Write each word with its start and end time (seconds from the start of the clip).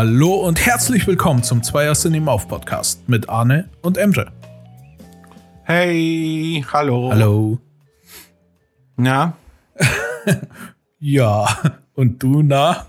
Hallo 0.00 0.46
und 0.46 0.64
herzlich 0.64 1.08
willkommen 1.08 1.42
zum 1.42 1.60
Zweier 1.64 1.92
Cinema 1.94 2.30
auf 2.30 2.46
Podcast 2.46 3.08
mit 3.08 3.28
Arne 3.28 3.68
und 3.82 3.98
Emre. 3.98 4.30
Hey, 5.64 6.64
hallo. 6.72 7.10
Hallo. 7.10 7.58
Na? 8.96 9.36
Ja, 11.00 11.48
und 11.96 12.22
du, 12.22 12.42
na? 12.44 12.86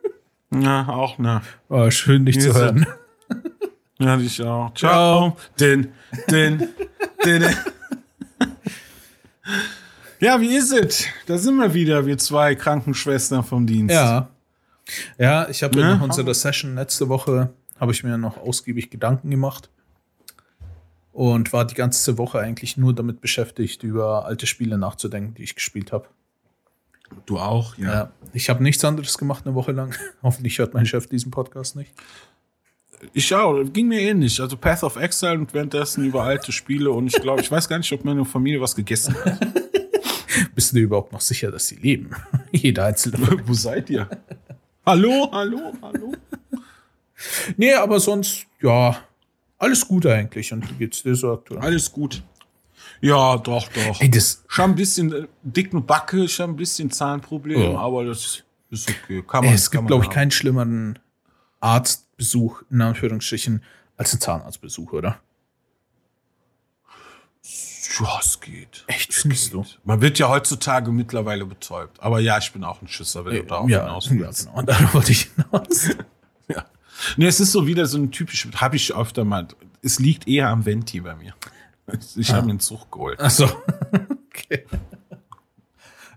Na, 0.50 0.88
auch 0.88 1.18
na. 1.18 1.42
Oh, 1.68 1.90
schön, 1.90 2.24
dich 2.24 2.36
Wie 2.36 2.40
zu 2.40 2.54
hören. 2.54 2.86
Ja, 3.98 4.16
dich 4.16 4.42
auch. 4.42 4.72
Ciao. 4.72 5.36
Den, 5.60 5.92
den, 6.30 6.70
den. 7.22 7.42
den. 7.42 7.54
Ja, 10.20 10.40
wie 10.40 10.56
ist 10.56 10.72
es? 10.72 11.04
Da 11.26 11.36
sind 11.36 11.56
wir 11.56 11.74
wieder, 11.74 12.06
wir 12.06 12.16
zwei 12.16 12.54
Krankenschwestern 12.54 13.44
vom 13.44 13.66
Dienst. 13.66 13.94
Ja. 13.94 14.30
Ja, 15.18 15.48
ich 15.48 15.62
habe 15.62 15.78
Ja? 15.80 15.94
in 15.94 16.00
unserer 16.00 16.34
Session 16.34 16.74
letzte 16.74 17.08
Woche, 17.08 17.50
habe 17.78 17.92
ich 17.92 18.04
mir 18.04 18.16
noch 18.18 18.36
ausgiebig 18.38 18.90
Gedanken 18.90 19.30
gemacht 19.30 19.68
und 21.12 21.52
war 21.52 21.64
die 21.66 21.74
ganze 21.74 22.18
Woche 22.18 22.38
eigentlich 22.38 22.76
nur 22.76 22.94
damit 22.94 23.20
beschäftigt, 23.20 23.82
über 23.82 24.24
alte 24.26 24.46
Spiele 24.46 24.78
nachzudenken, 24.78 25.34
die 25.34 25.42
ich 25.42 25.54
gespielt 25.54 25.92
habe. 25.92 26.06
Du 27.24 27.38
auch, 27.38 27.76
ja. 27.78 27.92
Ja. 27.92 28.12
Ich 28.32 28.48
habe 28.50 28.62
nichts 28.62 28.84
anderes 28.84 29.16
gemacht 29.16 29.46
eine 29.46 29.54
Woche 29.54 29.72
lang. 29.72 29.94
Hoffentlich 30.22 30.58
hört 30.58 30.74
mein 30.74 30.86
Chef 30.86 31.06
diesen 31.06 31.30
Podcast 31.30 31.76
nicht. 31.76 31.92
Ich 33.12 33.32
auch, 33.34 33.62
ging 33.72 33.88
mir 33.88 34.00
ähnlich. 34.00 34.40
Also 34.40 34.56
Path 34.56 34.82
of 34.82 34.96
Exile 34.96 35.34
und 35.38 35.52
währenddessen 35.52 36.04
über 36.04 36.22
alte 36.24 36.50
Spiele 36.50 36.90
und 36.90 37.06
ich 37.08 37.20
glaube, 37.20 37.42
ich 37.42 37.50
weiß 37.50 37.68
gar 37.68 37.78
nicht, 37.78 37.92
ob 37.92 38.04
meine 38.04 38.24
Familie 38.24 38.60
was 38.60 38.74
gegessen 38.74 39.14
hat. 39.24 39.38
Bist 40.54 40.72
du 40.72 40.76
dir 40.76 40.82
überhaupt 40.84 41.12
noch 41.12 41.20
sicher, 41.20 41.50
dass 41.50 41.66
sie 41.66 41.76
leben? 41.76 42.10
Jeder 42.52 42.86
einzelne. 42.86 43.18
Wo 43.44 43.52
seid 43.52 43.90
ihr? 43.90 44.08
Hallo, 44.86 45.28
hallo, 45.32 45.72
hallo. 45.82 46.12
Nee, 47.56 47.74
aber 47.74 47.98
sonst, 47.98 48.46
ja, 48.60 48.96
alles 49.58 49.86
gut 49.86 50.06
eigentlich. 50.06 50.52
Und 50.52 50.68
wie 50.70 50.74
geht's 50.74 51.02
dir 51.02 51.14
so 51.14 51.32
aktuell? 51.32 51.60
Alles 51.60 51.90
gut. 51.90 52.22
Ja, 53.00 53.36
doch, 53.36 53.68
doch. 53.68 54.00
Ey, 54.00 54.10
das, 54.10 54.44
Schon 54.46 54.70
ein 54.70 54.74
bisschen 54.76 55.12
äh, 55.12 55.26
dicken 55.42 55.84
Backe, 55.84 56.28
schon 56.28 56.50
ein 56.50 56.56
bisschen 56.56 56.90
Zahnproblem, 56.90 57.72
Ja. 57.72 57.78
aber 57.78 58.04
das 58.04 58.44
ist 58.70 58.88
okay. 58.88 59.22
Kann 59.26 59.42
ey, 59.44 59.48
man, 59.50 59.54
es 59.54 59.70
kann 59.70 59.80
gibt, 59.82 59.88
glaube 59.88 60.04
ich, 60.04 60.08
haben. 60.08 60.14
keinen 60.14 60.30
schlimmeren 60.30 60.98
Arztbesuch, 61.60 62.62
in 62.70 62.80
Anführungsstrichen, 62.80 63.62
als 63.96 64.14
ein 64.14 64.20
Zahnarztbesuch, 64.20 64.92
oder? 64.92 65.18
Ja, 68.00 68.18
es 68.20 68.40
geht. 68.40 68.84
Echt, 68.86 69.14
findest 69.14 69.52
du? 69.52 69.64
Man 69.84 70.00
wird 70.00 70.18
ja 70.18 70.28
heutzutage 70.28 70.90
mittlerweile 70.92 71.44
betäubt. 71.46 72.00
Aber 72.02 72.20
ja, 72.20 72.38
ich 72.38 72.52
bin 72.52 72.64
auch 72.64 72.82
ein 72.82 72.88
Schisser, 72.88 73.24
wenn 73.24 73.36
du 73.36 73.44
darauf 73.44 73.68
ja, 73.68 73.82
hinaus 73.84 74.10
ja, 74.10 74.30
genau. 74.30 74.58
Und 74.58 74.68
darauf 74.68 74.94
wollte 74.94 75.12
ich 75.12 75.30
hinaus. 75.36 75.88
Ja. 76.48 76.64
Nee, 77.16 77.26
es 77.26 77.40
ist 77.40 77.52
so 77.52 77.66
wieder 77.66 77.86
so 77.86 77.98
ein 77.98 78.10
typisch, 78.10 78.48
habe 78.56 78.76
ich 78.76 78.94
öfter 78.94 79.24
mal, 79.24 79.46
es 79.82 79.98
liegt 79.98 80.26
eher 80.28 80.48
am 80.48 80.64
Venti 80.64 81.00
bei 81.00 81.14
mir. 81.14 81.34
Ich 82.16 82.30
Ah. 82.30 82.34
habe 82.36 82.46
mir 82.46 82.50
einen 82.52 82.60
Zug 82.60 82.90
geholt. 82.90 83.20
Achso. 83.20 83.48
okay. 84.30 84.64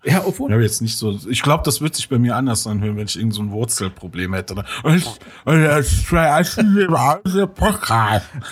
Ja, 0.06 0.24
obwohl. 0.26 0.50
Ich 0.50 0.54
habe 0.54 0.64
jetzt 0.64 0.82
nicht 0.82 0.98
so, 0.98 1.20
ich 1.30 1.42
glaube, 1.42 1.64
das 1.66 1.82
wird 1.82 1.94
sich 1.94 2.08
bei 2.08 2.18
mir 2.18 2.36
anders 2.38 2.66
anhören, 2.66 2.96
wenn 2.96 3.06
ich 3.06 3.18
irgend 3.18 3.34
so 3.34 3.42
ein 3.42 3.52
Wurzelproblem 3.52 4.34
hätte. 4.34 4.56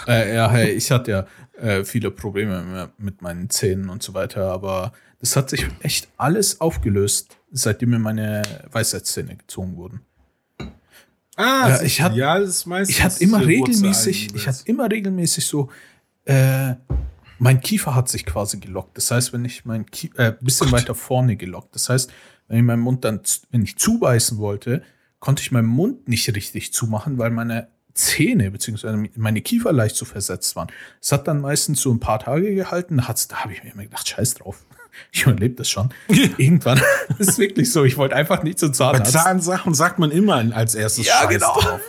Äh, 0.08 0.36
ja, 0.36 0.50
hey, 0.50 0.72
ich 0.72 0.92
hatte 0.92 1.12
ja 1.12 1.26
äh, 1.58 1.84
viele 1.84 2.12
Probleme 2.12 2.92
mit 2.98 3.22
meinen 3.22 3.50
Zähnen 3.50 3.90
und 3.90 4.04
so 4.04 4.14
weiter, 4.14 4.52
aber 4.52 4.94
das 5.20 5.36
hat 5.36 5.50
sich 5.50 5.66
echt 5.82 6.08
alles 6.18 6.62
aufgelöst, 6.62 7.38
seitdem 7.52 7.90
mir 7.90 8.00
meine 8.00 8.44
Weisheitszähne 8.72 9.36
gezogen 9.36 9.76
wurden. 9.76 10.02
Ah, 11.36 11.70
Ja, 11.70 11.82
ich 11.82 12.02
hatte- 12.02 12.16
ja, 12.18 12.40
das 12.40 12.50
ist 12.50 12.66
meistens 12.66 12.98
Ich 12.98 13.04
hatte 13.04 13.24
immer 13.24 13.40
regelmäßig, 13.46 14.34
ich 14.36 14.48
hatte 14.48 14.62
immer 14.66 14.90
regelmäßig 14.90 15.46
so, 15.46 15.70
äh, 16.26 16.74
mein 17.40 17.62
Kiefer 17.62 17.94
hat 17.94 18.10
sich 18.10 18.26
quasi 18.26 18.60
gelockt. 18.60 18.98
Das 18.98 19.12
heißt, 19.12 19.34
wenn 19.34 19.46
ich 19.46 19.64
mein 19.64 19.86
Kie 19.86 20.12
äh, 20.16 20.34
bisschen 20.42 20.72
weiter 20.72 20.96
vorne 20.96 21.36
gelockt. 21.36 21.76
Das 21.76 21.90
heißt, 21.90 22.12
wenn 22.48 22.58
ich 22.58 22.64
meinen 22.64 22.82
Mund 22.82 23.06
dann, 23.06 23.22
wenn 23.52 23.62
ich 23.62 23.78
zubeißen 23.78 24.40
wollte, 24.40 24.82
konnte 25.20 25.42
ich 25.44 25.52
meinen 25.52 25.68
Mund 25.68 26.08
nicht 26.08 26.28
richtig 26.36 26.74
zumachen, 26.74 27.18
weil 27.20 27.30
meine 27.30 27.68
Zähne 27.98 28.52
beziehungsweise 28.52 29.04
meine 29.16 29.42
Kiefer 29.42 29.74
leicht 29.74 29.96
so 29.96 30.06
versetzt 30.06 30.56
waren. 30.56 30.68
Es 31.02 31.12
hat 31.12 31.28
dann 31.28 31.42
meistens 31.42 31.82
so 31.82 31.92
ein 31.92 32.00
paar 32.00 32.20
Tage 32.20 32.54
gehalten. 32.56 32.98
Da, 32.98 33.08
hat's- 33.08 33.28
da 33.28 33.38
habe 33.44 33.54
ich 33.54 33.64
mir 33.64 33.74
immer 33.74 33.84
gedacht, 33.84 34.08
scheiß 34.08 34.36
drauf. 34.36 34.64
Ich 35.12 35.24
überlebe 35.28 35.54
das 35.54 35.70
schon. 35.70 35.90
Irgendwann 36.38 36.82
ist 37.20 37.30
es 37.30 37.38
wirklich 37.38 37.72
so. 37.72 37.84
Ich 37.86 37.98
wollte 37.98 38.16
einfach 38.16 38.42
nicht 38.42 38.58
zum 38.58 38.70
Bei 38.70 38.74
Zahnarzt. 38.76 39.12
Zahnsachen 39.12 39.76
sagt 39.76 40.00
man 40.00 40.10
immer 40.10 40.38
als 40.56 40.74
erstes 40.74 41.06
Ja, 41.06 41.20
Scheiß 41.22 41.30
genau. 41.30 41.54
drauf. 41.60 41.82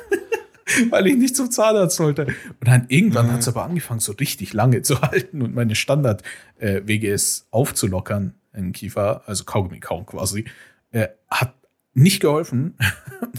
weil 0.91 1.07
ich 1.07 1.17
nicht 1.17 1.35
zum 1.35 1.51
Zahnarzt 1.51 1.99
wollte. 2.01 2.27
Und 2.27 2.35
dann 2.69 2.85
irgendwann 2.89 3.33
hat 3.33 3.41
es 3.41 3.49
aber 3.49 3.65
angefangen, 3.65 4.01
so 4.01 4.13
richtig 4.13 4.53
lange 4.53 4.83
zu 4.83 5.01
halten 5.01 5.41
und 5.41 5.55
meine 5.55 5.75
Standardwege 5.75 7.11
ist 7.11 7.47
aufzulockern 7.51 8.35
im 8.53 8.73
Kiefer, 8.73 9.23
also 9.27 9.45
Kaugummi 9.45 9.81
kauen 9.81 10.05
quasi, 10.05 10.45
äh, 10.91 11.09
hat 11.31 11.55
nicht 11.95 12.21
geholfen, 12.21 12.77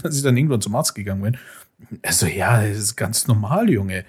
dass 0.02 0.16
ich 0.16 0.22
dann 0.22 0.36
irgendwann 0.36 0.60
zum 0.60 0.74
Arzt 0.74 0.94
gegangen 0.96 1.22
bin. 1.22 1.38
Also 2.02 2.26
ja, 2.26 2.62
das 2.66 2.78
ist 2.78 2.96
ganz 2.96 3.26
normal, 3.26 3.70
Junge. 3.70 4.04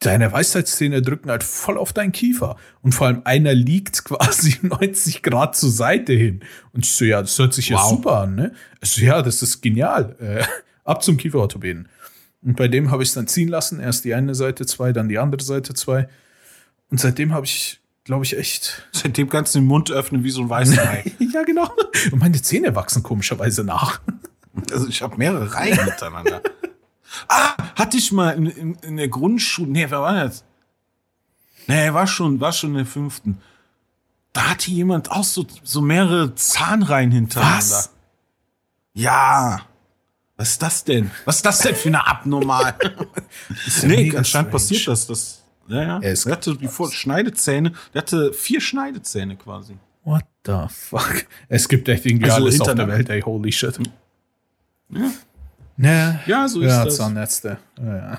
Deine 0.00 0.32
Weisheitszähne 0.32 1.00
drücken 1.00 1.30
halt 1.30 1.42
voll 1.44 1.78
auf 1.78 1.92
deinen 1.94 2.12
Kiefer. 2.12 2.56
Und 2.82 2.92
vor 2.94 3.06
allem 3.06 3.22
einer 3.24 3.54
liegt 3.54 4.04
quasi 4.04 4.58
90 4.62 5.22
Grad 5.22 5.56
zur 5.56 5.70
Seite 5.70 6.12
hin. 6.12 6.40
Und 6.72 6.84
ich 6.84 6.92
so, 6.92 7.04
ja, 7.04 7.20
das 7.22 7.38
hört 7.38 7.54
sich 7.54 7.70
ja 7.70 7.78
Wow. 7.78 7.90
super 7.90 8.20
an, 8.20 8.34
ne? 8.34 8.52
Also, 8.82 9.00
ja, 9.00 9.22
das 9.22 9.40
ist 9.42 9.62
genial. 9.62 10.16
Äh, 10.20 10.44
ab 10.84 11.02
zum 11.02 11.16
Kieferorthopäden. 11.16 11.88
Und 12.42 12.56
bei 12.56 12.68
dem 12.68 12.90
habe 12.90 13.02
ich 13.02 13.08
es 13.10 13.14
dann 13.14 13.26
ziehen 13.28 13.48
lassen. 13.48 13.80
Erst 13.80 14.04
die 14.04 14.12
eine 14.14 14.34
Seite 14.34 14.66
zwei, 14.66 14.92
dann 14.92 15.08
die 15.08 15.18
andere 15.18 15.42
Seite 15.42 15.72
zwei. 15.72 16.08
Und 16.90 17.00
seitdem 17.00 17.32
habe 17.32 17.46
ich, 17.46 17.80
glaube 18.04 18.26
ich, 18.26 18.36
echt. 18.36 18.86
Seitdem 18.92 19.30
kannst 19.30 19.54
du 19.54 19.60
den 19.60 19.66
Mund 19.66 19.90
öffnen 19.90 20.22
wie 20.24 20.30
so 20.30 20.42
ein 20.42 20.50
weißes 20.50 20.78
Ei. 20.86 21.10
ja, 21.32 21.42
genau. 21.44 21.70
Und 22.12 22.18
meine 22.18 22.42
Zähne 22.42 22.74
wachsen 22.74 23.02
komischerweise 23.02 23.64
nach. 23.64 24.02
Also 24.70 24.86
ich 24.88 25.00
habe 25.00 25.16
mehrere 25.16 25.54
Reihen 25.54 25.82
miteinander. 25.86 26.42
Ah, 27.28 27.54
hatte 27.76 27.96
ich 27.96 28.12
mal 28.12 28.30
in, 28.30 28.46
in, 28.46 28.74
in 28.76 28.96
der 28.96 29.08
Grundschule. 29.08 29.70
Nee, 29.70 29.86
wer 29.88 30.00
war 30.00 30.14
das? 30.24 30.44
Nee, 31.66 31.92
war 31.92 32.06
schon, 32.06 32.40
war 32.40 32.52
schon 32.52 32.70
in 32.70 32.76
der 32.76 32.86
fünften. 32.86 33.38
Da 34.32 34.50
hatte 34.50 34.70
jemand 34.70 35.10
auch 35.10 35.24
so, 35.24 35.46
so 35.62 35.80
mehrere 35.80 36.34
Zahnreihen 36.34 37.10
hintereinander. 37.10 37.56
Was? 37.58 37.90
Ja. 38.92 39.60
Was 40.36 40.50
ist 40.50 40.62
das 40.62 40.84
denn? 40.84 41.10
Was 41.24 41.36
ist 41.36 41.46
das 41.46 41.58
denn 41.60 41.74
für 41.76 41.88
eine 41.88 42.06
abnormal? 42.06 42.74
nee, 43.82 43.96
mega 43.96 44.18
anscheinend 44.18 44.50
passiert 44.50 44.88
das. 44.88 45.06
das 45.06 45.42
ja, 45.68 45.80
ja. 45.80 45.86
Ja, 46.00 46.08
es 46.10 46.24
der 46.24 46.32
hatte 46.32 46.56
die 46.56 46.68
Vor- 46.68 46.90
Schneidezähne. 46.92 47.72
Der 47.94 48.02
hatte 48.02 48.32
vier 48.32 48.60
Schneidezähne 48.60 49.36
quasi. 49.36 49.78
What 50.02 50.24
the 50.44 50.66
fuck? 50.68 51.24
Es 51.48 51.68
gibt 51.68 51.88
echt 51.88 52.04
irgendwie 52.04 52.24
Also 52.30 52.44
alles 52.44 52.60
auf 52.60 52.74
der. 52.74 52.88
Welt, 52.88 53.08
ey, 53.08 53.22
holy 53.22 53.52
shit. 53.52 53.78
Ja, 54.90 55.10
Ja, 55.76 56.48
so 56.48 56.60
ist 56.60 56.68
ja, 56.68 56.84
das. 56.84 56.96
Zahnärzte. 56.96 57.58
Ja, 57.78 57.96
ja. 57.96 58.18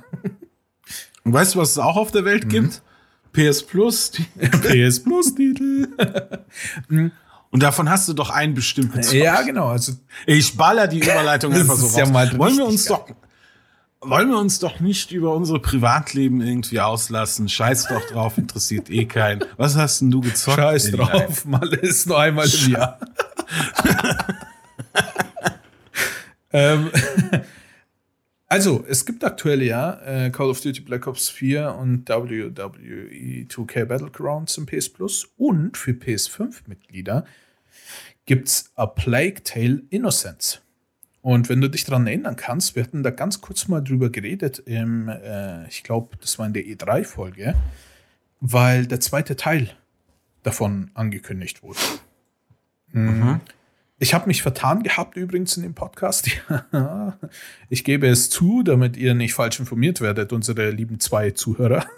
Und 1.24 1.34
weißt 1.34 1.56
du, 1.56 1.60
was 1.60 1.72
es 1.72 1.78
auch 1.78 1.96
auf 1.96 2.12
der 2.12 2.26
Welt 2.26 2.50
gibt? 2.50 2.82
PS 3.34 3.64
Plus. 3.64 4.12
PS 4.40 5.04
Plus 5.04 5.36
Titel. 5.36 5.88
Und 7.52 7.64
davon 7.64 7.90
hast 7.90 8.08
du 8.10 8.14
doch 8.14 8.30
einen 8.30 8.54
bestimmten 8.54 9.02
Zeug. 9.02 9.14
ja, 9.24 9.42
genau. 9.42 9.70
Also, 9.70 9.94
Ich 10.26 10.56
baller 10.58 10.88
die 10.88 11.00
Überleitung 11.00 11.54
einfach 11.56 11.76
so 11.76 11.88
ist 11.88 11.98
ja 11.98 12.04
raus. 12.04 12.14
mal 12.14 12.38
wollen 12.38 12.58
wir 12.58 12.66
uns 12.66 12.86
geil. 12.86 12.98
doch 13.08 13.16
wollen 14.02 14.30
wir 14.30 14.38
uns 14.38 14.60
doch 14.60 14.80
nicht 14.80 15.12
über 15.12 15.34
unsere 15.34 15.60
Privatleben 15.60 16.42
irgendwie 16.42 16.80
auslassen. 16.80 17.50
Scheiß 17.50 17.88
doch 17.88 18.06
drauf, 18.08 18.38
interessiert 18.38 18.90
eh 18.90 19.06
keinen. 19.06 19.44
Was 19.58 19.76
hast 19.76 20.02
denn 20.02 20.12
du 20.12 20.22
gezockt? 20.22 20.58
scheiß 20.58 20.92
drauf. 20.92 21.46
Mal 21.46 21.74
ist 21.74 22.08
nur 22.08 22.20
einmal 22.20 22.48
im 22.48 22.72
Jahr. 22.72 23.00
ähm, 26.56 26.90
also, 28.48 28.86
es 28.88 29.06
gibt 29.06 29.24
aktuell 29.24 29.62
ja 29.62 30.00
äh, 30.06 30.30
Call 30.30 30.50
of 30.50 30.62
Duty 30.62 30.82
Black 30.82 31.06
Ops 31.08 31.30
4 31.30 31.76
und 31.76 32.08
WWE 32.08 33.46
2K 33.48 33.86
Battlegrounds 33.86 34.58
im 34.58 34.66
PS 34.66 34.90
Plus. 34.90 35.28
Und 35.38 35.78
für 35.78 35.92
PS5-Mitglieder 35.92 37.26
gibt's 38.26 38.72
A 38.76 38.86
Plague 38.86 39.44
Tale 39.44 39.84
Innocence. 39.90 40.62
Und 41.22 41.50
wenn 41.50 41.60
du 41.60 41.70
dich 41.70 41.84
daran 41.84 42.06
erinnern 42.08 42.36
kannst, 42.36 42.76
wir 42.76 42.84
hatten 42.84 43.04
da 43.04 43.10
ganz 43.10 43.42
kurz 43.42 43.68
mal 43.68 43.82
drüber 43.82 44.10
geredet, 44.12 44.60
im, 44.60 45.10
äh, 45.10 45.68
ich 45.68 45.84
glaube, 45.84 46.16
das 46.22 46.38
war 46.38 46.46
in 46.46 46.54
der 46.54 46.64
E3-Folge, 46.64 47.56
weil 48.42 48.86
der 48.86 49.00
zweite 49.00 49.36
Teil 49.36 49.72
davon 50.44 50.92
angekündigt 50.94 51.64
wurde. 51.64 51.80
Mhm. 52.92 53.42
Ich 53.98 54.14
habe 54.14 54.28
mich 54.28 54.42
vertan 54.42 54.84
gehabt 54.84 55.16
übrigens 55.16 55.56
in 55.56 55.64
dem 55.64 55.74
Podcast. 55.74 56.30
ich 57.70 57.84
gebe 57.86 58.08
es 58.08 58.30
zu, 58.30 58.62
damit 58.62 58.98
ihr 58.98 59.14
nicht 59.14 59.34
falsch 59.34 59.60
informiert 59.60 60.02
werdet, 60.02 60.34
unsere 60.34 60.70
lieben 60.70 61.00
zwei 61.00 61.32
Zuhörer. 61.32 61.86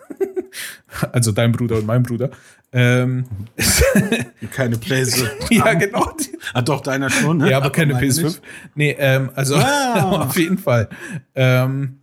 Also 1.12 1.34
dein 1.34 1.52
Bruder 1.52 1.76
und 1.76 1.86
mein 1.86 2.02
Bruder. 2.04 2.32
Ähm, 2.72 3.26
keine 4.52 4.78
PlayStation. 4.78 5.30
ja, 5.52 5.74
genau. 5.74 6.12
Ah, 6.54 6.62
doch, 6.62 6.82
deiner 6.82 7.10
schon, 7.10 7.38
ne? 7.38 7.52
Ja, 7.52 7.58
aber 7.58 7.70
keine 7.70 7.94
PS5. 8.00 8.24
Nicht. 8.24 8.42
Nee, 8.74 8.96
ähm, 8.98 9.30
also 9.36 9.56
wow. 9.56 10.26
auf 10.26 10.38
jeden 10.38 10.58
Fall. 10.58 10.90
Ähm, 11.36 12.00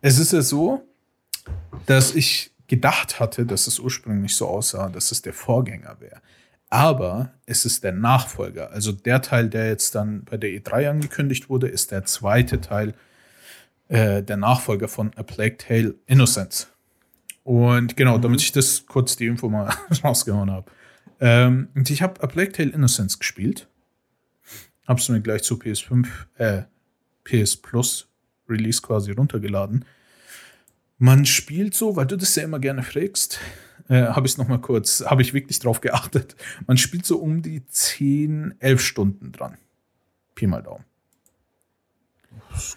es 0.00 0.18
ist 0.18 0.32
ja 0.32 0.42
so, 0.42 0.82
dass 1.86 2.14
ich 2.14 2.52
gedacht 2.66 3.20
hatte, 3.20 3.46
dass 3.46 3.66
es 3.66 3.78
ursprünglich 3.78 4.34
so 4.34 4.48
aussah, 4.48 4.88
dass 4.88 5.12
es 5.12 5.22
der 5.22 5.34
Vorgänger 5.34 5.96
wäre. 6.00 6.20
Aber 6.72 7.34
es 7.44 7.66
ist 7.66 7.84
der 7.84 7.92
Nachfolger. 7.92 8.70
Also 8.70 8.92
der 8.92 9.20
Teil, 9.20 9.50
der 9.50 9.66
jetzt 9.68 9.94
dann 9.94 10.24
bei 10.24 10.38
der 10.38 10.48
E3 10.48 10.88
angekündigt 10.88 11.50
wurde, 11.50 11.68
ist 11.68 11.90
der 11.90 12.06
zweite 12.06 12.62
Teil, 12.62 12.94
äh, 13.88 14.22
der 14.22 14.38
Nachfolger 14.38 14.88
von 14.88 15.12
A 15.16 15.22
Plague 15.22 15.58
Tale 15.58 15.96
Innocence. 16.06 16.68
Und 17.44 17.94
genau, 17.98 18.16
mhm. 18.16 18.22
damit 18.22 18.40
ich 18.40 18.52
das 18.52 18.86
kurz 18.86 19.16
die 19.16 19.26
Info 19.26 19.50
mal 19.50 19.70
rausgehauen 20.02 20.50
habe. 20.50 20.72
Ähm, 21.20 21.68
und 21.74 21.90
ich 21.90 22.00
habe 22.00 22.22
A 22.22 22.26
Plague 22.26 22.52
Tale 22.52 22.70
Innocence 22.70 23.18
gespielt. 23.18 23.68
Hab's 24.86 25.10
mir 25.10 25.20
gleich 25.20 25.42
zu 25.42 25.56
PS5, 25.56 26.06
äh, 26.38 26.62
PS 27.24 27.54
Plus 27.58 28.08
Release 28.48 28.80
quasi 28.80 29.12
runtergeladen. 29.12 29.84
Man 30.96 31.26
spielt 31.26 31.74
so, 31.74 31.96
weil 31.96 32.06
du 32.06 32.16
das 32.16 32.34
ja 32.34 32.44
immer 32.44 32.60
gerne 32.60 32.82
fragst, 32.82 33.40
äh, 33.92 34.06
habe 34.06 34.26
ich 34.26 34.32
es 34.32 34.38
nochmal 34.38 34.60
kurz, 34.60 35.04
habe 35.06 35.20
ich 35.20 35.34
wirklich 35.34 35.58
drauf 35.58 35.82
geachtet. 35.82 36.34
Man 36.66 36.78
spielt 36.78 37.04
so 37.04 37.18
um 37.18 37.42
die 37.42 37.66
10, 37.66 38.54
11 38.58 38.80
Stunden 38.80 39.32
dran. 39.32 39.58
Pi 40.34 40.46
mal 40.46 40.62
Daumen. 40.62 40.84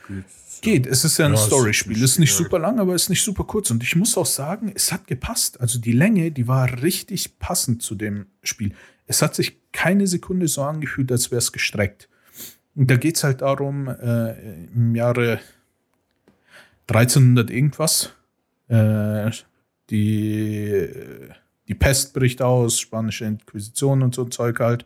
Geht. 0.07 0.25
geht. 0.61 0.87
Es 0.87 1.05
ist 1.05 1.17
ja 1.17 1.25
ein 1.25 1.33
ja, 1.33 1.37
Story-Spiel. 1.37 1.97
Es 1.97 2.11
ist 2.11 2.19
nicht 2.19 2.33
super 2.33 2.59
lang, 2.59 2.79
aber 2.79 2.95
es 2.95 3.03
ist 3.03 3.09
nicht 3.09 3.23
super 3.23 3.45
kurz. 3.45 3.71
Und 3.71 3.81
ich 3.83 3.95
muss 3.95 4.17
auch 4.17 4.25
sagen, 4.25 4.71
es 4.75 4.91
hat 4.91 5.07
gepasst. 5.07 5.61
Also 5.61 5.79
die 5.79 5.93
Länge, 5.93 6.31
die 6.31 6.47
war 6.47 6.81
richtig 6.81 7.39
passend 7.39 7.81
zu 7.81 7.95
dem 7.95 8.27
Spiel. 8.43 8.73
Es 9.07 9.21
hat 9.21 9.35
sich 9.35 9.57
keine 9.71 10.07
Sekunde 10.07 10.49
so 10.49 10.63
angefühlt, 10.63 11.11
als 11.11 11.31
wäre 11.31 11.39
es 11.39 11.53
gestreckt. 11.53 12.09
Und 12.75 12.91
da 12.91 12.97
geht 12.97 13.15
es 13.15 13.23
halt 13.23 13.41
darum, 13.41 13.87
äh, 13.87 14.65
im 14.73 14.95
Jahre 14.95 15.39
1300 16.87 17.49
irgendwas, 17.49 18.13
äh, 18.67 19.31
die, 19.89 20.87
die 21.67 21.75
Pest 21.75 22.13
bricht 22.13 22.41
aus, 22.41 22.79
spanische 22.79 23.25
Inquisition 23.25 24.01
und 24.03 24.15
so 24.15 24.23
ein 24.23 24.31
Zeug 24.31 24.59
halt. 24.59 24.85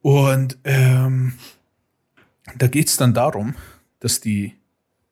Und 0.00 0.58
ähm, 0.64 1.34
da 2.58 2.66
geht 2.66 2.88
es 2.88 2.96
dann 2.96 3.14
darum, 3.14 3.54
dass 4.00 4.20
die 4.20 4.54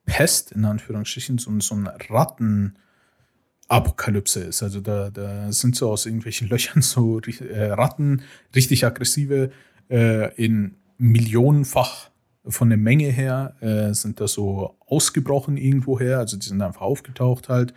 Pest, 0.05 0.51
in 0.53 0.65
Anführungsstrichen, 0.65 1.39
so, 1.39 1.59
so 1.61 1.75
eine 1.75 1.95
Rattenapokalypse 2.09 4.41
ist. 4.41 4.63
Also 4.63 4.81
da, 4.81 5.11
da 5.11 5.53
sind 5.53 5.77
so 5.77 5.91
aus 5.91 6.07
irgendwelchen 6.07 6.49
Löchern 6.51 6.83
so 6.83 7.21
äh, 7.21 7.71
Ratten, 7.71 8.23
richtig 8.55 8.85
aggressive, 8.85 9.51
äh, 9.91 10.35
in 10.35 10.77
millionenfach 10.99 12.11
von 12.47 12.69
der 12.69 12.79
Menge 12.79 13.09
her 13.09 13.57
äh, 13.61 13.95
sind 13.95 14.21
da 14.21 14.29
so 14.29 14.77
ausgebrochen 14.87 15.57
irgendwo 15.57 15.99
her. 15.99 16.19
Also 16.19 16.37
die 16.37 16.47
sind 16.47 16.61
einfach 16.61 16.83
aufgetaucht 16.83 17.49
halt 17.49 17.73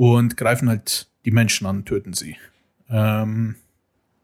und 0.00 0.38
greifen 0.38 0.70
halt 0.70 1.08
die 1.26 1.30
Menschen 1.30 1.66
an, 1.66 1.84
töten 1.84 2.14
sie. 2.14 2.38
Ähm, 2.88 3.56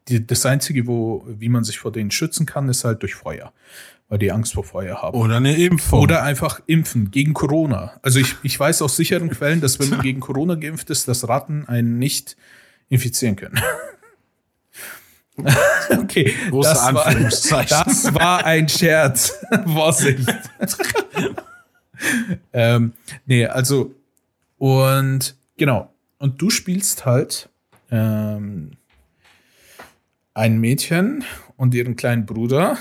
die, 0.07 0.25
das 0.25 0.43
Einzige, 0.47 0.87
wo, 0.87 1.23
wie 1.27 1.49
man 1.49 1.63
sich 1.63 1.77
vor 1.77 1.91
denen 1.91 2.09
schützen 2.09 2.47
kann, 2.47 2.67
ist 2.67 2.83
halt 2.83 3.03
durch 3.03 3.13
Feuer 3.13 3.53
weil 4.09 4.19
die 4.19 4.31
Angst 4.31 4.53
vor 4.53 4.63
Feuer 4.63 5.01
haben. 5.01 5.17
Oder 5.17 5.35
eine 5.35 5.57
Impfung. 5.57 5.99
Oder 5.99 6.23
einfach 6.23 6.61
impfen 6.65 7.11
gegen 7.11 7.33
Corona. 7.33 7.99
Also 8.01 8.19
ich, 8.19 8.35
ich 8.41 8.57
weiß 8.57 8.81
aus 8.81 8.95
sicheren 8.95 9.29
Quellen, 9.29 9.59
dass 9.59 9.79
wenn 9.79 9.89
man 9.89 10.01
gegen 10.01 10.21
Corona 10.21 10.55
geimpft 10.55 10.89
ist, 10.89 11.09
dass 11.09 11.27
Ratten 11.27 11.67
einen 11.67 11.99
nicht 11.99 12.37
infizieren 12.87 13.35
können. 13.35 13.59
okay, 15.91 16.33
Große 16.49 16.69
das 16.69 16.93
war, 16.93 17.65
das 17.65 18.13
war 18.15 18.45
ein 18.45 18.69
Scherz. 18.69 19.33
Vorsicht. 19.65 20.25
ähm, 22.53 22.93
nee, 23.25 23.45
also 23.45 23.93
und 24.57 25.36
genau. 25.57 25.93
Und 26.19 26.41
du 26.41 26.49
spielst 26.49 27.05
halt 27.05 27.49
ähm, 27.91 28.71
ein 30.33 30.59
Mädchen 30.59 31.23
und 31.57 31.73
ihren 31.73 31.95
kleinen 31.95 32.25
Bruder 32.25 32.77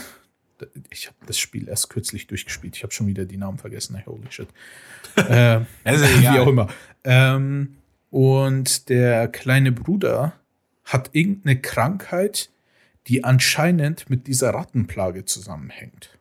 ich 0.90 1.06
habe 1.06 1.16
das 1.26 1.38
Spiel 1.38 1.68
erst 1.68 1.90
kürzlich 1.90 2.26
durchgespielt. 2.26 2.76
Ich 2.76 2.82
habe 2.82 2.92
schon 2.92 3.06
wieder 3.06 3.24
die 3.24 3.36
Namen 3.36 3.58
vergessen. 3.58 4.02
Holy 4.06 4.30
shit. 4.30 4.48
äh, 5.16 5.60
wie 5.84 6.38
auch 6.38 6.46
immer. 6.46 6.68
Ähm, 7.04 7.76
und 8.10 8.88
der 8.88 9.28
kleine 9.28 9.72
Bruder 9.72 10.34
hat 10.84 11.10
irgendeine 11.12 11.60
Krankheit, 11.60 12.50
die 13.08 13.24
anscheinend 13.24 14.08
mit 14.10 14.26
dieser 14.26 14.50
Rattenplage 14.50 15.24
zusammenhängt. 15.24 16.18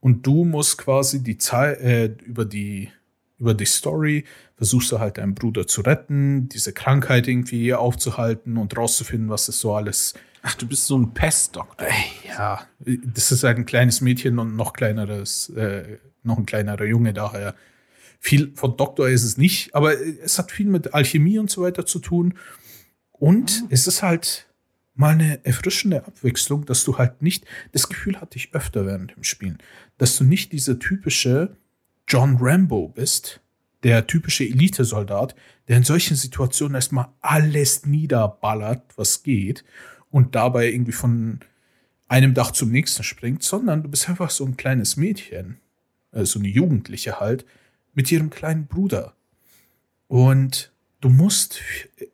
Und 0.00 0.26
du 0.26 0.44
musst 0.44 0.78
quasi 0.78 1.22
die 1.22 1.38
Zeit 1.38 1.80
äh, 1.80 2.06
über 2.24 2.44
die 2.44 2.90
über 3.38 3.54
die 3.54 3.66
Story 3.66 4.24
versuchst 4.56 4.90
du 4.92 4.98
halt 4.98 5.18
deinen 5.18 5.34
Bruder 5.34 5.66
zu 5.66 5.82
retten, 5.82 6.48
diese 6.48 6.72
Krankheit 6.72 7.28
irgendwie 7.28 7.74
aufzuhalten 7.74 8.56
und 8.56 8.76
rauszufinden, 8.76 9.28
was 9.28 9.48
es 9.48 9.60
so 9.60 9.74
alles 9.74 10.14
Ach, 10.48 10.54
du 10.54 10.68
bist 10.68 10.86
so 10.86 10.96
ein 10.96 11.12
Pestdoktor. 11.12 11.88
Ja, 12.28 12.64
das 12.78 13.32
ist 13.32 13.42
halt 13.42 13.58
ein 13.58 13.66
kleines 13.66 14.00
Mädchen 14.00 14.38
und 14.38 14.54
noch 14.54 14.74
kleineres, 14.74 15.48
äh, 15.50 15.98
noch 16.22 16.38
ein 16.38 16.46
kleinerer 16.46 16.84
Junge 16.84 17.12
daher. 17.12 17.56
Viel 18.20 18.52
von 18.54 18.76
Doktor 18.76 19.08
ist 19.08 19.24
es 19.24 19.38
nicht, 19.38 19.74
aber 19.74 20.00
es 20.00 20.38
hat 20.38 20.52
viel 20.52 20.66
mit 20.66 20.94
Alchemie 20.94 21.40
und 21.40 21.50
so 21.50 21.62
weiter 21.62 21.84
zu 21.84 21.98
tun. 21.98 22.34
Und 23.10 23.62
mhm. 23.62 23.68
es 23.70 23.88
ist 23.88 24.04
halt 24.04 24.46
mal 24.94 25.14
eine 25.14 25.44
erfrischende 25.44 26.06
Abwechslung, 26.06 26.64
dass 26.64 26.84
du 26.84 26.96
halt 26.96 27.22
nicht, 27.22 27.44
das 27.72 27.88
Gefühl 27.88 28.20
hatte 28.20 28.36
ich 28.36 28.54
öfter 28.54 28.86
während 28.86 29.16
dem 29.16 29.24
Spielen, 29.24 29.58
dass 29.98 30.16
du 30.16 30.22
nicht 30.22 30.52
dieser 30.52 30.78
typische 30.78 31.56
John 32.08 32.36
Rambo 32.40 32.88
bist, 32.88 33.40
der 33.82 34.06
typische 34.06 34.44
Elitesoldat, 34.44 35.34
der 35.68 35.78
in 35.78 35.82
solchen 35.82 36.16
Situationen 36.16 36.74
erstmal 36.74 37.08
alles 37.20 37.86
niederballert, 37.86 38.82
was 38.96 39.22
geht 39.22 39.64
und 40.10 40.34
dabei 40.34 40.70
irgendwie 40.70 40.92
von 40.92 41.40
einem 42.08 42.34
Dach 42.34 42.52
zum 42.52 42.70
nächsten 42.70 43.02
springt, 43.02 43.42
sondern 43.42 43.82
du 43.82 43.88
bist 43.88 44.08
einfach 44.08 44.30
so 44.30 44.44
ein 44.44 44.56
kleines 44.56 44.96
Mädchen, 44.96 45.58
äh, 46.12 46.24
so 46.24 46.38
eine 46.38 46.48
Jugendliche 46.48 47.18
halt, 47.20 47.44
mit 47.94 48.10
ihrem 48.12 48.30
kleinen 48.30 48.66
Bruder. 48.66 49.14
Und 50.06 50.72
du 51.00 51.08
musst 51.08 51.60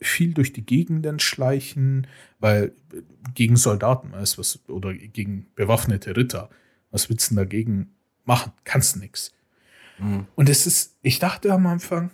viel 0.01 0.33
durch 0.33 0.53
die 0.53 0.65
Gegenden 0.65 1.19
schleichen, 1.19 2.07
weil 2.39 2.73
gegen 3.35 3.57
Soldaten 3.57 4.13
weißt 4.13 4.39
was 4.39 4.61
oder 4.69 4.95
gegen 4.95 5.47
bewaffnete 5.55 6.17
Ritter, 6.17 6.49
was 6.91 7.11
willst 7.11 7.31
du 7.31 7.35
denn 7.35 7.45
dagegen 7.45 7.95
machen? 8.25 8.53
Kannst 8.65 8.97
nix. 8.97 9.33
Mhm. 10.03 10.27
Und 10.35 10.49
es 10.49 10.67
ist, 10.67 10.97
ich 11.03 11.19
dachte 11.19 11.53
am 11.53 11.67
Anfang, 11.67 12.11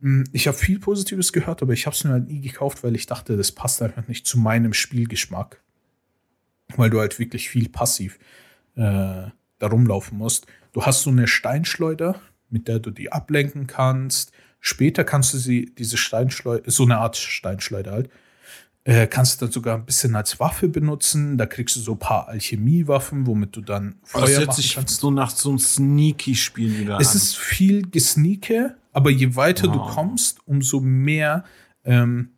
hm, 0.00 0.24
ich 0.32 0.46
habe 0.46 0.56
viel 0.56 0.78
Positives 0.78 1.32
gehört, 1.32 1.62
aber 1.62 1.72
ich 1.72 1.86
habe 1.86 1.94
es 1.94 2.04
mir 2.04 2.10
halt 2.12 2.28
nie 2.28 2.40
gekauft, 2.40 2.82
weil 2.82 2.94
ich 2.94 3.06
dachte, 3.06 3.36
das 3.36 3.52
passt 3.52 3.82
einfach 3.82 4.08
nicht 4.08 4.26
zu 4.26 4.38
meinem 4.38 4.72
Spielgeschmack. 4.72 5.60
Weil 6.76 6.90
du 6.90 7.00
halt 7.00 7.18
wirklich 7.18 7.50
viel 7.50 7.68
passiv 7.68 8.18
äh, 8.76 9.28
da 9.58 9.66
rumlaufen 9.66 10.16
musst. 10.16 10.46
Du 10.72 10.86
hast 10.86 11.02
so 11.02 11.10
eine 11.10 11.26
Steinschleuder, 11.26 12.20
mit 12.48 12.68
der 12.68 12.78
du 12.78 12.90
die 12.90 13.12
ablenken 13.12 13.66
kannst. 13.66 14.32
Später 14.60 15.04
kannst 15.04 15.34
du 15.34 15.38
sie, 15.38 15.74
diese 15.76 15.96
Steinschleuder, 15.96 16.70
so 16.70 16.84
eine 16.84 16.98
Art 16.98 17.16
Steinschleuder 17.16 17.92
halt, 17.92 18.10
äh, 18.84 19.06
kannst 19.06 19.40
du 19.40 19.46
dann 19.46 19.52
sogar 19.52 19.76
ein 19.76 19.84
bisschen 19.84 20.16
als 20.16 20.40
Waffe 20.40 20.68
benutzen. 20.68 21.38
Da 21.38 21.46
kriegst 21.46 21.76
du 21.76 21.80
so 21.80 21.92
ein 21.92 21.98
paar 21.98 22.28
Alchemiewaffen, 22.28 23.26
womit 23.26 23.54
du 23.56 23.60
dann 23.60 23.96
Feuer 24.02 24.26
das 24.26 24.46
machen 24.46 24.56
sich 24.56 24.74
kannst. 24.74 25.00
so 25.00 25.10
nach 25.10 25.30
so 25.30 25.50
einem 25.50 25.58
Sneaky-Spiel 25.58 26.78
wieder 26.78 26.98
Es 26.98 27.10
an. 27.10 27.16
ist 27.16 27.36
viel 27.36 27.82
Gesneake, 27.88 28.76
aber 28.92 29.10
je 29.10 29.36
weiter 29.36 29.68
wow. 29.68 29.74
du 29.74 29.94
kommst, 29.94 30.38
umso 30.46 30.80
mehr 30.80 31.44
ähm, 31.84 32.30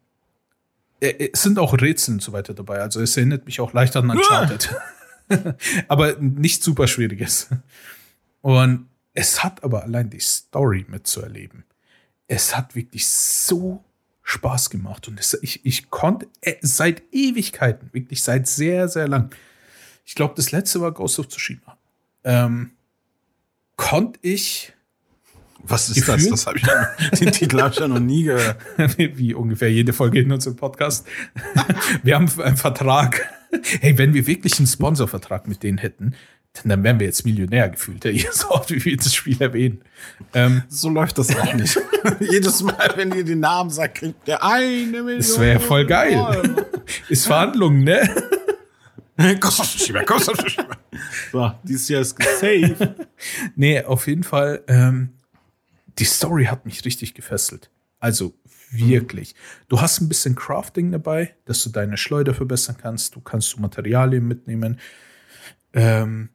äh, 1.00 1.08
äh, 1.08 1.30
es 1.32 1.42
sind 1.42 1.58
auch 1.58 1.74
Rätsel 1.74 2.14
und 2.14 2.22
so 2.22 2.32
weiter 2.32 2.54
dabei. 2.54 2.80
Also 2.80 3.00
es 3.00 3.16
erinnert 3.16 3.46
mich 3.46 3.60
auch 3.60 3.72
leicht 3.72 3.96
an 3.96 4.10
Uncharted. 4.10 4.74
aber 5.88 6.16
nicht 6.18 6.62
super 6.62 6.86
schwieriges. 6.86 7.48
Und 8.40 8.88
es 9.12 9.44
hat 9.44 9.62
aber 9.64 9.84
allein 9.84 10.10
die 10.10 10.20
Story 10.20 10.86
mitzuerleben. 10.88 11.64
Es 12.26 12.56
hat 12.56 12.74
wirklich 12.74 13.08
so 13.08 13.84
Spaß 14.24 14.70
gemacht. 14.70 15.06
Und 15.06 15.20
ich, 15.42 15.64
ich 15.64 15.90
konnte 15.90 16.26
äh, 16.40 16.54
seit 16.62 17.02
Ewigkeiten, 17.12 17.90
wirklich 17.92 18.22
seit 18.22 18.48
sehr, 18.48 18.88
sehr 18.88 19.06
lang, 19.06 19.32
ich 20.04 20.14
glaube, 20.14 20.34
das 20.36 20.50
letzte 20.50 20.80
war 20.80 20.92
Ghost 20.92 21.18
of 21.18 21.28
Tsushima, 21.28 21.78
ähm, 22.24 22.72
konnte 23.76 24.18
ich. 24.22 24.72
Was 25.66 25.88
ist 25.88 25.96
gefühlt, 26.06 26.20
das? 26.20 26.28
Das 26.28 26.46
habe 26.46 26.58
ich 26.58 26.66
ja, 26.66 26.94
den 27.20 27.32
Titel 27.32 27.60
habe 27.60 27.72
ich 27.72 27.80
ja 27.80 27.88
noch 27.88 28.00
nie 28.00 28.24
gehört. 28.24 28.58
Wie 28.98 29.32
ungefähr 29.32 29.72
jede 29.72 29.92
Folge 29.92 30.20
in 30.20 30.32
unserem 30.32 30.56
Podcast. 30.56 31.06
wir 32.02 32.16
haben 32.16 32.28
einen 32.40 32.56
Vertrag. 32.56 33.30
Hey, 33.80 33.96
wenn 33.96 34.12
wir 34.12 34.26
wirklich 34.26 34.58
einen 34.58 34.66
Sponsorvertrag 34.66 35.48
mit 35.48 35.62
denen 35.62 35.78
hätten, 35.78 36.14
dann 36.62 36.84
wären 36.84 37.00
wir 37.00 37.06
jetzt 37.06 37.24
Millionär 37.24 37.68
gefühlt, 37.68 38.04
ja, 38.04 38.12
so 38.32 38.50
oft, 38.50 38.70
wie 38.70 38.84
wir 38.84 38.96
das 38.96 39.14
Spiel 39.14 39.40
erwähnen. 39.40 39.82
Ähm, 40.32 40.62
So 40.68 40.88
läuft 40.88 41.18
das 41.18 41.34
auch 41.36 41.52
nicht. 41.54 41.78
Jedes 42.20 42.62
Mal, 42.62 42.92
wenn 42.96 43.12
ihr 43.12 43.24
den 43.24 43.40
Namen 43.40 43.70
sagt, 43.70 43.96
kriegt 43.96 44.26
der 44.28 44.42
eine 44.44 45.02
Million. 45.02 45.18
Das 45.18 45.38
wär 45.40 45.58
voll 45.60 45.86
geil. 45.86 46.66
Ist 47.08 47.26
Verhandlungen, 47.26 47.82
ne? 47.84 48.08
Du 49.16 49.38
du. 50.28 50.62
So, 51.32 51.52
dieses 51.62 51.88
Jahr 51.88 52.00
ist 52.00 52.16
safe. 52.20 52.94
Nee, 53.54 53.82
auf 53.82 54.06
jeden 54.06 54.24
Fall, 54.24 54.62
ähm, 54.66 55.10
die 55.98 56.04
Story 56.04 56.46
hat 56.46 56.66
mich 56.66 56.84
richtig 56.84 57.14
gefesselt. 57.14 57.70
Also 58.00 58.34
wirklich. 58.70 59.34
Du 59.68 59.80
hast 59.80 60.00
ein 60.00 60.08
bisschen 60.08 60.34
Crafting 60.34 60.90
dabei, 60.90 61.34
dass 61.44 61.62
du 61.62 61.70
deine 61.70 61.96
Schleuder 61.96 62.34
verbessern 62.34 62.76
kannst. 62.80 63.14
Du 63.14 63.20
kannst 63.20 63.50
so 63.50 63.60
Materialien 63.60 64.26
mitnehmen. 64.26 64.80
Ähm, 65.72 66.30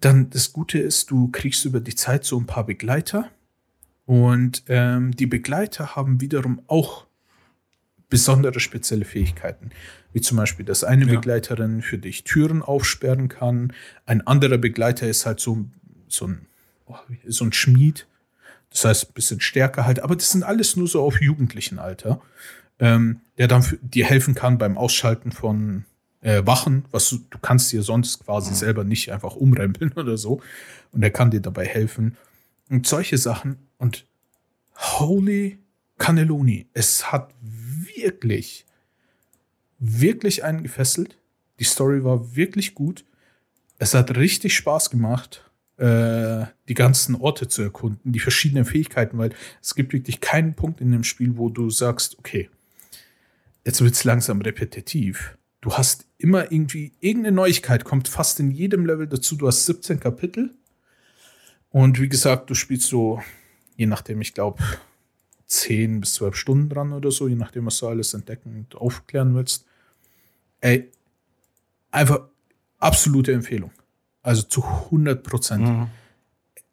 dann 0.00 0.30
das 0.30 0.52
Gute 0.52 0.78
ist, 0.78 1.10
du 1.10 1.28
kriegst 1.30 1.64
über 1.64 1.80
die 1.80 1.94
Zeit 1.94 2.24
so 2.24 2.38
ein 2.38 2.46
paar 2.46 2.64
Begleiter. 2.66 3.30
Und 4.06 4.64
ähm, 4.68 5.12
die 5.12 5.26
Begleiter 5.26 5.94
haben 5.96 6.20
wiederum 6.20 6.62
auch 6.66 7.06
besondere 8.08 8.60
spezielle 8.60 9.04
Fähigkeiten. 9.04 9.70
Wie 10.12 10.20
zum 10.20 10.36
Beispiel, 10.36 10.66
dass 10.66 10.84
eine 10.84 11.06
Ja. 11.06 11.14
Begleiterin 11.14 11.82
für 11.82 11.98
dich 11.98 12.24
Türen 12.24 12.62
aufsperren 12.62 13.28
kann. 13.28 13.72
Ein 14.04 14.26
anderer 14.26 14.58
Begleiter 14.58 15.08
ist 15.08 15.24
halt 15.24 15.40
so, 15.40 15.64
so, 16.08 16.26
ein, 16.26 16.46
oh, 16.86 16.96
so 17.26 17.44
ein 17.44 17.52
Schmied. 17.52 18.06
Das 18.70 18.84
heißt, 18.84 19.10
ein 19.10 19.12
bisschen 19.14 19.40
stärker 19.40 19.86
halt. 19.86 20.00
Aber 20.00 20.16
das 20.16 20.30
sind 20.30 20.42
alles 20.42 20.76
nur 20.76 20.88
so 20.88 21.02
auf 21.02 21.20
jugendlichen 21.20 21.78
Alter. 21.78 22.20
Ähm, 22.78 23.20
der 23.38 23.48
dann 23.48 23.62
für, 23.62 23.76
dir 23.76 24.04
helfen 24.04 24.34
kann 24.34 24.58
beim 24.58 24.76
Ausschalten 24.76 25.32
von 25.32 25.84
äh, 26.22 26.46
Wachen, 26.46 26.86
was 26.90 27.10
du, 27.10 27.18
du 27.30 27.38
kannst 27.38 27.70
dir 27.72 27.82
sonst 27.82 28.24
quasi 28.24 28.54
selber 28.54 28.84
nicht 28.84 29.12
einfach 29.12 29.36
umrempeln 29.36 29.92
oder 29.96 30.16
so. 30.16 30.40
Und 30.92 31.02
er 31.02 31.10
kann 31.10 31.30
dir 31.30 31.40
dabei 31.40 31.66
helfen. 31.66 32.16
Und 32.70 32.86
solche 32.86 33.18
Sachen. 33.18 33.58
Und 33.78 34.06
holy 34.76 35.58
Cannelloni, 35.98 36.66
es 36.72 37.12
hat 37.12 37.32
wirklich, 37.42 38.64
wirklich 39.78 40.44
einen 40.44 40.62
gefesselt. 40.62 41.18
Die 41.58 41.64
Story 41.64 42.02
war 42.02 42.34
wirklich 42.34 42.74
gut. 42.74 43.04
Es 43.78 43.94
hat 43.94 44.16
richtig 44.16 44.56
Spaß 44.56 44.90
gemacht, 44.90 45.50
äh, 45.76 46.46
die 46.68 46.74
ganzen 46.74 47.16
Orte 47.16 47.48
zu 47.48 47.62
erkunden, 47.62 48.12
die 48.12 48.20
verschiedenen 48.20 48.64
Fähigkeiten, 48.64 49.18
weil 49.18 49.34
es 49.60 49.74
gibt 49.74 49.92
wirklich 49.92 50.20
keinen 50.20 50.54
Punkt 50.54 50.80
in 50.80 50.92
dem 50.92 51.04
Spiel, 51.04 51.36
wo 51.36 51.48
du 51.48 51.70
sagst, 51.70 52.18
okay, 52.18 52.48
jetzt 53.64 53.80
wird 53.80 53.94
es 53.94 54.04
langsam 54.04 54.40
repetitiv. 54.40 55.36
Du 55.62 55.72
hast 55.72 56.06
immer 56.18 56.50
irgendwie, 56.50 56.92
irgendeine 56.98 57.36
Neuigkeit 57.36 57.84
kommt 57.84 58.08
fast 58.08 58.40
in 58.40 58.50
jedem 58.50 58.84
Level 58.84 59.06
dazu. 59.06 59.36
Du 59.36 59.46
hast 59.46 59.64
17 59.64 60.00
Kapitel. 60.00 60.50
Und 61.70 62.00
wie 62.00 62.08
gesagt, 62.08 62.50
du 62.50 62.54
spielst 62.54 62.88
so, 62.88 63.22
je 63.76 63.86
nachdem, 63.86 64.20
ich 64.20 64.34
glaube, 64.34 64.62
10 65.46 66.00
bis 66.00 66.14
12 66.14 66.34
Stunden 66.34 66.68
dran 66.68 66.92
oder 66.92 67.12
so, 67.12 67.28
je 67.28 67.36
nachdem, 67.36 67.66
was 67.66 67.78
du 67.78 67.86
alles 67.86 68.12
entdecken 68.12 68.56
und 68.56 68.74
aufklären 68.74 69.36
willst. 69.36 69.64
Ey, 70.60 70.90
einfach 71.92 72.28
absolute 72.78 73.32
Empfehlung. 73.32 73.70
Also 74.22 74.42
zu 74.42 74.64
100 74.64 75.22
Prozent. 75.22 75.88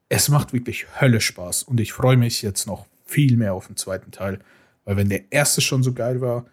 Es 0.10 0.30
macht 0.30 0.52
wirklich 0.52 0.88
Hölle 1.00 1.22
Spaß 1.22 1.62
und 1.64 1.80
ich 1.80 1.94
freue 1.94 2.18
mich 2.18 2.42
jetzt 2.42 2.66
noch 2.66 2.88
viel 3.06 3.38
mehr 3.38 3.54
auf 3.54 3.68
den 3.68 3.76
zweiten 3.76 4.10
Teil, 4.10 4.40
weil 4.84 4.98
wenn 4.98 5.10
der 5.10 5.32
erste 5.32 5.62
schon 5.62 5.84
so 5.84 5.94
geil 5.94 6.22
war, 6.22 6.48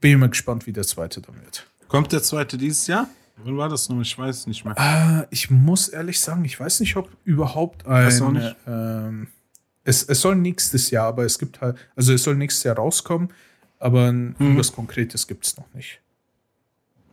bin 0.00 0.18
mal 0.18 0.28
gespannt, 0.30 0.66
wie 0.66 0.72
der 0.72 0.84
zweite 0.84 1.20
dann 1.20 1.40
wird. 1.42 1.66
Kommt 1.88 2.12
der 2.12 2.22
zweite 2.22 2.56
dieses 2.58 2.86
Jahr? 2.86 3.08
Wann 3.44 3.56
war 3.56 3.68
das 3.68 3.88
noch? 3.88 4.00
Ich 4.00 4.16
weiß 4.18 4.36
es 4.40 4.46
nicht 4.46 4.64
mehr. 4.64 4.74
Äh, 4.78 5.26
ich 5.30 5.50
muss 5.50 5.88
ehrlich 5.88 6.20
sagen, 6.20 6.44
ich 6.44 6.58
weiß 6.60 6.80
nicht, 6.80 6.96
ob 6.96 7.08
überhaupt 7.24 7.86
ein. 7.86 8.32
nicht. 8.32 8.56
Ähm, 8.66 9.28
es, 9.84 10.02
es 10.02 10.20
soll 10.20 10.36
nächstes 10.36 10.90
Jahr, 10.90 11.06
aber 11.06 11.24
es 11.24 11.38
gibt 11.38 11.60
halt, 11.60 11.76
also 11.96 12.12
es 12.12 12.22
soll 12.22 12.34
nächstes 12.36 12.64
Jahr 12.64 12.76
rauskommen, 12.76 13.32
aber 13.78 14.12
Mhm. 14.12 14.34
was 14.58 14.72
Konkretes 14.72 15.26
gibt 15.26 15.46
es 15.46 15.56
noch 15.56 15.72
nicht. 15.74 16.00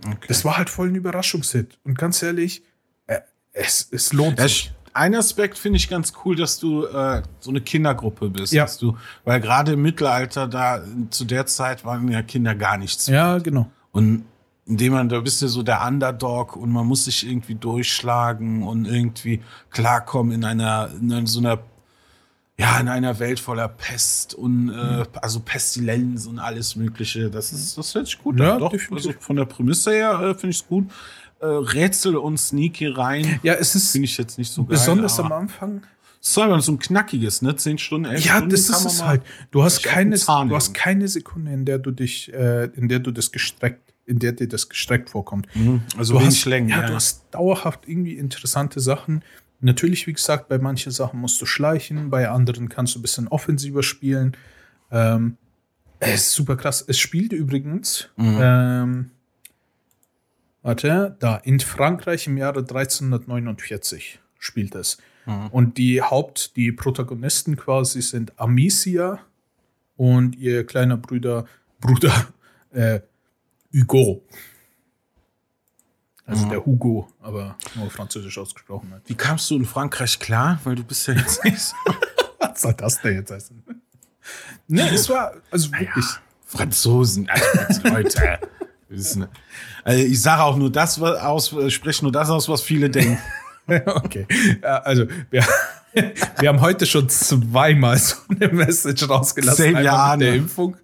Okay. 0.06 0.26
Das 0.28 0.44
war 0.46 0.58
halt 0.58 0.70
voll 0.70 0.90
ein 0.90 0.96
Überraschungshit. 0.96 1.80
Und 1.84 1.98
ganz 1.98 2.22
ehrlich, 2.22 2.62
äh, 3.08 3.20
es, 3.54 3.88
es 3.92 4.14
lohnt 4.14 4.40
sich. 4.40 4.74
Ich- 4.98 5.02
ein 5.04 5.16
Aspekt 5.16 5.58
finde 5.58 5.78
ich 5.78 5.90
ganz 5.90 6.14
cool, 6.26 6.36
dass 6.36 6.60
du 6.60 6.86
äh, 6.86 7.22
so 7.40 7.50
eine 7.52 7.62
Kindergruppe 7.62 8.30
bist. 8.30 8.54
Ja. 8.54 8.64
Dass 8.64 8.78
du, 8.78 8.98
weil 9.26 9.40
gerade 9.40 9.74
im 9.74 9.82
Mittelalter, 9.82 10.48
da 10.48 10.82
zu 11.10 11.26
der 11.26 11.46
Zeit 11.46 11.86
waren 11.86 12.10
ja 12.12 12.22
Kinder 12.22 12.56
gar 12.56 12.78
nichts. 12.78 13.08
Ja, 13.08 13.38
genau. 13.38 13.70
Und 13.92 14.26
indem 14.66 14.94
man, 14.94 15.08
da 15.10 15.22
bist 15.22 15.42
du 15.42 15.48
so 15.48 15.64
der 15.64 15.86
Underdog 15.88 16.56
und 16.58 16.72
man 16.72 16.86
muss 16.86 17.06
sich 17.06 17.26
irgendwie 17.26 17.56
durchschlagen 17.56 18.64
und 18.64 18.86
irgendwie 18.86 19.42
klarkommen 19.70 20.34
in 20.34 20.44
einer, 20.44 20.90
in 21.00 21.26
so 21.26 21.40
einer, 21.40 21.60
ja, 22.60 22.78
in 22.80 22.90
einer 22.90 23.20
Welt 23.20 23.40
voller 23.40 23.68
Pest 23.68 24.34
und 24.34 24.70
äh, 24.70 25.06
also 25.22 25.40
Pestilenz 25.40 26.26
und 26.26 26.40
alles 26.40 26.76
Mögliche. 26.76 27.30
Das 27.30 27.54
ist, 27.54 27.78
das 27.78 27.94
hört 27.96 28.08
sich 28.08 28.18
gut 28.22 28.40
Ja, 28.40 28.56
an. 28.56 28.60
Doch, 28.60 28.72
definitiv. 28.72 29.08
also 29.10 29.20
von 29.22 29.36
der 29.36 29.46
Prämisse 29.46 29.92
her 29.92 30.20
äh, 30.20 30.34
finde 30.34 30.50
ich 30.50 30.58
es 30.62 30.68
gut. 30.68 30.86
Äh, 31.40 31.46
Rätsel 31.46 32.16
und 32.16 32.38
Sneaky 32.40 32.88
rein. 32.88 33.40
Ja, 33.44 33.54
es 33.54 33.76
ist 33.76 33.92
Finde 33.92 34.06
ich 34.06 34.18
jetzt 34.18 34.38
nicht 34.38 34.52
so 34.52 34.64
geil. 34.64 34.70
besonders 34.72 35.20
am 35.20 35.32
Anfang. 35.32 35.84
Aber 36.36 36.60
so 36.62 36.74
ein 36.74 36.80
knackiges, 36.80 37.42
ne? 37.42 37.56
Zehn 37.56 37.78
Stunden, 37.78 38.06
elf 38.12 38.26
Ja, 38.26 38.38
Stunden. 38.38 38.50
das 38.50 38.68
kann 38.72 38.86
ist 38.88 38.94
es 38.94 39.04
halt. 39.04 39.22
Du 39.52 39.64
hast 39.64 39.82
keine, 39.84 40.18
du 40.18 40.56
hast 40.56 40.74
keine 40.74 41.08
Sekunde, 41.08 41.54
in 41.54 41.64
der 41.64 41.78
du 41.80 41.92
dich, 41.92 42.34
äh, 42.34 42.66
in 42.76 42.90
der 42.90 43.00
du 43.00 43.12
das 43.12 43.32
gestreckt, 43.32 43.94
in 44.06 44.20
der 44.20 44.32
dir 44.34 44.48
das 44.50 44.68
gestreckt 44.68 45.10
vorkommt. 45.10 45.48
Also 45.98 46.14
du 46.16 46.20
wenig 46.20 46.36
hast, 46.40 46.46
Längen. 46.46 46.70
Ja, 46.70 46.86
du 46.88 46.94
hast 46.96 47.26
dauerhaft 47.32 47.88
irgendwie 47.88 48.14
interessante 48.18 48.80
Sachen. 48.80 49.24
Natürlich, 49.60 50.06
wie 50.08 50.14
gesagt, 50.14 50.50
bei 50.50 50.58
manchen 50.58 50.92
Sachen 50.92 51.20
musst 51.20 51.40
du 51.42 51.46
schleichen, 51.46 52.10
bei 52.10 52.30
anderen 52.30 52.68
kannst 52.68 52.96
du 52.96 53.00
ein 53.00 53.04
bisschen 53.04 53.28
offensiver 53.28 53.84
spielen. 53.84 54.36
Ähm, 54.92 55.38
es 56.00 56.22
ist 56.28 56.34
super 56.34 56.58
krass. 56.58 56.84
Es 56.88 57.00
spielt 57.00 57.32
übrigens, 57.34 58.10
ähm, 58.18 59.12
warte, 60.68 61.16
da, 61.20 61.38
in 61.38 61.60
Frankreich 61.60 62.28
im 62.28 62.38
Jahre 62.38 62.60
1349 62.60 64.20
spielt 64.38 64.76
es. 64.76 64.98
Und 65.52 65.78
die 65.78 66.02
Haupt-, 66.02 66.56
die 66.56 66.72
Protagonisten 66.72 67.58
quasi 67.58 68.02
sind 68.02 68.40
Amicia 68.40 69.20
und 69.98 70.38
ihr 70.38 70.66
kleiner 70.66 70.96
Bruder, 70.96 71.46
Bruder, 71.82 72.28
äh, 72.72 73.02
Hugo. 73.74 74.24
Also 76.26 76.48
der 76.50 76.66
Hugo, 76.66 77.08
aber 77.22 77.58
nur 77.76 77.90
französisch 77.90 78.38
ausgesprochen. 78.38 78.92
Halt. 78.92 79.04
Wie 79.08 79.16
kamst 79.16 79.50
du 79.50 79.56
in 79.56 79.66
Frankreich 79.66 80.20
klar? 80.20 80.60
Weil 80.66 80.76
du 80.76 80.84
bist 80.84 81.08
ja 81.08 81.14
jetzt 81.14 81.44
nicht 81.46 81.60
so. 81.60 81.76
Was 82.40 82.62
soll 82.62 82.74
das 82.74 83.02
denn 83.02 83.16
jetzt 83.16 83.32
heißen? 83.32 83.64
Nee, 84.68 84.82
es 84.94 85.10
war, 85.10 85.34
also 85.52 85.72
wirklich. 85.72 86.06
Franzosen, 86.46 87.30
also 87.30 87.82
Leute. 87.88 88.40
wissen- 88.90 89.28
Also 89.88 90.04
ich 90.04 90.22
sage 90.22 90.44
auch 90.44 90.58
nur 90.58 90.72
das 90.72 91.00
was 91.00 91.20
aus, 91.20 91.54
äh, 91.54 91.70
spreche 91.70 92.04
nur 92.04 92.12
das 92.12 92.30
aus, 92.30 92.50
was 92.50 92.62
viele 92.62 92.90
denken. 92.90 93.18
Okay. 93.86 94.26
Also, 94.62 95.08
wir, 95.30 95.46
wir 96.40 96.50
haben 96.50 96.62
heute 96.62 96.86
schon 96.86 97.10
zweimal 97.10 97.98
so 97.98 98.16
eine 98.30 98.48
Message 98.50 99.08
rausgelassen. 99.10 99.66
Same 99.66 99.78
einmal 99.78 99.84
ja, 99.84 100.16
mit 100.18 100.28
der. 100.28 100.36
Impfung 100.36 100.78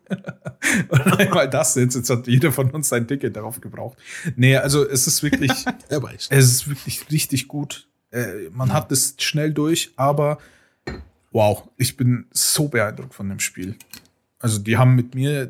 und 0.89 1.19
einmal 1.19 1.50
das 1.50 1.75
jetzt. 1.75 1.95
Jetzt 1.95 2.10
hat 2.10 2.27
jeder 2.27 2.51
von 2.51 2.72
uns 2.72 2.89
sein 2.89 3.07
Ticket 3.07 3.36
darauf 3.36 3.62
gebraucht. 3.62 3.98
Nee, 4.36 4.57
also 4.57 4.88
es 4.88 5.07
ist 5.07 5.24
wirklich, 5.24 5.51
es 6.29 6.51
ist 6.51 6.67
wirklich 6.67 7.10
richtig 7.10 7.48
gut. 7.48 7.88
Äh, 8.12 8.50
man 8.51 8.74
hat 8.74 8.91
es 8.91 9.15
schnell 9.19 9.53
durch, 9.53 9.91
aber 9.95 10.39
wow, 11.31 11.69
ich 11.77 11.95
bin 11.98 12.27
so 12.31 12.67
beeindruckt 12.67 13.13
von 13.13 13.29
dem 13.29 13.39
Spiel. 13.39 13.75
Also 14.39 14.60
die 14.60 14.77
haben 14.77 14.95
mit 14.95 15.15
mir 15.15 15.50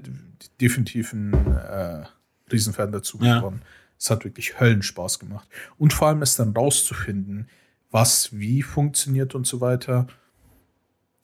definitiv 0.61 1.13
einen 1.13 1.33
äh, 1.33 2.03
Riesenfan 2.51 2.91
dazu 2.91 3.17
Ja. 3.21 3.39
gewonnen. 3.39 3.61
Es 3.99 4.09
hat 4.09 4.25
wirklich 4.25 4.59
Höllenspaß 4.59 5.19
gemacht. 5.19 5.47
Und 5.77 5.93
vor 5.93 6.07
allem 6.09 6.21
es 6.21 6.35
dann 6.35 6.51
rauszufinden, 6.53 7.47
was 7.91 8.37
wie 8.37 8.61
funktioniert 8.61 9.33
und 9.35 9.47
so 9.47 9.61
weiter. 9.61 10.07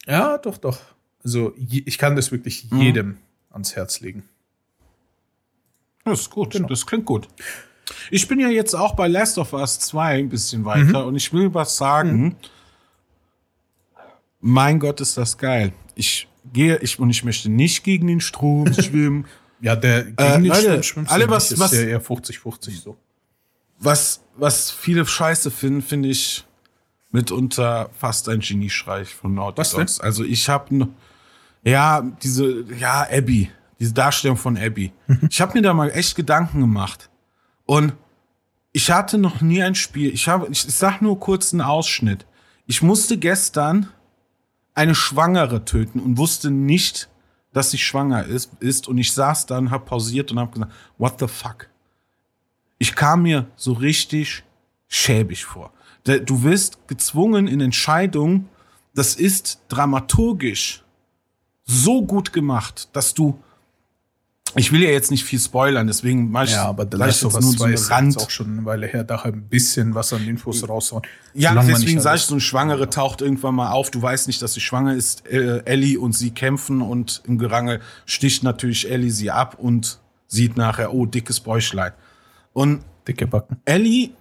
Ja, 0.06 0.38
doch, 0.38 0.58
doch. 0.58 0.80
Also 1.24 1.54
ich 1.58 1.98
kann 1.98 2.16
das 2.16 2.32
wirklich 2.32 2.70
Mhm. 2.72 2.82
jedem 2.82 3.18
ans 3.50 3.76
Herz 3.76 4.00
legen. 4.00 4.24
das 6.06 6.22
ist 6.22 6.30
gut, 6.30 6.54
Genau. 6.54 6.68
das 6.70 6.86
klingt 6.88 7.06
gut. 7.06 7.28
Ich 8.10 8.28
bin 8.28 8.40
ja 8.40 8.48
jetzt 8.50 8.74
auch 8.76 8.96
bei 8.96 9.08
Last 9.08 9.38
of 9.38 9.54
Us 9.54 9.80
2 9.80 10.20
ein 10.20 10.30
bisschen 10.30 10.64
weiter 10.66 11.06
und 11.06 11.16
ich 11.16 11.34
will 11.34 11.54
was 11.54 11.76
sagen. 11.78 12.36
Mein 14.40 14.80
Gott, 14.80 15.02
ist 15.02 15.18
das 15.18 15.38
geil. 15.38 15.74
Ich 15.96 16.28
gehe, 16.54 16.78
ich, 16.78 17.00
und 17.00 17.10
ich 17.10 17.24
möchte 17.24 17.50
nicht 17.50 17.84
gegen 17.84 18.08
den 18.08 18.22
Strom 18.22 18.72
schwimmen. 18.74 19.26
Ja, 19.62 19.76
der 19.76 20.04
gegen 20.06 20.16
Äh, 20.18 20.34
den 20.38 20.46
Leute, 20.46 20.82
alle 21.08 21.30
was- 21.30 21.52
ist 21.52 21.60
was- 21.60 21.72
ja 21.74 21.82
eher 21.82 22.02
50-50 22.02 22.82
so. 22.82 22.98
was, 23.80 24.22
was 24.38 24.72
viele 24.72 25.06
scheiße 25.06 25.52
finden, 25.52 25.82
finde 25.82 26.10
ich 26.10 26.46
mitunter 27.12 27.90
fast 27.98 28.30
ein 28.30 28.40
Geniestreich 28.40 29.14
von 29.14 29.34
Naughty 29.34 29.58
Was 29.58 29.72
denn? 29.72 29.80
Dogs. 29.82 30.00
Also 30.00 30.24
ich 30.24 30.48
habe 30.48 30.88
ja 31.64 32.02
diese 32.24 32.64
ja 32.78 33.08
Abby, 33.12 33.52
diese 33.80 33.94
Darstellung 33.94 34.38
von 34.38 34.58
Abby. 34.58 34.92
Ich 35.30 35.42
habe 35.42 35.54
mir 35.56 35.62
da 35.62 35.74
mal 35.74 35.90
echt 35.92 36.16
Gedanken 36.16 36.62
gemacht 36.62 37.10
und 37.66 37.94
ich 38.72 38.92
hatte 38.92 39.18
noch 39.18 39.42
nie 39.42 39.64
ein 39.64 39.74
Spiel. 39.76 40.14
Ich 40.14 40.28
habe, 40.28 40.48
ich, 40.52 40.68
ich 40.68 40.76
sag 40.76 41.02
nur 41.02 41.20
kurz 41.20 41.52
einen 41.54 41.62
Ausschnitt. 41.62 42.28
Ich 42.68 42.84
musste 42.84 43.18
gestern 43.18 43.90
eine 44.76 44.94
Schwangere 44.94 45.66
töten 45.66 46.00
und 46.00 46.18
wusste 46.18 46.52
nicht, 46.52 47.10
dass 47.52 47.72
sie 47.72 47.78
schwanger 47.78 48.26
ist, 48.26 48.52
ist 48.60 48.88
und 48.88 48.98
ich 48.98 49.12
saß 49.12 49.46
dann, 49.46 49.72
habe 49.72 49.86
pausiert 49.86 50.32
und 50.32 50.40
habe 50.40 50.52
gesagt, 50.52 50.72
what 50.98 51.20
the 51.20 51.28
fuck? 51.28 51.70
Ich 52.78 52.96
kam 52.96 53.24
mir 53.24 53.48
so 53.56 53.74
richtig 53.74 54.44
schäbig 54.88 55.46
vor. 55.46 55.72
Du 56.04 56.44
wirst 56.44 56.88
gezwungen 56.88 57.48
in 57.48 57.62
Entscheidungen, 57.62 58.50
das 58.96 59.16
ist 59.16 59.62
dramaturgisch 59.68 60.84
so 61.66 62.04
gut 62.04 62.34
gemacht, 62.34 62.90
dass 62.94 63.14
du 63.14 63.40
ich 64.56 64.72
will 64.72 64.82
ja 64.82 64.90
jetzt 64.90 65.12
nicht 65.12 65.24
viel 65.24 65.40
spoilern, 65.40 65.88
deswegen 65.88 66.32
mache 66.32 66.46
ich 66.46 66.52
Ja, 66.52 66.66
aber 66.66 66.88
The 66.90 66.98
Last 66.98 67.24
of 67.24 67.36
Us 67.36 67.52
2 67.52 67.72
ist 67.72 67.92
Rand. 67.92 68.18
auch 68.18 68.30
schon 68.30 68.52
eine 68.52 68.66
Weile 68.66 68.88
her, 68.88 69.04
da 69.04 69.22
ein 69.22 69.44
bisschen 69.44 69.96
was 69.96 70.12
an 70.14 70.28
Infos 70.28 70.68
raushauen. 70.68 71.04
Ja, 71.34 71.54
deswegen 71.62 72.00
sage 72.00 72.18
ich, 72.18 72.24
so 72.24 72.34
eine 72.34 72.42
Schwangere 72.42 72.90
taucht 72.90 73.22
irgendwann 73.22 73.56
mal 73.56 73.72
auf, 73.72 73.92
du 73.92 74.02
weißt 74.02 74.28
nicht, 74.28 74.42
dass 74.42 74.54
sie 74.54 74.62
schwanger 74.62 74.96
ist, 74.96 75.28
äh, 75.28 75.64
Ellie 75.66 76.00
und 76.00 76.14
sie 76.14 76.32
kämpfen 76.32 76.82
und 76.82 77.22
im 77.28 77.38
Gerangel 77.38 77.82
sticht 78.06 78.44
natürlich 78.44 78.90
Ellie 78.90 79.12
sie 79.12 79.30
ab 79.30 79.58
und 79.60 80.00
sieht 80.28 80.58
nachher, 80.58 80.94
oh, 80.94 81.06
dickes 81.06 81.40
Bäuchlein. 81.40 81.94
Und 82.54 82.84
dicke 83.08 83.28
Backen. 83.28 83.58
Ellie 83.66 84.12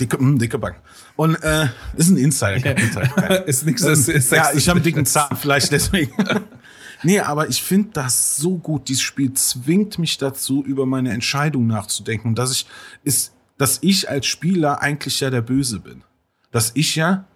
Dicke, 0.00 0.18
mh, 0.18 0.28
hm, 0.28 0.38
dicke 0.38 0.58
Backen. 0.58 0.80
Und 1.16 1.42
äh, 1.42 1.68
ist 1.96 2.10
ein 2.10 2.18
Insider. 2.18 2.76
Insider. 2.76 3.46
ist 3.46 3.64
nichts, 3.64 3.82
ist 3.82 4.30
Ja, 4.30 4.50
ich 4.54 4.68
habe 4.68 4.76
einen 4.78 4.84
dicken 4.84 5.06
Zahn, 5.06 5.36
vielleicht 5.36 5.72
deswegen. 5.72 6.12
Nee, 7.02 7.20
aber 7.20 7.48
ich 7.48 7.62
finde 7.62 7.90
das 7.92 8.36
so 8.36 8.56
gut. 8.58 8.88
Dieses 8.88 9.02
Spiel 9.02 9.32
zwingt 9.34 9.98
mich 9.98 10.18
dazu, 10.18 10.64
über 10.64 10.86
meine 10.86 11.12
Entscheidung 11.12 11.66
nachzudenken. 11.66 12.28
Und 12.28 12.38
dass 12.38 12.52
ich, 12.52 12.66
ist, 13.04 13.34
dass 13.58 13.78
ich 13.82 14.08
als 14.08 14.26
Spieler 14.26 14.82
eigentlich 14.82 15.20
ja 15.20 15.30
der 15.30 15.42
Böse 15.42 15.80
bin. 15.80 16.02
Dass 16.50 16.72
ich 16.74 16.96
ja 16.96 17.26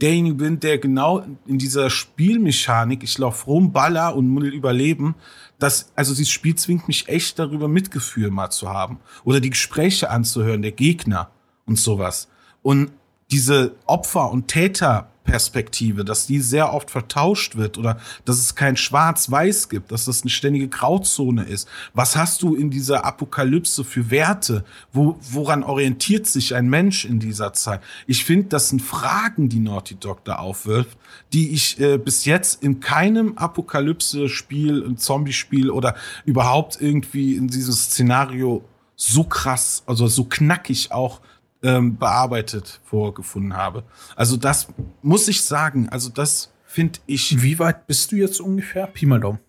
derjenige 0.00 0.34
bin, 0.34 0.60
der 0.60 0.78
genau 0.78 1.24
in 1.46 1.58
dieser 1.58 1.90
Spielmechanik, 1.90 3.02
ich 3.02 3.16
laufe 3.18 3.46
rum, 3.46 3.72
baller 3.72 4.16
und 4.16 4.28
muss 4.28 4.44
überleben, 4.44 5.14
dass, 5.58 5.92
also 5.94 6.14
dieses 6.14 6.32
Spiel 6.32 6.56
zwingt 6.56 6.88
mich 6.88 7.08
echt 7.08 7.38
darüber 7.38 7.68
Mitgefühl 7.68 8.30
mal 8.30 8.50
zu 8.50 8.68
haben. 8.68 8.98
Oder 9.22 9.40
die 9.40 9.50
Gespräche 9.50 10.10
anzuhören, 10.10 10.62
der 10.62 10.72
Gegner 10.72 11.30
und 11.66 11.78
sowas. 11.78 12.28
Und 12.62 12.90
diese 13.30 13.74
Opfer- 13.86 14.30
und 14.30 14.48
Täter 14.48 15.10
Perspektive, 15.24 16.04
dass 16.04 16.26
die 16.26 16.38
sehr 16.38 16.74
oft 16.74 16.90
vertauscht 16.90 17.56
wird 17.56 17.78
oder 17.78 17.98
dass 18.26 18.38
es 18.38 18.54
kein 18.54 18.76
Schwarz-Weiß 18.76 19.70
gibt, 19.70 19.90
dass 19.90 20.04
das 20.04 20.22
eine 20.22 20.30
ständige 20.30 20.68
Grauzone 20.68 21.44
ist. 21.44 21.66
Was 21.94 22.14
hast 22.14 22.42
du 22.42 22.54
in 22.54 22.70
dieser 22.70 23.06
Apokalypse 23.06 23.84
für 23.84 24.10
Werte? 24.10 24.64
Wo, 24.92 25.18
woran 25.30 25.62
orientiert 25.62 26.26
sich 26.26 26.54
ein 26.54 26.68
Mensch 26.68 27.06
in 27.06 27.20
dieser 27.20 27.54
Zeit? 27.54 27.80
Ich 28.06 28.24
finde, 28.24 28.48
das 28.48 28.68
sind 28.68 28.82
Fragen, 28.82 29.48
die 29.48 29.60
Naughty 29.60 29.94
Dog 29.94 30.24
da 30.24 30.36
aufwirft, 30.36 30.98
die 31.32 31.52
ich 31.52 31.80
äh, 31.80 31.96
bis 31.96 32.26
jetzt 32.26 32.62
in 32.62 32.80
keinem 32.80 33.38
Apokalypse-Spiel, 33.38 34.94
Zombie-Spiel 34.96 35.70
oder 35.70 35.94
überhaupt 36.26 36.78
irgendwie 36.80 37.34
in 37.34 37.48
diesem 37.48 37.72
Szenario 37.72 38.62
so 38.96 39.24
krass, 39.24 39.82
also 39.86 40.06
so 40.06 40.24
knackig 40.24 40.92
auch 40.92 41.20
ähm, 41.64 41.96
bearbeitet 41.96 42.80
vorgefunden 42.84 43.56
habe. 43.56 43.82
Also 44.14 44.36
das 44.36 44.68
muss 45.02 45.26
ich 45.26 45.42
sagen, 45.42 45.88
also 45.88 46.10
das 46.10 46.52
finde 46.64 47.00
ich. 47.06 47.42
Wie 47.42 47.58
weit 47.58 47.86
bist 47.86 48.12
du 48.12 48.16
jetzt 48.16 48.40
ungefähr? 48.40 48.86
Pi 48.86 49.06
mal 49.06 49.18
Daumen. 49.18 49.40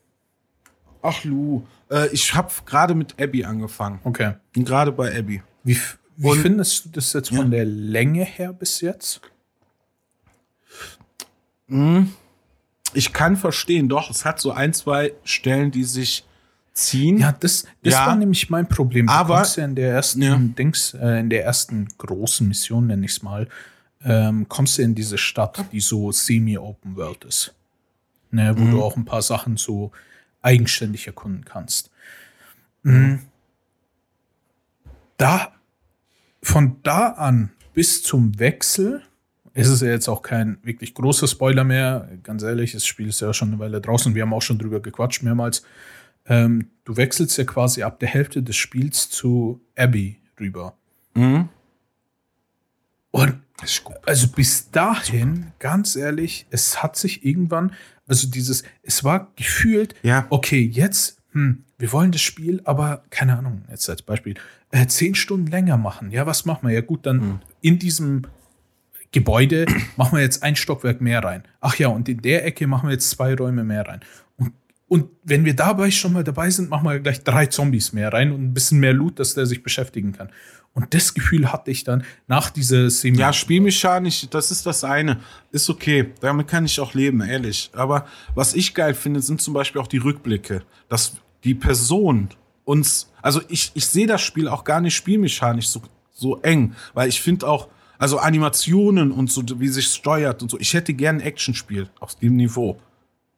Ach 1.01 1.24
Lu, 1.24 1.63
äh, 1.91 2.07
ich 2.07 2.34
habe 2.34 2.51
gerade 2.65 2.95
mit 2.95 3.22
Abby 3.22 3.45
angefangen. 3.45 4.00
Okay. 4.03 4.34
Gerade 4.53 4.91
bei 4.91 5.15
Abby. 5.15 5.43
Wie, 5.63 5.77
wie 6.15 6.27
Und, 6.27 6.39
findest 6.39 6.86
du 6.86 6.89
das 6.89 7.13
jetzt 7.13 7.29
von 7.29 7.51
ja. 7.51 7.57
der 7.57 7.65
Länge 7.65 8.24
her 8.24 8.53
bis 8.53 8.81
jetzt? 8.81 9.22
Hm, 11.67 12.12
ich 12.93 13.12
kann 13.12 13.36
verstehen, 13.36 13.89
doch, 13.89 14.10
es 14.10 14.23
hat 14.23 14.39
so 14.39 14.51
ein, 14.51 14.73
zwei 14.73 15.13
Stellen, 15.23 15.71
die 15.71 15.84
sich 15.84 16.25
ziehen. 16.75 17.17
Ja, 17.17 17.31
das, 17.31 17.65
das 17.81 17.93
ja, 17.93 18.05
war 18.05 18.15
nämlich 18.15 18.49
mein 18.49 18.67
Problem. 18.67 19.07
Du 19.07 19.13
aber 19.13 19.43
ja 19.43 19.63
in 19.63 19.75
der 19.75 19.91
ersten 19.93 20.21
ja. 20.21 20.38
Dings, 20.38 20.93
äh, 20.93 21.19
in 21.19 21.29
der 21.29 21.43
ersten 21.43 21.88
großen 21.97 22.47
Mission, 22.47 22.88
nenne 22.88 23.05
ich 23.05 23.13
es 23.13 23.23
mal, 23.23 23.47
ähm, 24.03 24.47
kommst 24.47 24.77
du 24.77 24.83
in 24.83 24.93
diese 24.93 25.17
Stadt, 25.17 25.65
die 25.71 25.79
so 25.79 26.11
semi-open 26.11 26.95
world 26.95 27.23
ist. 27.23 27.55
Ne, 28.31 28.53
wo 28.57 28.63
mhm. 28.63 28.71
du 28.71 28.83
auch 28.83 28.97
ein 28.97 29.05
paar 29.05 29.21
Sachen 29.21 29.55
so 29.55 29.91
eigenständig 30.41 31.07
erkunden 31.07 31.45
kannst. 31.45 31.89
Mhm. 32.83 33.21
Da, 35.17 35.53
von 36.43 36.77
da 36.83 37.09
an 37.09 37.51
bis 37.73 38.03
zum 38.03 38.38
Wechsel 38.38 39.01
ist 39.53 39.69
es 39.69 39.79
ja 39.79 39.88
jetzt 39.88 40.09
auch 40.09 40.21
kein 40.21 40.57
wirklich 40.63 40.93
großer 40.93 41.27
Spoiler 41.27 41.63
mehr. 41.63 42.09
Ganz 42.23 42.43
ehrlich, 42.43 42.73
das 42.73 42.85
Spiel 42.85 43.07
ist 43.07 43.21
ja 43.21 43.33
schon 43.33 43.49
eine 43.49 43.59
Weile 43.59 43.79
draußen. 43.79 44.13
Wir 44.13 44.23
haben 44.23 44.33
auch 44.33 44.41
schon 44.41 44.59
drüber 44.59 44.81
gequatscht 44.81 45.23
mehrmals. 45.23 45.63
Ähm, 46.27 46.69
du 46.83 46.97
wechselst 46.97 47.38
ja 47.38 47.43
quasi 47.43 47.83
ab 47.83 47.99
der 47.99 48.09
Hälfte 48.09 48.41
des 48.41 48.55
Spiels 48.55 49.09
zu 49.09 49.61
Abby 49.75 50.19
rüber. 50.39 50.75
Mhm. 51.13 51.49
Und 53.11 53.35
also 54.05 54.27
bis 54.27 54.71
dahin, 54.71 55.51
ganz 55.59 55.95
ehrlich, 55.95 56.45
es 56.49 56.83
hat 56.83 56.97
sich 56.97 57.25
irgendwann, 57.25 57.73
also 58.07 58.27
dieses, 58.27 58.63
es 58.83 59.03
war 59.03 59.31
gefühlt, 59.35 59.95
ja. 60.03 60.27
okay, 60.29 60.61
jetzt, 60.61 61.21
hm, 61.31 61.63
wir 61.77 61.91
wollen 61.91 62.11
das 62.11 62.21
Spiel, 62.21 62.61
aber 62.65 63.03
keine 63.09 63.38
Ahnung, 63.38 63.63
jetzt 63.69 63.89
als 63.89 64.01
Beispiel, 64.01 64.35
äh, 64.71 64.88
zehn 64.88 65.15
Stunden 65.15 65.47
länger 65.47 65.77
machen. 65.77 66.11
Ja, 66.11 66.25
was 66.25 66.45
machen 66.45 66.67
wir? 66.67 66.75
Ja, 66.75 66.81
gut, 66.81 67.05
dann 67.05 67.17
mhm. 67.17 67.39
in 67.61 67.79
diesem 67.79 68.23
Gebäude 69.11 69.65
machen 69.95 70.17
wir 70.17 70.21
jetzt 70.21 70.43
ein 70.43 70.55
Stockwerk 70.55 70.99
mehr 70.99 71.23
rein. 71.23 71.43
Ach 71.61 71.75
ja, 71.77 71.88
und 71.88 72.09
in 72.09 72.21
der 72.21 72.45
Ecke 72.45 72.67
machen 72.67 72.89
wir 72.89 72.93
jetzt 72.93 73.09
zwei 73.09 73.33
Räume 73.35 73.63
mehr 73.63 73.88
rein. 73.88 74.01
Und 74.38 74.51
wenn 75.24 75.45
wir 75.45 75.56
dabei 75.56 75.89
schon 75.89 76.13
mal 76.13 76.24
dabei 76.24 76.50
sind, 76.50 76.69
machen 76.69 76.86
wir 76.86 77.00
gleich 77.00 77.24
drei 77.24 77.48
Zombies 77.48 77.93
mehr 77.93 78.13
rein 78.13 78.32
und 78.32 78.43
ein 78.43 78.54
bisschen 78.54 78.80
mehr 78.80 78.93
Loot, 78.93 79.19
dass 79.19 79.34
der 79.34 79.48
sich 79.48 79.63
beschäftigen 79.63 80.12
kann. 80.12 80.30
Und 80.74 80.93
das 80.93 81.13
Gefühl 81.13 81.52
hatte 81.52 81.71
ich 81.71 81.84
dann 81.84 82.04
nach 82.28 82.50
dieser 82.52 82.89
Szene. 82.89 83.17
Ja, 83.17 83.34
spielmechanisch, 83.34 84.28
das 84.30 84.52
ist 84.52 84.65
das 84.65 84.84
eine. 84.84 85.21
Ist 85.52 85.69
okay. 85.69 86.13
Damit 86.19 86.48
kann 86.48 86.65
ich 86.65 86.80
auch 86.80 86.93
leben, 86.93 87.21
ehrlich. 87.21 87.71
Aber 87.74 88.06
was 88.36 88.54
ich 88.54 88.74
geil 88.74 88.93
finde, 88.93 89.21
sind 89.21 89.41
zum 89.41 89.54
Beispiel 89.54 89.82
auch 89.82 89.88
die 89.88 89.98
Rückblicke. 89.98 90.63
Dass 90.89 91.17
die 91.43 91.56
Person 91.56 92.30
uns, 92.65 93.12
also 93.21 93.41
ich, 93.48 93.71
ich 93.74 93.88
sehe 93.88 94.06
das 94.06 94.21
Spiel 94.21 94.48
auch 94.48 94.65
gar 94.65 94.82
nicht 94.82 94.95
spielmechanisch 94.95 95.69
so, 95.69 95.82
so 96.12 96.41
eng, 96.41 96.76
weil 96.93 97.08
ich 97.08 97.21
finde 97.21 97.48
auch, 97.48 97.69
also 97.98 98.17
Animationen 98.17 99.12
und 99.12 99.32
so, 99.32 99.43
wie 99.60 99.69
sich 99.69 99.88
steuert 99.88 100.41
und 100.41 100.52
so. 100.52 100.60
Ich 100.60 100.74
hätte 100.74 100.93
gern 100.93 101.17
ein 101.17 101.21
Actionspiel 101.21 101.89
auf 102.00 102.15
dem 102.15 102.36
Niveau. 102.36 102.78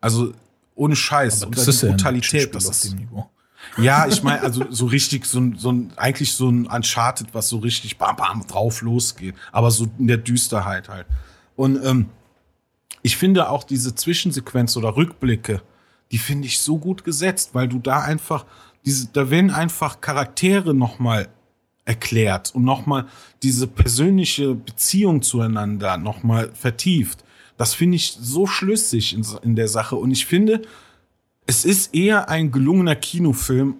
Also 0.01 0.33
ohne 0.77 0.95
Scheiß. 0.95 1.43
Aber 1.43 1.55
das 1.55 1.67
ist 1.67 1.81
ja 1.81 1.89
Brutalität, 1.89 2.53
das 2.55 2.65
ist 2.65 2.85
dem 2.85 2.99
Niveau. 2.99 3.29
Ja, 3.77 4.07
ich 4.07 4.23
meine, 4.23 4.41
also 4.41 4.65
so 4.69 4.85
richtig, 4.85 5.25
so 5.25 5.39
ein, 5.39 5.57
so 5.57 5.71
ein, 5.71 5.91
eigentlich 5.97 6.33
so 6.33 6.49
ein 6.49 6.67
Uncharted, 6.67 7.33
was 7.33 7.49
so 7.49 7.57
richtig 7.57 7.97
bam, 7.97 8.15
bam, 8.15 8.45
drauf 8.47 8.81
losgeht. 8.81 9.35
Aber 9.51 9.71
so 9.71 9.87
in 9.99 10.07
der 10.07 10.17
Düsterheit 10.17 10.89
halt. 10.89 11.05
Und 11.55 11.83
ähm, 11.83 12.07
ich 13.01 13.17
finde 13.17 13.49
auch 13.49 13.63
diese 13.63 13.93
Zwischensequenz 13.95 14.77
oder 14.77 14.95
Rückblicke, 14.95 15.61
die 16.11 16.17
finde 16.17 16.47
ich 16.47 16.59
so 16.59 16.77
gut 16.77 17.03
gesetzt, 17.03 17.51
weil 17.53 17.67
du 17.67 17.79
da 17.79 18.01
einfach, 18.01 18.45
diese, 18.85 19.07
da 19.07 19.29
werden 19.29 19.51
einfach 19.51 20.01
Charaktere 20.01 20.73
nochmal 20.73 21.27
erklärt 21.85 22.53
und 22.53 22.63
nochmal 22.63 23.05
diese 23.43 23.67
persönliche 23.67 24.55
Beziehung 24.55 25.21
zueinander 25.21 25.97
nochmal 25.97 26.51
vertieft. 26.53 27.23
Das 27.57 27.73
finde 27.73 27.95
ich 27.95 28.17
so 28.19 28.47
schlüssig 28.47 29.13
in, 29.13 29.25
in 29.41 29.55
der 29.55 29.67
Sache. 29.67 29.95
Und 29.95 30.11
ich 30.11 30.25
finde, 30.25 30.61
es 31.47 31.65
ist 31.65 31.93
eher 31.93 32.29
ein 32.29 32.51
gelungener 32.51 32.95
Kinofilm, 32.95 33.77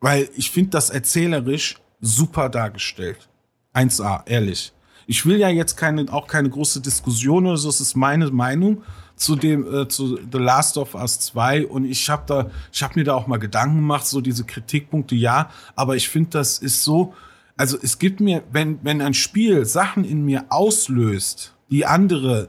weil 0.00 0.28
ich 0.36 0.50
finde 0.50 0.70
das 0.70 0.90
erzählerisch 0.90 1.78
super 2.00 2.48
dargestellt. 2.48 3.28
1A, 3.74 4.26
ehrlich. 4.26 4.72
Ich 5.06 5.26
will 5.26 5.38
ja 5.38 5.48
jetzt 5.48 5.76
keine, 5.76 6.10
auch 6.12 6.26
keine 6.26 6.48
große 6.48 6.80
Diskussion 6.80 7.46
oder 7.46 7.56
so, 7.56 7.68
es 7.68 7.80
ist 7.80 7.96
meine 7.96 8.30
Meinung 8.30 8.82
zu 9.16 9.36
dem, 9.36 9.66
äh, 9.72 9.88
zu 9.88 10.16
The 10.16 10.38
Last 10.38 10.78
of 10.78 10.94
Us 10.94 11.20
2 11.20 11.66
und 11.66 11.84
ich 11.84 12.08
habe 12.08 12.22
da, 12.26 12.50
ich 12.72 12.82
habe 12.82 12.98
mir 12.98 13.04
da 13.04 13.14
auch 13.14 13.26
mal 13.26 13.38
Gedanken 13.38 13.76
gemacht, 13.76 14.06
so 14.06 14.20
diese 14.20 14.44
Kritikpunkte, 14.44 15.14
ja, 15.14 15.50
aber 15.76 15.96
ich 15.96 16.08
finde, 16.08 16.30
das 16.30 16.58
ist 16.58 16.84
so, 16.84 17.12
also 17.56 17.76
es 17.82 17.98
gibt 17.98 18.20
mir, 18.20 18.42
wenn, 18.50 18.78
wenn 18.82 19.02
ein 19.02 19.12
Spiel 19.12 19.66
Sachen 19.66 20.04
in 20.04 20.24
mir 20.24 20.46
auslöst, 20.48 21.54
die 21.70 21.84
andere 21.84 22.48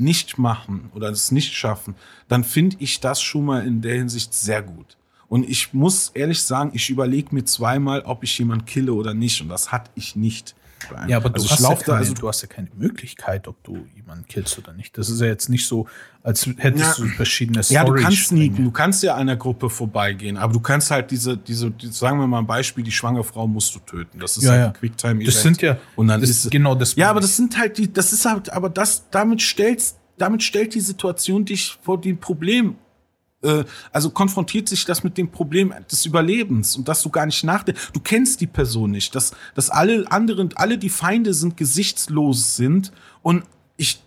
nicht 0.00 0.38
machen 0.38 0.90
oder 0.94 1.10
es 1.10 1.30
nicht 1.30 1.52
schaffen, 1.52 1.94
dann 2.28 2.44
finde 2.44 2.76
ich 2.80 3.00
das 3.00 3.20
schon 3.20 3.44
mal 3.44 3.66
in 3.66 3.82
der 3.82 3.94
Hinsicht 3.94 4.34
sehr 4.34 4.62
gut. 4.62 4.96
Und 5.28 5.48
ich 5.48 5.72
muss 5.72 6.08
ehrlich 6.08 6.42
sagen, 6.42 6.72
ich 6.74 6.90
überlege 6.90 7.32
mir 7.32 7.44
zweimal, 7.44 8.00
ob 8.02 8.24
ich 8.24 8.36
jemanden 8.38 8.64
kille 8.64 8.92
oder 8.92 9.14
nicht. 9.14 9.40
Und 9.40 9.48
das 9.48 9.70
hatte 9.70 9.90
ich 9.94 10.16
nicht. 10.16 10.56
Ja, 11.08 11.16
aber 11.18 11.30
du, 11.30 11.42
also 11.42 11.50
hast 11.50 11.60
ja 11.62 11.74
keine, 11.76 11.98
also 11.98 12.14
du 12.14 12.28
hast 12.28 12.42
ja 12.42 12.48
keine 12.48 12.68
Möglichkeit, 12.76 13.46
ob 13.48 13.62
du 13.64 13.86
jemanden 13.94 14.26
killst 14.26 14.58
oder 14.58 14.72
nicht. 14.72 14.96
Das 14.98 15.08
ist 15.08 15.20
ja 15.20 15.26
jetzt 15.26 15.48
nicht 15.48 15.66
so, 15.66 15.86
als 16.22 16.46
hättest 16.58 16.98
Ja. 16.98 17.04
du 17.04 17.10
verschiedene 17.10 17.60
Ja, 17.68 17.84
du 17.84 17.94
kannst 17.94 18.26
sneaken, 18.28 18.64
du 18.64 18.70
kannst 18.70 19.02
ja 19.02 19.14
einer 19.14 19.36
Gruppe 19.36 19.70
vorbeigehen, 19.70 20.36
aber 20.36 20.52
du 20.52 20.60
kannst 20.60 20.90
halt 20.90 21.10
diese, 21.10 21.36
diese, 21.36 21.70
die, 21.70 21.88
sagen 21.88 22.18
wir 22.18 22.26
mal 22.26 22.38
ein 22.38 22.46
Beispiel, 22.46 22.82
die 22.84 22.92
schwangere 22.92 23.24
Frau 23.24 23.46
musst 23.46 23.74
du 23.74 23.78
töten. 23.80 24.18
Das 24.18 24.36
ist 24.36 24.44
Ja, 24.44 24.50
halt 24.50 24.60
ja. 24.60 24.66
ein 24.68 24.72
Quicktime-Event. 24.74 25.28
Das 25.28 25.42
sind 25.42 25.62
ja 25.62 25.78
und 25.96 26.08
dann 26.08 26.20
das, 26.20 26.30
ist 26.30 26.50
genau 26.50 26.74
das. 26.74 26.94
Ja, 26.96 27.10
aber 27.10 27.20
das 27.20 27.36
sind 27.36 27.56
halt 27.58 27.78
die, 27.78 27.92
das 27.92 28.12
ist 28.12 28.24
halt, 28.24 28.52
aber 28.52 28.68
das, 28.70 29.04
damit 29.10 29.40
stellst, 29.42 29.98
damit 30.18 30.42
stellt 30.42 30.74
die 30.74 30.80
Situation 30.80 31.44
dich 31.44 31.78
vor 31.82 32.00
dem 32.00 32.18
Problem. 32.18 32.76
Äh, 33.42 33.64
also 33.92 34.10
konfrontiert 34.10 34.68
sich 34.68 34.84
das 34.84 35.02
mit 35.02 35.16
dem 35.16 35.30
Problem 35.30 35.72
des 35.90 36.04
Überlebens 36.06 36.76
und 36.76 36.88
dass 36.88 37.02
du 37.02 37.10
gar 37.10 37.26
nicht 37.26 37.42
nachdenkst. 37.44 37.90
Du 37.92 38.00
kennst 38.00 38.40
die 38.40 38.46
Person 38.46 38.90
nicht, 38.90 39.14
dass, 39.14 39.32
dass 39.54 39.70
alle 39.70 40.10
anderen, 40.10 40.50
alle 40.56 40.78
die 40.78 40.90
Feinde 40.90 41.34
sind, 41.34 41.56
gesichtslos 41.56 42.56
sind 42.56 42.92
und 43.22 43.44
ich 43.76 44.02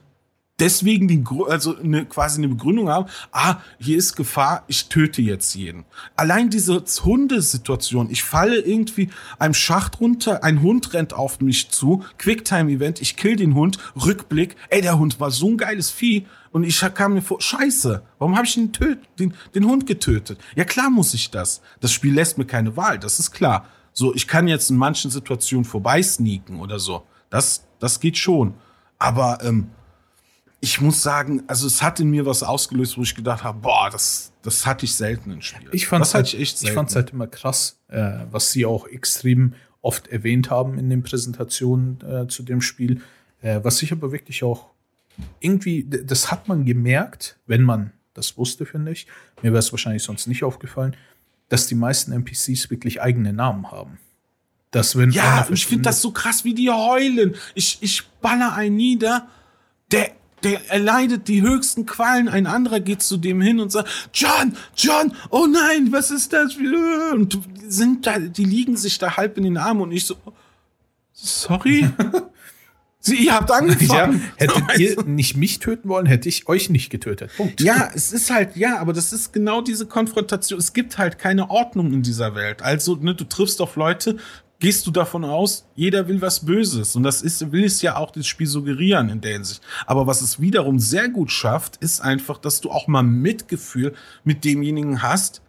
deswegen 0.60 1.08
die, 1.08 1.24
Gru- 1.24 1.46
also 1.46 1.76
eine, 1.76 2.06
quasi 2.06 2.38
eine 2.38 2.48
Begründung 2.48 2.88
haben, 2.88 3.10
ah, 3.32 3.58
hier 3.80 3.98
ist 3.98 4.16
Gefahr, 4.16 4.64
ich 4.68 4.88
töte 4.88 5.22
jetzt 5.24 5.56
jeden. 5.56 5.84
Allein 6.16 6.52
diese 6.52 6.84
Hundesituation, 7.04 8.12
ich 8.12 8.24
falle 8.24 8.60
irgendwie 8.60 9.10
einem 9.40 9.56
Schacht 9.56 10.00
runter, 10.00 10.44
ein 10.44 10.62
Hund 10.62 10.94
rennt 10.94 11.14
auf 11.14 11.42
mich 11.42 11.70
zu, 11.70 12.04
Quicktime-Event, 12.20 13.02
ich 13.02 13.18
kill 13.18 13.36
den 13.36 13.56
Hund, 13.56 13.80
Rückblick, 13.96 14.56
ey, 14.70 14.82
der 14.82 15.00
Hund 15.00 15.20
war 15.20 15.32
so 15.32 15.50
ein 15.50 15.58
geiles 15.58 15.90
Vieh 15.90 16.28
und 16.54 16.64
ich 16.64 16.80
kam 16.94 17.16
mir 17.16 17.22
vor, 17.22 17.42
scheiße, 17.42 18.04
warum 18.20 18.36
habe 18.36 18.46
ich 18.46 18.54
den, 18.54 18.72
den, 19.20 19.34
den 19.56 19.66
Hund 19.66 19.88
getötet? 19.88 20.40
Ja 20.56 20.64
klar 20.64 20.90
muss 20.90 21.14
ich 21.14 21.32
das. 21.32 21.62
Das 21.82 21.92
Spiel 21.92 22.14
lässt 22.14 22.38
mir 22.38 22.46
keine 22.46 22.78
Wahl, 22.78 23.00
das 23.00 23.20
ist 23.20 23.32
klar. 23.32 23.68
So, 23.92 24.14
ich 24.14 24.28
kann 24.28 24.48
jetzt 24.48 24.70
in 24.70 24.78
manchen 24.78 25.12
Situationen 25.12 25.66
vorbeisneaken 25.66 26.60
oder 26.60 26.80
so. 26.80 27.04
Das, 27.30 27.66
das 27.80 28.00
geht 28.00 28.18
schon. 28.18 28.54
Aber 29.00 29.40
ähm, 29.44 29.72
ich 30.62 30.80
muss 30.80 31.02
sagen, 31.02 31.44
also 31.48 31.66
es 31.66 31.82
hat 31.82 32.00
in 32.00 32.12
mir 32.12 32.26
was 32.26 32.44
ausgelöst, 32.44 32.98
wo 32.98 33.02
ich 33.02 33.16
gedacht 33.16 33.44
habe, 33.44 33.60
boah, 33.60 33.90
das, 33.92 34.32
das 34.44 34.66
hatte 34.66 34.86
ich 34.86 34.94
selten 34.94 35.32
in 35.32 35.42
Spielen. 35.42 35.72
Ich 35.74 35.88
fand 35.88 36.06
es 36.06 36.14
halt, 36.14 36.34
ich 36.34 36.62
ich 36.62 36.76
halt 36.76 37.10
immer 37.10 37.28
krass, 37.28 37.80
äh, 37.88 38.26
was 38.30 38.52
sie 38.52 38.66
auch 38.66 38.88
extrem 38.88 39.56
oft 39.82 40.08
erwähnt 40.08 40.52
haben 40.52 40.78
in 40.78 40.90
den 40.90 41.02
Präsentationen 41.02 42.00
äh, 42.02 42.28
zu 42.28 42.44
dem 42.44 42.62
Spiel. 42.62 43.02
Äh, 43.42 43.60
was 43.64 43.82
ich 43.82 43.92
aber 43.92 44.12
wirklich 44.12 44.44
auch 44.44 44.73
irgendwie, 45.40 45.86
das 45.88 46.32
hat 46.32 46.48
man 46.48 46.66
gemerkt, 46.66 47.38
wenn 47.46 47.64
man 47.64 47.92
das 48.14 48.38
wusste, 48.38 48.66
finde 48.66 48.92
ich. 48.92 49.08
Mir 49.42 49.52
wäre 49.52 49.60
es 49.60 49.72
wahrscheinlich 49.72 50.04
sonst 50.04 50.28
nicht 50.28 50.44
aufgefallen, 50.44 50.96
dass 51.50 51.68
die 51.68 51.76
meisten 51.76 52.12
NPCs 52.12 52.70
wirklich 52.70 53.02
eigene 53.02 53.34
Namen 53.34 53.72
haben. 53.72 54.00
Dass 54.72 54.98
wenn 54.98 55.12
ja, 55.12 55.48
ich 55.52 55.68
finde 55.68 55.84
das 55.84 56.02
so 56.02 56.12
krass, 56.12 56.44
wie 56.44 56.56
die 56.56 56.70
heulen. 56.70 57.36
Ich, 57.54 57.78
ich 57.82 58.04
baller 58.22 58.54
einen 58.54 58.76
nieder, 58.76 59.28
der, 59.92 60.12
der 60.42 60.72
erleidet 60.72 61.28
die 61.28 61.44
höchsten 61.44 61.86
Qualen. 61.86 62.28
Ein 62.28 62.48
anderer 62.48 62.80
geht 62.80 63.04
zu 63.04 63.18
dem 63.18 63.40
hin 63.40 63.60
und 63.60 63.72
sagt, 63.72 63.88
John, 64.14 64.58
John, 64.76 65.14
oh 65.30 65.46
nein, 65.46 65.92
was 65.92 66.10
ist 66.10 66.34
das? 66.34 66.54
für-" 66.54 67.14
Und 67.14 67.40
sind 67.68 68.08
da, 68.08 68.18
die 68.18 68.46
liegen 68.46 68.76
sich 68.76 68.98
da 68.98 69.16
halb 69.16 69.38
in 69.38 69.44
den 69.44 69.58
Armen 69.58 69.82
und 69.82 69.92
ich 69.92 70.06
so, 70.06 70.16
sorry? 71.12 71.88
Sie, 73.06 73.26
ihr 73.26 73.34
habt 73.34 73.50
Ja, 73.50 73.56
angefangen. 73.58 74.22
hättet 74.38 74.68
Weißt 74.68 74.80
ihr 74.80 74.96
du? 74.96 75.02
nicht 75.04 75.36
mich 75.36 75.60
töten 75.60 75.90
wollen, 75.90 76.06
hätte 76.06 76.30
ich 76.30 76.48
euch 76.48 76.70
nicht 76.70 76.90
getötet. 76.90 77.32
Punkt. 77.36 77.60
Ja, 77.62 77.90
es 77.94 78.14
ist 78.14 78.32
halt, 78.32 78.56
ja, 78.56 78.80
aber 78.80 78.94
das 78.94 79.12
ist 79.12 79.34
genau 79.34 79.62
diese 79.62 79.86
Konfrontation. 79.86 80.58
Es 80.58 80.72
gibt 80.72 80.98
halt 80.98 81.20
keine 81.20 81.50
Ordnung 81.50 81.92
in 81.92 82.02
dieser 82.02 82.34
Welt. 82.34 82.62
Also, 82.62 82.96
ne, 82.96 83.14
du 83.14 83.26
triffst 83.26 83.60
auf 83.60 83.76
Leute, 83.76 84.18
gehst 84.60 84.88
du 84.88 84.92
davon 84.92 85.26
aus, 85.26 85.66
jeder 85.76 86.08
will 86.08 86.22
was 86.22 86.46
Böses. 86.46 86.96
Und 86.96 87.04
das 87.04 87.22
ist, 87.22 87.52
will 87.52 87.66
es 87.66 87.82
ja 87.82 87.98
auch 87.98 88.12
das 88.12 88.26
Spiel 88.26 88.48
suggerieren 88.48 89.10
in 89.10 89.20
der 89.20 89.34
Hinsicht. 89.34 89.62
Aber 89.86 90.08
was 90.08 90.22
es 90.22 90.40
wiederum 90.40 90.80
sehr 90.80 91.10
gut 91.10 91.30
schafft, 91.32 91.76
ist 91.78 92.00
einfach, 92.00 92.38
dass 92.38 92.62
du 92.62 92.72
auch 92.72 92.88
mal 92.88 93.04
Mitgefühl 93.04 93.94
mit 94.24 94.46
demjenigen 94.46 95.02
hast, 95.02 95.42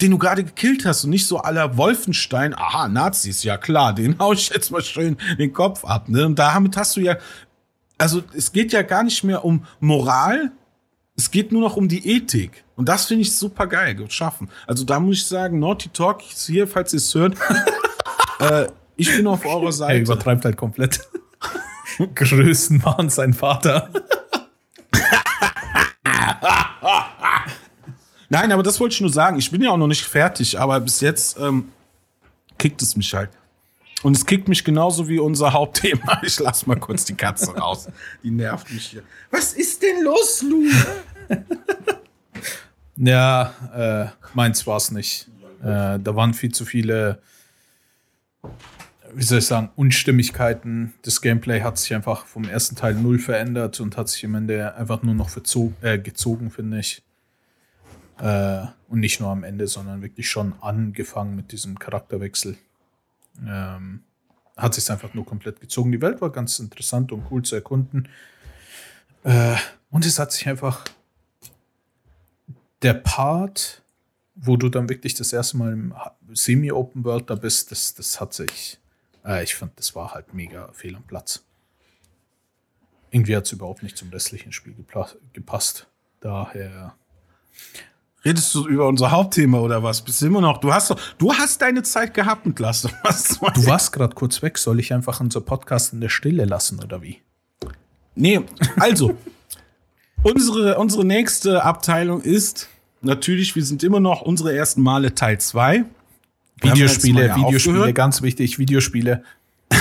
den 0.00 0.10
du 0.10 0.18
gerade 0.18 0.44
gekillt 0.44 0.84
hast 0.84 1.04
und 1.04 1.10
nicht 1.10 1.26
so 1.26 1.38
aller 1.38 1.76
Wolfenstein, 1.76 2.54
aha, 2.54 2.88
Nazis, 2.88 3.42
ja 3.44 3.56
klar, 3.56 3.94
den 3.94 4.18
hau 4.18 4.32
ich 4.32 4.50
jetzt 4.50 4.70
mal 4.70 4.82
schön 4.82 5.16
den 5.38 5.52
Kopf 5.52 5.84
ab. 5.84 6.08
Ne? 6.08 6.26
Und 6.26 6.38
damit 6.38 6.76
hast 6.76 6.96
du 6.96 7.00
ja, 7.00 7.16
also 7.98 8.22
es 8.34 8.52
geht 8.52 8.72
ja 8.72 8.82
gar 8.82 9.02
nicht 9.04 9.24
mehr 9.24 9.44
um 9.44 9.64
Moral, 9.80 10.52
es 11.16 11.30
geht 11.30 11.50
nur 11.50 11.62
noch 11.62 11.76
um 11.76 11.88
die 11.88 12.06
Ethik. 12.16 12.64
Und 12.76 12.90
das 12.90 13.06
finde 13.06 13.22
ich 13.22 13.34
super 13.34 13.66
geil 13.66 13.94
geschaffen. 13.94 14.50
Also 14.66 14.84
da 14.84 15.00
muss 15.00 15.16
ich 15.16 15.26
sagen, 15.26 15.58
Naughty 15.58 15.88
Talk 15.88 16.20
hier, 16.20 16.68
falls 16.68 16.92
ihr 16.92 16.98
es 16.98 17.14
hört. 17.14 17.36
äh, 18.40 18.66
ich 18.96 19.14
bin 19.16 19.26
auf 19.26 19.46
eurer 19.46 19.66
Er 19.66 19.72
Seite. 19.72 20.00
übertreibt 20.00 20.44
halt 20.44 20.58
komplett. 20.58 21.00
Größenwahn 22.14 23.08
sein 23.08 23.32
Vater. 23.32 23.88
Nein, 28.28 28.52
aber 28.52 28.62
das 28.62 28.80
wollte 28.80 28.94
ich 28.94 29.00
nur 29.00 29.12
sagen. 29.12 29.38
Ich 29.38 29.50
bin 29.50 29.62
ja 29.62 29.70
auch 29.70 29.76
noch 29.76 29.86
nicht 29.86 30.04
fertig, 30.04 30.58
aber 30.58 30.80
bis 30.80 31.00
jetzt 31.00 31.38
ähm, 31.38 31.68
kickt 32.58 32.82
es 32.82 32.96
mich 32.96 33.12
halt. 33.14 33.30
Und 34.02 34.16
es 34.16 34.26
kickt 34.26 34.48
mich 34.48 34.62
genauso 34.64 35.08
wie 35.08 35.18
unser 35.18 35.52
Hauptthema. 35.52 36.20
Ich 36.22 36.38
lass 36.38 36.66
mal 36.66 36.76
kurz 36.76 37.04
die 37.04 37.14
Katze 37.14 37.56
raus. 37.56 37.88
Die 38.22 38.30
nervt 38.30 38.70
mich 38.72 38.86
hier. 38.86 39.02
Was 39.30 39.52
ist 39.54 39.82
denn 39.82 40.02
los, 40.02 40.42
Lou? 40.42 40.64
Ja, 42.96 43.52
äh, 43.74 44.06
meins 44.34 44.66
war 44.66 44.78
es 44.78 44.90
nicht. 44.90 45.28
Äh, 45.60 45.98
da 45.98 46.16
waren 46.16 46.32
viel 46.32 46.52
zu 46.52 46.64
viele, 46.64 47.20
wie 49.12 49.22
soll 49.22 49.38
ich 49.38 49.46
sagen, 49.46 49.70
Unstimmigkeiten. 49.76 50.94
Das 51.02 51.20
Gameplay 51.20 51.60
hat 51.60 51.78
sich 51.78 51.94
einfach 51.94 52.24
vom 52.24 52.44
ersten 52.44 52.74
Teil 52.74 52.94
null 52.94 53.18
verändert 53.18 53.80
und 53.80 53.96
hat 53.98 54.08
sich 54.08 54.24
am 54.24 54.34
Ende 54.34 54.74
einfach 54.76 55.02
nur 55.02 55.14
noch 55.14 55.28
äh, 55.82 55.98
gezogen, 55.98 56.50
finde 56.50 56.80
ich. 56.80 57.02
Äh, 58.18 58.66
und 58.88 59.00
nicht 59.00 59.20
nur 59.20 59.30
am 59.30 59.44
Ende, 59.44 59.66
sondern 59.66 60.02
wirklich 60.02 60.28
schon 60.28 60.54
angefangen 60.60 61.36
mit 61.36 61.52
diesem 61.52 61.78
Charakterwechsel. 61.78 62.56
Ähm, 63.46 64.02
hat 64.56 64.74
sich 64.74 64.90
einfach 64.90 65.12
nur 65.12 65.26
komplett 65.26 65.60
gezogen. 65.60 65.92
Die 65.92 66.00
Welt 66.00 66.20
war 66.20 66.30
ganz 66.30 66.58
interessant 66.58 67.12
und 67.12 67.26
cool 67.30 67.42
zu 67.42 67.54
erkunden. 67.56 68.08
Äh, 69.24 69.56
und 69.90 70.06
es 70.06 70.18
hat 70.18 70.32
sich 70.32 70.48
einfach 70.48 70.84
der 72.82 72.94
Part, 72.94 73.82
wo 74.34 74.56
du 74.56 74.68
dann 74.68 74.88
wirklich 74.88 75.14
das 75.14 75.32
erste 75.32 75.56
Mal 75.56 75.72
im 75.72 75.94
Semi-Open 76.32 77.04
World 77.04 77.30
da 77.30 77.34
bist, 77.34 77.70
das, 77.70 77.94
das 77.94 78.20
hat 78.20 78.34
sich, 78.34 78.78
äh, 79.24 79.42
ich 79.42 79.54
fand, 79.54 79.78
das 79.78 79.94
war 79.94 80.12
halt 80.14 80.34
mega 80.34 80.70
fehl 80.72 80.96
am 80.96 81.02
Platz. 81.04 81.44
Irgendwie 83.10 83.36
hat 83.36 83.44
es 83.44 83.52
überhaupt 83.52 83.82
nicht 83.82 83.96
zum 83.96 84.10
restlichen 84.10 84.52
Spiel 84.52 84.74
gepasst. 85.32 85.86
Daher, 86.20 86.94
Redest 88.26 88.52
du 88.56 88.66
über 88.66 88.88
unser 88.88 89.12
Hauptthema 89.12 89.60
oder 89.60 89.84
was? 89.84 90.02
Bist 90.02 90.20
du 90.20 90.26
immer 90.26 90.40
noch? 90.40 90.58
Du 90.58 90.72
hast 90.74 90.92
du 91.16 91.32
hast 91.32 91.62
deine 91.62 91.84
Zeit 91.84 92.12
gehabt 92.12 92.44
of 92.44 92.92
Us. 93.04 93.38
du 93.54 93.66
warst 93.66 93.92
gerade 93.92 94.16
kurz 94.16 94.42
weg, 94.42 94.58
soll 94.58 94.80
ich 94.80 94.92
einfach 94.92 95.20
unser 95.20 95.40
Podcast 95.40 95.92
in 95.92 96.00
der 96.00 96.08
Stille 96.08 96.44
lassen 96.44 96.80
oder 96.82 97.02
wie? 97.02 97.20
Nee, 98.16 98.40
also, 98.80 99.16
unsere, 100.24 100.76
unsere 100.78 101.04
nächste 101.04 101.62
Abteilung 101.62 102.20
ist 102.20 102.68
natürlich, 103.00 103.54
wir 103.54 103.64
sind 103.64 103.84
immer 103.84 104.00
noch 104.00 104.22
unsere 104.22 104.56
ersten 104.56 104.82
Male 104.82 105.14
Teil 105.14 105.38
2. 105.38 105.84
Wir 106.62 106.70
haben 106.70 106.80
letztes 106.80 107.04
Mal 107.04 107.22
Videospiele, 107.22 107.26
ja 107.28 107.36
Videospiele, 107.36 107.74
aufgehört. 107.76 107.94
ganz 107.94 108.22
wichtig, 108.22 108.58
Videospiele. 108.58 109.22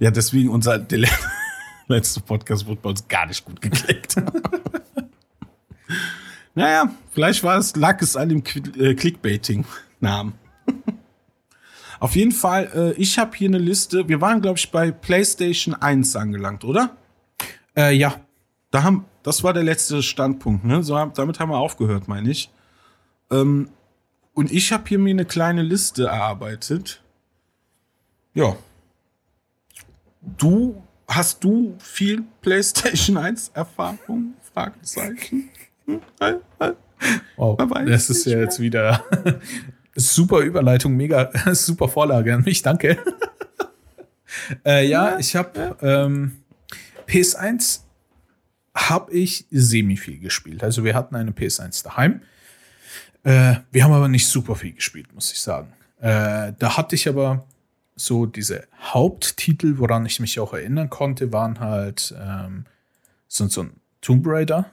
Ja, 0.00 0.10
deswegen 0.10 0.48
unser 0.48 0.78
der 0.78 0.98
le- 0.98 1.08
letzte 1.86 2.20
Podcast 2.20 2.66
wurde 2.66 2.80
bei 2.82 2.90
uns 2.90 3.06
gar 3.06 3.26
nicht 3.26 3.44
gut 3.44 3.60
geklickt. 3.60 4.16
Naja, 6.54 6.90
vielleicht 7.12 7.42
war 7.42 7.58
es, 7.58 7.76
lag 7.76 8.00
es 8.02 8.16
an 8.16 8.28
dem 8.28 8.42
äh, 8.78 8.94
Clickbaiting-Namen. 8.94 10.34
Auf 12.00 12.16
jeden 12.16 12.32
Fall, 12.32 12.70
äh, 12.74 12.92
ich 13.00 13.18
habe 13.18 13.36
hier 13.36 13.48
eine 13.48 13.58
Liste. 13.58 14.08
Wir 14.08 14.20
waren, 14.20 14.40
glaube 14.40 14.58
ich, 14.58 14.70
bei 14.70 14.90
PlayStation 14.90 15.74
1 15.74 16.16
angelangt, 16.16 16.64
oder? 16.64 16.96
Äh, 17.76 17.94
ja, 17.94 18.20
Da 18.70 18.82
haben, 18.82 19.04
das 19.22 19.42
war 19.42 19.52
der 19.52 19.64
letzte 19.64 20.02
Standpunkt, 20.02 20.64
ne? 20.64 20.82
So, 20.82 20.94
damit 20.94 21.40
haben 21.40 21.50
wir 21.50 21.58
aufgehört, 21.58 22.08
meine 22.08 22.30
ich. 22.30 22.50
Ähm, 23.30 23.68
und 24.32 24.52
ich 24.52 24.72
habe 24.72 24.84
hier 24.88 24.98
mir 24.98 25.10
eine 25.10 25.24
kleine 25.24 25.62
Liste 25.62 26.06
erarbeitet. 26.06 27.02
Ja. 28.32 28.56
Du, 30.38 30.82
hast 31.08 31.42
du 31.44 31.76
viel 31.78 32.22
PlayStation 32.40 33.16
1 33.16 33.50
Erfahrung? 33.54 34.34
Fragezeichen. 34.54 35.50
Wow, 37.36 37.56
das 37.86 38.10
ist 38.10 38.26
ja 38.26 38.38
jetzt 38.38 38.60
wieder 38.60 39.04
super 39.94 40.40
Überleitung, 40.40 40.96
mega 40.96 41.30
super 41.54 41.88
Vorlage 41.88 42.34
an 42.34 42.42
mich, 42.42 42.62
danke. 42.62 42.98
äh, 44.64 44.86
ja, 44.86 45.18
ich 45.18 45.36
habe 45.36 45.76
ähm, 45.82 46.42
PS1 47.06 47.80
habe 48.74 49.12
ich 49.12 49.46
semi 49.50 49.96
viel 49.96 50.18
gespielt. 50.18 50.62
Also 50.62 50.84
wir 50.84 50.94
hatten 50.94 51.16
eine 51.16 51.32
PS1 51.32 51.84
daheim. 51.84 52.22
Äh, 53.24 53.56
wir 53.72 53.84
haben 53.84 53.92
aber 53.92 54.08
nicht 54.08 54.26
super 54.26 54.54
viel 54.54 54.72
gespielt, 54.72 55.12
muss 55.12 55.32
ich 55.32 55.40
sagen. 55.40 55.72
Äh, 55.98 56.52
da 56.58 56.76
hatte 56.76 56.94
ich 56.94 57.08
aber 57.08 57.44
so 57.96 58.26
diese 58.26 58.66
Haupttitel, 58.80 59.78
woran 59.78 60.06
ich 60.06 60.20
mich 60.20 60.40
auch 60.40 60.54
erinnern 60.54 60.88
konnte, 60.88 61.32
waren 61.32 61.60
halt 61.60 62.14
ähm, 62.18 62.64
so, 63.28 63.46
so 63.48 63.64
ein 63.64 63.72
Tomb 64.00 64.26
Raider 64.26 64.70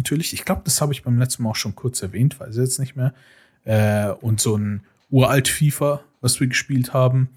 natürlich. 0.00 0.32
Ich 0.32 0.44
glaube, 0.44 0.62
das 0.64 0.80
habe 0.80 0.92
ich 0.92 1.02
beim 1.02 1.18
letzten 1.18 1.42
Mal 1.42 1.50
auch 1.50 1.56
schon 1.56 1.74
kurz 1.74 2.02
erwähnt, 2.02 2.40
weiß 2.40 2.56
ich 2.56 2.62
jetzt 2.62 2.78
nicht 2.78 2.96
mehr. 2.96 3.12
Äh, 3.64 4.08
und 4.20 4.40
so 4.40 4.56
ein 4.56 4.82
uralt 5.10 5.48
FIFA, 5.48 6.02
was 6.22 6.40
wir 6.40 6.46
gespielt 6.46 6.94
haben. 6.94 7.28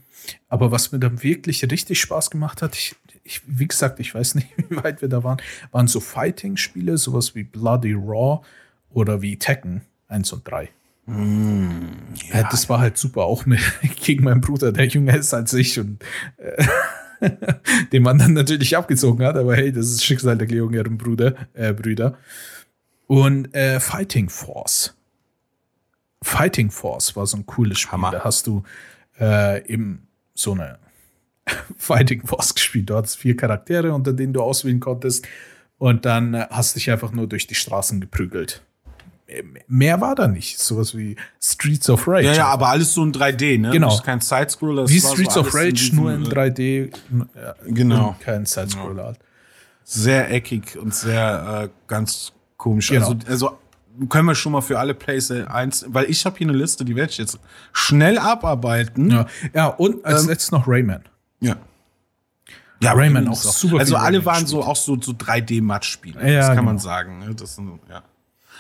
Aber 0.48 0.72
was 0.72 0.94
mir 0.94 1.00
dann 1.00 1.22
wirklich 1.24 1.70
richtig 1.70 2.00
Spaß 2.00 2.32
gemacht 2.32 2.62
hat, 2.62 2.76
ich, 2.76 2.96
ich, 3.26 3.42
wie 3.46 3.68
gesagt, 3.68 4.00
ich 4.00 4.16
weiß 4.16 4.36
nicht, 4.36 4.48
wie 4.70 4.82
weit 4.82 5.02
wir 5.02 5.10
da 5.10 5.24
waren, 5.24 5.42
waren 5.72 5.88
so 5.88 6.00
Fighting-Spiele, 6.00 6.98
sowas 6.98 7.36
wie 7.36 7.44
Bloody 7.44 7.94
Raw 7.94 8.46
oder 8.90 9.22
wie 9.22 9.38
Tekken 9.38 9.82
1 10.08 10.32
und 10.32 10.48
3. 10.48 10.70
Mm, 11.06 11.70
ja. 12.30 12.40
ja. 12.40 12.48
das 12.50 12.70
war 12.70 12.80
halt 12.80 12.98
super, 12.98 13.24
auch 13.24 13.46
mit, 13.46 13.60
gegen 14.02 14.24
meinen 14.24 14.40
Bruder, 14.40 14.72
der 14.72 14.88
jünger 14.88 15.18
ist 15.18 15.34
als 15.34 15.54
ich 15.54 15.78
und 15.80 16.02
äh, 16.38 16.66
den 17.92 18.04
man 18.04 18.18
dann 18.18 18.34
natürlich 18.34 18.78
abgezogen 18.78 19.26
hat, 19.26 19.36
aber 19.36 19.56
hey, 19.56 19.72
das 19.72 19.88
ist 19.88 20.06
Schicksal 20.06 20.38
der 20.38 20.48
jüngeren 20.48 20.98
Bruder, 20.98 21.36
äh, 21.54 21.74
Brüder. 21.74 22.18
Und 23.14 23.54
äh, 23.54 23.80
Fighting 23.80 24.28
Force. 24.28 24.96
Fighting 26.24 26.72
Force 26.72 27.16
war 27.16 27.28
so 27.28 27.38
ein 27.38 27.46
cooles 27.46 27.78
Spiel. 27.78 27.92
Hammer. 27.92 28.10
Da 28.10 28.24
hast 28.24 28.48
du 28.48 28.64
äh, 29.20 29.64
eben 29.72 30.08
so 30.34 30.54
eine 30.54 30.80
Fighting 31.78 32.26
Force 32.26 32.56
gespielt. 32.56 32.90
Du 32.90 32.96
hattest 32.96 33.18
vier 33.18 33.38
Charaktere, 33.38 33.94
unter 33.94 34.14
denen 34.14 34.34
du 34.34 34.42
auswählen 34.42 34.80
konntest. 34.80 35.28
Und 35.78 36.06
dann 36.06 36.34
äh, 36.34 36.48
hast 36.50 36.76
dich 36.76 36.90
einfach 36.90 37.12
nur 37.12 37.28
durch 37.28 37.46
die 37.46 37.54
Straßen 37.54 38.02
geprügelt. 38.02 38.64
Mehr 39.68 40.02
war 40.02 40.16
da 40.16 40.28
nicht. 40.28 40.58
Sowas 40.58 40.98
wie 40.98 41.16
Streets 41.40 41.92
of 41.92 42.08
Rage. 42.08 42.26
Ja, 42.26 42.34
ja, 42.34 42.48
aber 42.48 42.70
alles 42.70 42.96
so 42.96 43.04
in 43.04 43.12
3D, 43.12 43.60
ne? 43.60 43.70
Genau. 43.70 43.96
kein 44.00 44.22
Sidescroller. 44.22 44.90
Wie 44.90 45.00
Streets 45.00 45.36
so 45.36 45.42
of 45.42 45.54
Rage, 45.54 45.90
in 45.92 45.96
nur 45.98 46.14
in 46.14 46.26
3D. 46.26 46.92
Ja, 47.36 47.56
genau. 47.68 48.16
Kein 48.22 48.48
Sidescroller. 48.48 49.14
Genau. 49.14 49.26
Sehr 49.84 50.32
eckig 50.32 50.80
und 50.80 50.96
sehr 50.96 51.66
äh, 51.66 51.70
ganz 51.88 52.34
komisch. 52.64 52.90
Genau. 52.90 53.10
Also, 53.10 53.20
also 53.28 53.58
können 54.10 54.26
wir 54.26 54.36
schon 54.36 54.54
mal 54.54 54.62
für 54.62 54.80
alle 54.80 54.94
Plays 54.94 55.30
eins, 55.30 55.86
weil 55.88 56.10
ich 56.10 56.26
habe 56.26 56.38
hier 56.38 56.48
eine 56.48 56.58
Liste, 56.58 56.84
die 56.86 56.96
werde 56.96 57.12
ich 57.12 57.18
jetzt 57.18 57.38
schnell 57.74 58.18
abarbeiten. 58.18 59.12
Ja, 59.12 59.26
ja 59.54 59.68
und 59.68 60.04
als 60.06 60.24
ähm, 60.24 60.30
letztes 60.30 60.52
noch 60.52 60.68
Rayman. 60.68 61.04
Ja. 61.42 61.58
Ja, 62.80 62.94
Rayman 62.94 63.28
auch 63.28 63.36
super. 63.36 63.80
Also 63.80 63.96
alle 63.96 64.26
waren 64.26 64.46
so 64.46 64.64
auch 64.64 64.76
so, 64.76 65.00
so 65.00 65.12
3D-Match-Spiele. 65.12 66.20
Ja, 66.20 66.38
das 66.38 66.48
kann 66.48 66.58
genau. 66.58 66.66
man 66.66 66.80
sagen. 66.80 67.20
Ne? 67.20 67.36
Das 67.36 67.56
sind, 67.56 67.80
ja. 67.90 68.04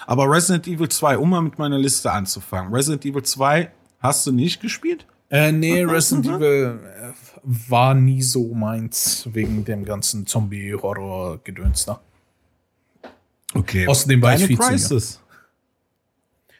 Aber 0.05 0.29
Resident 0.29 0.67
Evil 0.67 0.89
2, 0.89 1.17
um 1.17 1.29
mal 1.29 1.41
mit 1.41 1.57
meiner 1.57 1.77
Liste 1.77 2.11
anzufangen. 2.11 2.73
Resident 2.73 3.05
Evil 3.05 3.23
2 3.23 3.69
hast 3.99 4.27
du 4.27 4.31
nicht 4.31 4.61
gespielt? 4.61 5.05
Äh, 5.29 5.51
nee, 5.51 5.83
Resident 5.83 6.27
Evil 6.27 6.79
äh, 6.85 7.11
war 7.43 7.93
nie 7.95 8.21
so 8.21 8.53
meins 8.53 9.27
wegen 9.31 9.65
dem 9.65 9.83
ganzen 9.83 10.25
Zombie-Horror-Gedöns 10.25 11.85
da. 11.85 12.01
Okay. 13.53 13.87
Außerdem 13.87 14.21
war 14.21 14.31
Deine 14.31 14.43
ich 14.43 14.47
viel 14.47 14.57
Crisis. 14.57 15.19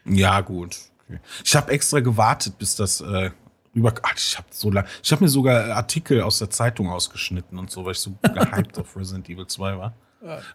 Ja, 0.05 0.41
gut. 0.41 0.77
Okay. 1.07 1.19
Ich 1.43 1.55
habe 1.55 1.71
extra 1.71 1.99
gewartet, 1.99 2.57
bis 2.57 2.75
das 2.75 3.01
äh, 3.01 3.31
über. 3.73 3.93
Ach, 4.03 4.13
ich 4.15 4.37
habe 4.37 4.47
so 4.51 4.69
lange. 4.69 4.87
Ich 5.01 5.11
habe 5.11 5.23
mir 5.23 5.29
sogar 5.29 5.75
Artikel 5.75 6.21
aus 6.21 6.39
der 6.39 6.49
Zeitung 6.49 6.89
ausgeschnitten 6.89 7.57
und 7.57 7.71
so, 7.71 7.85
weil 7.85 7.93
ich 7.93 7.99
so 7.99 8.11
gehypt 8.21 8.77
auf 8.79 8.95
Resident 8.95 9.29
Evil 9.29 9.47
2 9.47 9.77
war. 9.77 9.93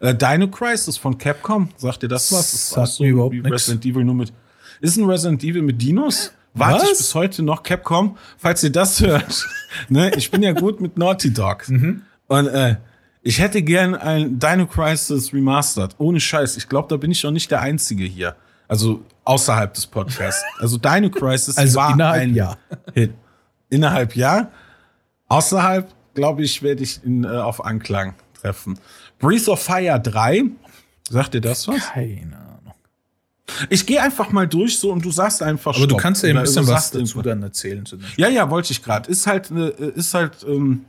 Äh, 0.01 0.15
Dino 0.15 0.49
Crisis 0.49 0.97
von 0.97 1.19
Capcom, 1.19 1.69
sagt 1.77 2.03
dir 2.03 2.09
das 2.09 2.33
was? 2.33 2.53
Das 2.53 2.55
ist 2.55 2.79
auch 2.79 2.87
so 2.87 3.05
überhaupt 3.05 3.35
wie 3.35 3.41
Resident 3.41 3.85
Evil 3.85 4.05
nur 4.05 4.15
mit. 4.15 4.33
Ist 4.81 4.97
ein 4.97 5.05
Resident 5.05 5.43
Evil 5.45 5.63
mit 5.63 5.81
Dinos? 5.83 6.33
Warte 6.55 6.87
ich 6.87 6.99
bis 6.99 7.15
heute 7.15 7.43
noch 7.43 7.63
Capcom, 7.63 8.17
falls 8.39 8.65
ihr 8.65 8.73
das 8.73 9.01
hört. 9.01 9.47
ne, 9.89 10.11
ich 10.17 10.31
bin 10.31 10.43
ja 10.43 10.53
gut 10.53 10.81
mit 10.81 10.97
Naughty 10.97 11.33
Dog. 11.33 11.69
Mhm. 11.69 12.03
Und 12.27 12.47
äh, 12.47 12.77
ich 13.23 13.41
hätte 13.41 13.63
gern 13.63 13.95
ein 13.95 14.39
Dino 14.39 14.67
Crisis 14.67 15.33
Remastered. 15.33 15.95
Ohne 15.99 16.21
Scheiß. 16.21 16.57
Ich 16.57 16.69
glaube, 16.69 16.89
da 16.89 16.97
bin 16.97 17.11
ich 17.11 17.23
noch 17.23 17.31
nicht 17.31 17.51
der 17.51 17.61
Einzige 17.61 18.05
hier. 18.05 18.37
Also 18.69 19.03
außerhalb 19.25 19.73
des 19.75 19.87
Podcasts. 19.87 20.45
Also 20.59 20.79
Dino 20.79 21.11
Crisis 21.11 21.57
also 21.57 21.77
war 21.77 21.93
innerhalb 21.95 22.23
ein 22.23 22.35
Jahr. 22.35 22.59
Hit. 22.95 23.13
Innerhalb 23.71 24.17
Jahr. 24.17 24.51
Außerhalb, 25.29 25.93
glaube 26.15 26.43
ich, 26.43 26.63
werde 26.63 26.83
ich 26.83 27.05
ihn 27.05 27.25
äh, 27.25 27.29
auf 27.29 27.65
Anklang 27.65 28.15
treffen. 28.41 28.79
Breath 29.19 29.49
of 29.49 29.61
Fire 29.61 29.99
3. 29.99 30.45
Sagt 31.11 31.35
dir 31.35 31.41
das 31.41 31.67
was? 31.69 31.89
Keine 31.93 32.37
Ahnung. 32.37 32.75
Ich 33.71 33.87
gehe 33.87 34.01
einfach 34.03 34.31
mal 34.31 34.47
durch 34.47 34.79
so 34.79 34.93
und 34.93 35.05
du 35.05 35.11
sagst 35.11 35.43
einfach 35.43 35.75
Aber 35.77 35.87
du 35.87 35.97
kannst 35.97 36.23
ja 36.23 36.31
ein 36.31 36.41
bisschen 36.41 36.67
was 36.67 36.91
dazu 36.91 37.23
dann 37.23 37.43
erzählen. 37.43 37.85
Zu 37.85 37.99
ja, 38.17 38.29
ja, 38.29 38.49
wollte 38.51 38.73
ich 38.73 38.83
gerade. 38.83 39.11
Ist 39.11 39.27
halt, 39.27 39.51
ne, 39.51 39.69
ist 39.69 40.15
halt 40.15 40.45
ähm, 40.47 40.85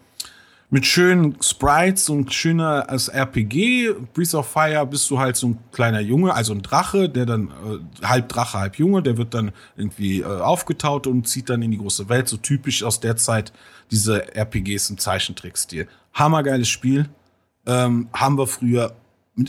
mit 0.71 0.85
schönen 0.85 1.35
Sprites 1.41 2.09
und 2.09 2.33
schöner 2.33 2.89
als 2.89 3.07
RPG. 3.07 3.93
Breath 4.13 4.35
of 4.35 4.47
Fire 4.47 4.85
bist 4.85 5.09
du 5.09 5.19
halt 5.19 5.35
so 5.35 5.47
ein 5.47 5.59
kleiner 5.71 5.99
Junge, 5.99 6.33
also 6.33 6.53
ein 6.53 6.61
Drache, 6.61 7.09
der 7.09 7.25
dann 7.25 7.47
äh, 7.47 8.05
halb 8.05 8.29
Drache, 8.29 8.59
halb 8.59 8.75
Junge, 8.77 9.01
der 9.01 9.17
wird 9.17 9.33
dann 9.33 9.51
irgendwie 9.75 10.21
äh, 10.21 10.25
aufgetaut 10.25 11.07
und 11.07 11.27
zieht 11.27 11.49
dann 11.49 11.63
in 11.63 11.71
die 11.71 11.77
große 11.77 12.07
Welt. 12.09 12.27
So 12.27 12.37
typisch 12.37 12.83
aus 12.83 12.99
der 12.99 13.17
Zeit 13.17 13.51
diese 13.89 14.35
RPGs 14.35 14.91
im 14.91 14.97
Zeichentrickstil. 14.99 15.87
Hammergeiles 16.13 16.69
Spiel. 16.69 17.09
Ähm, 17.65 18.07
haben 18.13 18.37
wir 18.37 18.47
früher, 18.47 18.95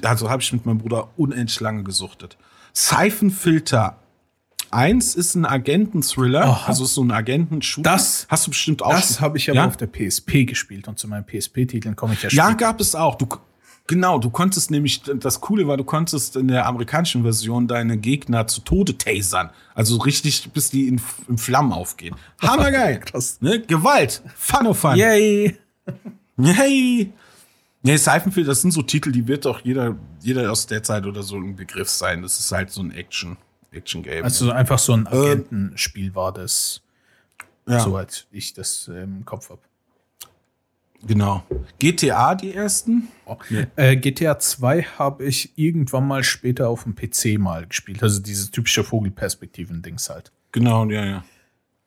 also 0.02 0.30
habe 0.30 0.42
ich 0.42 0.52
mit 0.52 0.64
meinem 0.64 0.78
Bruder 0.78 1.08
unendlich 1.16 1.60
lange 1.60 1.84
gesuchtet. 1.84 2.38
Siphonfilter 2.72 3.99
1 4.72 5.14
ist 5.14 5.34
ein 5.34 5.44
Agenten-Thriller, 5.46 6.44
Aha. 6.44 6.66
also 6.68 6.84
so 6.84 7.02
ein 7.02 7.10
Agenten-Shooter. 7.10 7.90
Das 7.90 8.26
hast 8.28 8.46
du 8.46 8.50
bestimmt 8.50 8.82
auch. 8.82 8.90
Das 8.92 9.20
habe 9.20 9.38
ich 9.38 9.48
aber 9.50 9.56
Ja? 9.60 9.66
auf 9.66 9.76
der 9.76 9.86
PSP 9.88 10.44
gespielt 10.46 10.86
und 10.88 10.98
zu 10.98 11.08
meinen 11.08 11.24
PSP-Titeln 11.24 11.96
komme 11.96 12.14
ich 12.14 12.22
ja 12.22 12.28
Ja, 12.30 12.44
später. 12.46 12.56
gab 12.56 12.80
es 12.80 12.94
auch. 12.94 13.16
Du, 13.16 13.26
genau, 13.86 14.18
du 14.18 14.30
konntest 14.30 14.70
nämlich, 14.70 15.02
das 15.02 15.40
Coole 15.40 15.66
war, 15.66 15.76
du 15.76 15.84
konntest 15.84 16.36
in 16.36 16.48
der 16.48 16.66
amerikanischen 16.66 17.22
Version 17.22 17.66
deine 17.66 17.96
Gegner 17.98 18.46
zu 18.46 18.60
Tode 18.60 18.96
tasern. 18.96 19.50
Also 19.74 19.96
richtig, 19.98 20.50
bis 20.52 20.70
die 20.70 20.86
in, 20.88 21.00
in 21.28 21.38
Flammen 21.38 21.72
aufgehen. 21.72 22.14
Hammergeil. 22.40 23.00
Krass. 23.04 23.38
Ne? 23.40 23.60
Gewalt. 23.60 24.22
Fun 24.36 24.66
of 24.66 24.78
fun. 24.78 24.96
Yay! 24.96 25.56
Yay. 26.38 27.12
Nee, 27.82 27.96
Seifenfilter, 27.96 28.48
das 28.50 28.60
sind 28.60 28.72
so 28.72 28.82
Titel, 28.82 29.10
die 29.10 29.26
wird 29.26 29.46
doch 29.46 29.60
jeder, 29.64 29.96
jeder 30.20 30.52
aus 30.52 30.66
der 30.66 30.82
Zeit 30.82 31.06
oder 31.06 31.22
so 31.22 31.36
ein 31.36 31.56
Begriff 31.56 31.88
sein. 31.88 32.20
Das 32.22 32.38
ist 32.38 32.52
halt 32.52 32.70
so 32.70 32.82
ein 32.82 32.90
Action, 32.90 33.38
Action-Game. 33.72 34.24
Also 34.24 34.50
einfach 34.50 34.78
so 34.78 34.92
ein 34.92 35.06
Agentenspiel 35.06 36.14
war 36.14 36.32
das, 36.32 36.82
ja, 37.66 37.80
soweit 37.80 38.26
ich 38.30 38.54
das 38.54 38.88
im 38.88 39.24
Kopf 39.24 39.50
habe. 39.50 39.60
genau. 41.06 41.44
GTA, 41.78 42.34
die 42.34 42.54
ersten? 42.54 43.08
Äh, 43.76 43.96
GTA 43.96 44.38
2 44.38 44.82
habe 44.98 45.24
ich 45.24 45.56
irgendwann 45.56 46.06
mal 46.06 46.24
später 46.24 46.68
auf 46.68 46.84
dem 46.84 46.94
PC 46.94 47.38
mal 47.38 47.66
gespielt. 47.66 48.02
Also 48.02 48.20
dieses 48.20 48.50
typische 48.50 48.84
Vogelperspektiven-Dings 48.84 50.10
halt. 50.10 50.32
Genau, 50.52 50.84
ja, 50.86 51.04
ja. 51.04 51.24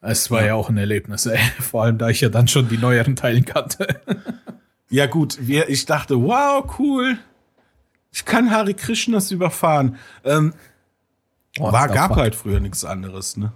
Es 0.02 0.30
war 0.30 0.46
ja. 0.46 0.56
auch 0.56 0.70
ein 0.70 0.78
Erlebnis, 0.78 1.26
ey. 1.26 1.40
Vor 1.60 1.84
allem, 1.84 1.98
da 1.98 2.10
ich 2.10 2.22
ja 2.22 2.30
dann 2.30 2.48
schon 2.48 2.68
die 2.68 2.78
neueren 2.78 3.16
Teile 3.16 3.42
kannte. 3.42 4.02
Ja, 4.90 5.08
gut, 5.08 5.40
ich 5.50 5.88
dachte, 5.88 6.22
wow, 6.22 6.64
cool. 6.78 7.18
Ich 8.12 8.26
kann 8.26 8.52
Hare 8.52 8.76
Krishnas 8.76 9.32
überfahren. 9.32 9.98
Ähm, 10.24 10.54
war, 11.60 11.88
gab 11.88 12.16
halt 12.16 12.36
früher 12.36 12.60
nichts 12.60 12.84
anderes, 12.86 13.38
ne? 13.38 13.54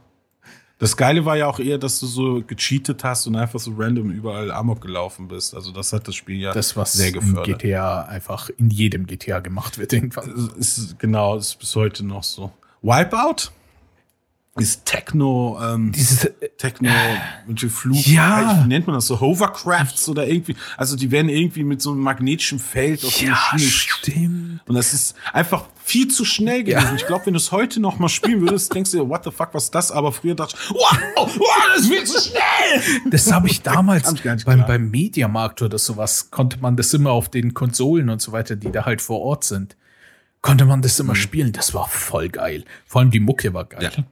Das 0.80 0.96
Geile 0.96 1.26
war 1.26 1.36
ja 1.36 1.48
auch 1.48 1.60
eher, 1.60 1.80
dass 1.80 2.00
du 2.00 2.06
so 2.06 2.44
gecheatet 2.46 3.04
hast 3.04 3.26
und 3.26 3.36
einfach 3.36 3.60
so 3.60 3.74
random 3.76 4.12
überall 4.12 4.52
Amok 4.52 4.82
gelaufen 4.82 5.28
bist. 5.28 5.56
Also 5.56 5.72
das 5.72 5.92
hat 5.92 6.08
das 6.08 6.14
Spiel 6.14 6.40
ja 6.40 6.54
Das, 6.54 6.78
was 6.78 6.94
sehr 6.94 7.08
in 7.08 7.14
gefördert. 7.14 7.60
GTA 7.60 8.04
einfach 8.04 8.50
in 8.58 8.70
jedem 8.70 9.08
GTA 9.08 9.40
gemacht 9.40 9.80
wird 9.80 9.94
irgendwann. 9.94 10.52
Ist, 10.56 11.00
genau, 11.00 11.36
ist 11.36 11.56
bis 11.56 11.76
heute 11.76 12.06
noch 12.06 12.24
so. 12.24 12.52
Wipeout 12.84 13.50
ist 14.60 14.86
Techno, 14.86 15.60
ähm, 15.62 15.92
Dieses, 15.92 16.30
Techno 16.58 16.90
mit 17.48 17.62
dem 17.62 17.70
Flug. 17.70 18.06
Ja. 18.08 18.64
Wie 18.64 18.68
nennt 18.68 18.88
man 18.88 18.96
das 18.96 19.08
so? 19.08 19.20
Hovercrafts 19.20 20.10
oder 20.10 20.28
irgendwie. 20.28 20.56
Also 20.78 20.96
die 20.96 21.12
werden 21.12 21.30
irgendwie 21.30 21.64
mit 21.64 21.82
so 21.82 21.92
einem 21.92 22.02
magnetischen 22.02 22.60
Feld 22.60 23.04
aus 23.06 23.18
der 23.20 23.36
Schiene 23.36 23.62
stimmt. 23.72 24.62
Und 24.68 24.76
das 24.76 24.94
ist 24.94 25.16
einfach 25.34 25.66
viel 25.84 26.08
zu 26.10 26.26
schnell 26.26 26.64
gewesen. 26.64 26.96
Ich 26.98 27.06
glaube, 27.08 27.26
wenn 27.28 27.34
du 27.34 27.38
es 27.38 27.52
heute 27.52 27.80
noch 27.80 27.98
mal 28.00 28.10
spielen 28.10 28.42
würdest, 28.42 28.74
denkst 28.74 28.92
du 28.92 28.98
dir, 28.98 29.10
what 29.10 29.24
the 29.24 29.32
fuck, 29.32 29.50
was 29.54 29.66
ist 29.66 29.76
das? 29.76 29.92
Aber 29.92 30.12
früher 30.12 30.36
dachte 30.36 30.56
ich, 30.60 30.70
wow, 30.72 30.98
wow, 31.16 31.68
das 31.74 31.84
ist 31.84 31.88
viel 31.90 32.04
zu 32.04 32.20
schnell. 32.30 33.02
Das 33.10 33.32
habe 33.32 33.48
ich 33.48 33.62
damals 33.62 34.14
beim, 34.22 34.38
klar. 34.38 34.58
beim 34.68 34.90
Mediamarkt 34.90 35.62
oder 35.62 35.78
sowas, 35.78 36.30
konnte 36.32 36.58
man 36.60 36.76
das 36.76 36.94
immer 36.94 37.12
auf 37.12 37.30
den 37.30 37.54
Konsolen 37.54 38.10
und 38.10 38.22
so 38.22 38.32
weiter, 38.34 38.56
die 38.56 38.72
da 38.72 38.86
halt 38.86 39.02
vor 39.02 39.22
Ort 39.22 39.44
sind, 39.46 39.78
konnte 40.42 40.66
man 40.66 40.82
das 40.82 41.00
Mhm. 41.00 41.06
immer 41.06 41.16
spielen. 41.16 41.52
Das 41.54 41.74
war 41.74 41.88
voll 41.88 42.30
geil. 42.30 42.66
Vor 42.86 43.02
allem 43.02 43.12
die 43.12 43.20
Mucke 43.22 43.54
war 43.54 43.66
geil. 43.66 43.92
Ja. 43.96 44.04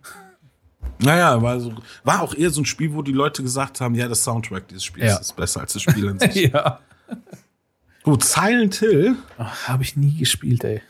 Naja, 0.99 1.41
war, 1.41 1.59
so, 1.59 1.73
war 2.03 2.21
auch 2.21 2.33
eher 2.33 2.49
so 2.49 2.61
ein 2.61 2.65
Spiel, 2.65 2.93
wo 2.93 3.01
die 3.01 3.11
Leute 3.11 3.43
gesagt 3.43 3.81
haben, 3.81 3.95
ja, 3.95 4.07
das 4.07 4.23
Soundtrack 4.23 4.67
dieses 4.67 4.83
Spiels 4.83 5.11
Ja. 5.11 5.17
ist 5.17 5.35
besser 5.35 5.61
als 5.61 5.73
das 5.73 5.81
Spiel 5.81 6.07
an 6.09 6.19
sich. 6.31 6.35
Ja. 6.35 6.79
Gut, 8.03 8.23
Silent 8.23 8.75
Hill, 8.75 9.15
Habe 9.37 9.83
ich 9.83 9.95
nie 9.97 10.15
gespielt, 10.17 10.63
ey. 10.63 10.81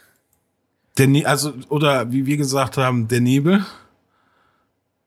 der 0.98 1.08
ne 1.08 1.26
also, 1.26 1.54
oder 1.70 2.12
wie 2.12 2.26
wir 2.26 2.38
gesagt 2.38 2.78
haben, 2.78 3.08
der 3.08 3.22
Nebel. 3.22 3.66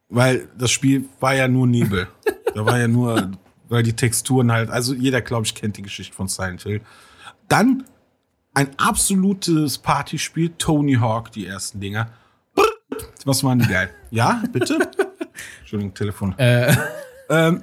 Weil 0.08 0.48
das 0.56 0.70
Spiel 0.70 1.04
war 1.20 1.34
ja 1.34 1.48
nur 1.48 1.66
Nebel. 1.66 2.08
da 2.54 2.64
war 2.64 2.78
ja 2.78 2.88
nur 2.88 3.30
weil 3.68 3.82
die 3.82 3.92
Texturen 3.92 4.50
halt, 4.50 4.70
also 4.70 4.94
jeder, 4.94 5.20
glaube 5.20 5.44
ich, 5.44 5.54
kennt 5.54 5.76
die 5.76 5.82
Geschichte 5.82 6.14
von 6.14 6.26
Silent 6.28 6.62
Hill. 6.62 6.80
Dann 7.48 7.84
ein 8.54 8.68
absolutes 8.78 9.76
Partyspiel, 9.76 10.52
Tony 10.56 10.94
Hawk, 10.94 11.30
die 11.32 11.46
ersten 11.46 11.78
Dinger. 11.78 12.10
Was 13.24 13.44
waren 13.44 13.58
die 13.58 13.66
geil? 13.68 13.90
Ja, 14.10 14.42
bitte? 14.52 14.78
Entschuldigung, 15.60 15.94
Telefon. 15.94 16.38
Äh, 16.38 16.74
Ähm, 17.30 17.62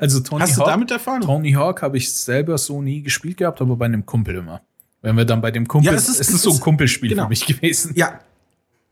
also 0.00 0.18
Tony 0.18 0.40
hast 0.42 0.56
du 0.56 0.62
Hawk, 0.62 0.66
damit 0.70 0.90
Erfahrung? 0.90 1.20
Tony 1.20 1.52
Hawk 1.52 1.82
habe 1.82 1.96
ich 1.98 2.12
selber 2.12 2.58
so 2.58 2.82
nie 2.82 3.00
gespielt 3.00 3.36
gehabt, 3.36 3.60
aber 3.60 3.76
bei 3.76 3.84
einem 3.84 4.04
Kumpel 4.04 4.34
immer. 4.34 4.60
Wenn 5.02 5.16
wir 5.16 5.24
dann 5.24 5.40
bei 5.40 5.52
dem 5.52 5.68
Kumpel, 5.68 5.92
Ja, 5.92 5.96
es 5.96 6.08
es 6.08 6.18
ist, 6.18 6.30
ist- 6.30 6.42
so 6.42 6.50
ein 6.50 6.56
es- 6.56 6.60
Kumpelspiel 6.60 7.10
genau. 7.10 7.22
für 7.22 7.28
mich 7.28 7.46
gewesen. 7.46 7.92
Ja, 7.94 8.18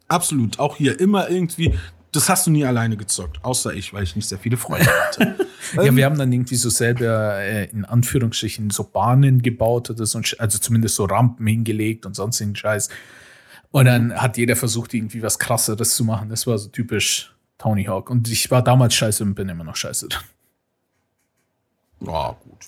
absolut. 0.06 0.60
Auch 0.60 0.76
hier 0.76 1.00
immer 1.00 1.28
irgendwie. 1.28 1.76
Das 2.12 2.28
hast 2.28 2.46
du 2.46 2.52
nie 2.52 2.64
alleine 2.64 2.96
gezockt, 2.96 3.40
außer 3.42 3.74
ich, 3.74 3.92
weil 3.94 4.04
ich 4.04 4.14
nicht 4.14 4.28
sehr 4.28 4.38
viele 4.38 4.56
Freunde 4.56 4.86
hatte. 5.08 5.34
Ja, 5.74 5.96
wir 5.96 6.04
haben 6.04 6.16
dann 6.18 6.30
irgendwie 6.30 6.54
so 6.54 6.70
selber 6.70 7.38
äh, 7.40 7.64
in 7.70 7.84
Anführungsstrichen 7.84 8.70
so 8.70 8.84
Bahnen 8.84 9.42
gebaut 9.42 9.90
oder 9.90 10.06
so, 10.06 10.20
also 10.38 10.58
zumindest 10.58 10.94
so 10.94 11.04
Rampen 11.06 11.48
hingelegt 11.48 12.06
und 12.06 12.14
sonstigen 12.14 12.54
Scheiß. 12.54 12.90
Und 13.72 13.86
dann 13.86 14.14
hat 14.14 14.36
jeder 14.36 14.54
versucht, 14.54 14.94
irgendwie 14.94 15.22
was 15.22 15.38
krasseres 15.38 15.96
zu 15.96 16.04
machen. 16.04 16.28
Das 16.28 16.46
war 16.46 16.56
so 16.58 16.68
typisch 16.68 17.34
Tony 17.58 17.84
Hawk. 17.84 18.10
Und 18.10 18.28
ich 18.28 18.50
war 18.50 18.62
damals 18.62 18.94
scheiße 18.94 19.24
und 19.24 19.34
bin 19.34 19.48
immer 19.48 19.64
noch 19.64 19.76
scheiße 19.76 20.08
dran. 20.08 20.24
Ja, 22.00 22.36
gut. 22.44 22.66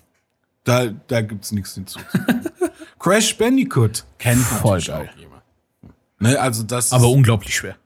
Da, 0.65 0.87
da 0.87 1.21
gibt's 1.21 1.53
nichts 1.53 1.75
hinzuzufügen. 1.75 2.49
Crash 2.99 3.37
Bandicoot 3.37 4.05
kennt 4.19 4.41
Voll 4.41 4.81
geil. 4.81 5.11
auch 5.13 5.19
jemand. 5.19 5.43
Ne, 6.21 6.41
also 6.41 6.63
das 6.63 6.93
Aber 6.93 7.09
unglaublich 7.11 7.55
schwer. 7.55 7.77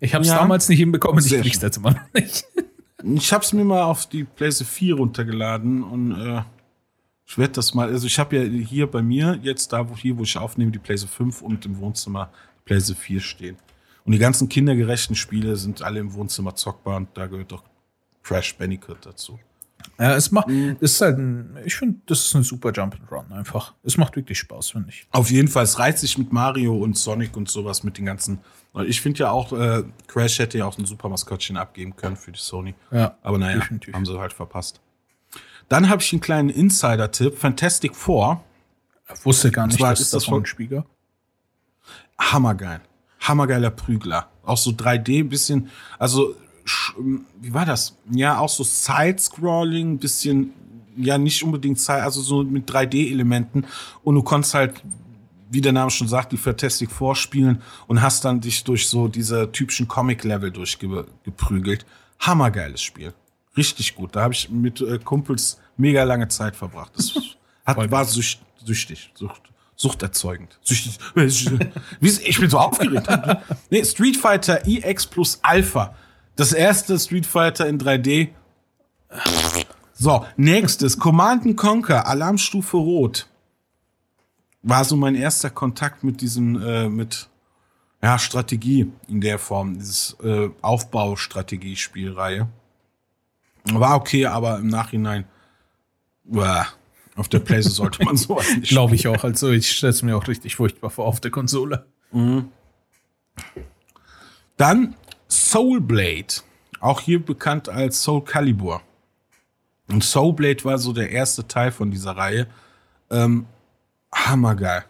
Ich 0.00 0.14
habe 0.14 0.22
es 0.22 0.28
Ja. 0.30 0.36
damals 0.36 0.68
nicht 0.68 0.78
hinbekommen, 0.78 1.24
ich 1.24 1.32
krieg's 1.32 1.60
jetzt 1.60 1.76
immer 1.78 1.90
noch 1.90 2.12
nicht. 2.14 2.44
ich 3.02 3.32
hab's 3.32 3.52
mir 3.52 3.64
mal 3.64 3.82
auf 3.82 4.06
die 4.06 4.22
PlayStation 4.22 4.72
4 4.72 4.94
runtergeladen 4.94 5.82
und 5.82 6.12
äh, 6.12 6.42
ich 7.28 7.36
werde 7.38 7.52
das 7.52 7.74
mal, 7.74 7.88
also 7.88 8.06
ich 8.06 8.18
habe 8.18 8.36
ja 8.36 8.42
hier 8.42 8.86
bei 8.90 9.02
mir 9.02 9.38
jetzt 9.42 9.72
da, 9.72 9.88
wo 9.88 9.96
hier, 9.96 10.16
wo 10.18 10.22
ich 10.22 10.36
aufnehme, 10.38 10.70
die 10.72 10.78
PlayStation 10.78 11.30
5 11.30 11.42
und 11.42 11.66
im 11.66 11.78
Wohnzimmer 11.78 12.30
die 12.60 12.64
PlayStation 12.64 13.02
4 13.02 13.20
stehen. 13.20 13.56
Und 14.04 14.12
die 14.12 14.18
ganzen 14.18 14.48
kindergerechten 14.48 15.14
Spiele 15.14 15.56
sind 15.56 15.82
alle 15.82 16.00
im 16.00 16.14
Wohnzimmer 16.14 16.54
zockbar 16.54 16.96
und 16.96 17.08
da 17.14 17.26
gehört 17.26 17.52
doch 17.52 17.62
Crash 18.22 18.56
Bandicoot 18.56 19.04
dazu. 19.04 19.38
Ja, 19.98 20.14
es 20.16 20.30
macht, 20.32 20.48
Mhm. 20.48 20.76
ist 20.80 21.00
halt 21.00 21.18
ein, 21.18 21.56
ich 21.64 21.76
finde, 21.76 22.00
das 22.06 22.24
ist 22.26 22.34
ein 22.34 22.42
super 22.42 22.70
Jump'n'Run 22.70 23.30
einfach. 23.30 23.74
Es 23.84 23.96
macht 23.96 24.16
wirklich 24.16 24.38
Spaß, 24.38 24.70
finde 24.70 24.88
ich. 24.90 25.06
Auf 25.12 25.30
jeden 25.30 25.48
Fall, 25.48 25.64
es 25.64 25.78
reizt 25.78 26.00
sich 26.00 26.16
mit 26.18 26.32
Mario 26.32 26.76
und 26.76 26.96
Sonic 26.96 27.36
und 27.36 27.48
sowas 27.48 27.84
mit 27.84 27.98
den 27.98 28.06
ganzen. 28.06 28.40
Ich 28.86 29.00
finde 29.00 29.20
ja 29.20 29.30
auch, 29.30 29.52
äh, 29.52 29.84
Crash 30.06 30.38
hätte 30.38 30.58
ja 30.58 30.64
auch 30.66 30.78
ein 30.78 30.84
super 30.86 31.08
Maskottchen 31.08 31.56
abgeben 31.56 31.94
können 31.94 32.16
für 32.16 32.32
die 32.32 32.38
Sony. 32.40 32.74
Ja, 32.90 33.16
Aber 33.22 33.38
naja, 33.38 33.56
definitiv. 33.58 33.94
haben 33.94 34.06
sie 34.06 34.18
halt 34.18 34.32
verpasst. 34.32 34.80
Dann 35.68 35.88
habe 35.90 36.02
ich 36.02 36.12
einen 36.12 36.20
kleinen 36.20 36.48
Insider-Tipp: 36.50 37.36
Fantastic 37.38 37.94
Four. 37.94 38.42
Ich 39.14 39.24
wusste 39.24 39.50
gar 39.50 39.66
nicht, 39.66 39.80
dass 39.80 40.00
ist 40.00 40.14
das 40.14 40.24
von- 40.26 40.42
ein 40.42 40.46
Spieler. 40.46 40.84
Hammergeil. 42.18 42.80
Hammergeiler 43.20 43.70
Prügler. 43.70 44.28
Auch 44.44 44.56
so 44.56 44.70
3D, 44.70 45.24
bisschen, 45.28 45.68
also, 45.98 46.34
sch- 46.64 46.94
wie 47.40 47.52
war 47.52 47.66
das? 47.66 47.96
Ja, 48.10 48.38
auch 48.38 48.48
so 48.48 48.64
Side-Scrolling, 48.64 49.98
bisschen, 49.98 50.52
ja, 50.96 51.18
nicht 51.18 51.42
unbedingt 51.42 51.78
Side, 51.78 52.02
also 52.02 52.20
so 52.22 52.42
mit 52.42 52.68
3D-Elementen. 52.70 53.64
Und 54.02 54.14
du 54.14 54.22
konntest 54.22 54.54
halt, 54.54 54.82
wie 55.50 55.60
der 55.60 55.72
Name 55.72 55.90
schon 55.90 56.08
sagt, 56.08 56.32
die 56.32 56.36
Fantastic 56.36 56.90
Four 56.90 57.16
spielen 57.16 57.62
und 57.86 58.02
hast 58.02 58.24
dann 58.24 58.40
dich 58.40 58.64
durch 58.64 58.88
so 58.88 59.08
diese 59.08 59.50
typischen 59.52 59.88
Comic-Level 59.88 60.50
durchgeprügelt. 60.50 61.86
Hammergeiles 62.20 62.82
Spiel. 62.82 63.12
Richtig 63.58 63.96
gut. 63.96 64.14
Da 64.14 64.22
habe 64.22 64.34
ich 64.34 64.48
mit 64.50 64.80
äh, 64.80 65.00
Kumpels 65.00 65.58
mega 65.76 66.04
lange 66.04 66.28
Zeit 66.28 66.54
verbracht. 66.54 66.92
Das 66.96 67.12
hat, 67.66 67.90
war 67.90 68.04
sücht, 68.04 68.40
süchtig. 68.64 69.10
Sucht, 69.14 69.42
suchterzeugend. 69.74 70.60
Süchtig. 70.62 70.98
Ich 72.00 72.38
bin 72.38 72.48
so 72.48 72.58
aufgeregt. 72.58 73.08
nee, 73.70 73.84
Street 73.84 74.16
Fighter 74.16 74.64
EX 74.64 75.06
plus 75.06 75.40
Alpha. 75.42 75.96
Das 76.36 76.52
erste 76.52 76.96
Street 77.00 77.26
Fighter 77.26 77.66
in 77.66 77.80
3D. 77.80 78.28
So, 79.92 80.24
nächstes. 80.36 80.96
Command 80.96 81.56
Conquer, 81.56 82.06
Alarmstufe 82.06 82.76
Rot. 82.76 83.26
War 84.62 84.84
so 84.84 84.96
mein 84.96 85.16
erster 85.16 85.50
Kontakt 85.50 86.04
mit 86.04 86.20
diesem, 86.20 86.62
äh, 86.62 86.88
mit, 86.88 87.28
ja, 88.00 88.20
Strategie 88.20 88.92
in 89.08 89.20
der 89.20 89.40
Form. 89.40 89.80
Dieses 89.80 90.16
äh, 90.22 90.48
Aufbaustrategiespielreihe. 90.62 92.46
War 93.64 93.96
okay, 93.96 94.26
aber 94.26 94.58
im 94.58 94.68
Nachhinein, 94.68 95.26
uah, 96.26 96.66
auf 97.16 97.28
der 97.28 97.40
Playstation 97.40 97.86
sollte 97.86 98.04
man 98.04 98.16
sowas 98.16 98.46
nicht 98.56 98.68
Glaube 98.68 98.94
ich 98.94 99.08
auch. 99.08 99.24
Also 99.24 99.50
ich 99.50 99.70
stelle 99.72 99.90
es 99.90 100.02
mir 100.02 100.16
auch 100.16 100.28
richtig 100.28 100.56
furchtbar 100.56 100.90
vor 100.90 101.06
auf 101.06 101.20
der 101.20 101.30
Konsole. 101.30 101.86
Dann 104.56 104.94
Soul 105.28 105.80
Blade, 105.80 106.34
auch 106.80 107.00
hier 107.00 107.24
bekannt 107.24 107.68
als 107.68 108.02
Soul 108.02 108.24
Calibur. 108.24 108.82
Und 109.88 110.04
Soul 110.04 110.32
Blade 110.34 110.64
war 110.64 110.78
so 110.78 110.92
der 110.92 111.10
erste 111.10 111.46
Teil 111.46 111.72
von 111.72 111.90
dieser 111.90 112.16
Reihe. 112.16 112.46
Ähm, 113.10 113.46
hammergeil. 114.12 114.84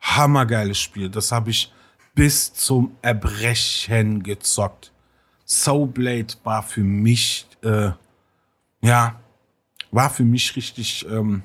Hammergeiles 0.00 0.78
Spiel. 0.78 1.08
Das 1.08 1.32
habe 1.32 1.50
ich 1.50 1.72
bis 2.14 2.52
zum 2.52 2.96
Erbrechen 3.02 4.22
gezockt. 4.22 4.92
Soul 5.44 5.86
Blade 5.86 6.34
war 6.44 6.62
für 6.62 6.82
mich, 6.82 7.46
äh, 7.62 7.90
ja, 8.80 9.20
war 9.90 10.10
für 10.10 10.24
mich 10.24 10.54
richtig, 10.56 11.06
ähm, 11.10 11.42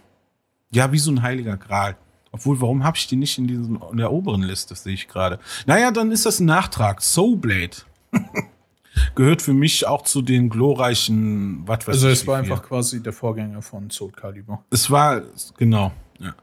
ja, 0.71 0.91
wie 0.91 0.99
so 0.99 1.11
ein 1.11 1.21
heiliger 1.21 1.57
Gral. 1.57 1.97
Obwohl, 2.31 2.59
warum 2.61 2.83
habe 2.83 2.97
ich 2.97 3.07
die 3.07 3.15
nicht 3.15 3.37
in, 3.37 3.47
diesen, 3.47 3.79
in 3.91 3.97
der 3.97 4.11
oberen 4.11 4.41
Liste, 4.41 4.73
sehe 4.75 4.95
ich 4.95 5.07
gerade. 5.07 5.39
Naja, 5.67 5.91
dann 5.91 6.11
ist 6.11 6.25
das 6.25 6.39
ein 6.39 6.45
Nachtrag. 6.45 7.01
Soulblade. 7.01 7.77
Gehört 9.15 9.41
für 9.41 9.53
mich 9.53 9.85
auch 9.87 10.03
zu 10.03 10.21
den 10.21 10.49
glorreichen, 10.49 11.67
was 11.67 11.87
weiß 11.87 11.95
Also 11.95 12.07
es 12.09 12.27
war 12.27 12.37
einfach 12.37 12.63
quasi 12.63 13.01
der 13.01 13.13
Vorgänger 13.13 13.61
von 13.61 13.89
Soul 13.89 14.11
Calibur. 14.11 14.63
Es 14.69 14.89
war, 14.89 15.21
genau, 15.57 15.91
ja. 16.19 16.33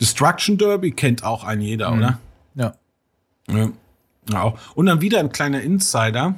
Destruction 0.00 0.58
Derby 0.58 0.92
kennt 0.92 1.24
auch 1.24 1.44
ein 1.44 1.60
jeder, 1.60 1.92
oder? 1.92 2.18
Ja. 2.54 2.74
Ja. 3.48 3.70
ja. 4.28 4.42
Auch. 4.42 4.58
Und 4.74 4.86
dann 4.86 5.00
wieder 5.00 5.20
ein 5.20 5.30
kleiner 5.30 5.60
Insider. 5.62 6.34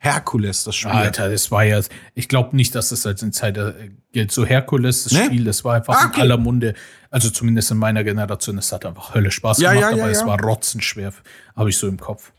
Herkules, 0.00 0.62
das 0.64 0.76
Spiel. 0.76 0.92
Alter, 0.92 1.28
das 1.28 1.50
war 1.50 1.64
ja, 1.64 1.80
ich 2.14 2.28
glaube 2.28 2.54
nicht, 2.54 2.74
dass 2.74 2.90
das 2.90 3.04
als 3.04 3.20
Insider 3.22 3.76
äh, 3.78 3.90
gilt. 4.12 4.30
So 4.30 4.46
Herkules, 4.46 5.04
das 5.04 5.12
Ne? 5.12 5.24
Spiel, 5.24 5.44
das 5.44 5.64
war 5.64 5.74
einfach 5.74 5.94
Ah, 5.96 6.04
in 6.04 6.08
okay. 6.10 6.20
aller 6.20 6.36
Munde. 6.36 6.74
Also 7.10 7.30
zumindest 7.30 7.70
in 7.72 7.78
meiner 7.78 8.04
Generation, 8.04 8.58
es 8.58 8.70
hat 8.70 8.86
einfach 8.86 9.14
Hölle 9.14 9.30
Spaß 9.32 9.58
Ja, 9.58 9.72
gemacht, 9.72 9.90
ja, 9.92 9.96
ja, 9.96 10.02
aber 10.04 10.12
es 10.12 10.24
war 10.24 10.40
rotzenschwer, 10.40 11.12
habe 11.56 11.70
ich 11.70 11.76
so 11.78 11.88
im 11.88 11.98
Kopf. 11.98 12.30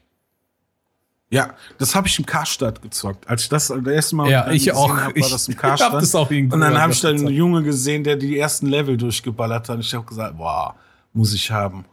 Ja, 1.31 1.53
das 1.77 1.93
habe 1.93 2.07
ich 2.07 2.17
im 2.17 2.25
Karstadt 2.25 2.81
gezockt. 2.81 3.27
Als 3.29 3.43
ich 3.43 3.49
das 3.49 3.67
das 3.67 3.85
erste 3.85 4.15
Mal 4.15 4.31
Ja, 4.31 4.49
ich 4.49 4.71
auch. 4.71 4.89
Hab, 4.89 5.05
war 5.07 5.15
Ich- 5.17 5.29
das 5.29 5.47
im 5.47 5.51
ich 5.53 5.57
hab 5.61 5.77
Karstadt. 5.77 6.01
das 6.01 6.15
auch 6.15 6.31
irgendwo 6.31 6.55
Und 6.55 6.61
dann 6.61 6.79
habe 6.81 6.91
ich 6.93 7.01
dann 7.01 7.17
einen. 7.17 7.27
Junge 7.27 7.61
gesehen, 7.61 8.03
der 8.03 8.15
die 8.15 8.39
ersten 8.39 8.65
Level 8.67 8.97
durchgeballert 8.97 9.69
hat. 9.69 9.75
Und 9.75 9.81
ich 9.81 9.93
habe 9.93 10.05
gesagt, 10.05 10.37
boah, 10.37 10.75
muss 11.13 11.33
ich 11.33 11.51
haben. 11.51 11.85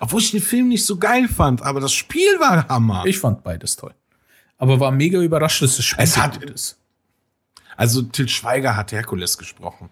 Obwohl 0.00 0.20
ich 0.20 0.30
den 0.30 0.42
Film 0.42 0.68
nicht 0.68 0.84
so 0.84 0.98
geil 0.98 1.26
fand, 1.26 1.62
aber 1.62 1.80
das 1.80 1.92
Spiel 1.92 2.38
war 2.38 2.68
Hammer. 2.68 3.04
Ich 3.06 3.18
fand 3.18 3.42
beides 3.42 3.74
toll. 3.76 3.94
Aber 4.58 4.80
war 4.80 4.90
mega 4.92 5.20
überrascht, 5.20 5.62
dass 5.62 5.76
das 5.76 5.84
Spiel 5.84 6.04
Es 6.04 6.16
hat- 6.16 6.42
ist. 6.42 6.78
Also 7.76 8.02
Til 8.02 8.28
Schweiger 8.28 8.76
hat 8.76 8.92
Herkules 8.92 9.36
gesprochen. 9.36 9.90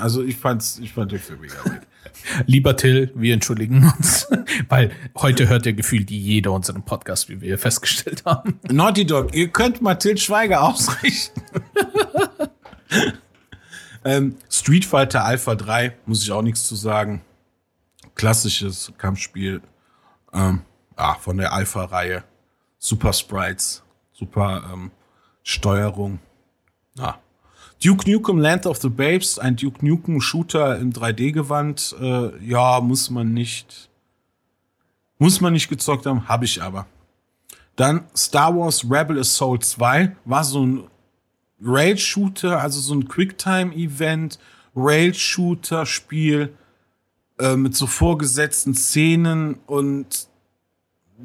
Also 0.00 0.22
ich 0.22 0.36
fand's, 0.36 0.78
ich 0.78 0.92
fand 0.92 1.10
den 1.10 1.18
Film 1.18 1.40
mega 1.40 1.60
gut. 1.62 1.80
Lieber 2.46 2.76
Till, 2.76 3.10
wir 3.16 3.34
entschuldigen 3.34 3.90
uns, 3.96 4.28
weil 4.68 4.92
heute 5.16 5.48
hört 5.48 5.66
ja 5.66 5.72
gefühlt 5.72 6.10
jeder 6.10 6.52
unseren 6.52 6.84
Podcast, 6.84 7.28
wie 7.28 7.40
wir 7.40 7.58
festgestellt 7.58 8.24
haben. 8.24 8.60
Naughty 8.70 9.04
Dog, 9.06 9.34
ihr 9.34 9.48
könnt 9.48 9.80
mal 9.82 9.94
Til 9.96 10.16
Schweiger 10.18 10.62
ausrichten. 10.62 11.40
ähm, 14.04 14.36
Street 14.50 14.84
Fighter 14.84 15.24
Alpha 15.24 15.54
3, 15.54 15.96
muss 16.06 16.22
ich 16.22 16.30
auch 16.32 16.42
nichts 16.42 16.66
zu 16.68 16.76
sagen. 16.76 17.22
Klassisches 18.14 18.92
Kampfspiel 18.98 19.62
ähm, 20.32 20.60
ah, 20.96 21.14
von 21.14 21.36
der 21.36 21.52
Alpha-Reihe. 21.52 22.24
Super 22.78 23.12
Sprites, 23.12 23.82
super 24.12 24.64
ähm, 24.72 24.90
Steuerung. 25.42 26.18
Ah. 26.98 27.14
Duke 27.82 28.10
Nukem 28.10 28.38
Land 28.38 28.66
of 28.66 28.78
the 28.78 28.88
Babes, 28.88 29.38
ein 29.38 29.56
Duke 29.56 29.84
Nukem 29.84 30.20
Shooter 30.20 30.78
im 30.78 30.92
3D-Gewand. 30.92 31.96
Äh, 32.00 32.44
ja, 32.44 32.80
muss 32.80 33.10
man 33.10 33.32
nicht. 33.32 33.88
Muss 35.18 35.40
man 35.40 35.52
nicht 35.52 35.68
gezockt 35.68 36.06
haben, 36.06 36.28
habe 36.28 36.44
ich 36.44 36.62
aber. 36.62 36.86
Dann 37.76 38.04
Star 38.16 38.56
Wars 38.56 38.84
Rebel 38.88 39.18
Assault 39.18 39.64
2 39.64 40.16
war 40.24 40.44
so 40.44 40.66
ein 40.66 40.84
Rail-Shooter, 41.64 42.60
also 42.60 42.80
so 42.80 42.94
ein 42.94 43.08
Quicktime-Event, 43.08 44.38
Rail-Shooter-Spiel 44.74 46.56
äh, 47.38 47.56
mit 47.56 47.76
so 47.76 47.86
vorgesetzten 47.86 48.74
Szenen 48.74 49.54
und 49.66 50.28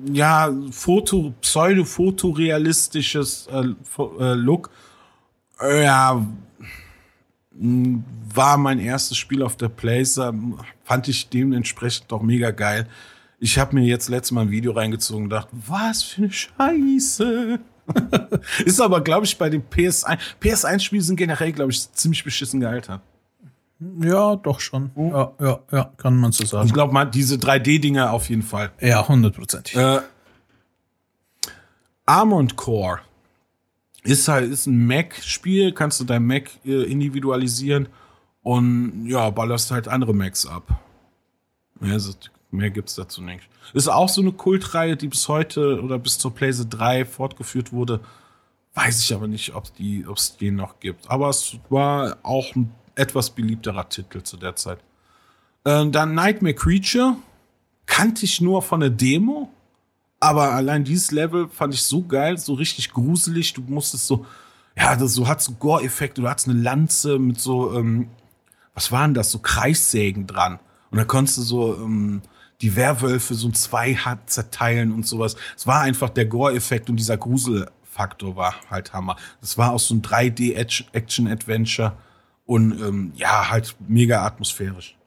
ja, 0.06 0.52
Foto, 0.72 1.34
pseudo-fotorealistisches 1.42 3.48
äh, 3.52 3.66
äh, 4.20 4.34
Look. 4.34 4.70
Ja, 5.62 6.26
m, 7.60 8.04
war 8.34 8.58
mein 8.58 8.80
erstes 8.80 9.18
Spiel 9.18 9.44
auf 9.44 9.58
der 9.58 9.70
Playsee, 9.70 10.32
fand 10.84 11.08
ich 11.08 11.30
dementsprechend 11.30 12.12
auch 12.14 12.22
mega 12.22 12.52
geil. 12.52 12.88
Ich 13.40 13.58
habe 13.60 13.76
mir 13.76 13.86
jetzt 13.86 14.10
letztes 14.10 14.32
Mal 14.32 14.42
ein 14.42 14.52
Video 14.52 14.72
reingezogen 14.72 15.24
und 15.24 15.30
gedacht, 15.30 15.50
was 15.52 16.04
für 16.04 16.24
eine 16.24 16.32
Scheiße. 16.32 17.60
Ist 18.66 18.82
aber, 18.82 19.02
glaube 19.02 19.26
ich, 19.26 19.38
bei 19.38 19.50
den 19.50 19.64
PS1. 19.64 20.18
PS1-Spiele 20.42 21.02
sind 21.02 21.16
generell, 21.16 21.54
glaube 21.54 21.72
ich, 21.72 21.92
ziemlich 21.92 22.24
beschissen 22.24 22.60
gealtert. 22.60 23.02
Ja, 23.80 24.36
doch 24.36 24.60
schon. 24.60 24.90
Ja, 24.96 25.32
ja, 25.40 25.60
ja, 25.72 25.92
kann 25.98 26.18
man 26.20 26.32
so 26.32 26.44
Ich 26.44 26.50
sagen. 26.50 26.72
glaube 26.74 26.94
mal, 26.94 27.06
diese 27.06 27.36
3D-Dinger 27.36 28.12
auf 28.12 28.30
jeden 28.30 28.42
Fall. 28.42 28.72
Ja, 28.82 29.08
hundertprozentig. 29.08 29.76
Äh, 29.76 30.00
Armond 32.06 32.56
Core 32.56 33.00
ist 34.04 34.28
halt 34.28 34.50
ist 34.52 34.66
ein 34.68 34.86
Mac-Spiel, 34.88 35.74
kannst 35.74 36.00
du 36.00 36.06
dein 36.06 36.26
Mac 36.26 36.50
äh, 36.66 36.84
individualisieren 36.84 37.90
und 38.44 39.06
ja, 39.08 39.30
ballerst 39.30 39.72
halt 39.72 39.88
andere 39.88 40.14
Macs 40.14 40.46
ab. 40.46 40.80
Mehr, 41.80 41.98
ist- 41.98 42.32
mehr 42.50 42.70
gibt's 42.72 42.96
dazu 42.96 43.22
nicht. 43.22 43.44
Ist 43.74 43.90
auch 43.90 44.08
so 44.08 44.22
eine 44.22 44.32
Kultreihe, 44.32 44.96
die 44.96 45.10
bis 45.10 45.28
heute 45.28 45.82
oder 45.84 46.00
bis 46.00 46.18
zur 46.18 46.34
PlayStation 46.34 46.70
3 46.80 47.06
fortgeführt 47.06 47.74
wurde. 47.74 48.00
Weiß 48.74 49.04
ich 49.04 49.14
aber 49.14 49.28
nicht, 49.28 49.54
ob 49.54 49.74
die, 49.76 50.06
ob 50.08 50.18
es 50.18 50.38
den 50.38 50.56
noch 50.56 50.80
gibt. 50.80 51.10
Aber 51.12 51.30
es 51.30 51.58
war 51.70 52.18
auch 52.24 52.56
ein 52.56 52.72
etwas 52.98 53.30
beliebterer 53.30 53.88
Titel 53.90 54.22
zu 54.22 54.38
der 54.38 54.56
Zeit. 54.56 54.80
Äh, 55.64 55.90
dann 55.90 56.16
Nightmare 56.16 56.56
Creature 56.56 57.18
kannte 57.86 58.26
ich 58.26 58.42
nur 58.42 58.62
von 58.62 58.80
der 58.80 58.90
Demo. 58.90 59.50
Aber 60.20 60.54
allein 60.54 60.84
dieses 60.84 61.12
Level 61.12 61.48
fand 61.48 61.74
ich 61.76 61.84
so 61.84 62.04
geil, 62.04 62.38
so 62.38 62.54
richtig 62.54 62.92
gruselig. 62.92 63.54
Du 63.54 63.62
musstest 63.62 64.08
so, 64.08 64.26
ja, 64.76 64.96
das 64.96 65.14
so 65.14 65.28
hat 65.28 65.42
so 65.42 65.54
Gore-Effekte. 65.54 66.22
Du 66.22 66.30
hattest 66.30 66.50
eine 66.50 66.60
Lanze 66.60 67.20
mit 67.20 67.40
so, 67.40 67.74
ähm, 67.78 68.10
was 68.74 68.92
waren 68.92 69.14
das? 69.14 69.32
So 69.32 69.40
Kreissägen 69.40 70.26
dran. 70.26 70.60
Und 70.90 70.98
da 70.98 71.04
konntest 71.04 71.38
du 71.38 71.42
so 71.44 71.76
ähm, 71.76 72.22
die 72.62 72.76
Werwölfe 72.76 73.36
so 73.36 73.50
zwei 73.52 73.94
hat 73.94 74.30
zerteilen 74.30 74.92
und 74.92 75.06
sowas. 75.06 75.36
Es 75.56 75.68
war 75.68 75.82
einfach 75.82 76.10
der 76.10 76.26
Gore-Effekt 76.26 76.90
und 76.90 76.96
dieser 76.96 77.18
Gruselfaktor 77.18 78.36
war 78.36 78.56
halt 78.72 78.94
Hammer. 78.94 79.18
Das 79.42 79.58
war 79.58 79.74
auch 79.74 79.80
so 79.80 79.94
ein 79.94 80.02
3D-Action-Adventure 80.02 81.94
und 82.48 82.72
ähm, 82.82 83.12
ja, 83.16 83.52
halt 83.52 83.76
mega 83.88 84.26
atmosphärisch. 84.26 84.98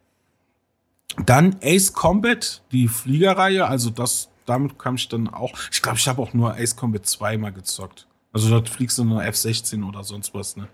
Dann 1.27 1.57
Ace 1.63 1.93
Combat, 1.93 2.63
die 2.71 2.87
Fliegerreihe, 2.87 3.67
also 3.67 3.91
das, 3.91 4.29
damit 4.47 4.79
kam 4.79 4.95
ich 4.95 5.09
dann 5.09 5.27
auch. 5.27 5.53
Ich 5.73 5.83
glaube, 5.83 5.99
ich 5.99 6.07
habe 6.07 6.23
auch 6.23 6.33
nur 6.35 6.55
Ace 6.55 6.77
Combat 6.77 7.05
2 7.05 7.39
mal 7.39 7.51
gezockt. 7.51 8.07
Also 8.33 8.49
dort 8.49 8.69
fliegst 8.69 8.99
du 8.99 9.05
nur 9.05 9.25
F-16 9.25 9.85
oder 9.85 10.05
sonst 10.05 10.33
was, 10.35 10.57
ne? 10.57 10.69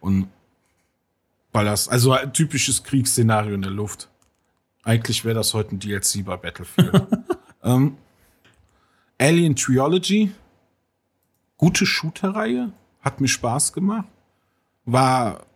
Und 0.00 0.28
ballerst. 1.52 1.90
Also 1.90 2.12
ein 2.12 2.32
typisches 2.34 2.82
Kriegsszenario 2.82 3.54
in 3.54 3.62
der 3.62 3.70
Luft. 3.70 4.10
Eigentlich 4.82 5.24
wäre 5.24 5.36
das 5.36 5.54
heute 5.54 5.76
ein 5.76 5.78
DLC 5.78 6.24
bei 6.24 6.36
Battlefield. 6.36 7.06
ähm, 7.62 7.96
Alien 9.18 9.54
Trilogy, 9.56 10.32
gute 11.56 11.86
Shooter-Reihe, 11.86 12.72
hat 13.00 13.20
mir 13.20 13.28
Spaß 13.28 13.72
gemacht. 13.72 14.08
War 14.84 15.46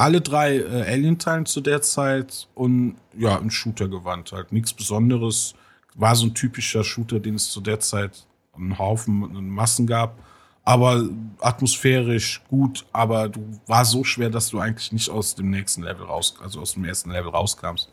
alle 0.00 0.22
drei 0.22 0.56
äh, 0.56 0.82
Alien-Teilen 0.88 1.44
zu 1.44 1.60
der 1.60 1.82
Zeit 1.82 2.48
und 2.54 2.96
ja, 3.16 3.38
ein 3.38 3.50
Shooter 3.50 3.86
gewandt 3.86 4.32
halt. 4.32 4.50
Nichts 4.50 4.72
Besonderes. 4.72 5.54
War 5.94 6.16
so 6.16 6.26
ein 6.26 6.34
typischer 6.34 6.84
Shooter, 6.84 7.20
den 7.20 7.34
es 7.34 7.50
zu 7.50 7.60
der 7.60 7.80
Zeit 7.80 8.26
einen 8.54 8.78
Haufen, 8.78 9.36
in 9.36 9.50
Massen 9.50 9.86
gab. 9.86 10.18
Aber 10.64 11.04
atmosphärisch 11.40 12.42
gut, 12.48 12.86
aber 12.92 13.28
du 13.28 13.60
war 13.66 13.84
so 13.84 14.02
schwer, 14.04 14.30
dass 14.30 14.48
du 14.48 14.58
eigentlich 14.58 14.92
nicht 14.92 15.10
aus 15.10 15.34
dem 15.34 15.50
nächsten 15.50 15.82
Level 15.82 16.06
raus, 16.06 16.34
also 16.42 16.60
aus 16.60 16.74
dem 16.74 16.84
ersten 16.84 17.10
Level 17.10 17.30
rauskamst. 17.30 17.90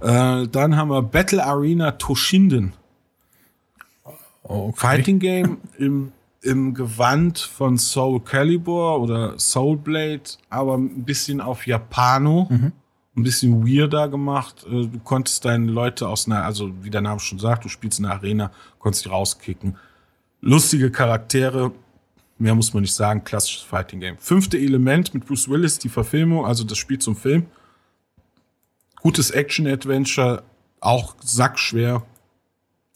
Äh, 0.00 0.48
dann 0.48 0.76
haben 0.76 0.88
wir 0.88 1.02
Battle 1.02 1.44
Arena 1.44 1.92
Toshinden. 1.92 2.72
Okay. 4.42 4.72
Fighting 4.74 5.18
Game 5.18 5.58
im, 5.78 6.12
im 6.42 6.74
Gewand 6.74 7.38
von 7.38 7.78
Soul 7.78 8.20
Calibur 8.20 9.00
oder 9.00 9.38
Soul 9.38 9.76
Blade, 9.76 10.22
aber 10.48 10.76
ein 10.78 11.04
bisschen 11.04 11.40
auf 11.40 11.66
Japano, 11.66 12.48
ein 13.16 13.22
bisschen 13.22 13.66
weirder 13.66 14.08
gemacht. 14.08 14.64
Äh, 14.66 14.86
Du 14.86 14.98
konntest 15.04 15.44
deine 15.44 15.70
Leute 15.70 16.08
aus 16.08 16.26
einer, 16.26 16.44
also 16.44 16.70
wie 16.82 16.90
der 16.90 17.02
Name 17.02 17.20
schon 17.20 17.38
sagt, 17.38 17.64
du 17.64 17.68
spielst 17.68 17.98
in 17.98 18.06
einer 18.06 18.14
Arena, 18.14 18.52
konntest 18.78 19.04
die 19.04 19.10
rauskicken. 19.10 19.76
Lustige 20.40 20.90
Charaktere, 20.90 21.72
mehr 22.38 22.54
muss 22.54 22.72
man 22.72 22.82
nicht 22.82 22.94
sagen, 22.94 23.22
klassisches 23.24 23.62
Fighting 23.62 24.00
Game. 24.00 24.16
Fünfte 24.18 24.56
Element 24.56 25.12
mit 25.12 25.26
Bruce 25.26 25.48
Willis, 25.50 25.78
die 25.78 25.90
Verfilmung, 25.90 26.46
also 26.46 26.64
das 26.64 26.78
Spiel 26.78 26.98
zum 26.98 27.16
Film. 27.16 27.46
Gutes 29.02 29.30
Action-Adventure, 29.30 30.42
auch 30.80 31.14
sackschwer. 31.22 32.02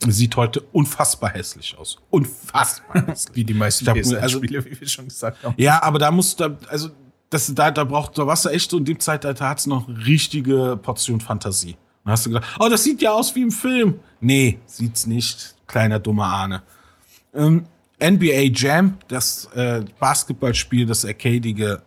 Sieht 0.07 0.36
heute 0.36 0.61
unfassbar 0.61 1.30
hässlich 1.30 1.76
aus. 1.78 1.99
Unfassbar 2.11 3.07
hässlich. 3.07 3.36
Wie 3.36 3.45
die 3.45 3.55
meisten 3.55 3.86
hab 3.86 3.97
also- 3.97 4.16
PS1-Spiele, 4.16 4.64
wie 4.64 4.80
wir 4.80 4.88
schon 4.88 5.07
gesagt 5.09 5.42
haben. 5.42 5.55
Ja, 5.57 5.82
aber 5.82 5.99
da 5.99 6.11
musst 6.11 6.40
du, 6.40 6.49
da- 6.51 6.59
also 6.68 6.90
das, 7.30 7.53
da, 7.55 7.70
da 7.70 7.84
braucht, 7.84 8.18
da 8.18 8.26
warst 8.26 8.45
du 8.45 8.51
echt 8.51 8.70
so 8.70 8.78
in 8.78 8.84
dem 8.84 9.01
Zeitalter 9.01 9.49
hat's 9.49 9.66
noch 9.66 9.88
richtige 9.88 10.76
Portion 10.80 11.20
Fantasie. 11.20 11.76
Dann 12.05 12.12
hast 12.12 12.26
du 12.26 12.30
gedacht, 12.30 12.57
oh, 12.61 12.68
das 12.68 12.84
sieht 12.84 13.01
ja 13.01 13.12
aus 13.12 13.34
wie 13.34 13.42
im 13.42 13.51
Film. 13.51 13.99
Nee, 14.20 14.59
sieht's 14.66 15.07
nicht, 15.07 15.55
kleiner 15.66 15.99
dummer 15.99 16.26
Ahne. 16.26 16.62
Ähm, 17.32 17.64
NBA 18.03 18.51
Jam, 18.55 18.99
das 19.09 19.47
äh, 19.55 19.84
Basketballspiel, 19.99 20.84
das 20.84 21.05
arcadige, 21.07 21.82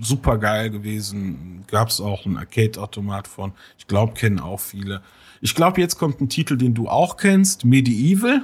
super 0.00 0.38
geil 0.38 0.70
gewesen. 0.70 1.64
Gab's 1.66 2.00
auch 2.00 2.24
ein 2.26 2.36
Arcade-Automat 2.36 3.26
von. 3.26 3.52
Ich 3.76 3.86
glaube, 3.88 4.12
kennen 4.14 4.38
auch 4.38 4.60
viele. 4.60 5.02
Ich 5.40 5.54
glaube, 5.54 5.80
jetzt 5.80 5.96
kommt 5.98 6.20
ein 6.20 6.28
Titel, 6.28 6.56
den 6.56 6.74
du 6.74 6.88
auch 6.88 7.16
kennst, 7.16 7.64
Medieval. 7.64 8.42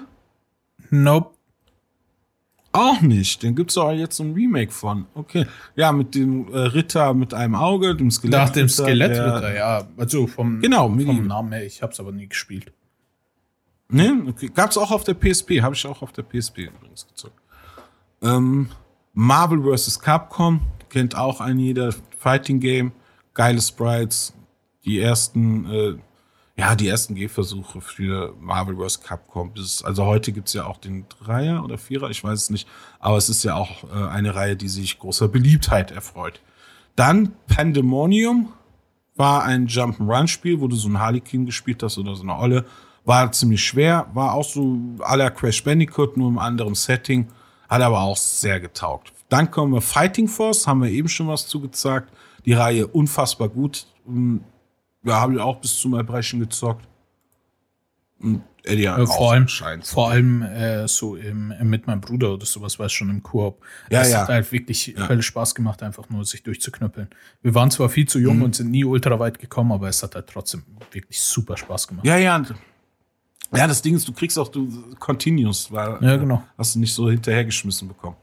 Nope. 0.90 1.36
Auch 2.72 3.00
nicht. 3.00 3.42
Den 3.42 3.54
gibt's 3.54 3.78
auch 3.78 3.90
jetzt 3.92 4.16
so 4.16 4.22
ein 4.22 4.34
Remake 4.34 4.70
von. 4.70 5.06
Okay. 5.14 5.46
Ja, 5.76 5.92
mit 5.92 6.14
dem 6.14 6.52
äh, 6.52 6.58
Ritter 6.58 7.14
mit 7.14 7.32
einem 7.32 7.54
Auge, 7.54 7.94
dem 7.96 8.10
Skelett. 8.10 8.38
Nach 8.38 8.50
dem 8.50 8.68
Skelettritter, 8.68 9.54
ja. 9.54 9.88
Also 9.96 10.26
vom, 10.26 10.60
Genau, 10.60 10.88
vom 10.88 11.26
Namen 11.26 11.52
her. 11.52 11.64
Ich 11.64 11.82
hab's 11.82 11.98
aber 12.00 12.12
nie 12.12 12.28
gespielt. 12.28 12.72
Ne? 13.88 14.22
Okay. 14.28 14.50
Gab's 14.54 14.76
auch 14.76 14.90
auf 14.90 15.04
der 15.04 15.14
PSP. 15.14 15.62
Habe 15.62 15.74
ich 15.74 15.86
auch 15.86 16.02
auf 16.02 16.12
der 16.12 16.22
PSP 16.22 16.66
übrigens 16.66 17.06
gezockt. 17.06 17.40
Ähm, 18.22 18.68
Marvel 19.14 19.62
vs. 19.74 19.98
Capcom. 20.00 20.60
Kennt 20.90 21.16
auch 21.16 21.40
ein 21.40 21.58
jeder 21.58 21.94
Fighting 22.18 22.60
Game. 22.60 22.92
Geile 23.32 23.62
Sprites. 23.62 24.34
Die 24.84 25.00
ersten, 25.00 25.64
äh, 25.66 25.94
ja, 26.58 26.74
die 26.74 26.88
ersten 26.88 27.14
Gehversuche 27.14 27.82
für 27.82 28.34
Marvel 28.40 28.76
vs. 28.76 29.02
Capcom. 29.02 29.52
Bis, 29.52 29.82
also 29.82 30.06
heute 30.06 30.32
gibt's 30.32 30.54
ja 30.54 30.64
auch 30.64 30.78
den 30.78 31.04
Dreier 31.08 31.62
oder 31.62 31.76
Vierer, 31.76 32.08
ich 32.08 32.24
weiß 32.24 32.44
es 32.44 32.50
nicht. 32.50 32.66
Aber 32.98 33.18
es 33.18 33.28
ist 33.28 33.44
ja 33.44 33.56
auch 33.56 33.84
äh, 33.84 34.08
eine 34.08 34.34
Reihe, 34.34 34.56
die 34.56 34.68
sich 34.68 34.98
großer 34.98 35.28
Beliebtheit 35.28 35.90
erfreut. 35.90 36.40
Dann 36.96 37.32
Pandemonium 37.46 38.52
war 39.16 39.44
ein 39.44 39.66
Jump'n'Run-Spiel, 39.66 40.60
wo 40.60 40.68
du 40.68 40.76
so 40.76 40.88
einen 40.88 40.98
Harlequin 40.98 41.44
gespielt 41.44 41.82
hast 41.82 41.98
oder 41.98 42.14
so 42.14 42.22
eine 42.22 42.36
Olle. 42.38 42.64
War 43.04 43.30
ziemlich 43.32 43.62
schwer, 43.62 44.06
war 44.14 44.32
auch 44.32 44.44
so 44.44 44.78
la 44.98 45.30
Crash 45.30 45.62
Bandicoot, 45.62 46.16
nur 46.16 46.28
im 46.28 46.38
anderen 46.38 46.74
Setting. 46.74 47.28
Hat 47.68 47.82
aber 47.82 48.00
auch 48.00 48.16
sehr 48.16 48.60
getaugt. 48.60 49.12
Dann 49.28 49.50
kommen 49.50 49.74
wir 49.74 49.82
Fighting 49.82 50.28
Force, 50.28 50.66
haben 50.66 50.82
wir 50.82 50.90
eben 50.90 51.08
schon 51.08 51.28
was 51.28 51.46
zugezeigt. 51.46 52.10
Die 52.46 52.54
Reihe 52.54 52.86
unfassbar 52.86 53.48
gut. 53.48 53.86
Ja, 55.06 55.20
habe 55.20 55.34
ich 55.34 55.40
auch 55.40 55.60
bis 55.60 55.78
zum 55.78 55.94
Erbrechen 55.94 56.40
gezockt. 56.40 56.86
Und 58.18 58.42
Eddie 58.64 58.88
hat 58.88 58.98
Äh, 58.98 59.02
auch 59.02 59.16
vor 59.16 59.32
allem, 59.32 59.46
scheint. 59.46 59.86
vor 59.86 60.10
allem 60.10 60.42
äh, 60.42 60.88
so 60.88 61.16
im, 61.16 61.52
mit 61.62 61.86
meinem 61.86 62.00
Bruder 62.00 62.32
oder 62.32 62.46
sowas 62.46 62.78
war 62.78 62.86
es 62.86 62.92
schon 62.92 63.10
im 63.10 63.22
Koop. 63.22 63.62
Ja, 63.90 64.00
das 64.00 64.10
ja. 64.10 64.20
hat 64.22 64.28
halt 64.28 64.50
wirklich 64.52 64.94
höllisch 64.98 65.26
Spaß 65.26 65.54
gemacht, 65.54 65.82
einfach 65.82 66.08
nur 66.08 66.24
sich 66.24 66.42
durchzuknüppeln. 66.42 67.08
Wir 67.42 67.54
waren 67.54 67.70
zwar 67.70 67.88
viel 67.88 68.08
zu 68.08 68.18
Mhm. 68.18 68.24
jung 68.24 68.42
und 68.42 68.56
sind 68.56 68.70
nie 68.70 68.84
ultra 68.84 69.18
weit 69.20 69.38
gekommen, 69.38 69.70
aber 69.72 69.88
es 69.88 70.02
hat 70.02 70.14
halt 70.14 70.26
trotzdem 70.28 70.64
wirklich 70.90 71.20
super 71.20 71.56
Spaß 71.56 71.88
gemacht. 71.88 72.06
Ja, 72.06 72.16
ja. 72.16 72.42
Ja, 73.54 73.66
das 73.68 73.80
Ding 73.80 73.94
ist, 73.94 74.08
du 74.08 74.12
kriegst 74.12 74.36
auch 74.38 74.48
du 74.48 74.68
Continuous, 74.98 75.70
weil 75.70 75.98
Ja, 76.00 76.16
genau. 76.16 76.42
hast 76.58 76.74
du 76.74 76.80
nicht 76.80 76.92
so 76.92 77.08
hinterhergeschmissen 77.08 77.86
bekommen. 77.86 78.16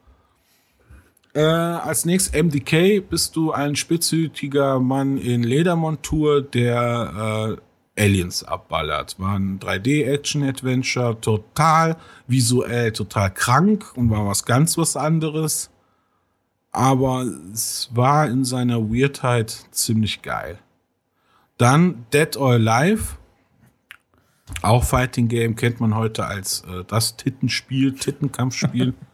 Äh, 1.35 1.41
als 1.41 2.05
nächstes 2.05 2.39
MDK 2.39 2.99
bist 3.09 3.35
du 3.35 3.51
ein 3.51 3.75
spitzhütiger 3.75 4.79
Mann 4.79 5.17
in 5.17 5.41
Ledermontur, 5.41 6.43
der 6.43 7.57
äh, 7.97 8.01
Aliens 8.03 8.43
abballert. 8.43 9.19
War 9.19 9.39
ein 9.39 9.59
3D-Action-Adventure, 9.59 11.19
total 11.19 11.97
visuell, 12.27 12.91
total 12.91 13.33
krank 13.33 13.95
und 13.95 14.11
war 14.11 14.27
was 14.27 14.45
ganz 14.45 14.77
was 14.77 14.95
anderes. 14.95 15.71
Aber 16.71 17.25
es 17.51 17.89
war 17.93 18.27
in 18.27 18.45
seiner 18.45 18.89
Weirdheit 18.91 19.49
ziemlich 19.71 20.21
geil. 20.21 20.59
Dann 21.57 22.05
Dead 22.13 22.37
or 22.37 22.53
Alive. 22.53 23.17
Auch 24.61 24.83
Fighting 24.83 25.29
Game 25.29 25.55
kennt 25.55 25.79
man 25.79 25.95
heute 25.95 26.25
als 26.25 26.61
äh, 26.61 26.83
das 26.85 27.17
Tittenspiel, 27.17 27.93
Tittenkampfspiel. 27.95 28.93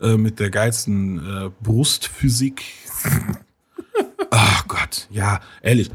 äh, 0.00 0.16
mit 0.16 0.38
der 0.40 0.50
geilsten 0.50 1.18
äh, 1.18 1.50
Brustphysik. 1.62 2.62
Ach 4.30 4.68
Gott, 4.68 5.08
ja, 5.10 5.40
ehrlich. 5.62 5.90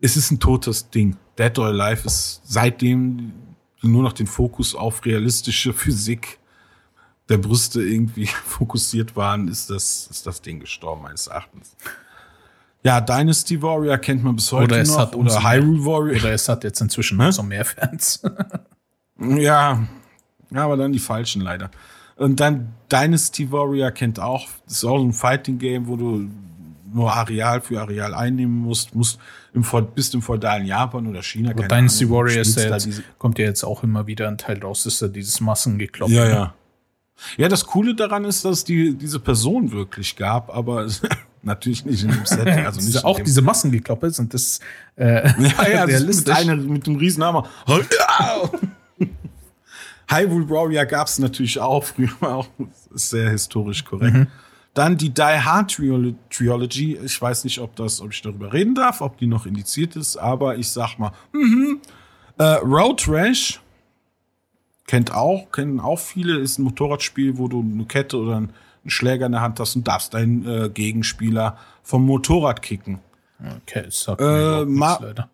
Es 0.00 0.16
ist 0.16 0.30
ein 0.30 0.40
totes 0.40 0.90
Ding. 0.90 1.16
Dead 1.38 1.56
or 1.58 1.66
Alive 1.66 2.06
ist 2.06 2.40
seitdem 2.44 3.32
nur 3.82 4.02
noch 4.02 4.12
den 4.12 4.26
Fokus 4.26 4.74
auf 4.74 5.04
realistische 5.04 5.72
Physik 5.72 6.38
der 7.28 7.38
Brüste 7.38 7.82
irgendwie 7.82 8.26
fokussiert 8.44 9.16
waren, 9.16 9.48
ist 9.48 9.70
das, 9.70 10.08
ist 10.10 10.26
das 10.26 10.42
Ding 10.42 10.60
gestorben, 10.60 11.02
meines 11.02 11.26
Erachtens. 11.26 11.76
Ja, 12.82 13.00
Dynasty 13.00 13.60
Warrior 13.60 13.98
kennt 13.98 14.22
man 14.22 14.36
bis 14.36 14.50
heute 14.52 14.74
Oder 14.74 14.80
es 14.80 14.90
noch. 14.90 14.98
hat 14.98 15.14
oder 15.16 15.42
Hyrule 15.42 15.84
Warrior. 15.84 16.16
Oder 16.20 16.32
es 16.32 16.48
hat 16.48 16.64
jetzt 16.64 16.80
inzwischen 16.80 17.18
noch 17.18 17.32
so 17.32 17.42
mehr 17.42 17.64
Fans. 17.64 18.22
Ja, 19.20 19.84
ja, 20.50 20.64
aber 20.64 20.76
dann 20.76 20.92
die 20.92 21.00
falschen 21.00 21.42
leider. 21.42 21.70
Und 22.18 22.40
dann 22.40 22.74
Dynasty 22.90 23.50
Warrior 23.50 23.92
kennt 23.92 24.18
auch, 24.18 24.48
das 24.66 24.78
ist 24.78 24.84
auch 24.84 25.00
ein 25.00 25.12
Fighting 25.12 25.58
Game, 25.58 25.86
wo 25.86 25.96
du 25.96 26.28
nur 26.92 27.12
Areal 27.12 27.60
für 27.60 27.80
Areal 27.80 28.12
einnehmen 28.12 28.58
musst, 28.58 28.94
musst 28.94 29.20
im, 29.54 29.64
bist 29.94 30.14
im 30.14 30.22
feudalen 30.22 30.66
Japan 30.66 31.06
oder 31.06 31.22
China. 31.22 31.50
Aber 31.50 31.68
Dynasty 31.68 32.04
Ahnung, 32.04 32.16
Warrior 32.16 32.40
ist 32.40 32.56
ja 32.56 32.70
jetzt, 32.70 33.02
kommt 33.18 33.38
ja 33.38 33.44
jetzt 33.44 33.62
auch 33.62 33.84
immer 33.84 34.06
wieder 34.06 34.26
ein 34.26 34.36
Teil 34.36 34.58
raus, 34.58 34.84
ist 34.84 35.00
ja 35.00 35.08
dieses 35.08 35.40
Massengeklopft. 35.40 36.12
Ja, 36.12 36.24
ne? 36.24 36.30
ja. 36.30 36.54
Ja, 37.36 37.48
das 37.48 37.64
Coole 37.64 37.94
daran 37.94 38.24
ist, 38.24 38.44
dass 38.44 38.58
es 38.58 38.64
die, 38.64 38.94
diese 38.94 39.20
Person 39.20 39.72
wirklich 39.72 40.16
gab, 40.16 40.54
aber 40.54 40.88
natürlich 41.42 41.84
nicht 41.84 42.02
in 42.02 42.10
dem 42.10 42.26
Setting. 42.26 42.64
Also 42.66 42.80
nicht 42.80 43.04
auch 43.04 43.20
diese 43.20 43.42
Massengekloppe 43.42 44.10
sind 44.10 44.34
das 44.34 44.60
äh, 44.96 45.28
Ja, 45.40 45.68
ja, 45.68 45.86
das 45.86 46.02
ist 46.02 46.26
mit, 46.26 46.28
realistisch. 46.28 46.36
einer, 46.36 46.56
mit 46.56 46.86
dem 46.86 46.96
Riesenhammer. 46.96 47.48
Hyrule 50.08 50.48
Warrior 50.48 50.86
gab 50.86 51.06
es 51.06 51.18
natürlich 51.18 51.60
auch 51.60 51.84
früher, 51.84 52.10
auch 52.22 52.48
ist 52.94 53.10
sehr 53.10 53.30
historisch 53.30 53.84
korrekt. 53.84 54.14
Mhm. 54.14 54.26
Dann 54.74 54.96
die 54.96 55.10
Die 55.10 55.22
Hard 55.22 55.72
Trilogy. 56.30 56.96
Ich 57.04 57.20
weiß 57.20 57.44
nicht, 57.44 57.58
ob 57.58 57.74
das, 57.76 58.00
ob 58.00 58.12
ich 58.12 58.22
darüber 58.22 58.52
reden 58.52 58.74
darf, 58.74 59.00
ob 59.00 59.18
die 59.18 59.26
noch 59.26 59.44
indiziert 59.44 59.96
ist, 59.96 60.16
aber 60.16 60.56
ich 60.56 60.70
sag 60.70 60.98
mal, 60.98 61.12
mhm. 61.32 61.80
äh, 62.38 62.44
Road 62.44 63.08
Rash 63.08 63.60
kennt 64.86 65.12
auch, 65.12 65.50
kennen 65.52 65.80
auch 65.80 65.98
viele, 65.98 66.38
ist 66.38 66.58
ein 66.58 66.62
Motorradspiel, 66.62 67.38
wo 67.38 67.48
du 67.48 67.60
eine 67.60 67.84
Kette 67.86 68.18
oder 68.18 68.36
einen 68.36 68.52
Schläger 68.86 69.26
in 69.26 69.32
der 69.32 69.40
Hand 69.40 69.60
hast 69.60 69.76
und 69.76 69.86
darfst 69.86 70.14
deinen 70.14 70.46
äh, 70.46 70.70
Gegenspieler 70.70 71.58
vom 71.82 72.06
Motorrad 72.06 72.62
kicken. 72.62 73.00
Okay, 73.40 73.82
das 73.84 74.00
sagt 74.00 74.20
Äh, 74.20 74.24
mir 74.24 74.66
nichts, 74.66 75.00
leider. 75.00 75.30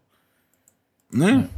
Ne? 1.10 1.48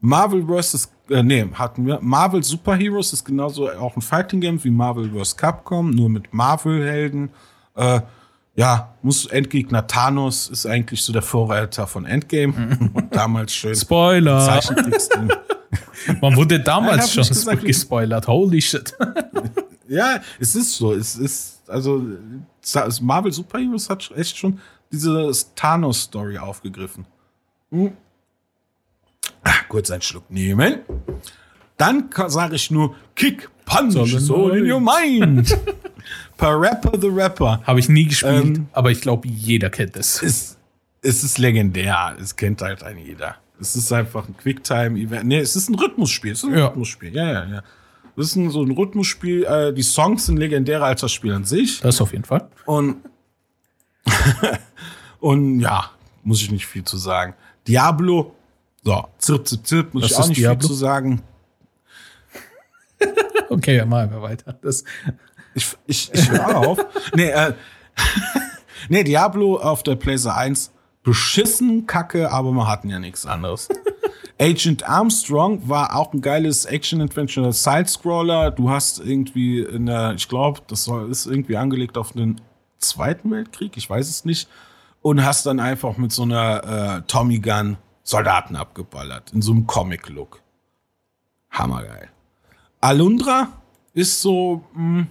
Marvel 0.00 0.44
vs. 0.46 0.90
Äh, 1.10 1.22
nee, 1.22 1.46
hatten 1.54 1.86
wir. 1.86 1.98
Marvel 2.00 2.42
Super 2.42 2.74
Heroes 2.76 3.12
ist 3.12 3.24
genauso 3.24 3.70
auch 3.70 3.96
ein 3.96 4.02
Fighting 4.02 4.40
Game 4.40 4.62
wie 4.62 4.70
Marvel 4.70 5.10
vs. 5.10 5.36
Capcom, 5.36 5.90
nur 5.90 6.08
mit 6.08 6.32
Marvel-Helden. 6.32 7.30
Äh, 7.74 8.00
ja, 8.56 8.94
muss 9.02 9.26
Endgegner 9.26 9.86
Thanos 9.86 10.48
ist 10.48 10.66
eigentlich 10.66 11.02
so 11.02 11.12
der 11.12 11.22
Vorreiter 11.22 11.86
von 11.86 12.06
Endgame. 12.06 12.54
Und 12.94 13.14
damals 13.14 13.52
schön 13.54 13.74
Spoiler! 13.74 14.60
Man 16.20 16.36
wurde 16.36 16.60
damals 16.60 17.12
schon 17.12 17.26
gesagt, 17.26 17.64
gespoilert. 17.64 18.26
Holy 18.28 18.60
shit. 18.60 18.94
ja, 19.88 20.20
es 20.38 20.54
ist 20.54 20.74
so. 20.74 20.92
Es 20.92 21.16
ist, 21.16 21.62
also, 21.68 22.02
Marvel 23.00 23.32
Super 23.32 23.58
Heroes 23.58 23.90
hat 23.90 24.10
echt 24.16 24.36
schon 24.36 24.60
diese 24.90 25.32
Thanos-Story 25.54 26.38
aufgegriffen. 26.38 27.06
Hm. 27.70 27.92
Ah, 29.48 29.52
kurz 29.68 29.90
einen 29.90 30.02
Schluck 30.02 30.28
nehmen. 30.30 30.80
Dann 31.76 32.08
sage 32.26 32.56
ich 32.56 32.70
nur 32.70 32.96
Kick, 33.14 33.48
Punch, 33.64 34.18
Soul 34.20 34.58
in 34.58 34.70
your 34.72 34.80
mind. 34.80 35.56
per 36.36 36.60
Rapper 36.60 36.98
the 37.00 37.08
Rapper. 37.08 37.60
Habe 37.64 37.78
ich 37.78 37.88
nie 37.88 38.06
gespielt, 38.06 38.44
Ähm, 38.44 38.66
aber 38.72 38.90
ich 38.90 39.00
glaube, 39.00 39.28
jeder 39.28 39.70
kennt 39.70 39.96
es. 39.96 40.22
Es, 40.22 40.56
es 41.02 41.22
ist 41.22 41.38
legendär. 41.38 42.16
Es 42.20 42.34
kennt 42.34 42.62
halt 42.62 42.82
ein 42.82 42.98
jeder. 42.98 43.36
Es 43.60 43.76
ist 43.76 43.92
einfach 43.92 44.26
ein 44.28 44.36
Quicktime-Event. 44.36 45.24
Nee, 45.26 45.38
es 45.38 45.54
ist 45.56 45.68
ein 45.68 45.74
Rhythmusspiel. 45.76 46.32
Es 46.32 46.42
ist 46.42 46.50
ein 46.50 46.58
Ja. 46.58 46.66
Rhythmusspiel. 46.66 47.14
Ja, 47.14 47.32
ja, 47.32 47.44
ja. 47.46 47.62
Es 48.16 48.26
ist 48.28 48.36
ein, 48.36 48.50
so 48.50 48.62
ein 48.62 48.70
Rhythmusspiel. 48.70 49.44
Äh, 49.44 49.72
die 49.74 49.82
Songs 49.82 50.26
sind 50.26 50.38
legendärer 50.38 50.86
als 50.86 51.02
das 51.02 51.12
Spiel 51.12 51.32
an 51.32 51.44
sich. 51.44 51.80
Das 51.80 52.00
auf 52.00 52.12
jeden 52.12 52.24
Fall. 52.24 52.48
Und, 52.64 52.96
und 55.20 55.60
ja, 55.60 55.90
muss 56.22 56.42
ich 56.42 56.50
nicht 56.50 56.66
viel 56.66 56.84
zu 56.84 56.96
sagen. 56.96 57.34
Diablo, 57.66 58.34
so, 58.86 59.04
zirp, 59.18 59.48
zirp, 59.48 59.66
zirp, 59.66 59.94
muss 59.94 60.04
Was 60.04 60.10
ich 60.12 60.16
auch 60.18 60.28
nicht 60.28 60.38
Diablo? 60.38 60.60
viel 60.60 60.68
zu 60.68 60.74
sagen. 60.74 61.22
Okay, 63.48 63.84
machen 63.84 64.10
wir 64.10 64.22
weiter. 64.22 64.58
Das, 64.60 64.82
Ich, 65.54 65.76
ich, 65.86 66.10
ich 66.12 66.30
höre 66.30 66.56
auf. 66.68 66.78
Nee, 67.14 67.30
äh, 67.30 67.52
nee, 68.88 69.04
Diablo 69.04 69.56
auf 69.58 69.82
der 69.82 69.94
PlayStation 69.96 70.38
1, 70.38 70.72
beschissen, 71.02 71.86
kacke, 71.86 72.30
aber 72.30 72.50
wir 72.52 72.66
hatten 72.68 72.90
ja 72.90 72.98
nichts 72.98 73.24
anderes. 73.24 73.68
Agent 74.40 74.86
Armstrong 74.86 75.66
war 75.68 75.96
auch 75.96 76.12
ein 76.12 76.20
geiles 76.20 76.64
Action-Adventure, 76.66 77.52
Side-Scroller. 77.52 78.50
Du 78.50 78.68
hast 78.68 78.98
irgendwie 78.98 79.60
in 79.60 79.86
der, 79.86 80.14
ich 80.14 80.28
glaube, 80.28 80.60
das 80.66 80.88
ist 81.08 81.26
irgendwie 81.26 81.56
angelegt 81.56 81.96
auf 81.96 82.12
den 82.12 82.40
Zweiten 82.78 83.30
Weltkrieg, 83.30 83.76
ich 83.76 83.88
weiß 83.88 84.08
es 84.08 84.24
nicht. 84.24 84.48
Und 85.00 85.24
hast 85.24 85.46
dann 85.46 85.60
einfach 85.60 85.96
mit 85.96 86.12
so 86.12 86.22
einer 86.24 86.98
äh, 86.98 87.02
Tommy 87.06 87.38
Gun 87.38 87.78
Soldaten 88.06 88.54
abgeballert, 88.54 89.32
in 89.32 89.42
so 89.42 89.50
einem 89.50 89.66
Comic-Look. 89.66 90.40
Hammergeil. 91.50 92.08
Alundra 92.80 93.48
ist 93.94 94.22
so, 94.22 94.64
mh, 94.74 95.08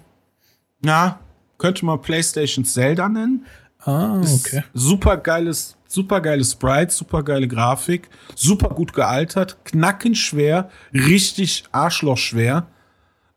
ja, 0.86 1.20
könnte 1.58 1.86
man 1.86 2.02
PlayStation 2.02 2.64
Zelda 2.64 3.10
nennen. 3.10 3.46
ah, 3.80 4.22
okay. 4.22 4.64
Super 4.74 5.18
geiles, 5.18 5.76
super 5.88 6.22
geiles 6.22 6.54
Sprite, 6.54 6.94
super 6.94 7.22
geile 7.24 7.50
Grafik, 7.50 8.10
super 8.34 8.70
gut 8.70 8.94
gealtert, 8.94 9.58
knackenschwer, 9.66 10.70
richtig 10.94 11.66
arschlochschwer, 11.74 12.68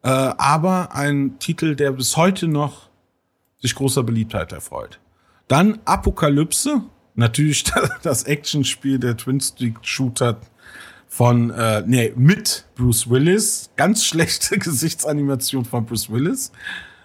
äh, 0.04 0.08
aber 0.08 0.94
ein 0.94 1.40
Titel, 1.40 1.74
der 1.74 1.90
bis 1.90 2.16
heute 2.16 2.46
noch 2.46 2.90
sich 3.60 3.74
großer 3.74 4.04
Beliebtheit 4.04 4.52
erfreut. 4.52 5.00
Dann 5.48 5.80
Apokalypse, 5.84 6.82
natürlich 7.18 7.64
das 8.02 8.22
Actionspiel 8.22 8.98
der 8.98 9.16
Twin-Stick-Shooter 9.16 10.40
von, 11.06 11.50
äh, 11.50 11.82
nee, 11.86 12.12
mit 12.16 12.64
Bruce 12.76 13.10
Willis. 13.10 13.70
Ganz 13.76 14.04
schlechte 14.04 14.58
Gesichtsanimation 14.58 15.64
von 15.64 15.84
Bruce 15.84 16.10
Willis. 16.10 16.52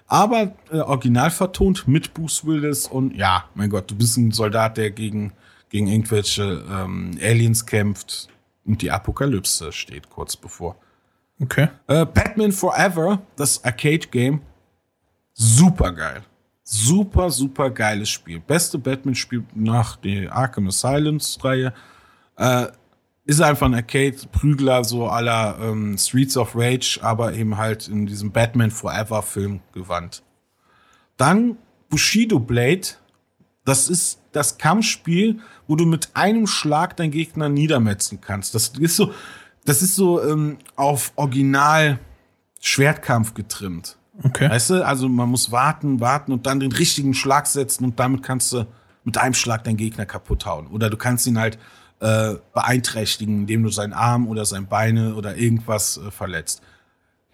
Aber 0.07 0.53
äh, 0.72 0.78
original 0.78 1.32
vertont 1.32 1.88
mit 1.88 2.14
Bruce 2.14 2.45
Willis 2.45 2.88
und 2.88 3.16
ja, 3.16 3.45
mein 3.55 3.70
Gott, 3.70 3.89
du 3.89 3.95
bist 3.95 4.18
ein 4.18 4.32
Soldat, 4.32 4.78
der 4.78 4.91
gegen, 4.91 5.34
gegen 5.70 5.88
irgendwelche 5.88 6.64
ähm, 6.70 7.18
Aliens 7.22 7.66
kämpft 7.66 8.28
und 8.66 8.82
die 8.82 8.91
Apokalypse 8.91 9.72
steht 9.72 10.09
kurz 10.09 10.36
bevor. 10.36 10.78
Okay. 11.41 11.70
Äh, 11.88 12.05
Batman 12.05 12.51
Forever, 12.51 13.22
das 13.36 13.64
Arcade-Game, 13.64 14.41
super 15.34 15.91
geil. 15.93 16.24
Super, 16.64 17.30
super 17.30 17.70
geiles 17.70 18.09
Spiel. 18.09 18.39
Beste 18.39 18.78
Batman-Spiel 18.78 19.43
nach 19.53 19.97
der 19.97 20.34
Arkham 20.34 20.68
Asylum-Reihe. 20.68 21.74
Äh, 22.38 22.68
ist 23.26 23.41
einfach 23.41 23.68
ein 23.68 23.76
Arcade-Prügler, 23.76 24.84
so 24.84 25.07
aller 25.07 25.57
ähm, 25.61 25.97
Streets 25.97 26.36
of 26.38 26.55
Rage, 26.55 26.99
aber 27.01 27.34
eben 27.34 27.57
halt 27.57 27.88
in 27.88 28.05
diesem 28.05 28.32
Batman 28.32 28.72
Forever-Film 28.72 29.61
gewandt. 29.74 30.24
Dann 31.18 31.57
Bushido 31.89 32.39
Blade. 32.39 32.88
Das 33.66 33.88
ist 33.88 34.20
das 34.34 34.57
Kampfspiel, 34.57 35.39
wo 35.68 35.76
du 35.76 35.86
mit 35.86 36.09
einem 36.16 36.47
Schlag 36.47 36.97
deinen 36.97 37.11
Gegner 37.11 37.47
niedermetzen 37.47 38.20
kannst. 38.20 38.55
Das 38.55 38.70
ist 38.70 38.95
so, 38.95 39.14
das 39.64 39.82
ist 39.82 39.95
so 39.95 40.22
ähm, 40.22 40.57
auf 40.76 41.14
Original 41.16 41.99
Schwertkampf 42.59 43.34
getrimmt. 43.34 43.97
Okay. 44.22 44.49
Weißt 44.49 44.70
du, 44.70 44.86
also 44.86 45.09
man 45.09 45.30
muss 45.30 45.51
warten, 45.51 45.99
warten 45.99 46.32
und 46.34 46.45
dann 46.45 46.59
den 46.59 46.72
richtigen 46.72 47.14
Schlag 47.14 47.47
setzen 47.47 47.84
und 47.86 47.99
damit 47.99 48.22
kannst 48.22 48.51
du 48.53 48.66
mit 49.03 49.18
einem 49.18 49.34
Schlag 49.34 49.64
deinen 49.64 49.78
Gegner 49.78 50.05
kaputt 50.05 50.45
hauen. 50.45 50.68
Oder 50.68 50.89
du 50.89 50.97
kannst 50.97 51.26
ihn 51.26 51.39
halt 51.39 51.57
äh, 51.99 52.36
beeinträchtigen, 52.53 53.39
indem 53.41 53.64
du 53.64 53.70
seinen 53.70 53.93
Arm 53.93 54.28
oder 54.28 54.45
sein 54.45 54.68
Beine 54.68 55.16
oder 55.16 55.36
irgendwas 55.36 55.97
äh, 55.97 56.11
verletzt. 56.11 56.61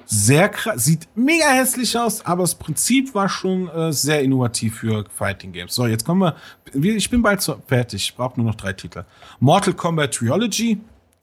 Sehr 0.05 0.49
krass, 0.49 0.85
sieht 0.85 1.07
mega 1.15 1.45
hässlich 1.49 1.95
aus, 1.97 2.25
aber 2.25 2.41
das 2.43 2.55
Prinzip 2.55 3.13
war 3.13 3.29
schon 3.29 3.67
äh, 3.69 3.93
sehr 3.93 4.23
innovativ 4.23 4.77
für 4.79 5.05
Fighting 5.15 5.51
Games. 5.51 5.75
So, 5.75 5.85
jetzt 5.85 6.03
kommen 6.05 6.33
wir, 6.73 6.95
ich 6.95 7.09
bin 7.11 7.21
bald 7.21 7.41
so, 7.41 7.61
fertig, 7.67 8.03
ich 8.09 8.15
brauche 8.15 8.39
nur 8.39 8.49
noch 8.49 8.55
drei 8.55 8.73
Titel. 8.73 9.03
Mortal 9.39 9.73
Kombat 9.75 10.15
Trilogy, 10.15 10.79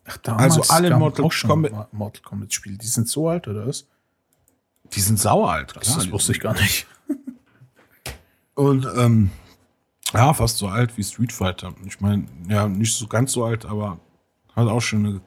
Ach, 0.08 0.18
Also 0.36 0.62
alle 0.68 0.96
Mortal 0.96 1.24
auch 1.24 1.32
schon 1.32 1.50
Kombat- 1.50 1.88
Mortal 1.90 2.22
Kombat 2.22 2.52
Spiele. 2.52 2.76
Die 2.78 2.86
sind 2.86 3.08
so 3.08 3.28
alt, 3.28 3.48
oder 3.48 3.66
was? 3.66 3.86
Die 4.92 5.00
sind 5.00 5.18
saualt. 5.18 5.74
Das, 5.76 5.94
das 5.94 6.10
wusste 6.10 6.32
ich 6.32 6.40
gar 6.40 6.54
nicht. 6.54 6.86
Und 8.54 8.86
ähm, 8.96 9.30
ja, 10.12 10.32
fast 10.32 10.58
so 10.58 10.68
alt 10.68 10.96
wie 10.96 11.04
Street 11.04 11.32
Fighter. 11.32 11.74
Ich 11.84 12.00
meine, 12.00 12.26
ja, 12.48 12.68
nicht 12.68 12.94
so 12.94 13.06
ganz 13.06 13.32
so 13.32 13.44
alt, 13.44 13.66
aber 13.66 13.98
hat 14.54 14.68
auch 14.68 14.80
schon 14.80 15.06
eine 15.06 15.20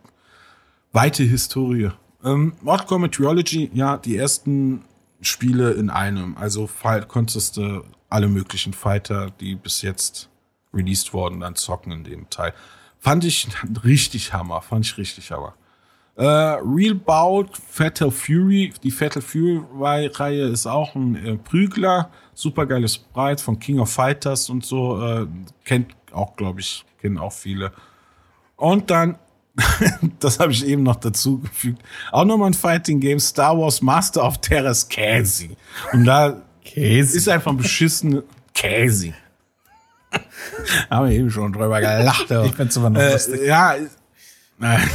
weite 0.91 1.24
Historie. 1.24 1.91
Ähm, 2.24 2.53
Mortal 2.62 2.88
Kombat 2.88 3.14
Trilogy, 3.14 3.70
ja, 3.74 3.97
die 3.97 4.18
ersten 4.18 4.84
Spiele 5.22 5.72
in 5.72 5.89
einem. 5.89 6.38
Also 6.38 6.68
Fight, 6.68 7.07
konntest 7.07 7.57
du 7.57 7.84
alle 8.10 8.28
möglichen 8.28 8.74
Fighter, 8.74 9.32
die 9.39 9.55
bis 9.55 9.82
jetzt 9.82 10.30
released 10.74 11.14
wurden, 11.14 11.39
dann 11.39 11.55
zocken 11.55 11.91
in 11.91 12.03
dem 12.03 12.30
Teil. 12.30 12.53
Fand 12.99 13.24
ich 13.24 13.47
richtig 13.84 14.34
Hammer, 14.34 14.62
fand 14.62 14.86
ich 14.86 14.97
richtig 14.97 15.32
Hammer. 15.32 15.53
Äh, 16.20 16.26
Real 16.26 16.95
Bout, 16.95 17.47
Fatal 17.53 18.11
Fury, 18.11 18.74
die 18.84 18.91
Fatal 18.91 19.22
Fury-Reihe 19.22 20.47
ist 20.47 20.65
auch 20.65 20.93
ein 20.93 21.15
äh, 21.15 21.38
Prügler, 21.38 22.09
supergeiles 22.34 22.95
Sprite 22.95 23.41
von 23.41 23.57
King 23.57 23.80
of 23.80 23.89
Fighters 23.89 24.49
und 24.49 24.65
so, 24.65 25.01
äh, 25.01 25.28
kennt 25.63 25.95
auch, 26.11 26.36
glaube 26.36 26.59
ich, 26.59 26.84
kennen 26.99 27.17
auch 27.17 27.32
viele. 27.32 27.72
Und 28.57 28.91
dann, 28.91 29.17
das 30.20 30.39
habe 30.39 30.51
ich 30.51 30.65
eben 30.67 30.84
noch 30.84 30.97
dazu 30.97 31.39
gefügt, 31.39 31.82
auch 32.11 32.26
nochmal 32.26 32.49
ein 32.49 32.53
Fighting 32.53 32.99
Game, 32.99 33.22
Star 33.22 33.57
Wars 33.57 33.82
Master 33.82 34.26
of 34.28 34.39
Terrace 34.39 34.89
Casey. 34.89 35.55
Und 35.93 36.03
da 36.03 36.41
Käse. 36.65 37.15
ist 37.15 37.30
einfach 37.30 37.51
ein 37.51 37.57
beschissen 37.57 38.24
Casey. 38.53 39.13
Haben 40.89 41.09
wir 41.09 41.15
eben 41.15 41.32
schon 41.32 41.53
drüber 41.53 41.80
gelacht. 41.80 42.26
ich 42.30 42.78
aber 42.78 42.89
noch 42.89 42.99
äh, 42.99 43.13
lustig. 43.13 43.39
Ja, 43.45 43.76
nein. 44.57 44.89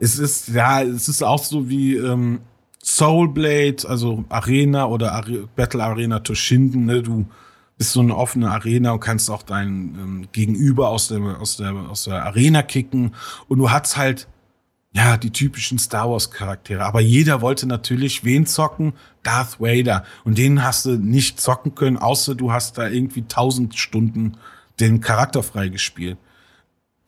Es 0.00 0.18
ist, 0.18 0.48
ja, 0.48 0.82
es 0.82 1.08
ist 1.08 1.22
auch 1.22 1.42
so 1.42 1.68
wie 1.68 1.96
ähm, 1.96 2.40
Soulblade, 2.82 3.88
also 3.88 4.24
Arena 4.28 4.86
oder 4.86 5.12
Are 5.12 5.48
Battle 5.56 5.82
Arena 5.82 6.20
Toshinden, 6.20 6.84
ne? 6.84 7.02
Du 7.02 7.26
bist 7.76 7.92
so 7.92 8.00
eine 8.00 8.16
offene 8.16 8.50
Arena 8.50 8.92
und 8.92 9.00
kannst 9.00 9.30
auch 9.30 9.42
dein 9.42 9.68
ähm, 9.98 10.28
Gegenüber 10.32 10.90
aus 10.90 11.08
der, 11.08 11.20
aus, 11.40 11.56
der, 11.56 11.72
aus 11.72 12.04
der 12.04 12.24
Arena 12.24 12.62
kicken. 12.62 13.14
Und 13.48 13.58
du 13.58 13.70
hast 13.70 13.96
halt, 13.96 14.28
ja, 14.92 15.16
die 15.16 15.30
typischen 15.30 15.78
Star 15.78 16.08
Wars 16.08 16.30
Charaktere. 16.30 16.84
Aber 16.84 17.00
jeder 17.00 17.40
wollte 17.40 17.66
natürlich 17.66 18.22
wen 18.22 18.46
zocken? 18.46 18.92
Darth 19.24 19.60
Vader. 19.60 20.04
Und 20.24 20.38
den 20.38 20.62
hast 20.62 20.84
du 20.84 20.90
nicht 20.90 21.40
zocken 21.40 21.74
können, 21.74 21.96
außer 21.96 22.36
du 22.36 22.52
hast 22.52 22.78
da 22.78 22.88
irgendwie 22.88 23.22
tausend 23.22 23.76
Stunden 23.76 24.36
den 24.78 25.00
Charakter 25.00 25.42
freigespielt. 25.42 26.18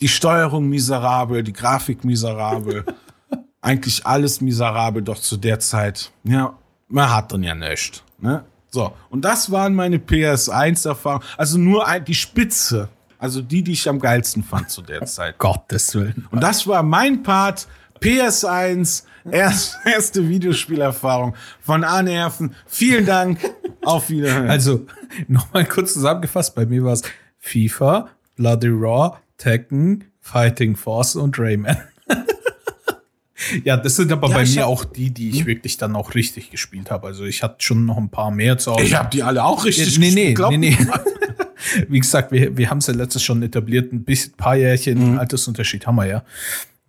Die 0.01 0.09
Steuerung 0.09 0.69
miserabel, 0.69 1.43
die 1.43 1.53
Grafik 1.53 2.05
miserabel. 2.05 2.85
Eigentlich 3.61 4.07
alles 4.07 4.41
miserabel, 4.41 5.03
doch 5.03 5.19
zu 5.19 5.37
der 5.37 5.59
Zeit, 5.59 6.13
ja, 6.25 6.57
man 6.89 7.13
hat 7.13 7.33
dann 7.33 7.43
ja 7.43 7.55
nichts. 7.55 8.03
Ne? 8.19 8.45
So, 8.71 8.93
und 9.11 9.25
das 9.25 9.51
waren 9.51 9.75
meine 9.75 9.99
PS1-Erfahrungen. 9.99 11.25
Also 11.37 11.59
nur 11.59 11.87
die 12.01 12.15
Spitze. 12.15 12.89
Also 13.19 13.41
die, 13.41 13.63
die 13.63 13.73
ich 13.73 13.89
am 13.89 13.99
geilsten 13.99 14.45
fand 14.45 14.71
zu 14.71 14.83
der 14.83 15.05
Zeit. 15.07 15.39
Gottes 15.39 15.95
Willen. 15.95 16.29
Und 16.31 16.43
das 16.43 16.67
war 16.67 16.83
mein 16.83 17.23
Part. 17.23 17.67
PS1, 18.01 19.05
erst, 19.31 19.79
erste 19.87 20.29
Videospielerfahrung 20.29 21.35
von 21.61 21.83
Anerven. 21.83 22.55
Vielen 22.67 23.07
Dank. 23.07 23.41
Auf 23.83 24.11
Wiederhören. 24.11 24.51
Also, 24.51 24.87
nochmal 25.29 25.65
kurz 25.65 25.95
zusammengefasst, 25.95 26.55
bei 26.55 26.67
mir 26.67 26.85
war 26.85 26.93
es 26.93 27.03
FIFA, 27.39 28.09
Bloody 28.35 28.69
Raw, 28.69 29.17
Tekken, 29.39 30.05
Fighting 30.21 30.77
Force 30.77 31.17
und 31.17 31.39
Rayman. 31.39 31.77
ja, 33.65 33.77
das 33.77 33.97
sind 33.97 34.11
aber 34.13 34.29
Ja, 34.29 34.37
bei 34.37 34.45
mir 34.47 34.67
auch 34.67 34.85
die, 34.85 35.11
die 35.11 35.31
ich 35.31 35.47
wirklich 35.47 35.77
dann 35.77 35.95
auch 35.95 36.15
richtig 36.15 36.51
gespielt 36.51 36.91
habe. 36.91 37.07
Also 37.07 37.25
ich 37.25 37.43
hatte 37.43 37.57
schon 37.59 37.85
noch 37.85 37.97
ein 37.99 38.09
paar 38.09 38.31
mehr 38.31 38.59
zu 38.59 38.73
Hause. 38.73 38.85
ich 38.85 38.95
habe 38.95 39.11
die 39.11 39.23
alle 39.23 39.45
auch 39.45 39.65
richtig 39.65 39.99
nee, 39.99 40.11
nee, 40.11 40.33
gespielt, 40.35 40.61
nee, 40.61 40.71
glaub 40.75 40.91
nee. 40.91 40.97
Wie 41.89 42.01
gesagt, 42.01 42.33
wir, 42.33 42.57
wir 42.57 42.71
haben 42.71 42.79
es 42.79 42.87
ja 42.87 42.95
letztes 42.95 43.23
schon 43.23 43.43
etabliert, 43.43 43.93
ein 43.93 44.05
bisschen, 44.05 44.33
paar 44.35 44.57
Jährchen 44.57 45.13
Mhm. 45.13 45.19
Altersunterschied 45.19 45.87
haben 45.87 45.97
wir 45.97 46.07
ja. 46.07 46.25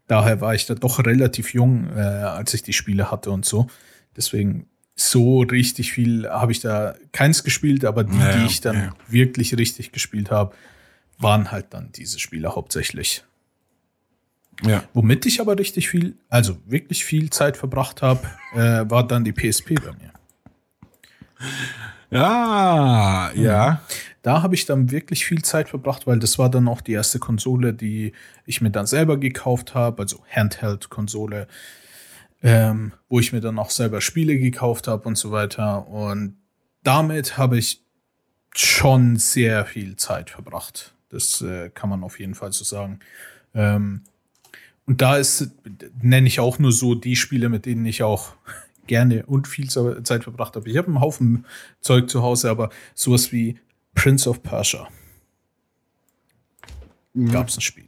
Daher 0.07 0.39
war 0.39 0.55
ich 0.55 0.65
da 0.65 0.75
doch 0.75 0.99
relativ 1.05 1.53
jung, 1.53 1.89
äh, 1.95 1.99
als 1.99 2.53
ich 2.53 2.63
die 2.63 2.73
Spiele 2.73 3.11
hatte 3.11 3.31
und 3.31 3.43
so. 3.45 3.67
Deswegen 4.15 4.67
so 4.95 5.41
richtig 5.41 5.91
viel 5.91 6.27
habe 6.29 6.51
ich 6.51 6.59
da 6.61 6.95
keins 7.11 7.43
gespielt, 7.43 7.85
aber 7.85 8.03
die, 8.03 8.17
Ja, 8.17 8.37
die 8.37 8.45
ich 8.45 8.61
dann 8.61 8.75
ja. 8.75 8.93
wirklich 9.09 9.57
richtig 9.57 9.91
gespielt 9.91 10.31
habe, 10.31 10.55
waren 11.19 11.51
halt 11.51 11.67
dann 11.73 11.91
diese 11.91 12.19
Spiele 12.19 12.55
hauptsächlich. 12.55 13.23
Ja. 14.63 14.83
Womit 14.93 15.25
ich 15.25 15.39
aber 15.39 15.57
richtig 15.57 15.89
viel, 15.89 16.15
also 16.29 16.57
wirklich 16.65 17.05
viel 17.05 17.29
Zeit 17.29 17.57
verbracht 17.57 18.01
habe, 18.01 18.27
äh, 18.53 18.89
war 18.89 19.05
dann 19.05 19.23
die 19.23 19.33
PSP 19.33 19.75
bei 19.75 19.91
mir. 19.93 20.13
Ja, 22.09 23.31
ja. 23.33 23.81
Da 24.23 24.41
habe 24.41 24.55
ich 24.55 24.65
dann 24.65 24.91
wirklich 24.91 25.25
viel 25.25 25.41
Zeit 25.41 25.69
verbracht, 25.69 26.07
weil 26.07 26.19
das 26.19 26.39
war 26.39 26.49
dann 26.49 26.67
auch 26.67 26.81
die 26.81 26.93
erste 26.93 27.19
Konsole, 27.19 27.73
die 27.73 28.13
ich 28.45 28.61
mir 28.61 28.71
dann 28.71 28.87
selber 28.87 29.17
gekauft 29.17 29.73
habe, 29.73 30.01
also 30.01 30.23
Handheld-Konsole, 30.29 31.47
ähm, 32.41 32.93
wo 33.09 33.19
ich 33.19 33.31
mir 33.31 33.41
dann 33.41 33.59
auch 33.59 33.69
selber 33.69 34.01
Spiele 34.01 34.37
gekauft 34.37 34.87
habe 34.87 35.07
und 35.07 35.17
so 35.17 35.31
weiter. 35.31 35.87
Und 35.87 36.37
damit 36.83 37.37
habe 37.37 37.57
ich 37.57 37.83
schon 38.53 39.17
sehr 39.17 39.65
viel 39.65 39.95
Zeit 39.95 40.29
verbracht. 40.29 40.93
Das 41.17 41.41
äh, 41.41 41.71
kann 41.71 41.89
man 41.89 42.03
auf 42.03 42.19
jeden 42.19 42.35
Fall 42.35 42.53
so 42.53 42.63
sagen. 42.63 42.99
Ähm, 43.55 44.03
und 44.85 45.01
da 45.01 45.17
ist, 45.17 45.49
nenne 45.99 46.27
ich 46.27 46.39
auch 46.39 46.59
nur 46.59 46.71
so 46.71 46.93
die 46.93 47.15
Spiele, 47.15 47.49
mit 47.49 47.65
denen 47.65 47.87
ich 47.87 48.03
auch 48.03 48.35
gerne 48.87 49.25
und 49.25 49.47
viel 49.47 49.67
Zeit 49.67 50.23
verbracht 50.23 50.55
habe. 50.55 50.69
Ich 50.69 50.77
habe 50.77 50.87
einen 50.87 51.01
Haufen 51.01 51.45
Zeug 51.81 52.07
zu 52.07 52.21
Hause, 52.21 52.51
aber 52.51 52.69
sowas 52.93 53.31
wie 53.31 53.59
Prince 53.95 54.29
of 54.29 54.43
Persia 54.43 54.87
gab 57.31 57.47
es 57.47 57.57
ein 57.57 57.61
Spiel. 57.61 57.87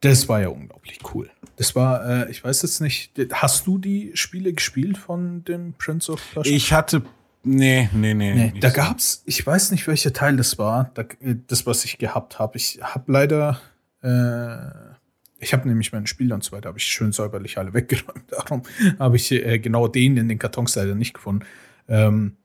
Das 0.00 0.30
war 0.30 0.40
ja 0.40 0.48
unglaublich 0.48 0.98
cool. 1.12 1.30
Das 1.56 1.76
war, 1.76 2.26
äh, 2.26 2.30
ich 2.30 2.42
weiß 2.42 2.62
jetzt 2.62 2.80
nicht, 2.80 3.12
hast 3.32 3.66
du 3.66 3.76
die 3.76 4.12
Spiele 4.14 4.54
gespielt 4.54 4.96
von 4.96 5.44
dem 5.44 5.74
Prince 5.74 6.10
of 6.10 6.22
Persia? 6.32 6.56
Ich 6.56 6.72
hatte. 6.72 7.02
Nee, 7.44 7.88
nee, 7.92 8.14
nee. 8.14 8.34
Nee, 8.34 8.60
da 8.60 8.70
so. 8.70 8.76
gab's, 8.76 9.22
ich 9.26 9.44
weiß 9.44 9.72
nicht, 9.72 9.86
welcher 9.88 10.12
Teil 10.12 10.36
das 10.36 10.58
war, 10.58 10.92
äh, 10.96 11.34
das, 11.46 11.66
was 11.66 11.84
ich 11.84 11.98
gehabt 11.98 12.38
habe. 12.38 12.56
Ich 12.56 12.78
habe 12.80 13.10
leider, 13.10 13.60
äh, 14.02 14.92
ich 15.38 15.52
habe 15.52 15.68
nämlich 15.68 15.92
meine 15.92 16.06
Spiele 16.06 16.34
und 16.34 16.44
so 16.44 16.52
weiter, 16.52 16.68
habe 16.68 16.78
ich 16.78 16.84
schön 16.84 17.12
säuberlich 17.12 17.58
alle 17.58 17.74
weggeräumt. 17.74 18.30
Darum 18.30 18.62
habe 18.98 19.16
ich 19.16 19.32
äh, 19.32 19.58
genau 19.58 19.88
den 19.88 20.16
in 20.16 20.28
den 20.28 20.38
Kartons 20.38 20.76
leider 20.76 20.94
nicht 20.94 21.14
gefunden. 21.14 21.44
Ähm, 21.88 22.36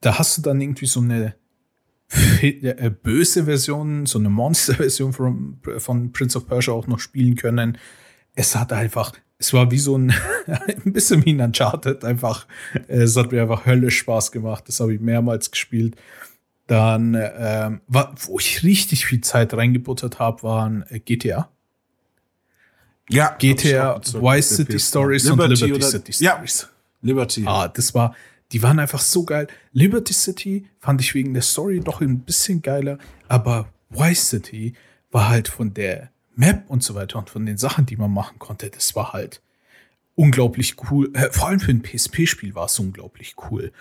da 0.00 0.18
hast 0.18 0.38
du 0.38 0.42
dann 0.42 0.60
irgendwie 0.60 0.86
so 0.86 1.00
eine 1.00 1.34
äh, 2.40 2.90
böse 2.90 3.44
Version, 3.44 4.06
so 4.06 4.18
eine 4.18 4.30
Monster-Version 4.30 5.12
von, 5.12 5.60
von 5.76 6.12
Prince 6.12 6.38
of 6.38 6.46
Persia 6.46 6.72
auch 6.72 6.86
noch 6.86 7.00
spielen 7.00 7.36
können. 7.36 7.76
Es 8.34 8.56
hat 8.56 8.72
einfach, 8.72 9.12
es 9.38 9.52
war 9.52 9.70
wie 9.70 9.78
so 9.78 9.96
ein, 9.96 10.12
ein 10.46 10.92
bisschen 10.92 11.24
wie 11.24 11.30
ein 11.32 11.40
Uncharted, 11.40 12.04
einfach, 12.04 12.46
äh, 12.88 13.02
es 13.02 13.16
hat 13.16 13.32
mir 13.32 13.42
einfach 13.42 13.66
höllisch 13.66 13.98
Spaß 13.98 14.32
gemacht. 14.32 14.64
Das 14.66 14.80
habe 14.80 14.94
ich 14.94 15.00
mehrmals 15.00 15.50
gespielt. 15.50 15.96
Dann, 16.66 17.16
ähm, 17.18 17.80
wo 17.86 18.38
ich 18.38 18.62
richtig 18.62 19.06
viel 19.06 19.20
Zeit 19.22 19.54
reingebuttert 19.54 20.18
habe, 20.18 20.42
waren 20.42 20.84
äh, 20.90 20.98
GTA. 21.00 21.48
Ja, 23.10 23.34
GTA, 23.38 23.98
Vice. 24.02 24.56
City 24.56 24.78
Stories 24.78 25.24
und 25.30 25.38
Liberty 25.38 25.54
Liberty 25.64 25.72
oder- 25.74 25.86
City 25.90 26.12
Ja. 26.22 26.32
Stories. 26.32 26.68
Liberty. 27.00 27.44
Ah, 27.46 27.68
das 27.68 27.94
war, 27.94 28.14
die 28.52 28.62
waren 28.62 28.78
einfach 28.78 28.98
so 29.00 29.24
geil. 29.24 29.46
Liberty 29.72 30.12
City 30.12 30.66
fand 30.80 31.00
ich 31.00 31.14
wegen 31.14 31.32
der 31.32 31.42
Story 31.42 31.80
doch 31.80 32.00
ein 32.02 32.18
bisschen 32.20 32.60
geiler, 32.60 32.98
aber 33.28 33.68
Vice 33.88 34.28
City 34.28 34.74
war 35.10 35.28
halt 35.30 35.48
von 35.48 35.72
der 35.72 36.10
Map 36.38 36.64
und 36.68 36.82
so 36.82 36.94
weiter 36.94 37.18
und 37.18 37.30
von 37.30 37.44
den 37.44 37.58
Sachen, 37.58 37.84
die 37.84 37.96
man 37.96 38.12
machen 38.12 38.38
konnte, 38.38 38.70
das 38.70 38.94
war 38.94 39.12
halt 39.12 39.42
unglaublich 40.14 40.76
cool. 40.90 41.10
Äh, 41.14 41.30
vor 41.32 41.48
allem 41.48 41.60
für 41.60 41.72
ein 41.72 41.82
PSP-Spiel 41.82 42.54
war 42.54 42.66
es 42.66 42.78
unglaublich 42.78 43.34
cool. 43.50 43.72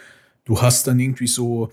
Du 0.44 0.62
hast 0.62 0.88
dann 0.88 1.00
irgendwie 1.00 1.28
so, 1.28 1.72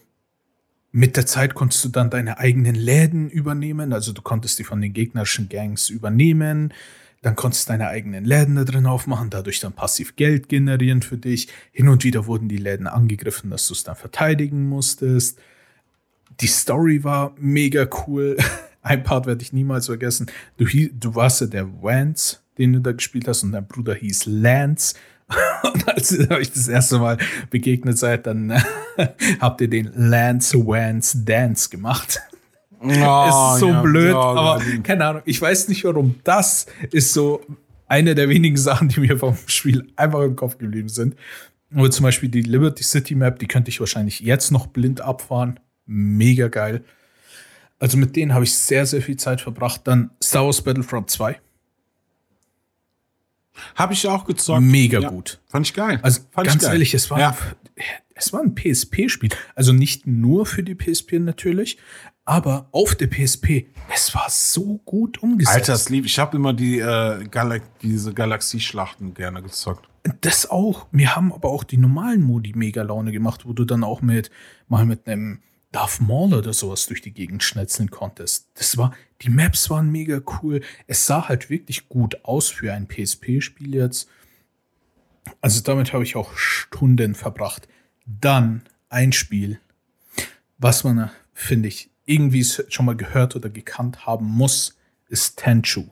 mit 0.93 1.17
der 1.17 1.27
Zeit 1.27 1.55
konntest 1.55 1.85
du 1.85 1.89
dann 1.89 2.11
deine 2.11 2.39
eigenen 2.39 2.75
Läden 2.75 3.31
übernehmen, 3.31 3.93
also 3.93 4.13
du 4.13 4.21
konntest 4.21 4.59
die 4.59 4.65
von 4.65 4.81
den 4.81 4.93
gegnerischen 4.93 5.49
Gangs 5.49 5.89
übernehmen. 5.89 6.75
Dann 7.23 7.35
konntest 7.35 7.67
du 7.67 7.73
deine 7.73 7.89
eigenen 7.89 8.27
Läden 8.27 8.57
da 8.57 8.65
drin 8.65 8.85
aufmachen, 8.85 9.31
dadurch 9.31 9.59
dann 9.61 9.73
passiv 9.73 10.17
Geld 10.17 10.51
generieren 10.51 11.01
für 11.01 11.17
dich. 11.17 11.49
Hin 11.73 11.89
und 11.89 12.05
wieder 12.05 12.27
wurden 12.27 12.51
die 12.51 12.59
Läden 12.59 12.87
angegriffen, 12.87 13.49
dass 13.49 13.67
du 13.67 13.73
es 13.73 13.85
dann 13.85 13.97
verteidigen 13.97 14.69
musstest. 14.69 15.39
Die 16.41 16.47
Story 16.47 17.05
war 17.05 17.35
mega 17.39 17.89
cool. 18.07 18.37
Ein 18.85 19.03
Part 19.03 19.27
werde 19.27 19.43
ich 19.43 19.53
niemals 19.53 19.87
vergessen. 19.87 20.27
Du, 20.57 20.67
du 20.67 21.15
warst 21.15 21.41
ja 21.41 21.49
der 21.49 21.67
Vance, 21.83 22.39
den 22.59 22.75
du 22.75 22.81
da 22.81 22.93
gespielt 22.93 23.27
hast, 23.27 23.43
und 23.43 23.53
dein 23.53 23.67
Bruder 23.67 23.95
hieß 23.95 24.27
Lance. 24.27 24.95
Und 25.63 25.89
als 25.89 26.13
ihr 26.13 26.31
euch 26.31 26.53
das 26.53 26.69
erste 26.69 26.99
Mal 26.99 27.17
begegnet 27.49 27.99
seid, 27.99 28.27
dann 28.27 28.53
habt 29.41 29.61
ihr 29.63 29.69
den 29.69 29.91
Lance 29.97 30.59
Vance 30.59 31.25
Dance 31.25 31.71
gemacht 31.71 32.21
Oh, 32.85 33.51
ist 33.55 33.61
so 33.61 33.69
ja, 33.69 33.81
blöd, 33.81 34.13
ja, 34.13 34.21
aber 34.21 34.63
ja. 34.63 34.79
keine 34.83 35.07
Ahnung. 35.07 35.23
Ich 35.25 35.41
weiß 35.41 35.69
nicht 35.69 35.85
warum. 35.85 36.17
Das 36.23 36.67
ist 36.91 37.15
so 37.15 37.41
eine 37.87 38.15
der 38.15 38.29
wenigen 38.29 38.59
Sachen, 38.59 38.89
die 38.89 39.01
mir 39.01 39.17
vom 39.17 39.37
Spiel 39.47 39.91
einfach 39.97 40.21
im 40.21 40.37
Kopf 40.37 40.59
geblieben 40.59 40.91
sind. 40.91 41.17
Aber 41.75 41.91
zum 41.91 42.05
Beispiel 42.05 42.29
die 42.29 42.43
Liberty 42.43 42.85
City 42.85 43.15
Map, 43.15 43.39
die 43.39 43.47
könnte 43.47 43.71
ich 43.71 43.81
wahrscheinlich 43.81 44.21
jetzt 44.21 44.51
noch 44.51 44.67
blind 44.67 45.01
abfahren. 45.01 45.61
Mega 45.87 46.49
geil. 46.49 46.85
Also 47.79 47.97
mit 47.99 48.17
denen 48.17 48.33
habe 48.35 48.45
ich 48.45 48.55
sehr, 48.55 48.87
sehr 48.87 49.03
viel 49.03 49.17
Zeit 49.17 49.41
verbracht. 49.41 49.83
Dann 49.85 50.11
Star 50.23 50.45
Wars 50.47 50.63
Battlefront 50.63 51.11
2. 51.11 51.39
Habe 53.77 53.93
ich 53.93 54.07
auch 54.09 54.25
gezockt. 54.25 54.63
Mega 54.63 55.01
Ja. 55.01 55.09
gut. 55.11 55.41
Fand 55.47 55.67
ich 55.67 55.75
geil. 55.75 56.01
Also 56.03 56.21
Fand 56.31 56.47
ich 56.47 56.53
ganz 56.55 56.63
geil. 56.65 56.73
ehrlich, 56.73 56.95
es 56.95 57.11
war, 57.11 57.21
Ja. 57.21 57.37
es 58.15 58.33
war 58.33 58.41
ein 58.41 58.55
PSP-Spiel. 58.55 59.31
Also 59.55 59.73
nicht 59.73 60.07
nur 60.07 60.47
für 60.47 60.63
die 60.63 60.75
PSP 60.75 61.19
natürlich, 61.21 61.79
aber 62.25 62.69
auf 62.73 62.95
der 62.95 63.07
PSP. 63.09 63.67
Es 63.93 64.15
war 64.15 64.27
so 64.29 64.79
gut 64.85 65.23
umgesetzt. 65.23 65.55
Alters 65.55 65.89
lieb, 65.89 66.05
ich 66.07 66.19
habe 66.19 66.37
immer 66.37 66.53
die 66.53 66.79
äh, 66.81 67.25
Gal 67.31 67.61
diese 67.83 68.13
Galaxieschlachten 68.13 69.15
gerne 69.15 69.43
gezockt. 69.43 69.89
Das 70.21 70.51
auch. 70.51 70.87
Wir 70.91 71.15
haben 71.17 71.33
aber 71.33 71.49
auch 71.51 71.65
die 71.65 71.77
normalen 71.77 72.23
Modi 72.23 72.53
mega 72.55 72.83
Laune 72.83 73.13
gemacht, 73.13 73.47
wo 73.47 73.53
du 73.53 73.65
dann 73.65 73.85
auch 73.85 74.03
mit 74.03 74.31
mal 74.69 74.85
mit 74.85 75.07
einem 75.07 75.41
Darth 75.75 76.01
Maul 76.01 76.35
oder 76.35 76.53
sowas 76.53 76.87
durch 76.87 77.03
die 77.03 77.13
Gegend 77.13 77.43
schnetzeln 77.43 77.91
konntest. 77.91 78.47
Das 78.55 78.77
war, 78.77 78.95
die 79.23 79.29
Maps 79.29 79.71
waren 79.71 79.91
mega 79.91 80.21
cool. 80.41 80.61
Es 80.87 81.05
sah 81.05 81.29
halt 81.29 81.51
wirklich 81.51 81.89
gut 81.89 82.25
aus 82.25 82.49
für 82.49 82.73
ein 82.73 82.87
PSP-Spiel 82.87 83.75
jetzt. 83.75 84.09
Also 85.41 85.63
damit 85.63 85.93
habe 85.93 86.05
ich 86.05 86.15
auch 86.15 86.37
Stunden 86.37 87.17
verbracht. 87.17 87.67
Dann 88.07 88.63
ein 88.89 89.11
Spiel, 89.11 89.59
was 90.59 90.85
man, 90.85 91.11
finde 91.33 91.67
ich, 91.67 91.91
irgendwie 92.07 92.45
schon 92.45 92.87
mal 92.87 92.97
gehört 92.97 93.35
oder 93.35 93.51
gekannt 93.51 94.07
haben 94.07 94.27
muss, 94.27 94.77
ist 95.09 95.39
Tenchu. 95.39 95.87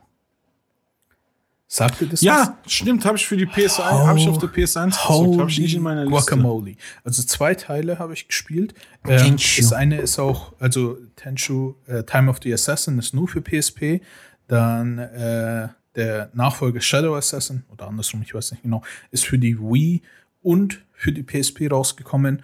Sagt 1.75 2.03
ihr 2.03 2.07
das? 2.07 2.20
Ja, 2.20 2.59
was? 2.62 2.70
stimmt, 2.70 3.07
habe 3.07 3.16
ich 3.16 3.27
für 3.27 3.39
die 3.39 3.47
PS1, 3.47 3.79
habe 3.79 4.18
ich 4.18 4.29
auf 4.29 4.37
der 4.37 4.51
PS1 4.51 4.89
gesucht, 4.89 5.41
habe 5.41 5.51
ich 5.51 5.59
nicht 5.59 5.75
in 5.75 5.81
meiner 5.81 6.05
Liste. 6.05 6.33
Guacamole. 6.33 6.77
Also 7.03 7.23
zwei 7.23 7.55
Teile 7.55 7.99
habe 7.99 8.12
ich 8.12 8.29
gespielt. 8.29 8.75
Ähm, 9.09 9.37
das 9.39 9.73
eine 9.73 9.99
ist 9.99 10.18
auch, 10.18 10.53
also 10.59 10.99
Tenchu, 11.16 11.77
äh, 11.87 12.03
Time 12.03 12.29
of 12.29 12.41
the 12.43 12.53
Assassin 12.53 12.99
ist 12.99 13.14
nur 13.14 13.27
für 13.27 13.41
PSP. 13.41 14.03
Dann 14.49 14.99
äh, 14.99 15.68
der 15.97 16.29
Nachfolger 16.35 16.83
Shadow 16.83 17.16
Assassin, 17.16 17.64
oder 17.73 17.89
andersrum, 17.89 18.20
ich 18.20 18.35
weiß 18.35 18.51
nicht 18.51 18.64
genau, 18.64 18.83
ist 19.11 19.25
für 19.25 19.39
die 19.39 19.59
Wii 19.59 20.03
und 20.43 20.83
für 20.93 21.12
die 21.12 21.23
PSP 21.23 21.70
rausgekommen. 21.70 22.43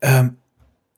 Ähm, 0.00 0.38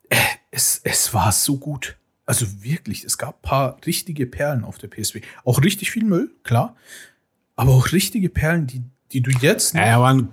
äh, 0.09 0.17
es, 0.51 0.81
es 0.85 1.13
war 1.13 1.33
so 1.33 1.59
gut. 1.59 1.99
Also 2.25 2.63
wirklich, 2.63 3.05
es 3.05 3.19
gab 3.19 3.41
ein 3.41 3.43
paar 3.43 3.77
richtige 3.85 4.25
Perlen 4.25 4.65
auf 4.65 4.79
der 4.79 4.89
PSP. 4.89 5.21
Auch 5.45 5.61
richtig 5.63 5.91
viel 5.91 6.05
Müll, 6.05 6.31
klar. 6.45 6.77
Aber 7.61 7.73
auch 7.73 7.93
richtige 7.93 8.29
Perlen, 8.29 8.67
die, 8.67 8.83
die 9.13 9.21
du 9.21 9.31
jetzt. 9.31 9.75
Ja, 9.75 9.97
aber 9.97 10.29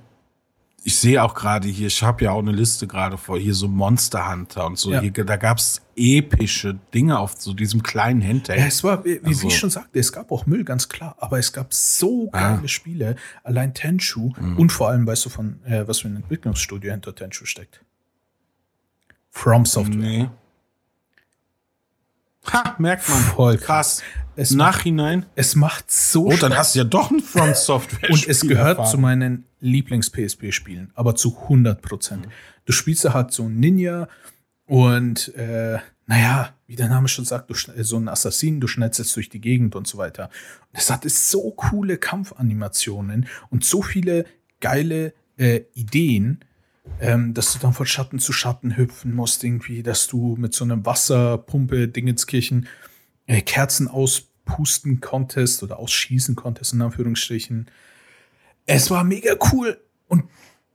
ich 0.84 0.98
sehe 0.98 1.22
auch 1.22 1.34
gerade 1.34 1.68
hier, 1.68 1.88
ich 1.88 2.02
habe 2.02 2.24
ja 2.24 2.32
auch 2.32 2.40
eine 2.40 2.54
Liste 2.54 2.88
gerade 2.88 3.18
vor, 3.18 3.38
hier 3.38 3.54
so 3.54 3.68
Monster 3.68 4.32
Hunter 4.32 4.66
und 4.66 4.78
so. 4.78 4.94
Ja. 4.94 5.02
Hier, 5.02 5.12
da 5.12 5.36
gab 5.36 5.58
es 5.58 5.82
epische 5.98 6.80
Dinge 6.94 7.20
auf 7.20 7.36
so 7.38 7.52
diesem 7.52 7.84
kleinen 7.84 8.24
Handheld. 8.24 8.58
Ja, 8.58 8.68
es 8.68 8.86
war, 8.86 9.04
wie, 9.04 9.20
also, 9.22 9.42
wie, 9.44 9.48
ich 9.48 9.58
schon 9.58 9.70
sagte, 9.70 10.00
es 10.00 10.14
gab 10.14 10.32
auch 10.32 10.46
Müll, 10.46 10.64
ganz 10.64 10.88
klar. 10.88 11.18
Aber 11.20 11.38
es 11.38 11.52
gab 11.52 11.74
so 11.74 12.30
geile 12.30 12.62
ah. 12.64 12.68
Spiele. 12.70 13.18
Allein 13.44 13.74
Tenchu 13.74 14.32
mhm. 14.40 14.58
und 14.58 14.72
vor 14.72 14.88
allem, 14.88 15.06
weißt 15.06 15.26
du, 15.26 15.30
von 15.30 15.60
äh, 15.66 15.86
was 15.86 16.00
für 16.00 16.08
ein 16.08 16.16
Entwicklungsstudio 16.16 16.92
hinter 16.92 17.14
Tenchu 17.14 17.44
steckt. 17.44 17.84
From 19.30 19.66
Software. 19.66 19.98
Nee. 19.98 20.30
Ha, 22.54 22.76
merkt 22.78 23.08
man. 23.10 23.20
Voll 23.20 23.58
krass. 23.58 24.02
Es 24.36 24.52
Nachhinein. 24.52 25.20
Macht, 25.20 25.32
es 25.36 25.56
macht 25.56 25.92
so. 25.92 26.28
Oh, 26.28 26.38
dann 26.38 26.56
hast 26.56 26.76
du 26.76 26.80
ja 26.80 26.86
doch 26.86 27.10
ein 27.10 27.20
From 27.20 27.54
Software. 27.56 28.10
Und 28.12 28.28
es 28.28 28.42
gehört 28.42 28.78
erfahren. 28.78 28.92
zu 28.92 28.98
meinen 29.00 29.46
Lieblings-PSP-Spielen, 29.62 30.92
aber 30.94 31.16
zu 31.16 31.36
100 31.44 31.82
Prozent. 31.82 32.28
Mhm. 32.28 32.32
Du 32.66 32.74
spielst 32.74 33.04
ja 33.04 33.14
halt 33.14 33.32
so 33.32 33.44
ein 33.44 33.60
Ninja 33.60 34.08
und, 34.66 35.34
äh, 35.36 35.80
naja, 36.06 36.54
wie 36.68 36.76
der 36.76 36.88
Name 36.88 37.08
schon 37.08 37.26
sagt, 37.26 37.50
du, 37.50 37.56
so 37.56 37.98
ein 37.98 38.08
Assassin, 38.08 38.60
du 38.60 38.68
schnetzelst 38.68 39.16
durch 39.16 39.30
die 39.30 39.42
Gegend 39.42 39.76
und 39.76 39.88
so 39.88 39.98
weiter. 39.98 40.30
Und 40.72 40.80
es 40.80 40.92
hatte 40.92 41.10
so 41.10 41.52
coole 41.52 41.98
Kampfanimationen 41.98 43.28
und 43.50 43.66
so 43.66 43.82
viele 43.82 44.26
geile 44.60 45.14
äh, 45.38 45.62
Ideen, 45.74 46.44
ähm, 47.00 47.34
dass 47.34 47.54
du 47.54 47.60
dann 47.60 47.74
von 47.74 47.86
Schatten 47.86 48.20
zu 48.20 48.34
Schatten 48.34 48.76
hüpfen 48.78 49.14
musst, 49.14 49.44
irgendwie, 49.44 49.84
dass 49.84 50.08
du 50.08 50.36
mit 50.38 50.54
so 50.54 50.64
einer 50.64 50.86
Wasserpumpe 50.86 51.88
Dingenskirchen 51.88 52.68
äh, 53.28 53.42
Kerzen 53.42 53.88
auspusten 53.88 55.00
konntest 55.02 55.64
oder 55.64 55.80
ausschießen 55.80 56.36
konntest, 56.36 56.74
in 56.74 56.82
Anführungsstrichen. 56.82 57.70
Es 58.66 58.90
war 58.90 59.04
mega 59.04 59.36
cool 59.52 59.80
und 60.08 60.26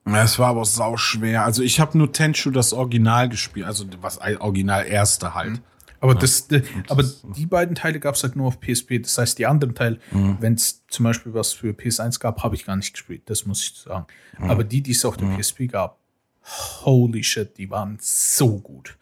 es 0.05 0.39
war 0.39 0.49
aber 0.49 0.65
sau 0.65 0.97
schwer. 0.97 1.45
Also 1.45 1.63
ich 1.63 1.79
habe 1.79 1.97
nur 1.97 2.13
Tenchu 2.13 2.51
das 2.51 2.73
Original 2.73 3.29
gespielt, 3.29 3.67
also 3.67 3.87
was 4.01 4.19
Original 4.19 4.87
erste 4.87 5.35
halt. 5.35 5.53
Mhm. 5.53 5.61
Aber, 6.03 6.15
ja. 6.15 6.19
das, 6.19 6.49
das, 6.49 6.63
aber 6.89 7.05
die 7.37 7.47
beiden 7.47 7.77
Teile 7.77 8.01
gab 8.01 8.17
es 8.17 8.25
halt 8.25 8.35
nur 8.35 8.49
auf 8.49 8.61
PSP. 8.61 9.01
Das 9.01 9.17
heißt, 9.17 9.39
die 9.39 9.47
anderen 9.47 9.77
Teile, 9.77 10.01
mhm. 10.11 10.37
wenn 10.41 10.55
es 10.55 10.85
zum 10.89 11.05
Beispiel 11.05 11.33
was 11.33 11.53
für 11.53 11.71
PS1 11.71 12.19
gab, 12.19 12.43
habe 12.43 12.57
ich 12.57 12.67
gar 12.67 12.75
nicht 12.75 12.93
gespielt. 12.93 13.23
Das 13.27 13.47
muss 13.47 13.63
ich 13.63 13.75
sagen. 13.79 14.07
Mhm. 14.39 14.51
Aber 14.51 14.65
die, 14.65 14.83
die 14.83 14.91
es 14.91 15.05
auf 15.05 15.17
der 15.17 15.29
mhm. 15.29 15.39
PSP 15.39 15.69
gab, 15.69 16.02
holy 16.45 17.23
shit, 17.23 17.57
die 17.59 17.71
waren 17.71 17.99
so 18.01 18.59
gut. 18.59 18.97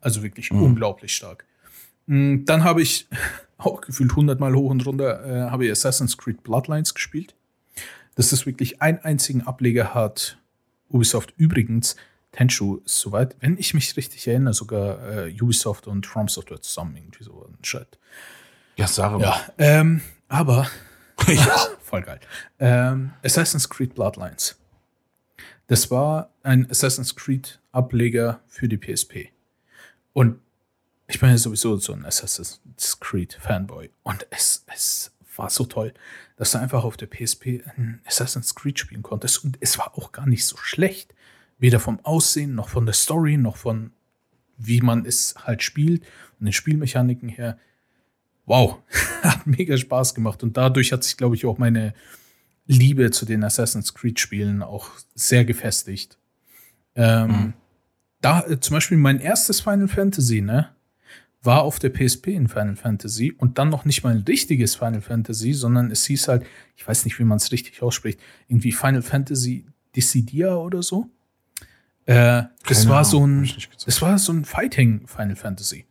Also 0.00 0.22
wirklich 0.22 0.52
mhm. 0.52 0.62
unglaublich 0.62 1.14
stark. 1.14 1.46
Mm, 2.06 2.44
dann 2.44 2.64
habe 2.64 2.82
ich 2.82 3.08
auch 3.58 3.80
gefühlt 3.80 4.14
hundertmal 4.16 4.54
hoch 4.54 4.70
und 4.70 4.84
runter, 4.86 5.24
äh, 5.24 5.50
habe 5.50 5.66
ich 5.66 5.70
Assassin's 5.70 6.16
Creed 6.16 6.42
Bloodlines 6.42 6.94
gespielt. 6.94 7.34
Dass 8.14 8.32
es 8.32 8.44
wirklich 8.44 8.82
einen 8.82 8.98
einzigen 8.98 9.42
Ableger 9.42 9.94
hat. 9.94 10.38
Ubisoft 10.90 11.32
übrigens, 11.38 11.96
Tenchu 12.32 12.80
ist 12.84 12.98
soweit, 12.98 13.36
wenn 13.40 13.56
ich 13.56 13.72
mich 13.72 13.96
richtig 13.96 14.26
erinnere, 14.26 14.52
sogar 14.52 15.26
äh, 15.26 15.40
Ubisoft 15.40 15.86
und 15.86 16.06
From 16.06 16.28
Software 16.28 16.60
zusammen 16.60 16.96
irgendwie 16.96 17.24
so 17.24 17.46
ein 17.46 17.64
Shit. 17.64 17.98
Ja, 18.76 18.86
sag 18.86 19.12
mal. 19.12 19.20
Ja, 19.20 19.40
ähm, 19.58 20.02
aber 20.28 20.66
ja, 21.26 21.56
voll 21.82 22.02
geil. 22.02 22.20
Ähm, 22.58 23.12
Assassin's 23.22 23.68
Creed 23.68 23.94
Bloodlines 23.94 24.58
das 25.66 25.90
war 25.90 26.30
ein 26.42 26.70
Assassin's 26.70 27.14
Creed 27.14 27.60
Ableger 27.72 28.40
für 28.46 28.68
die 28.68 28.78
PSP. 28.78 29.30
Und 30.12 30.38
ich 31.06 31.20
bin 31.20 31.30
ja 31.30 31.38
sowieso 31.38 31.76
so 31.76 31.92
ein 31.92 32.04
Assassin's 32.04 32.60
Creed 33.00 33.34
Fanboy. 33.34 33.90
Und 34.02 34.26
es, 34.30 34.64
es 34.72 35.12
war 35.36 35.50
so 35.50 35.64
toll, 35.64 35.94
dass 36.36 36.52
du 36.52 36.58
einfach 36.58 36.84
auf 36.84 36.96
der 36.96 37.06
PSP 37.06 37.62
ein 37.76 38.00
Assassin's 38.04 38.54
Creed 38.54 38.78
spielen 38.78 39.02
konntest. 39.02 39.44
Und 39.44 39.58
es 39.60 39.78
war 39.78 39.96
auch 39.96 40.12
gar 40.12 40.26
nicht 40.26 40.46
so 40.46 40.56
schlecht. 40.56 41.14
Weder 41.58 41.80
vom 41.80 42.00
Aussehen, 42.04 42.54
noch 42.54 42.68
von 42.68 42.86
der 42.86 42.94
Story, 42.94 43.36
noch 43.36 43.56
von 43.56 43.92
wie 44.58 44.80
man 44.80 45.06
es 45.06 45.34
halt 45.44 45.62
spielt 45.62 46.02
und 46.38 46.46
den 46.46 46.52
Spielmechaniken 46.52 47.28
her. 47.28 47.58
Wow, 48.46 48.78
hat 49.22 49.46
mega 49.46 49.76
Spaß 49.76 50.14
gemacht. 50.14 50.42
Und 50.42 50.56
dadurch 50.56 50.92
hat 50.92 51.04
sich, 51.04 51.16
glaube 51.16 51.36
ich, 51.36 51.46
auch 51.46 51.58
meine 51.58 51.94
Liebe 52.72 53.10
zu 53.10 53.24
den 53.24 53.44
Assassin's 53.44 53.94
Creed-Spielen 53.94 54.62
auch 54.62 54.90
sehr 55.14 55.44
gefestigt. 55.44 56.18
Ähm, 56.94 57.28
mhm. 57.28 57.52
Da 58.20 58.42
äh, 58.42 58.60
zum 58.60 58.74
Beispiel 58.74 58.98
mein 58.98 59.20
erstes 59.20 59.60
Final 59.60 59.88
Fantasy, 59.88 60.40
ne, 60.40 60.68
war 61.42 61.62
auf 61.62 61.78
der 61.78 61.90
PSP 61.90 62.28
in 62.28 62.48
Final 62.48 62.76
Fantasy 62.76 63.32
und 63.32 63.58
dann 63.58 63.68
noch 63.68 63.84
nicht 63.84 64.04
mal 64.04 64.14
ein 64.14 64.22
richtiges 64.22 64.76
Final 64.76 65.00
Fantasy, 65.00 65.52
sondern 65.52 65.90
es 65.90 66.04
hieß 66.06 66.28
halt, 66.28 66.46
ich 66.76 66.86
weiß 66.86 67.04
nicht, 67.04 67.18
wie 67.18 67.24
man 67.24 67.38
es 67.38 67.50
richtig 67.50 67.82
ausspricht, 67.82 68.20
irgendwie 68.48 68.72
Final 68.72 69.02
Fantasy 69.02 69.66
Dissidia 69.94 70.54
oder 70.54 70.82
so. 70.82 71.10
Äh, 72.06 72.44
das 72.66 72.88
war 72.88 73.04
so 73.04 73.26
ein, 73.26 73.50
das 73.84 74.00
war 74.02 74.18
so 74.18 74.32
ein 74.32 74.44
Fighting 74.44 75.06
Final 75.06 75.36
Fantasy. 75.36 75.86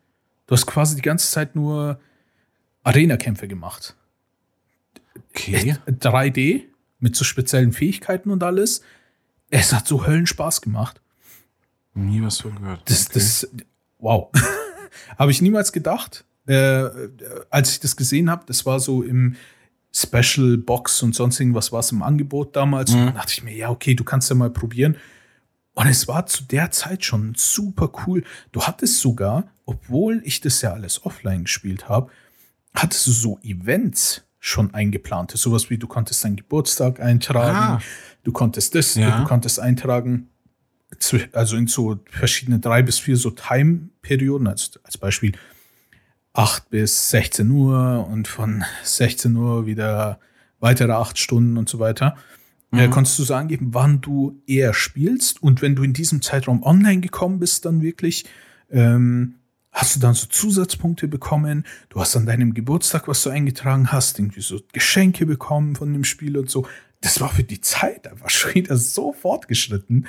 Du 0.47 0.55
hast 0.55 0.65
quasi 0.65 0.95
die 0.95 1.01
ganze 1.01 1.29
Zeit 1.29 1.55
nur 1.55 1.99
Arena-Kämpfe 2.83 3.47
gemacht. 3.47 3.95
Okay. 5.29 5.75
3D 5.87 6.70
mit 7.01 7.15
so 7.15 7.25
speziellen 7.25 7.73
Fähigkeiten 7.73 8.29
und 8.29 8.43
alles. 8.43 8.81
Es 9.49 9.73
hat 9.73 9.87
so 9.87 10.07
Höllenspaß 10.07 10.61
gemacht. 10.61 11.01
Nie 11.93 12.21
was 12.21 12.39
von 12.39 12.55
gehört. 12.55 12.89
Das, 12.89 13.07
okay. 13.07 13.13
das, 13.15 13.49
wow. 13.99 14.29
habe 15.17 15.31
ich 15.31 15.41
niemals 15.41 15.73
gedacht, 15.73 16.23
äh, 16.47 16.87
als 17.49 17.71
ich 17.71 17.79
das 17.81 17.97
gesehen 17.97 18.29
habe. 18.29 18.43
Das 18.45 18.65
war 18.65 18.79
so 18.79 19.03
im 19.03 19.35
Special 19.93 20.57
Box 20.57 21.03
und 21.03 21.15
sonst 21.15 21.39
irgendwas 21.39 21.71
war 21.71 21.81
es 21.81 21.91
im 21.91 22.01
Angebot 22.01 22.55
damals. 22.55 22.91
Mhm. 22.91 23.07
Und 23.07 23.15
dachte 23.15 23.33
ich 23.33 23.43
mir, 23.43 23.53
ja, 23.53 23.69
okay, 23.69 23.93
du 23.93 24.03
kannst 24.03 24.29
ja 24.29 24.35
mal 24.35 24.49
probieren. 24.49 24.95
Und 25.73 25.87
es 25.87 26.07
war 26.07 26.25
zu 26.25 26.43
der 26.43 26.71
Zeit 26.71 27.03
schon 27.03 27.33
super 27.35 27.91
cool. 28.05 28.23
Du 28.51 28.61
hattest 28.63 28.99
sogar, 28.99 29.51
obwohl 29.65 30.21
ich 30.25 30.41
das 30.41 30.61
ja 30.61 30.73
alles 30.73 31.05
offline 31.05 31.43
gespielt 31.43 31.89
habe, 31.89 32.11
hattest 32.73 33.07
du 33.07 33.11
so 33.11 33.39
Events 33.43 34.23
schon 34.43 34.73
eingeplant 34.73 35.33
ist. 35.33 35.43
Sowas 35.43 35.69
wie 35.69 35.77
du 35.77 35.87
konntest 35.87 36.25
deinen 36.25 36.35
Geburtstag 36.35 36.99
eintragen, 36.99 37.57
ah. 37.57 37.81
du 38.23 38.31
konntest 38.31 38.73
das, 38.73 38.95
ja. 38.95 39.19
du 39.19 39.23
konntest 39.23 39.59
eintragen, 39.59 40.29
also 41.31 41.55
in 41.55 41.67
so 41.67 41.99
verschiedene 42.09 42.59
drei 42.59 42.81
bis 42.81 42.97
vier 42.97 43.17
so 43.17 43.29
Time-Perioden, 43.29 44.47
als, 44.47 44.79
als 44.83 44.97
Beispiel 44.97 45.33
8 46.33 46.71
bis 46.71 47.09
16 47.11 47.49
Uhr 47.51 48.07
und 48.09 48.27
von 48.27 48.65
16 48.83 49.35
Uhr 49.35 49.67
wieder 49.67 50.19
weitere 50.59 50.91
acht 50.93 51.19
Stunden 51.19 51.57
und 51.57 51.69
so 51.69 51.77
weiter. 51.77 52.17
Mhm. 52.71 52.79
Äh, 52.79 52.87
konntest 52.87 53.19
du 53.19 53.23
so 53.23 53.35
angeben, 53.35 53.69
wann 53.73 54.01
du 54.01 54.41
eher 54.47 54.73
spielst 54.73 55.43
und 55.43 55.61
wenn 55.61 55.75
du 55.75 55.83
in 55.83 55.93
diesem 55.93 56.23
Zeitraum 56.23 56.63
online 56.63 57.01
gekommen 57.01 57.37
bist, 57.37 57.65
dann 57.65 57.83
wirklich 57.83 58.25
ähm, 58.71 59.35
hast 59.71 59.95
du 59.95 59.99
dann 59.99 60.13
so 60.13 60.27
Zusatzpunkte 60.27 61.07
bekommen. 61.07 61.65
Du 61.89 61.99
hast 62.01 62.15
an 62.15 62.25
deinem 62.25 62.53
Geburtstag, 62.53 63.07
was 63.07 63.23
du 63.23 63.29
eingetragen 63.29 63.91
hast, 63.91 64.19
irgendwie 64.19 64.41
so 64.41 64.59
Geschenke 64.73 65.25
bekommen 65.25 65.75
von 65.75 65.93
dem 65.93 66.03
Spiel 66.03 66.37
und 66.37 66.49
so. 66.49 66.67
Das 66.99 67.19
war 67.21 67.29
für 67.29 67.43
die 67.43 67.61
Zeit 67.61 68.07
einfach 68.07 68.29
schon 68.31 68.53
wieder 68.53 68.77
so 68.77 69.13
fortgeschritten. 69.13 70.07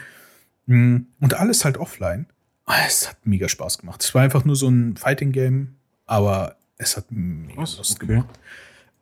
Mm, 0.66 0.96
Und 1.20 1.34
alles 1.34 1.64
halt 1.64 1.78
offline. 1.78 2.26
Ah, 2.66 2.84
Es 2.86 3.08
hat 3.08 3.16
mega 3.24 3.48
Spaß 3.48 3.78
gemacht. 3.78 4.02
Es 4.02 4.14
war 4.14 4.22
einfach 4.22 4.44
nur 4.44 4.56
so 4.56 4.68
ein 4.68 4.96
Fighting-Game, 4.96 5.74
aber 6.06 6.56
es 6.78 6.96
hat 6.96 7.06
mega 7.10 7.60
Lust 7.60 7.98
gemacht. 8.00 8.28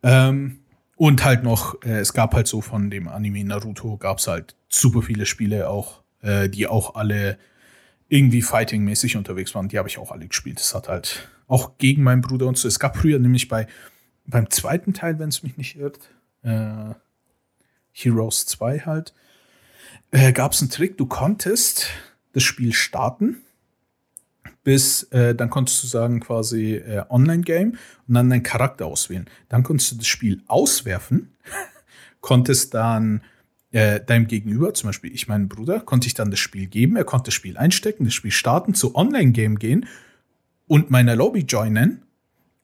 Ähm, 0.03 0.61
und 0.97 1.25
halt 1.25 1.43
noch, 1.43 1.83
äh, 1.83 1.99
es 2.01 2.13
gab 2.13 2.35
halt 2.35 2.47
so 2.47 2.61
von 2.61 2.91
dem 2.91 3.09
Anime 3.09 3.45
Naruto, 3.45 3.97
gab 3.97 4.19
es 4.19 4.27
halt 4.27 4.55
super 4.69 5.03
viele 5.03 5.25
Spiele 5.27 5.69
auch, 5.69 6.03
äh, 6.23 6.49
die 6.49 6.67
auch 6.67 6.95
alle 6.95 7.39
irgendwie 8.11 8.43
Fighting-mäßig 8.43 9.17
unterwegs 9.17 9.55
waren. 9.55 9.69
Die 9.69 9.79
habe 9.79 9.89
ich 9.89 9.97
auch 9.97 10.11
alle 10.11 10.27
gespielt. 10.27 10.59
Das 10.59 10.75
hat 10.75 10.89
halt 10.89 11.29
auch 11.47 11.79
gegen 11.79 12.03
meinen 12.03 12.21
Bruder 12.21 12.47
und 12.47 12.59
so. 12.59 12.69
Es 12.69 12.79
gab 12.79 12.97
früher 12.97 13.19
nämlich 13.19 13.49
bei 13.49 13.67
beim 14.27 14.51
zweiten 14.51 14.93
Teil, 14.93 15.19
wenn 15.19 15.29
es 15.29 15.43
mich 15.43 15.57
nicht 15.57 15.77
irrt, 15.77 16.11
äh, 16.43 16.95
Heroes 17.93 18.47
2 18.47 18.81
halt, 18.81 19.15
äh, 20.11 20.33
gab 20.33 20.53
es 20.53 20.61
einen 20.61 20.71
Trick, 20.71 20.97
du 20.97 21.07
konntest 21.07 21.89
das 22.33 22.43
Spiel 22.43 22.73
starten, 22.73 23.43
bis 24.63 25.05
äh, 25.05 25.35
dann 25.35 25.51
konntest 25.51 25.83
du 25.83 25.89
sagen 25.89 26.21
quasi 26.21 26.75
äh, 26.75 27.05
Online-Game 27.09 27.77
und 28.07 28.15
dann 28.15 28.31
deinen 28.31 28.43
Charakter 28.43 28.87
auswählen. 28.87 29.29
Dann 29.49 29.63
konntest 29.63 29.93
du 29.93 29.97
das 29.97 30.07
Spiel 30.07 30.43
auswerfen, 30.47 31.35
konntest 32.21 32.75
dann 32.75 33.23
äh, 33.73 34.01
deinem 34.01 34.27
Gegenüber, 34.27 34.75
zum 34.75 34.89
Beispiel 34.89 35.13
ich 35.15 35.29
meinen 35.29 35.49
Bruder, 35.49 35.81
konnte 35.81 36.07
ich 36.07 36.15
dann 36.15 36.31
das 36.31 36.41
Spiel 36.41 36.67
geben, 36.67 36.97
er 36.97 37.05
konnte 37.05 37.27
das 37.27 37.35
Spiel 37.35 37.57
einstecken, 37.57 38.05
das 38.05 38.15
Spiel 38.15 38.33
starten, 38.33 38.75
zu 38.75 38.95
Online-Game 38.95 39.59
gehen 39.59 39.87
und 40.67 40.91
meiner 40.91 41.17
Lobby 41.17 41.41
joinen 41.41 42.03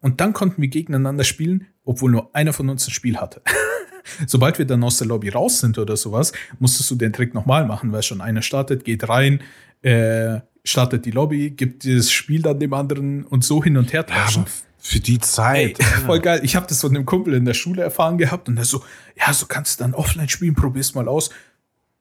und 0.00 0.20
dann 0.20 0.32
konnten 0.32 0.60
wir 0.62 0.68
gegeneinander 0.68 1.24
spielen, 1.24 1.66
obwohl 1.84 2.10
nur 2.10 2.34
einer 2.34 2.52
von 2.52 2.68
uns 2.68 2.86
ein 2.88 2.92
Spiel 2.92 3.16
hatte. 3.18 3.42
Sobald 4.26 4.58
wir 4.58 4.64
dann 4.66 4.82
aus 4.84 4.98
der 4.98 5.08
Lobby 5.08 5.28
raus 5.30 5.60
sind 5.60 5.78
oder 5.78 5.96
sowas, 5.96 6.32
musstest 6.58 6.90
du 6.90 6.94
den 6.94 7.12
Trick 7.12 7.34
nochmal 7.34 7.66
machen, 7.66 7.92
weil 7.92 8.02
schon 8.02 8.20
einer 8.20 8.42
startet, 8.42 8.84
geht 8.84 9.08
rein, 9.08 9.40
äh, 9.82 10.40
startet 10.64 11.04
die 11.06 11.10
Lobby, 11.10 11.50
gibt 11.50 11.84
das 11.86 12.10
Spiel 12.10 12.42
dann 12.42 12.58
dem 12.60 12.72
anderen 12.72 13.24
und 13.24 13.44
so 13.44 13.62
hin 13.62 13.76
und 13.76 13.92
her 13.92 14.04
Ja, 14.08 14.14
tauschen. 14.24 14.42
aber 14.42 14.50
für 14.86 15.00
die 15.00 15.18
Zeit. 15.18 15.78
Ey, 15.80 15.84
voll 16.06 16.20
geil. 16.20 16.40
Ich 16.42 16.56
habe 16.56 16.66
das 16.66 16.80
von 16.80 16.94
einem 16.94 17.04
Kumpel 17.04 17.34
in 17.34 17.44
der 17.44 17.54
Schule 17.54 17.82
erfahren 17.82 18.18
gehabt 18.18 18.48
und 18.48 18.56
er 18.56 18.64
so, 18.64 18.84
ja, 19.16 19.32
so 19.32 19.46
kannst 19.46 19.80
du 19.80 19.84
dann 19.84 19.94
offline 19.94 20.28
spielen, 20.28 20.54
probier's 20.54 20.94
mal 20.94 21.08
aus. 21.08 21.30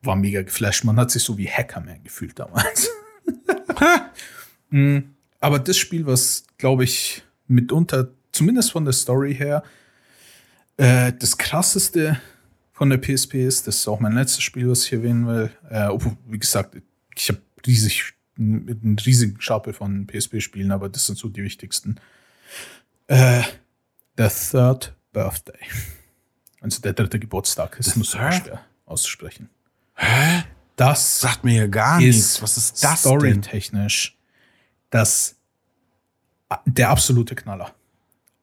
War 0.01 0.15
mega 0.15 0.43
geflasht. 0.43 0.83
Man 0.83 0.97
hat 0.97 1.09
sich 1.09 1.23
so 1.23 1.37
wie 1.37 1.49
Hackerman 1.49 2.03
gefühlt 2.03 2.39
damals. 2.39 2.89
Mm, 4.71 4.97
Aber 5.39 5.59
das 5.59 5.77
Spiel, 5.77 6.07
was, 6.07 6.43
glaube 6.57 6.83
ich, 6.85 7.21
mitunter, 7.47 8.09
zumindest 8.31 8.71
von 8.71 8.83
der 8.83 8.93
Story 8.93 9.35
her, 9.35 9.63
äh, 10.77 11.13
das 11.13 11.37
krasseste 11.37 12.19
von 12.73 12.89
der 12.89 12.97
PSP 12.97 13.45
ist, 13.45 13.67
das 13.67 13.77
ist 13.77 13.87
auch 13.87 13.99
mein 13.99 14.13
letztes 14.13 14.41
Spiel, 14.41 14.67
was 14.67 14.85
ich 14.85 14.93
erwähnen 14.93 15.27
will. 15.27 15.51
Äh, 15.69 15.85
obwohl, 15.85 16.17
wie 16.27 16.39
gesagt, 16.39 16.77
ich 17.15 17.29
habe 17.29 17.41
riesig, 17.65 18.13
einen 18.37 18.97
riesigen 19.05 19.39
Stapel 19.39 19.73
von 19.73 20.07
PSP-Spielen, 20.07 20.71
aber 20.71 20.89
das 20.89 21.05
sind 21.05 21.17
so 21.17 21.29
die 21.29 21.43
wichtigsten. 21.43 21.99
Äh, 23.07 23.43
The 24.17 24.27
Third 24.27 24.95
Birthday. 25.11 25.59
Also 26.61 26.81
der 26.81 26.93
dritte 26.93 27.19
Geburtstag. 27.19 27.77
Das 27.77 27.87
ist 27.87 27.95
nur 27.95 28.05
super 28.05 28.31
schwer 28.31 28.65
auszusprechen. 28.85 29.49
Hä? 29.95 30.43
Das 30.75 31.21
Sagt 31.21 31.43
mir 31.43 31.55
ja 31.55 31.67
gar 31.67 31.99
nichts. 31.99 32.41
Was 32.41 32.57
ist 32.57 32.83
das 32.83 33.03
denn? 33.03 33.11
storytechnisch 33.11 34.17
das 34.89 35.35
der 36.65 36.89
absolute 36.89 37.35
Knaller. 37.35 37.73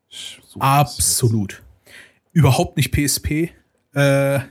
Super. 0.08 0.64
Absolut. 0.64 1.62
Überhaupt 2.32 2.76
nicht 2.76 2.92
PSP. 2.92 3.50
Äh, 3.94 4.40
wie 4.40 4.42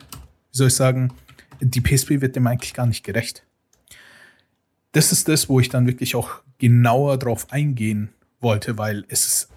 soll 0.52 0.68
ich 0.68 0.76
sagen? 0.76 1.14
Die 1.60 1.82
PSP 1.82 2.22
wird 2.22 2.36
dem 2.36 2.48
eigentlich 2.48 2.74
gar 2.74 2.88
nicht 2.88 3.04
gerecht. 3.04 3.44
Das 4.94 5.12
ist 5.12 5.28
das, 5.28 5.48
wo 5.48 5.60
ich 5.60 5.70
dann 5.70 5.88
wirklich 5.88 6.16
auch 6.16 6.42
genauer 6.58 7.18
drauf 7.18 7.52
eingehen 7.52 8.10
wollte, 8.40 8.78
weil 8.78 9.06
es 9.08 9.28
ist, 9.28 9.44
äh, 9.44 9.51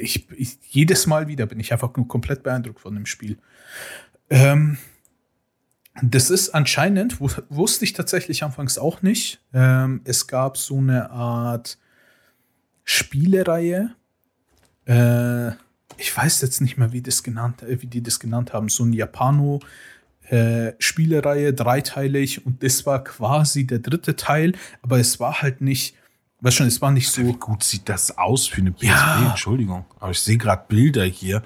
ich, 0.00 0.30
ich, 0.32 0.58
jedes 0.68 1.06
Mal 1.06 1.28
wieder 1.28 1.46
bin 1.46 1.60
ich 1.60 1.72
einfach 1.72 1.94
nur 1.96 2.08
komplett 2.08 2.42
beeindruckt 2.42 2.80
von 2.80 2.94
dem 2.94 3.06
Spiel. 3.06 3.38
Ähm, 4.30 4.78
das 6.02 6.30
ist 6.30 6.50
anscheinend, 6.50 7.20
wu- 7.20 7.30
wusste 7.48 7.84
ich 7.84 7.92
tatsächlich 7.92 8.42
anfangs 8.42 8.78
auch 8.78 9.02
nicht. 9.02 9.40
Ähm, 9.52 10.00
es 10.04 10.26
gab 10.26 10.56
so 10.56 10.78
eine 10.78 11.10
Art 11.10 11.78
Spielereihe. 12.84 13.94
Äh, 14.86 15.48
ich 15.96 16.16
weiß 16.16 16.40
jetzt 16.42 16.60
nicht 16.60 16.76
mehr, 16.76 16.92
wie, 16.92 17.02
das 17.02 17.22
genannt, 17.22 17.62
äh, 17.62 17.80
wie 17.80 17.86
die 17.86 18.02
das 18.02 18.18
genannt 18.18 18.52
haben. 18.52 18.68
So 18.68 18.84
ein 18.84 18.92
Japano. 18.92 19.60
Äh, 20.30 20.72
Spielereihe, 20.78 21.52
dreiteilig, 21.52 22.46
und 22.46 22.62
das 22.62 22.86
war 22.86 23.04
quasi 23.04 23.66
der 23.66 23.80
dritte 23.80 24.16
Teil, 24.16 24.54
aber 24.80 24.98
es 24.98 25.20
war 25.20 25.42
halt 25.42 25.60
nicht, 25.60 25.96
weißt 26.40 26.56
schon, 26.56 26.66
es 26.66 26.80
war 26.82 26.90
nicht 26.90 27.16
Wie 27.18 27.26
so, 27.26 27.32
gut 27.34 27.62
sieht 27.64 27.88
das 27.88 28.16
aus 28.18 28.46
für 28.46 28.60
eine 28.60 28.72
PSP? 28.72 28.84
Ja. 28.86 29.30
Entschuldigung. 29.30 29.84
Aber 30.00 30.10
ich 30.10 30.20
sehe 30.20 30.36
gerade 30.38 30.64
Bilder 30.68 31.04
hier. 31.04 31.42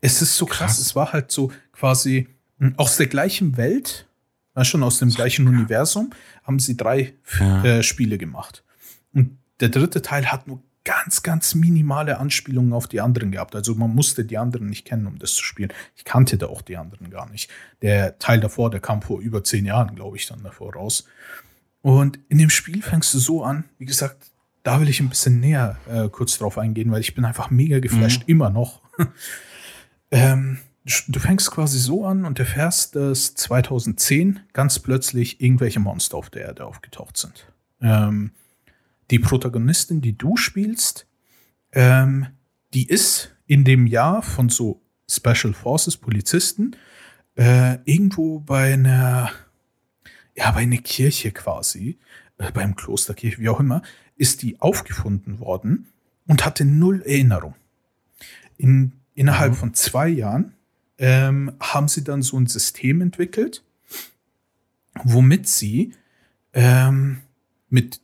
es 0.00 0.22
ist 0.22 0.36
so 0.36 0.46
krass, 0.46 0.58
Krass. 0.76 0.78
es 0.78 0.94
war 0.96 1.12
halt 1.12 1.30
so 1.30 1.50
quasi 1.72 2.28
mh, 2.58 2.72
aus 2.76 2.96
der 2.96 3.06
gleichen 3.08 3.56
Welt, 3.56 4.06
weißt 4.54 4.70
schon, 4.70 4.82
aus 4.82 4.98
dem 4.98 5.10
gleichen 5.10 5.46
Universum, 5.48 6.10
haben 6.44 6.58
sie 6.58 6.76
drei 6.76 7.14
Ja. 7.38 7.64
äh, 7.64 7.82
Spiele 7.82 8.16
gemacht. 8.18 8.64
Und 9.12 9.38
der 9.60 9.68
dritte 9.70 10.02
Teil 10.02 10.26
hat 10.30 10.46
nur 10.46 10.62
ganz, 10.84 11.22
ganz 11.22 11.54
minimale 11.54 12.18
Anspielungen 12.18 12.72
auf 12.72 12.86
die 12.86 13.00
anderen 13.02 13.30
gehabt. 13.32 13.54
Also 13.54 13.74
man 13.74 13.94
musste 13.94 14.24
die 14.24 14.38
anderen 14.38 14.68
nicht 14.68 14.86
kennen, 14.86 15.06
um 15.06 15.18
das 15.18 15.34
zu 15.34 15.44
spielen. 15.44 15.70
Ich 15.96 16.04
kannte 16.04 16.38
da 16.38 16.46
auch 16.46 16.62
die 16.62 16.78
anderen 16.78 17.10
gar 17.10 17.28
nicht. 17.28 17.50
Der 17.82 18.18
Teil 18.18 18.40
davor, 18.40 18.70
der 18.70 18.80
kam 18.80 19.02
vor 19.02 19.20
über 19.20 19.44
zehn 19.44 19.66
Jahren, 19.66 19.94
glaube 19.96 20.16
ich, 20.16 20.26
dann 20.26 20.42
davor 20.42 20.72
raus. 20.74 21.04
Und 21.82 22.18
in 22.28 22.38
dem 22.38 22.50
Spiel 22.50 22.82
fängst 22.82 23.14
du 23.14 23.18
so 23.18 23.44
an, 23.44 23.64
wie 23.78 23.86
gesagt, 23.86 24.30
da 24.62 24.80
will 24.80 24.88
ich 24.88 25.00
ein 25.00 25.08
bisschen 25.08 25.40
näher 25.40 25.78
äh, 25.88 26.08
kurz 26.08 26.38
drauf 26.38 26.58
eingehen, 26.58 26.90
weil 26.90 27.00
ich 27.00 27.14
bin 27.14 27.24
einfach 27.24 27.50
mega 27.50 27.78
geflasht, 27.78 28.24
immer 28.26 28.50
noch. 28.50 28.82
ähm, 30.10 30.58
du 31.08 31.20
fängst 31.20 31.50
quasi 31.50 31.78
so 31.78 32.04
an 32.04 32.24
und 32.24 32.38
erfährst, 32.38 32.96
dass 32.96 33.34
2010 33.34 34.40
ganz 34.52 34.78
plötzlich 34.78 35.40
irgendwelche 35.40 35.80
Monster 35.80 36.16
auf 36.16 36.30
der 36.30 36.42
Erde 36.42 36.66
aufgetaucht 36.66 37.16
sind. 37.16 37.46
Ähm, 37.80 38.32
die 39.10 39.18
Protagonistin, 39.18 40.00
die 40.00 40.16
du 40.18 40.36
spielst, 40.36 41.06
ähm, 41.72 42.26
die 42.74 42.88
ist 42.88 43.34
in 43.46 43.64
dem 43.64 43.86
Jahr 43.86 44.22
von 44.22 44.48
so 44.48 44.82
Special 45.10 45.54
Forces 45.54 45.96
Polizisten 45.96 46.76
äh, 47.36 47.78
irgendwo 47.84 48.40
bei 48.40 48.74
einer, 48.74 49.30
ja, 50.38 50.52
bei 50.52 50.60
einer 50.60 50.76
Kirche 50.78 51.32
quasi, 51.32 51.98
äh, 52.38 52.52
beim 52.52 52.76
Klosterkirche, 52.76 53.38
wie 53.38 53.48
auch 53.48 53.58
immer, 53.58 53.82
ist 54.16 54.42
die 54.42 54.60
aufgefunden 54.60 55.40
worden 55.40 55.88
und 56.26 56.44
hatte 56.44 56.64
null 56.64 57.02
Erinnerung. 57.02 57.54
In, 58.56 58.92
innerhalb 59.14 59.56
von 59.56 59.74
zwei 59.74 60.08
Jahren 60.08 60.54
ähm, 60.98 61.52
haben 61.60 61.88
sie 61.88 62.04
dann 62.04 62.22
so 62.22 62.38
ein 62.38 62.46
System 62.46 63.00
entwickelt, 63.00 63.64
womit 65.02 65.48
sie 65.48 65.94
ähm, 66.52 67.20
mit 67.68 68.00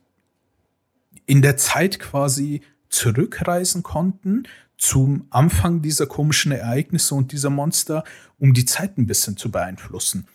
in 1.25 1.41
der 1.41 1.55
Zeit 1.55 1.99
quasi 1.99 2.61
zurückreisen 2.89 3.81
konnten 3.81 4.43
zum 4.77 5.27
Anfang 5.29 5.81
dieser 5.81 6.05
komischen 6.05 6.51
Ereignisse 6.51 7.15
und 7.15 7.31
dieser 7.31 7.49
Monster, 7.49 8.03
um 8.39 8.53
die 8.53 8.65
Zeit 8.65 8.97
ein 8.97 9.07
bisschen 9.07 9.37
zu 9.37 9.49
beeinflussen. 9.51 10.27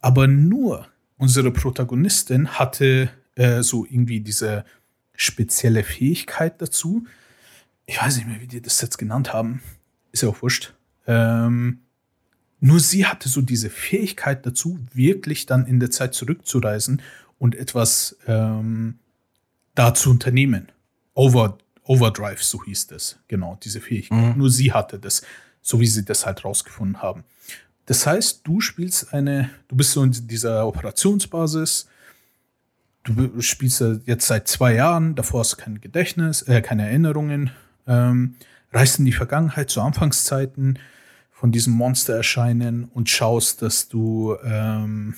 Aber 0.00 0.26
nur 0.26 0.88
unsere 1.16 1.50
Protagonistin 1.50 2.58
hatte 2.58 3.10
äh, 3.34 3.62
so 3.62 3.84
irgendwie 3.84 4.20
diese 4.20 4.64
spezielle 5.14 5.84
Fähigkeit 5.84 6.60
dazu. 6.60 7.06
Ich 7.86 8.00
weiß 8.00 8.16
nicht 8.16 8.26
mehr, 8.26 8.40
wie 8.40 8.46
die 8.46 8.62
das 8.62 8.80
jetzt 8.80 8.98
genannt 8.98 9.32
haben. 9.32 9.62
Ist 10.12 10.22
ja 10.22 10.28
auch 10.28 10.42
wurscht. 10.42 10.74
Ähm, 11.06 11.80
nur 12.60 12.80
sie 12.80 13.06
hatte 13.06 13.28
so 13.28 13.42
diese 13.42 13.68
Fähigkeit 13.68 14.46
dazu, 14.46 14.78
wirklich 14.92 15.46
dann 15.46 15.66
in 15.66 15.80
der 15.80 15.90
Zeit 15.90 16.14
zurückzureisen 16.14 17.02
und 17.38 17.54
etwas 17.54 18.16
ähm, 18.26 18.98
da 19.74 19.92
zu 19.92 20.10
unternehmen. 20.10 20.72
Over, 21.12 21.58
Overdrive, 21.82 22.42
so 22.42 22.64
hieß 22.64 22.86
das. 22.86 23.18
Genau, 23.28 23.58
diese 23.62 23.80
Fähigkeit. 23.80 24.36
Nur 24.36 24.50
sie 24.50 24.72
hatte 24.72 24.98
das, 24.98 25.22
so 25.60 25.78
wie 25.80 25.86
sie 25.86 26.04
das 26.04 26.24
halt 26.24 26.44
rausgefunden 26.44 27.02
haben. 27.02 27.24
Das 27.86 28.06
heißt, 28.06 28.40
du 28.44 28.60
spielst 28.60 29.12
eine, 29.12 29.50
du 29.68 29.76
bist 29.76 29.92
so 29.92 30.02
in 30.02 30.10
dieser 30.12 30.66
Operationsbasis, 30.66 31.86
du 33.04 33.40
spielst 33.40 33.84
jetzt 34.06 34.26
seit 34.26 34.48
zwei 34.48 34.74
Jahren, 34.74 35.14
davor 35.14 35.40
hast 35.40 35.52
du 35.52 35.56
kein 35.56 35.80
Gedächtnis, 35.80 36.42
äh, 36.42 36.62
keine 36.62 36.88
Erinnerungen, 36.88 37.50
ähm, 37.86 38.36
reist 38.72 38.98
in 38.98 39.04
die 39.04 39.12
Vergangenheit 39.12 39.70
zu 39.70 39.82
Anfangszeiten 39.82 40.78
von 41.30 41.52
diesem 41.52 41.74
Monster 41.74 42.16
erscheinen 42.16 42.84
und 42.84 43.10
schaust, 43.10 43.60
dass 43.60 43.88
du 43.88 44.36
ähm, 44.42 45.14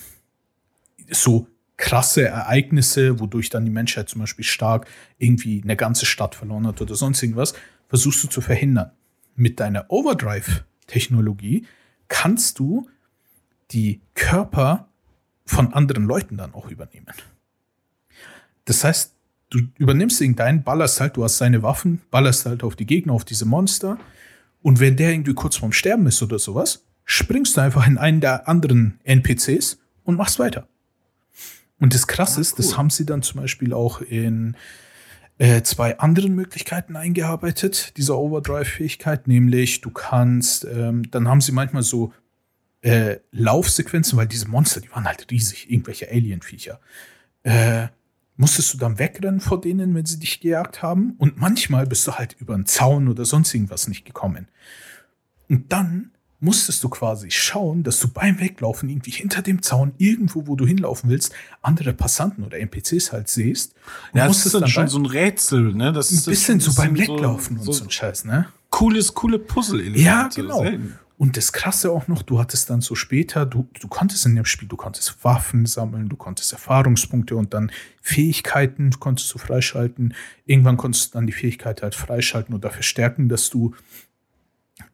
so 1.09 1.47
krasse 1.77 2.27
Ereignisse, 2.27 3.19
wodurch 3.19 3.49
dann 3.49 3.63
die 3.63 3.71
Menschheit 3.71 4.09
zum 4.09 4.21
Beispiel 4.21 4.43
stark 4.43 4.87
irgendwie 5.19 5.61
eine 5.63 5.75
ganze 5.75 6.05
Stadt 6.05 6.35
verloren 6.35 6.67
hat 6.67 6.81
oder 6.81 6.95
sonst 6.95 7.21
irgendwas, 7.23 7.53
versuchst 7.87 8.23
du 8.23 8.27
zu 8.27 8.41
verhindern. 8.41 8.91
Mit 9.35 9.59
deiner 9.59 9.85
Overdrive-Technologie 9.89 11.65
kannst 12.07 12.59
du 12.59 12.87
die 13.71 14.01
Körper 14.13 14.87
von 15.45 15.73
anderen 15.73 16.05
Leuten 16.05 16.37
dann 16.37 16.53
auch 16.53 16.69
übernehmen. 16.69 17.13
Das 18.65 18.83
heißt, 18.83 19.13
du 19.49 19.59
übernimmst 19.77 20.19
irgendeinen, 20.21 20.63
ballerst 20.63 20.99
halt, 20.99 21.17
du 21.17 21.23
hast 21.23 21.37
seine 21.37 21.63
Waffen, 21.63 22.01
ballerst 22.11 22.45
halt 22.45 22.63
auf 22.63 22.75
die 22.75 22.85
Gegner, 22.85 23.13
auf 23.13 23.25
diese 23.25 23.45
Monster. 23.45 23.97
Und 24.61 24.79
wenn 24.79 24.97
der 24.97 25.11
irgendwie 25.11 25.33
kurz 25.33 25.55
vorm 25.55 25.71
Sterben 25.71 26.05
ist 26.07 26.21
oder 26.21 26.39
sowas, 26.39 26.83
springst 27.05 27.55
du 27.55 27.61
einfach 27.61 27.87
in 27.87 27.97
einen 27.97 28.19
der 28.19 28.47
anderen 28.47 28.99
NPCs 29.03 29.79
und 30.03 30.17
machst 30.17 30.39
weiter. 30.39 30.67
Und 31.79 31.93
das 31.93 32.07
Krasse 32.07 32.41
ist, 32.41 32.59
das 32.59 32.75
haben 32.75 32.89
sie 32.89 33.05
dann 33.05 33.21
zum 33.21 33.41
Beispiel 33.41 33.73
auch 33.73 34.01
in 34.01 34.57
äh, 35.37 35.61
zwei 35.61 35.99
anderen 35.99 36.33
Möglichkeiten 36.33 36.95
eingearbeitet, 36.95 37.97
dieser 37.97 38.17
Overdrive-Fähigkeit, 38.17 39.27
nämlich 39.27 39.81
du 39.81 39.91
kannst, 39.91 40.65
ähm, 40.65 41.09
dann 41.11 41.27
haben 41.27 41.41
sie 41.41 41.51
manchmal 41.51 41.83
so 41.83 42.13
äh, 42.81 43.17
Laufsequenzen, 43.31 44.17
weil 44.17 44.27
diese 44.27 44.47
Monster, 44.47 44.81
die 44.81 44.91
waren 44.91 45.05
halt 45.05 45.29
riesig, 45.29 45.69
irgendwelche 45.69 46.09
Alien-Viecher. 46.09 46.79
Äh, 47.43 47.87
musstest 48.35 48.73
du 48.73 48.77
dann 48.77 48.99
wegrennen 48.99 49.39
vor 49.39 49.59
denen, 49.59 49.93
wenn 49.95 50.05
sie 50.05 50.19
dich 50.19 50.39
gejagt 50.39 50.81
haben. 50.81 51.15
Und 51.17 51.37
manchmal 51.37 51.85
bist 51.85 52.07
du 52.07 52.13
halt 52.13 52.35
über 52.39 52.53
einen 52.53 52.65
Zaun 52.65 53.07
oder 53.07 53.25
sonst 53.25 53.53
irgendwas 53.53 53.87
nicht 53.87 54.05
gekommen. 54.05 54.47
Und 55.49 55.71
dann 55.71 56.11
musstest 56.39 56.83
du 56.83 56.89
quasi 56.89 57.31
schauen, 57.31 57.83
dass 57.83 57.99
du 57.99 58.07
beim 58.07 58.39
Weglaufen 58.39 58.89
irgendwie 58.89 59.11
hinter 59.11 59.41
dem 59.41 59.61
Zaun, 59.61 59.93
irgendwo, 59.97 60.47
wo 60.47 60.55
du 60.55 60.67
hinlaufen 60.67 61.09
willst, 61.09 61.33
andere 61.61 61.93
Passanten 61.93 62.43
oder 62.43 62.59
NPCs 62.59 63.11
halt 63.11 63.27
siehst. 63.27 63.73
Ja, 64.13 64.27
das 64.27 64.45
ist 64.45 64.53
dann 64.53 64.67
schon 64.67 64.87
so 64.87 64.99
ein 64.99 65.05
Rätsel, 65.05 65.73
ne? 65.73 65.91
Das 65.91 66.11
ist 66.11 66.27
ein 66.27 66.31
bisschen 66.31 66.59
so 66.59 66.73
beim 66.73 66.97
Weglaufen 66.97 67.59
so, 67.59 67.71
und 67.71 67.73
so 67.73 67.83
ein 67.85 67.89
Scheiß, 67.89 68.25
ne? 68.25 68.47
Cooles, 68.69 69.13
coole 69.13 69.39
Puzzle-Elemente. 69.39 70.01
Ja, 70.01 70.29
genau. 70.33 70.65
Und 71.19 71.35
das 71.35 71.51
Krasse 71.51 71.91
auch 71.91 72.07
noch, 72.07 72.21
du 72.21 72.37
hattest 72.37 72.69
dann 72.69 72.81
so 72.81 72.93
später, 72.93 73.47
du, 73.47 73.67
du 73.79 73.87
konntest 73.87 74.27
in 74.27 74.35
dem 74.35 74.45
Spiel, 74.45 74.67
du 74.67 74.77
konntest 74.77 75.23
Waffen 75.23 75.65
sammeln, 75.65 76.09
du 76.09 76.15
konntest 76.15 76.53
Erfahrungspunkte 76.53 77.35
und 77.35 77.55
dann 77.55 77.71
Fähigkeiten 78.03 78.91
konntest 78.99 79.33
du 79.33 79.39
freischalten. 79.39 80.13
Irgendwann 80.45 80.77
konntest 80.77 81.07
du 81.07 81.17
dann 81.17 81.25
die 81.25 81.33
Fähigkeit 81.33 81.81
halt 81.81 81.95
freischalten 81.95 82.53
oder 82.53 82.69
verstärken, 82.69 83.29
dass 83.29 83.49
du 83.49 83.73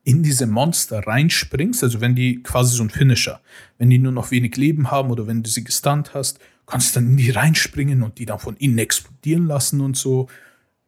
in 0.03 0.21
diese 0.21 0.47
Monster 0.47 0.99
reinspringst, 1.07 1.83
also 1.83 2.01
wenn 2.01 2.15
die 2.15 2.43
quasi 2.43 2.75
so 2.75 2.83
ein 2.83 2.89
Finisher, 2.89 3.41
wenn 3.77 3.89
die 3.89 3.99
nur 3.99 4.11
noch 4.11 4.31
wenig 4.31 4.55
Leben 4.57 4.91
haben 4.91 5.11
oder 5.11 5.27
wenn 5.27 5.43
du 5.43 5.49
sie 5.49 5.63
gestunt 5.63 6.13
hast, 6.13 6.39
kannst 6.65 6.95
du 6.95 6.99
dann 6.99 7.11
in 7.11 7.17
die 7.17 7.29
reinspringen 7.29 8.03
und 8.03 8.19
die 8.19 8.25
dann 8.25 8.39
von 8.39 8.55
innen 8.57 8.77
explodieren 8.77 9.47
lassen 9.47 9.81
und 9.81 9.95
so 9.97 10.27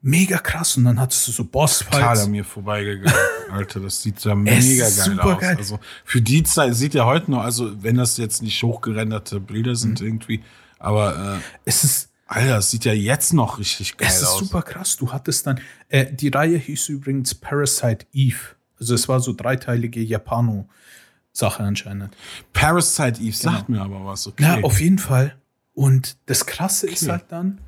mega 0.01 0.37
krass. 0.37 0.77
Und 0.77 0.85
dann 0.85 0.99
hattest 0.99 1.27
du 1.27 1.31
so 1.31 1.45
Bossfights. 1.45 1.97
Total 1.97 2.19
an 2.19 2.31
mir 2.31 2.43
vorbeigegangen. 2.43 3.13
Alter, 3.51 3.79
das 3.79 4.01
sieht 4.01 4.23
ja 4.23 4.35
mega 4.35 4.89
geil 4.89 5.19
aus. 5.19 5.39
Geil. 5.39 5.55
Also 5.57 5.79
für 6.03 6.21
die 6.21 6.43
Zeit 6.43 6.75
sieht 6.75 6.93
ja 6.93 7.05
heute 7.05 7.31
noch, 7.31 7.43
also 7.43 7.83
wenn 7.83 7.97
das 7.97 8.17
jetzt 8.17 8.41
nicht 8.41 8.61
hochgerenderte 8.61 9.39
Bilder 9.39 9.75
sind 9.75 10.01
mhm. 10.01 10.07
irgendwie, 10.07 10.43
aber 10.79 11.37
äh, 11.37 11.39
es 11.65 11.83
ist 11.83 12.09
Alter, 12.27 12.55
das 12.55 12.71
sieht 12.71 12.85
ja 12.85 12.93
jetzt 12.93 13.33
noch 13.33 13.59
richtig 13.59 13.97
geil 13.97 14.07
aus. 14.07 14.15
Es 14.15 14.21
ist 14.21 14.27
aus. 14.27 14.39
super 14.39 14.61
krass. 14.63 14.97
Du 14.97 15.11
hattest 15.11 15.45
dann, 15.45 15.59
äh, 15.89 16.11
die 16.11 16.29
Reihe 16.29 16.57
hieß 16.57 16.89
übrigens 16.89 17.35
Parasite 17.35 18.07
Eve. 18.13 18.54
Also 18.79 18.95
es 18.95 19.07
war 19.07 19.19
so 19.19 19.33
dreiteilige 19.33 20.01
Japano-Sache 20.01 21.63
anscheinend. 21.63 22.15
Parasite 22.53 23.21
Eve 23.21 23.37
genau. 23.37 23.53
sagt 23.53 23.69
mir 23.69 23.81
aber 23.81 24.05
was, 24.05 24.27
okay. 24.27 24.43
Ja, 24.43 24.61
auf 24.61 24.79
jeden 24.79 24.99
Fall. 24.99 25.35
Und 25.73 26.17
das 26.25 26.45
Krasse 26.45 26.87
okay. 26.87 26.95
ist 26.95 27.09
halt 27.09 27.25
dann, 27.29 27.59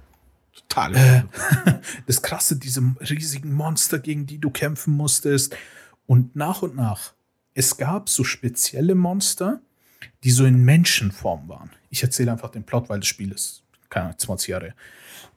Total. 0.58 0.95
Äh, 0.95 1.24
das 2.08 2.22
Krasse, 2.22 2.58
diese 2.58 2.82
riesigen 2.99 3.53
Monster, 3.53 3.99
gegen 3.99 4.26
die 4.26 4.39
du 4.39 4.49
kämpfen 4.49 4.93
musstest. 4.95 5.55
Und 6.05 6.36
nach 6.36 6.62
und 6.62 6.76
nach, 6.76 7.14
es 7.53 7.78
gab 7.78 8.10
so 8.10 8.24
spezielle 8.24 8.95
Monster, 8.95 9.62
die 10.24 10.32
so 10.32 10.45
in 10.45 10.64
Menschenform 10.64 11.47
waren. 11.47 11.70
Ich 11.89 12.03
erzähle 12.03 12.32
einfach 12.32 12.49
den 12.49 12.64
Plot, 12.64 12.89
weil 12.89 12.99
das 12.99 13.08
Spiel 13.08 13.32
ist, 13.32 13.64
keine 13.89 14.08
Ahnung, 14.08 14.18
20 14.18 14.47
Jahre. 14.49 14.74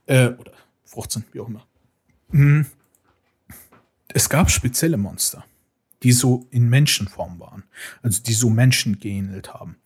Äh, 0.07 0.29
oder 0.29 0.53
15, 0.85 1.25
wie 1.33 1.41
auch 1.41 1.49
immer. 1.49 1.67
Hm. 2.31 2.67
Es 4.09 4.29
gab 4.29 4.51
spezielle 4.51 4.97
Monster, 4.97 5.45
die 6.03 6.13
so 6.13 6.47
in 6.51 6.69
Menschenform 6.69 7.39
waren. 7.41 7.65
Also 8.03 8.23
die 8.23 8.33
so 8.33 8.51
Menschen 8.51 8.99
geähnelt 8.99 9.55
haben. 9.55 9.77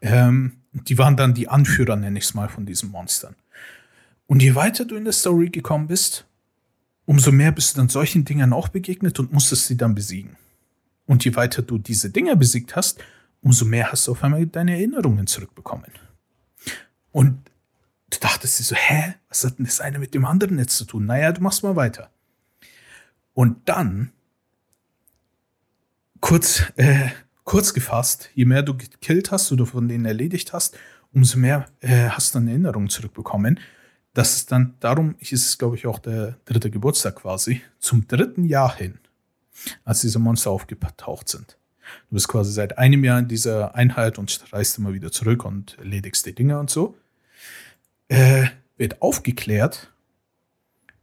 Ähm, 0.00 0.58
die 0.72 0.98
waren 0.98 1.16
dann 1.16 1.34
die 1.34 1.48
Anführer, 1.48 1.96
nenne 1.96 2.18
ich 2.18 2.24
es 2.24 2.34
mal, 2.34 2.48
von 2.48 2.66
diesen 2.66 2.90
Monstern. 2.90 3.36
Und 4.26 4.42
je 4.42 4.54
weiter 4.54 4.84
du 4.84 4.96
in 4.96 5.04
der 5.04 5.12
Story 5.12 5.50
gekommen 5.50 5.88
bist, 5.88 6.26
umso 7.04 7.32
mehr 7.32 7.52
bist 7.52 7.74
du 7.74 7.80
dann 7.80 7.88
solchen 7.88 8.24
Dingern 8.24 8.52
auch 8.52 8.68
begegnet 8.68 9.18
und 9.18 9.32
musstest 9.32 9.66
sie 9.66 9.76
dann 9.76 9.94
besiegen. 9.94 10.36
Und 11.06 11.24
je 11.24 11.34
weiter 11.34 11.62
du 11.62 11.78
diese 11.78 12.10
Dinger 12.10 12.36
besiegt 12.36 12.74
hast, 12.76 13.02
umso 13.42 13.64
mehr 13.64 13.92
hast 13.92 14.06
du 14.06 14.12
auf 14.12 14.24
einmal 14.24 14.46
deine 14.46 14.72
Erinnerungen 14.72 15.26
zurückbekommen. 15.26 15.90
Und 17.10 17.50
du 18.10 18.18
dachtest 18.20 18.58
dir 18.58 18.64
so, 18.64 18.76
hä, 18.76 19.14
was 19.28 19.44
hat 19.44 19.58
denn 19.58 19.66
das 19.66 19.80
eine 19.80 19.98
mit 19.98 20.14
dem 20.14 20.24
anderen 20.24 20.58
jetzt 20.58 20.76
zu 20.76 20.84
tun? 20.84 21.06
Naja, 21.06 21.32
du 21.32 21.42
machst 21.42 21.62
mal 21.62 21.76
weiter. 21.76 22.10
Und 23.34 23.68
dann, 23.68 24.12
kurz, 26.22 26.62
äh, 26.76 27.10
kurz 27.44 27.74
gefasst, 27.74 28.30
je 28.34 28.46
mehr 28.46 28.62
du 28.62 28.74
gekillt 28.74 29.30
hast 29.30 29.52
oder 29.52 29.66
von 29.66 29.86
denen 29.86 30.06
erledigt 30.06 30.54
hast, 30.54 30.78
umso 31.12 31.38
mehr 31.38 31.66
äh, 31.80 32.08
hast 32.08 32.34
du 32.34 32.38
dann 32.38 32.48
Erinnerungen 32.48 32.88
zurückbekommen 32.88 33.60
dass 34.14 34.36
es 34.36 34.46
dann 34.46 34.74
darum, 34.80 35.14
ist 35.18 35.32
es 35.32 35.58
glaube 35.58 35.76
ich 35.76 35.86
auch 35.86 35.98
der 35.98 36.38
dritte 36.44 36.70
Geburtstag 36.70 37.16
quasi, 37.16 37.62
zum 37.78 38.06
dritten 38.06 38.44
Jahr 38.44 38.76
hin, 38.76 38.98
als 39.84 40.02
diese 40.02 40.18
Monster 40.18 40.50
aufgetaucht 40.50 41.28
sind. 41.28 41.56
Du 42.08 42.14
bist 42.14 42.28
quasi 42.28 42.52
seit 42.52 42.78
einem 42.78 43.04
Jahr 43.04 43.18
in 43.18 43.28
dieser 43.28 43.74
Einheit 43.74 44.18
und 44.18 44.52
reist 44.52 44.78
immer 44.78 44.92
wieder 44.92 45.10
zurück 45.10 45.44
und 45.44 45.78
erledigst 45.78 46.24
die 46.26 46.34
Dinge 46.34 46.58
und 46.58 46.70
so. 46.70 46.96
Äh, 48.08 48.48
wird 48.76 49.02
aufgeklärt, 49.02 49.92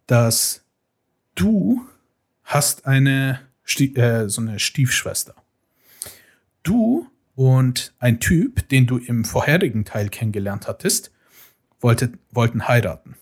dass 0.07 0.63
du 1.36 1.86
hast 2.43 2.86
eine 2.86 3.39
Stie 3.70 3.95
äh, 3.95 4.30
so 4.30 4.41
eine 4.41 4.59
Stiefschwester. 4.59 5.36
Du 6.63 7.07
und 7.36 7.93
ein 7.99 8.20
Typ, 8.20 8.67
den 8.70 8.88
du 8.88 8.97
im 8.97 9.24
vorherigen 9.24 9.86
Teil 9.86 10.09
kennengelernt 10.09 10.67
hattest, 10.67 11.11
wollte, 11.80 12.11
wollten 12.32 12.67
heiraten. 12.67 13.15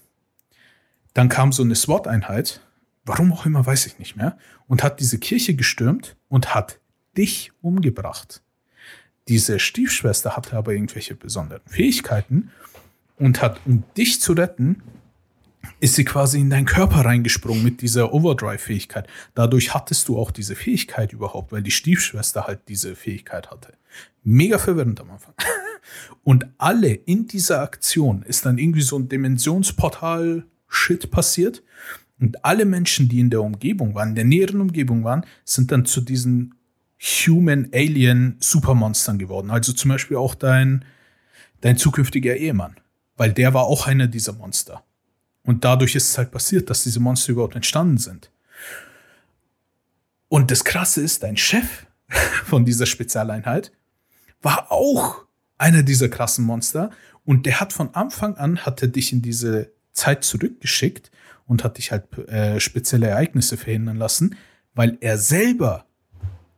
Dann 1.13 1.29
kam 1.29 1.51
so 1.51 1.63
eine 1.63 1.75
SWAT-Einheit, 1.75 2.61
warum 3.05 3.33
auch 3.33 3.45
immer, 3.45 3.65
weiß 3.65 3.85
ich 3.87 3.99
nicht 3.99 4.15
mehr, 4.15 4.37
und 4.67 4.83
hat 4.83 4.99
diese 4.99 5.19
Kirche 5.19 5.53
gestürmt 5.53 6.15
und 6.29 6.55
hat 6.55 6.79
dich 7.17 7.51
umgebracht. 7.61 8.41
Diese 9.27 9.59
Stiefschwester 9.59 10.37
hatte 10.37 10.55
aber 10.55 10.71
irgendwelche 10.71 11.15
besonderen 11.15 11.67
Fähigkeiten 11.67 12.51
und 13.17 13.41
hat, 13.41 13.59
um 13.65 13.83
dich 13.97 14.21
zu 14.21 14.33
retten, 14.33 14.81
ist 15.79 15.95
sie 15.95 16.05
quasi 16.05 16.39
in 16.39 16.49
deinen 16.49 16.65
Körper 16.65 17.05
reingesprungen 17.05 17.63
mit 17.63 17.81
dieser 17.81 18.13
Overdrive-Fähigkeit. 18.13 19.07
Dadurch 19.35 19.73
hattest 19.73 20.07
du 20.07 20.17
auch 20.17 20.31
diese 20.31 20.55
Fähigkeit 20.55 21.13
überhaupt, 21.13 21.51
weil 21.51 21.61
die 21.61 21.71
Stiefschwester 21.71 22.47
halt 22.47 22.61
diese 22.67 22.95
Fähigkeit 22.95 23.51
hatte. 23.51 23.73
Mega 24.23 24.57
verwirrend 24.57 24.99
am 24.99 25.11
Anfang. 25.11 25.33
Und 26.23 26.47
alle 26.57 26.93
in 26.93 27.27
dieser 27.27 27.61
Aktion 27.61 28.23
ist 28.23 28.45
dann 28.45 28.57
irgendwie 28.57 28.81
so 28.81 28.97
ein 28.97 29.07
Dimensionsportal-Shit 29.07 31.11
passiert. 31.11 31.63
Und 32.19 32.43
alle 32.43 32.65
Menschen, 32.65 33.07
die 33.07 33.19
in 33.19 33.29
der 33.29 33.43
Umgebung 33.43 33.93
waren, 33.93 34.09
in 34.09 34.15
der 34.15 34.25
näheren 34.25 34.61
Umgebung 34.61 35.03
waren, 35.03 35.23
sind 35.45 35.71
dann 35.71 35.85
zu 35.85 36.01
diesen 36.01 36.55
Human-Alien-Supermonstern 36.99 39.19
geworden. 39.19 39.51
Also 39.51 39.73
zum 39.73 39.89
Beispiel 39.89 40.17
auch 40.17 40.33
dein, 40.33 40.83
dein 41.61 41.77
zukünftiger 41.77 42.35
Ehemann. 42.35 42.77
Weil 43.15 43.31
der 43.33 43.53
war 43.53 43.65
auch 43.65 43.85
einer 43.87 44.07
dieser 44.07 44.33
Monster. 44.33 44.83
Und 45.47 45.63
dadurch 45.63 45.95
ist 45.95 46.09
es 46.09 46.17
halt 46.17 46.31
passiert, 46.31 46.69
dass 46.69 46.83
diese 46.83 46.99
Monster 46.99 47.31
überhaupt 47.31 47.55
entstanden 47.55 47.97
sind. 47.97 48.29
Und 50.27 50.51
das 50.51 50.65
Krasse 50.65 51.01
ist, 51.01 51.23
dein 51.23 51.37
Chef 51.37 51.87
von 52.43 52.65
dieser 52.65 52.85
Spezialeinheit 52.85 53.71
war 54.41 54.73
auch 54.73 55.23
einer 55.57 55.83
dieser 55.83 56.09
krassen 56.09 56.43
Monster. 56.43 56.91
Und 57.23 57.45
der 57.45 57.61
hat 57.61 57.71
von 57.71 57.95
Anfang 57.95 58.35
an, 58.35 58.65
hat 58.65 58.81
er 58.81 58.89
dich 58.89 59.13
in 59.13 59.21
diese 59.21 59.71
Zeit 59.93 60.25
zurückgeschickt 60.25 61.11
und 61.45 61.63
hat 61.63 61.77
dich 61.77 61.93
halt 61.93 62.17
äh, 62.27 62.59
spezielle 62.59 63.07
Ereignisse 63.07 63.55
verhindern 63.55 63.95
lassen, 63.95 64.35
weil 64.75 64.97
er 64.99 65.17
selber 65.17 65.85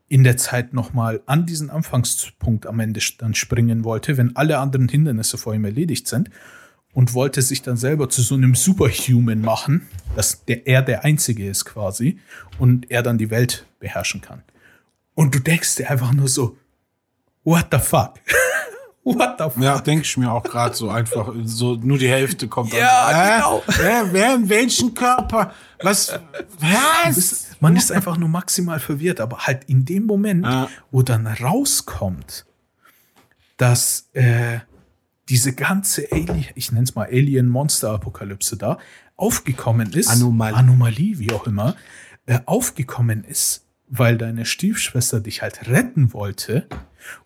in 0.07 0.23
der 0.23 0.37
Zeit 0.37 0.73
nochmal 0.73 1.21
an 1.27 1.45
diesen 1.45 1.69
Anfangspunkt 1.69 2.65
am 2.65 2.79
Ende 2.79 3.01
dann 3.19 3.35
springen 3.35 3.83
wollte, 3.83 4.17
wenn 4.17 4.35
alle 4.35 4.57
anderen 4.57 4.89
Hindernisse 4.89 5.37
vor 5.37 5.53
ihm 5.53 5.65
erledigt 5.65 6.07
sind 6.07 6.31
und 6.99 7.13
wollte 7.13 7.41
sich 7.41 7.61
dann 7.61 7.77
selber 7.77 8.09
zu 8.09 8.21
so 8.21 8.35
einem 8.35 8.55
Superhuman 8.55 9.39
machen, 9.39 9.87
dass 10.17 10.43
der, 10.43 10.67
er 10.67 10.81
der 10.81 11.05
Einzige 11.05 11.47
ist 11.47 11.63
quasi 11.63 12.19
und 12.57 12.91
er 12.91 13.03
dann 13.03 13.17
die 13.17 13.29
Welt 13.29 13.65
beherrschen 13.79 14.19
kann. 14.19 14.43
Und 15.15 15.33
du 15.33 15.39
denkst 15.39 15.77
dir 15.77 15.89
einfach 15.89 16.11
nur 16.11 16.27
so, 16.27 16.57
what 17.45 17.67
the 17.71 17.79
fuck? 17.79 18.15
What 19.05 19.35
the 19.37 19.45
fuck? 19.45 19.63
Ja, 19.63 19.79
denke 19.79 20.03
ich 20.03 20.17
mir 20.17 20.29
auch 20.29 20.43
gerade 20.43 20.75
so 20.75 20.89
einfach, 20.89 21.33
so 21.45 21.75
nur 21.75 21.97
die 21.97 22.09
Hälfte 22.09 22.49
kommt. 22.49 22.73
Ja, 22.73 23.05
an. 23.05 23.63
genau. 23.63 23.63
Äh, 23.81 24.03
wer 24.11 24.35
in 24.35 24.49
welchen 24.49 24.93
Körper? 24.93 25.53
Was? 25.81 26.19
Was? 26.59 27.47
Man 27.61 27.77
ist 27.77 27.93
einfach 27.93 28.17
nur 28.17 28.27
maximal 28.27 28.81
verwirrt, 28.81 29.21
aber 29.21 29.47
halt 29.47 29.63
in 29.63 29.85
dem 29.85 30.05
Moment, 30.05 30.45
ja. 30.45 30.67
wo 30.91 31.01
dann 31.01 31.25
rauskommt, 31.27 32.45
dass 33.55 34.09
äh, 34.13 34.59
diese 35.29 35.53
ganze 35.53 36.11
Alien, 36.11 36.45
ich 36.55 36.71
nenne 36.71 36.83
es 36.83 36.95
mal 36.95 37.07
Alien-Monster-Apokalypse 37.07 38.57
da, 38.57 38.79
aufgekommen 39.15 39.93
ist. 39.93 40.09
Anomalie. 40.09 40.55
Anomalie, 40.55 41.19
wie 41.19 41.31
auch 41.31 41.45
immer, 41.45 41.75
äh, 42.25 42.39
aufgekommen 42.45 43.23
ist, 43.23 43.65
weil 43.87 44.17
deine 44.17 44.45
Stiefschwester 44.45 45.19
dich 45.19 45.41
halt 45.41 45.67
retten 45.67 46.13
wollte 46.13 46.67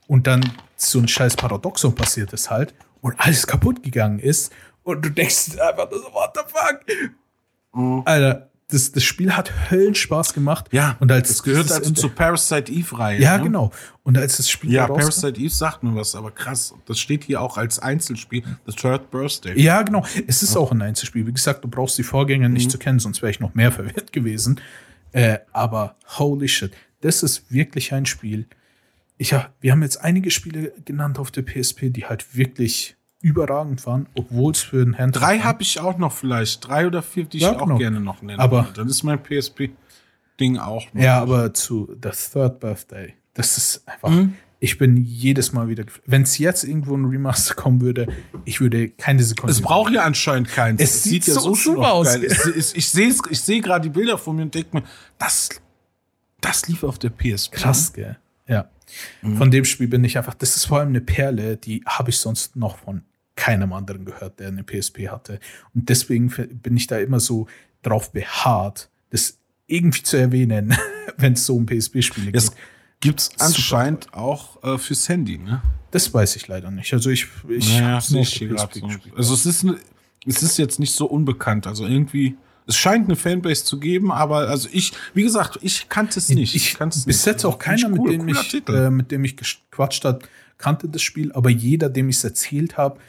und 0.08 0.28
dann 0.28 0.52
so 0.76 1.00
ein 1.00 1.08
scheiß 1.08 1.36
Paradoxon 1.36 1.96
passiert 1.96 2.34
ist 2.34 2.50
halt 2.50 2.74
und 3.02 3.20
alles 3.20 3.48
kaputt 3.48 3.84
gegangen 3.84 4.20
ist 4.20 4.52
und 4.84 5.04
du 5.04 5.10
denkst 5.10 5.58
einfach 5.60 5.90
nur 5.90 6.00
so, 6.00 6.14
what 6.14 6.36
the 6.36 6.42
fuck? 6.48 8.06
Alter, 8.06 8.50
das, 8.70 8.92
das 8.92 9.04
Spiel 9.04 9.36
hat 9.36 9.52
Höllenspaß 9.72 10.34
gemacht. 10.34 10.68
Ja, 10.72 10.98
und 11.00 11.12
als 11.12 11.28
das 11.30 11.44
gehört 11.44 11.72
also 11.72 11.92
zur 11.92 12.10
Parasite 12.14 12.72
Eve-Reihe. 12.72 13.20
Ja, 13.22 13.38
ne? 13.38 13.44
genau. 13.44 13.72
Und 14.04 14.18
als 14.18 14.38
das 14.38 14.50
Spiel 14.50 14.72
Ja, 14.72 14.86
rauskam- 14.86 15.00
Parasite 15.00 15.40
Eve 15.42 15.54
sagt 15.54 15.84
mir 15.84 15.96
was, 15.96 16.16
aber 16.16 16.32
krass. 16.32 16.74
Das 16.86 17.00
steht 17.00 17.24
hier 17.26 17.42
auch 17.42 17.58
als 17.58 17.80
Einzelspiel. 17.80 18.44
The 18.66 18.74
Third 18.74 19.12
Birthday. 19.12 19.60
Ja, 19.60 19.82
genau. 19.84 20.06
Es 20.28 20.42
ist 20.44 20.56
auch 20.56 20.72
ein 20.72 20.82
Einzelspiel. 20.82 21.28
Wie 21.28 21.34
gesagt, 21.34 21.64
du 21.64 21.68
brauchst 21.68 21.98
die 21.98 22.04
Vorgänger 22.04 22.50
nicht 22.50 22.72
zu 22.72 22.78
kennen, 22.78 23.00
sonst 23.00 23.22
wäre 23.22 23.32
ich 23.32 23.40
noch 23.40 23.54
mehr 23.54 23.72
verwirrt 23.74 24.12
gewesen. 24.12 24.60
Äh, 25.12 25.40
aber 25.52 25.96
holy 26.18 26.48
shit, 26.48 26.74
das 27.02 27.22
ist 27.22 27.52
wirklich 27.52 27.94
ein 27.94 28.06
Spiel. 28.06 28.48
Ich 29.18 29.34
hab, 29.34 29.54
wir 29.62 29.72
haben 29.72 29.84
jetzt 29.84 30.02
einige 30.02 30.32
Spiele 30.32 30.74
genannt 30.86 31.20
auf 31.20 31.30
der 31.30 31.44
PSP, 31.44 31.90
die 31.92 32.06
halt 32.06 32.36
wirklich 32.36 32.96
überragend 33.24 33.84
waren, 33.88 34.06
obwohl 34.16 34.52
es 34.52 34.60
für 34.62 34.84
den 34.86 34.98
Hand 34.98 35.16
Drei 35.20 35.40
habe 35.40 35.64
ich 35.64 35.80
auch 35.80 35.98
noch 35.98 36.12
vielleicht. 36.12 36.68
Drei 36.68 36.86
oder 36.86 37.02
vier, 37.02 37.24
die 37.26 37.38
ich 37.38 37.44
Ja, 37.44 37.54
auch 37.56 37.64
genau. 37.64 37.78
gerne 37.78 38.00
noch 38.00 38.22
nenne. 38.22 38.38
Aber- 38.40 38.68
dann 38.76 38.88
ist 38.88 39.02
mein 39.04 39.18
PSP-Ding 39.24 40.58
auch 40.60 40.94
noch. 40.94 41.02
Ja, 41.02 41.22
aber 41.22 41.54
zu 41.54 41.90
The 42.04 42.10
Third 42.12 42.60
Birthday, 42.60 43.14
das 43.34 43.58
ist 43.58 43.88
einfach. 43.88 44.10
Mhm. 44.10 44.34
Ich 44.60 44.78
bin 44.78 44.96
jedes 45.04 45.52
Mal 45.52 45.68
wieder. 45.68 45.84
Wenn 46.06 46.22
es 46.22 46.38
jetzt 46.38 46.64
irgendwo 46.64 46.96
ein 46.96 47.04
Remaster 47.04 47.54
kommen 47.54 47.82
würde, 47.82 48.08
ich 48.46 48.62
würde 48.62 48.88
keine 48.90 49.22
Sekunde. 49.22 49.52
Es 49.52 49.62
braucht 49.62 49.92
ja 49.92 50.04
anscheinend 50.04 50.48
keins. 50.48 50.82
Es 50.82 51.04
sieht 51.04 51.26
so 51.26 51.42
schon 51.42 51.56
super 51.56 51.78
noch 51.82 51.90
aus. 51.90 52.16
Es, 52.16 52.46
es, 52.46 52.74
ich 52.74 52.88
sehe 52.90 53.14
ich 53.30 53.42
seh 53.42 53.60
gerade 53.60 53.90
die 53.90 53.94
Bilder 53.94 54.18
von 54.18 54.38
mir 54.38 54.44
und 54.44 54.56
denke 54.56 54.70
mir, 54.78 54.84
das, 55.18 55.50
das 56.40 56.68
lief 56.70 56.84
auf 56.86 56.98
der 56.98 57.10
PSP. 57.10 57.52
Krass, 57.58 57.92
gell? 57.92 58.18
Ja. 58.48 58.70
Mhm. 59.22 59.36
Von 59.38 59.52
dem 59.52 59.66
Spiel 59.66 59.88
bin 59.90 60.04
ich 60.06 60.18
einfach, 60.18 60.34
das 60.34 60.56
ist 60.56 60.64
vor 60.66 60.80
allem 60.80 60.90
eine 60.90 61.02
Perle, 61.02 61.58
die 61.58 61.84
habe 61.86 62.10
ich 62.12 62.18
sonst 62.18 62.56
noch 62.56 62.78
von 62.78 63.02
keinem 63.36 63.74
anderen 63.74 64.06
gehört, 64.06 64.40
der 64.40 64.50
eine 64.50 64.64
PSP 64.64 65.10
hatte. 65.10 65.40
Und 65.74 65.90
deswegen 65.90 66.30
bin 66.62 66.78
ich 66.78 66.88
da 66.88 66.98
immer 66.98 67.20
so 67.20 67.48
drauf 67.82 68.12
beharrt, 68.12 68.90
das 69.10 69.38
irgendwie 69.68 70.04
zu 70.04 70.18
erwähnen, 70.18 70.76
wenn 71.18 71.34
es 71.34 71.46
so 71.46 71.56
um 71.56 71.66
PSP-Spiele 71.66 72.28
geht. 72.32 72.36
Es 72.36 72.52
gibt's 73.00 73.32
anscheinend 73.40 74.14
auch 74.14 74.64
äh, 74.64 74.78
fürs 74.78 75.10
Handy, 75.10 75.38
ne? 75.38 75.62
Das 75.92 76.12
weiß 76.12 76.36
ich 76.38 76.48
leider 76.48 76.72
nicht. 76.72 76.92
Also 76.94 77.12
ich, 77.12 77.28
ich 77.50 77.70
Naja, 77.80 77.96
hab's 77.96 78.12
ich 78.12 78.40
grad 78.50 78.72
PSP 78.72 78.80
so. 78.80 78.88
gespielt. 78.88 79.16
Also 79.16 79.34
es 79.34 79.46
ist, 79.46 79.64
ne, 79.64 79.78
es 80.26 80.42
ist 80.42 80.58
jetzt 80.58 80.80
nicht 80.80 80.94
so 80.94 81.06
unbekannt. 81.06 81.68
Also 81.68 81.86
irgendwie, 81.86 82.36
es 82.66 82.78
scheint 82.78 83.06
eine 83.06 83.16
Fanbase 83.16 83.64
zu 83.64 83.80
geben, 83.80 84.12
aber 84.12 84.48
also 84.50 84.70
ich, 84.72 84.94
wie 85.14 85.24
gesagt, 85.24 85.60
ich 85.62 85.90
kannte 85.90 86.20
es 86.20 86.30
nicht. 86.30 86.56
Ich, 86.56 86.74
kannte 86.76 86.98
es 86.98 87.06
bis 87.06 87.18
nicht. 87.18 87.26
jetzt 87.28 87.46
auch 87.46 87.54
ich 87.56 87.60
keiner, 87.60 87.92
cool, 87.92 88.18
mit, 88.18 88.22
dem 88.22 88.28
ich, 88.28 88.70
äh, 88.70 88.90
mit 88.90 89.12
dem 89.12 89.24
ich 89.24 89.38
gequatscht 89.38 90.06
hat, 90.06 90.28
kannte 90.58 90.88
das 90.88 91.02
Spiel, 91.02 91.32
aber 91.34 91.50
jeder, 91.50 91.90
dem 91.90 92.10
ich 92.10 92.18
es 92.18 92.24
erzählt 92.24 92.78
habe, 92.78 93.00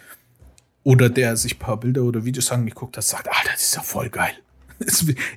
oder 0.84 1.08
der 1.10 1.36
sich 1.36 1.56
ein 1.56 1.58
paar 1.58 1.78
Bilder 1.80 2.02
oder 2.02 2.24
Videos 2.24 2.52
angeguckt 2.52 2.96
hat, 2.96 3.04
sagt, 3.04 3.26
Alter, 3.28 3.50
das 3.52 3.62
ist 3.62 3.74
ja 3.76 3.82
voll 3.82 4.08
geil. 4.10 4.32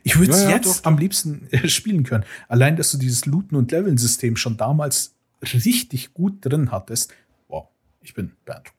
Ich 0.04 0.18
würde 0.20 0.32
es 0.34 0.42
Ja, 0.44 0.50
ja, 0.50 0.56
jetzt 0.58 0.68
doch, 0.68 0.78
doch. 0.78 0.86
am 0.86 0.98
liebsten 0.98 1.48
äh, 1.52 1.68
spielen 1.70 2.04
können. 2.04 2.26
Allein, 2.48 2.76
dass 2.76 2.92
du 2.92 2.98
dieses 2.98 3.26
Looten- 3.26 3.56
und 3.56 3.72
Leveln-System 3.72 4.36
schon 4.36 4.58
damals 4.58 5.14
richtig 5.42 6.14
gut 6.14 6.44
drin 6.44 6.72
hattest. 6.72 7.14
Wow, 7.48 7.68
ich 8.02 8.14
bin 8.14 8.32
beeindruckt. 8.46 8.74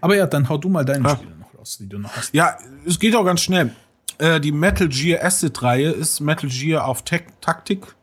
Aber 0.00 0.16
ja, 0.16 0.26
dann 0.26 0.48
hau 0.48 0.56
du 0.58 0.68
mal 0.68 0.84
deine 0.84 1.00
Mhm. 1.00 1.04
Ja. 1.06 1.16
Spiele 1.16 1.36
noch 1.36 1.54
raus, 1.58 1.76
die 1.78 1.88
du 1.88 1.98
noch 1.98 2.16
hast. 2.16 2.32
Ja, 2.32 2.56
es 2.86 2.98
geht 2.98 3.14
auch 3.14 3.24
ganz 3.24 3.42
schnell. 3.42 3.74
Äh, 4.18 4.40
die 4.40 4.52
Metal 4.52 4.88
Gear 4.88 5.22
Acid-Reihe 5.24 5.90
ist 5.90 6.20
Metal 6.20 6.48
Gear 6.48 6.86
auf 6.86 7.02
Tek 7.02 7.40
Taktik. 7.42 7.94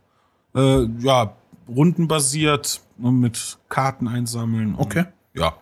Äh, 0.54 0.86
ja, 1.00 1.36
rundenbasiert 1.68 2.82
und 3.00 3.20
mit 3.22 3.58
Karten 3.70 4.08
einsammeln. 4.08 4.76
und- 4.76 4.86
Okay. 4.86 5.06
Ja. 5.34 5.58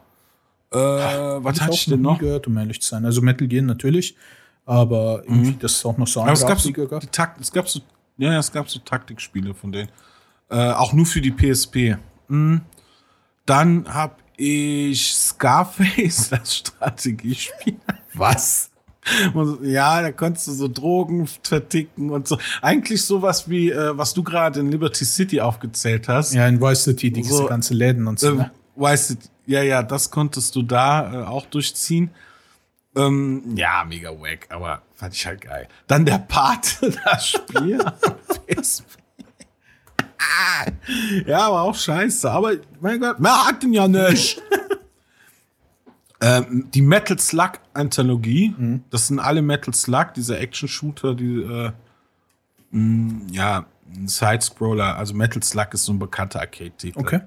Äh, 0.74 1.44
was 1.44 1.62
hatte 1.62 1.74
ich 1.74 1.86
denn 1.86 2.00
nie 2.02 2.04
noch? 2.08 2.20
gehört, 2.20 2.48
um 2.48 2.58
ehrlich 2.58 2.82
zu 2.82 2.90
sein. 2.90 3.06
Also 3.06 3.22
Metal 3.22 3.48
Gear 3.48 3.64
natürlich, 3.64 4.16
aber 4.66 5.24
irgendwie, 5.26 5.54
dass 5.54 5.74
es 5.74 5.86
auch 5.86 5.98
noch 5.98 6.08
so 6.08 6.20
Mhm. 6.22 6.26
Aber 6.28 6.34
es 6.34 6.46
gab 6.46 6.60
so, 6.60 6.72
gab. 6.72 7.00
die 7.02 7.08
Takt, 7.08 7.40
es 7.42 7.52
gab 7.52 7.70
so, 7.70 7.80
ja, 8.18 8.38
es 8.40 8.52
gab 8.52 8.70
so 8.70 8.80
Taktikspiele 8.80 9.54
von 9.54 9.72
denen. 9.72 9.90
Äh, 10.50 10.72
auch 10.72 10.94
nur 10.94 11.06
für 11.06 11.22
die 11.22 11.32
PSP. 11.32 11.98
Mhm. 12.28 12.62
Dann 13.46 13.86
habe 13.94 14.16
ich 14.38 15.14
Scarface, 15.16 16.30
das 16.32 16.56
Strategiespiel. 16.58 17.78
Was? 18.14 18.70
Ja, 19.64 20.02
da 20.02 20.14
konntest 20.14 20.48
du 20.48 20.52
so 20.54 20.70
Drogen 20.70 21.28
verticken 21.28 22.10
und 22.10 22.26
so. 22.26 22.38
Eigentlich 22.62 23.04
sowas 23.04 23.50
wie, 23.50 23.70
äh, 23.70 23.98
was 23.98 24.14
du 24.14 24.24
gerade 24.24 24.62
in 24.62 24.72
Liberty 24.72 25.04
City 25.04 25.42
aufgezählt 25.42 26.08
hast. 26.08 26.34
Ja, 26.34 26.48
in 26.48 26.62
Vice 26.62 26.86
City, 26.86 27.12
diese 27.12 27.34
So, 27.34 27.46
ganze 27.48 27.74
Läden 27.74 28.08
und 28.08 28.20
so. 28.20 28.30
Ähm, 28.30 28.38
ne? 28.38 28.52
weißt 28.78 29.10
du, 29.12 29.16
ja, 29.46 29.62
ja, 29.62 29.84
das 29.84 30.12
konntest 30.12 30.56
du 30.56 30.62
da 30.64 31.14
äh, 31.14 31.26
auch 31.26 31.46
durchziehen. 31.46 32.12
Ähm, 32.96 33.56
ja, 33.56 33.84
mega 33.86 34.12
wack, 34.12 34.48
aber 34.50 34.84
fand 34.94 35.16
ich 35.16 35.26
halt 35.26 35.42
geil. 35.42 35.68
Dann 35.88 36.06
der 36.06 36.20
Part, 36.20 36.78
das 37.06 37.30
Spiel. 37.30 37.84
Ah, 40.20 40.66
ja, 41.26 41.48
aber 41.48 41.62
auch 41.64 41.76
scheiße. 41.76 42.30
Aber 42.30 42.54
mein 42.80 43.00
Gott, 43.00 43.20
mehr 43.20 43.46
hat 43.46 43.64
denn 43.64 43.74
ja 43.74 43.88
nicht. 43.88 44.42
ähm, 46.22 46.70
die 46.74 46.82
Metal 46.82 47.20
Slug 47.20 47.54
Anthologie, 47.74 48.56
das 48.90 49.08
sind 49.08 49.20
alle 49.20 49.42
Metal 49.42 49.74
Slug, 49.74 50.14
diese 50.16 50.38
Action-Shooter, 50.38 51.16
die 51.16 51.42
äh, 51.42 51.72
mh, 52.72 53.32
ja, 53.32 53.66
ein 53.96 54.08
Side-Scroller, 54.08 54.96
also 54.98 55.14
Metal 55.14 55.44
Slug 55.44 55.74
ist 55.74 55.86
so 55.86 55.94
ein 55.94 56.00
bekannter 56.00 56.40
Arcade-Titel. 56.40 57.00
Okay. 57.00 57.22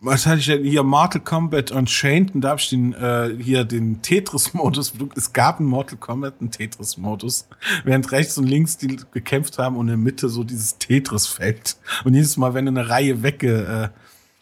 Was 0.00 0.26
hatte 0.26 0.38
ich 0.38 0.46
denn 0.46 0.62
hier? 0.62 0.84
Mortal 0.84 1.20
Kombat 1.20 1.72
Unchained 1.72 2.32
und 2.34 2.42
da 2.42 2.50
habe 2.50 2.60
ich 2.60 2.70
den, 2.70 2.92
äh, 2.92 3.34
hier 3.40 3.64
den 3.64 4.00
Tetris-Modus. 4.00 4.92
Es 5.16 5.32
gab 5.32 5.58
in 5.58 5.66
Mortal 5.66 5.98
Kombat 5.98 6.34
einen 6.40 6.52
Tetris-Modus, 6.52 7.48
während 7.82 8.12
rechts 8.12 8.38
und 8.38 8.46
links 8.46 8.76
die 8.76 9.00
gekämpft 9.10 9.58
haben 9.58 9.76
und 9.76 9.86
in 9.86 9.88
der 9.88 9.96
Mitte 9.96 10.28
so 10.28 10.44
dieses 10.44 10.78
Tetris-Feld. 10.78 11.76
Und 12.04 12.14
jedes 12.14 12.36
Mal, 12.36 12.54
wenn 12.54 12.66
du 12.66 12.70
eine 12.70 12.88
Reihe 12.88 13.24
wegge, 13.24 13.92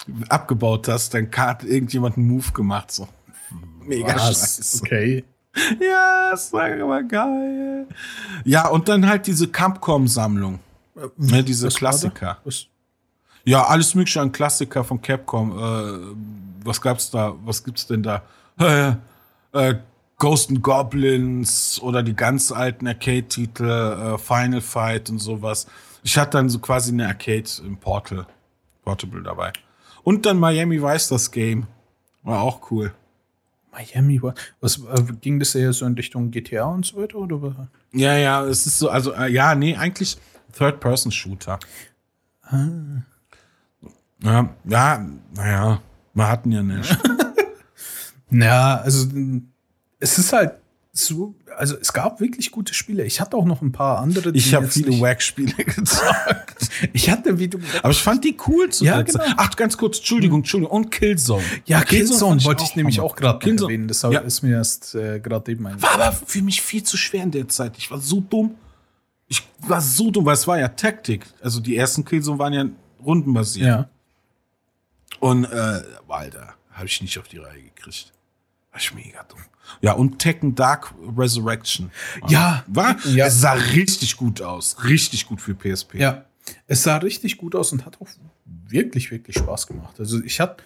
äh, 0.08 0.22
abgebaut 0.28 0.88
hast, 0.88 1.14
dann 1.14 1.30
hat 1.34 1.64
irgendjemand 1.64 2.18
einen 2.18 2.28
Move 2.28 2.52
gemacht. 2.52 2.92
So. 2.92 3.08
Mega 3.82 4.18
scheiße. 4.18 4.82
Okay. 4.82 5.24
Ja, 5.80 6.32
das 6.32 6.52
war 6.52 6.70
aber 6.70 7.02
geil. 7.02 7.86
Ja, 8.44 8.68
und 8.68 8.90
dann 8.90 9.08
halt 9.08 9.26
diese 9.26 9.48
Capcom-Sammlung. 9.48 10.58
Ne, 11.16 11.42
diese 11.42 11.68
Was 11.68 11.74
war 11.74 11.78
Klassiker. 11.78 12.38
Was? 12.44 12.66
Ja, 13.46 13.64
alles 13.64 13.94
mögliche 13.94 14.20
an 14.20 14.32
Klassiker 14.32 14.82
von 14.82 15.00
Capcom. 15.00 15.56
Äh, 15.56 16.64
was 16.64 16.80
gab's 16.80 17.10
da? 17.10 17.34
Was 17.44 17.62
gibt's 17.64 17.86
denn 17.86 18.02
da? 18.02 18.22
Äh, 18.58 18.94
äh, 19.52 19.74
Ghost 20.16 20.48
and 20.48 20.62
Goblins 20.62 21.78
oder 21.82 22.02
die 22.02 22.16
ganz 22.16 22.50
alten 22.50 22.86
Arcade-Titel, 22.86 23.66
äh, 23.66 24.16
Final 24.16 24.62
Fight 24.62 25.10
und 25.10 25.18
sowas. 25.18 25.66
Ich 26.02 26.16
hatte 26.16 26.38
dann 26.38 26.48
so 26.48 26.58
quasi 26.58 26.90
eine 26.90 27.06
Arcade 27.06 27.44
im 27.62 27.76
Portal, 27.76 28.26
Portable 28.82 29.22
dabei. 29.22 29.52
Und 30.04 30.24
dann 30.24 30.38
Miami 30.38 30.82
Vice 30.82 31.08
das 31.08 31.30
Game. 31.30 31.66
War 32.22 32.40
auch 32.40 32.70
cool. 32.70 32.94
Miami 33.72 34.22
war. 34.22 34.34
Was 34.62 34.78
äh, 34.78 35.02
ging 35.20 35.38
das 35.38 35.54
eher 35.54 35.74
so 35.74 35.84
in 35.84 35.92
Richtung 35.94 36.30
GTA 36.30 36.64
und 36.64 36.86
so 36.86 36.96
weiter? 36.96 37.18
Oder? 37.18 37.42
was? 37.42 37.54
Ja, 37.92 38.16
ja, 38.16 38.42
es 38.46 38.66
ist 38.66 38.78
so, 38.78 38.88
also, 38.88 39.12
äh, 39.12 39.30
ja, 39.30 39.54
nee, 39.54 39.76
eigentlich 39.76 40.16
Third-Person-Shooter. 40.56 41.58
Ja, 44.22 44.48
ja, 44.64 45.06
naja, 45.34 45.82
wir 46.14 46.28
hatten 46.28 46.52
ja 46.52 46.62
nicht. 46.62 46.98
Ja, 48.30 48.78
also 48.78 49.06
es 50.00 50.18
ist 50.18 50.32
halt 50.32 50.54
so, 50.92 51.36
also 51.56 51.76
es 51.80 51.92
gab 51.92 52.20
wirklich 52.20 52.50
gute 52.50 52.74
Spiele. 52.74 53.04
Ich 53.04 53.20
hatte 53.20 53.36
auch 53.36 53.44
noch 53.44 53.62
ein 53.62 53.70
paar 53.70 53.98
andere. 54.00 54.32
die 54.32 54.38
Ich 54.40 54.52
habe 54.52 54.66
viele 54.66 54.98
Wack-Spiele 55.00 55.52
gezockt. 55.64 56.68
Ich 56.92 57.08
hatte, 57.08 57.38
wie 57.38 57.46
du 57.48 57.58
Aber 57.82 57.90
ich 57.92 58.02
fand 58.02 58.24
die 58.24 58.36
cool 58.48 58.68
zu 58.70 58.84
Ja, 58.84 59.00
genau. 59.02 59.22
Ach, 59.36 59.54
ganz 59.56 59.78
kurz, 59.78 59.98
Entschuldigung, 59.98 60.40
Entschuldigung. 60.40 60.74
Und 60.76 60.90
Killzone. 60.90 61.42
Ja, 61.66 61.82
Killzone 61.82 62.32
fand 62.32 62.44
wollte 62.44 62.64
ich 62.64 62.74
nämlich 62.76 62.98
auch 63.00 63.14
gerade 63.14 63.38
Killzone. 63.38 63.72
erwähnen. 63.72 63.88
Das 63.88 64.02
Ja. 64.02 64.18
ist 64.18 64.42
mir 64.42 64.56
erst 64.56 64.94
äh, 64.96 65.20
gerade 65.20 65.52
eben 65.52 65.66
ein. 65.68 65.80
War 65.80 65.94
aber 65.94 66.12
für 66.12 66.42
mich 66.42 66.60
viel 66.60 66.82
zu 66.82 66.96
schwer 66.96 67.22
in 67.22 67.30
der 67.30 67.46
Zeit. 67.48 67.78
Ich 67.78 67.90
war 67.92 68.00
so 68.00 68.20
dumm. 68.20 68.56
Ich 69.28 69.46
war 69.60 69.80
so 69.80 70.10
dumm, 70.10 70.24
weil 70.26 70.34
es 70.34 70.46
war 70.48 70.58
ja 70.58 70.66
Taktik. 70.68 71.24
Also 71.40 71.60
die 71.60 71.76
ersten 71.76 72.04
Killzone 72.04 72.38
waren 72.40 72.52
ja 72.52 72.64
rundenbasiert. 73.04 73.66
Ja. 73.66 73.88
Und, 75.20 75.44
äh, 75.44 75.82
Alter, 76.08 76.54
habe 76.72 76.86
ich 76.86 77.00
nicht 77.00 77.18
auf 77.18 77.28
die 77.28 77.38
Reihe 77.38 77.62
gekriegt. 77.62 78.12
War 78.72 78.80
ich 78.80 78.94
mega 78.94 79.22
dumm. 79.24 79.40
Ja, 79.80 79.92
und 79.92 80.18
Tekken 80.18 80.54
Dark 80.54 80.94
Resurrection. 81.16 81.90
Ja. 82.28 82.64
War, 82.66 82.96
Ja. 83.06 83.26
es 83.26 83.40
sah 83.40 83.52
richtig 83.52 84.16
gut 84.16 84.40
aus. 84.42 84.76
Richtig 84.84 85.26
gut 85.26 85.40
für 85.40 85.54
PSP. 85.54 85.94
Ja. 85.98 86.24
Es 86.68 86.82
sah 86.84 86.98
richtig 86.98 87.38
gut 87.38 87.54
aus 87.56 87.72
und 87.72 87.84
hat 87.84 88.00
auch 88.00 88.08
wirklich, 88.44 89.10
wirklich 89.10 89.36
Spaß 89.36 89.66
gemacht. 89.66 89.98
Also 89.98 90.22
ich 90.22 90.38
hatte. 90.40 90.62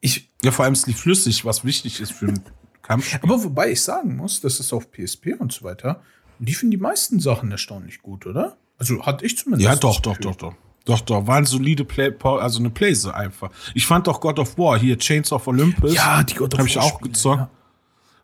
Ich, 0.00 0.30
Ja, 0.42 0.52
vor 0.52 0.64
allem 0.64 0.74
ist 0.74 0.86
die 0.86 0.92
flüssig, 0.94 1.44
was 1.44 1.64
wichtig 1.64 2.00
ist 2.00 2.12
für 2.12 2.28
einen 2.28 2.40
Kampf. 2.82 3.18
Aber 3.22 3.42
wobei 3.42 3.72
ich 3.72 3.82
sagen 3.82 4.16
muss, 4.16 4.40
dass 4.40 4.60
es 4.60 4.72
auf 4.72 4.90
PSP 4.92 5.34
und 5.38 5.52
so 5.52 5.64
weiter, 5.64 6.02
liefen 6.38 6.70
die 6.70 6.76
meisten 6.76 7.18
Sachen 7.20 7.50
erstaunlich 7.50 8.00
gut, 8.02 8.26
oder? 8.26 8.56
Also 8.78 9.04
hatte 9.04 9.24
ich 9.26 9.36
zumindest. 9.36 9.64
Ja, 9.68 9.74
doch, 9.76 10.00
doch, 10.00 10.16
doch, 10.18 10.36
doch. 10.36 10.54
Doch, 10.86 11.00
doch, 11.00 11.26
waren 11.26 11.44
solide 11.44 11.84
Play, 11.84 12.14
also 12.22 12.60
eine 12.60 12.70
Playse 12.70 13.14
einfach. 13.14 13.50
Ich 13.74 13.86
fand 13.86 14.06
doch 14.06 14.20
God 14.20 14.38
of 14.38 14.56
War, 14.56 14.78
hier 14.78 14.96
Chains 14.96 15.32
of 15.32 15.46
Olympus. 15.48 15.92
Ja, 15.92 16.22
die 16.22 16.34
God 16.34 16.54
of 16.54 16.60
Habe 16.60 16.68
ich 16.68 16.76
War 16.76 16.84
auch 16.84 16.94
Spiele, 16.94 17.10
gezockt. 17.10 17.40
ja. 17.40 17.50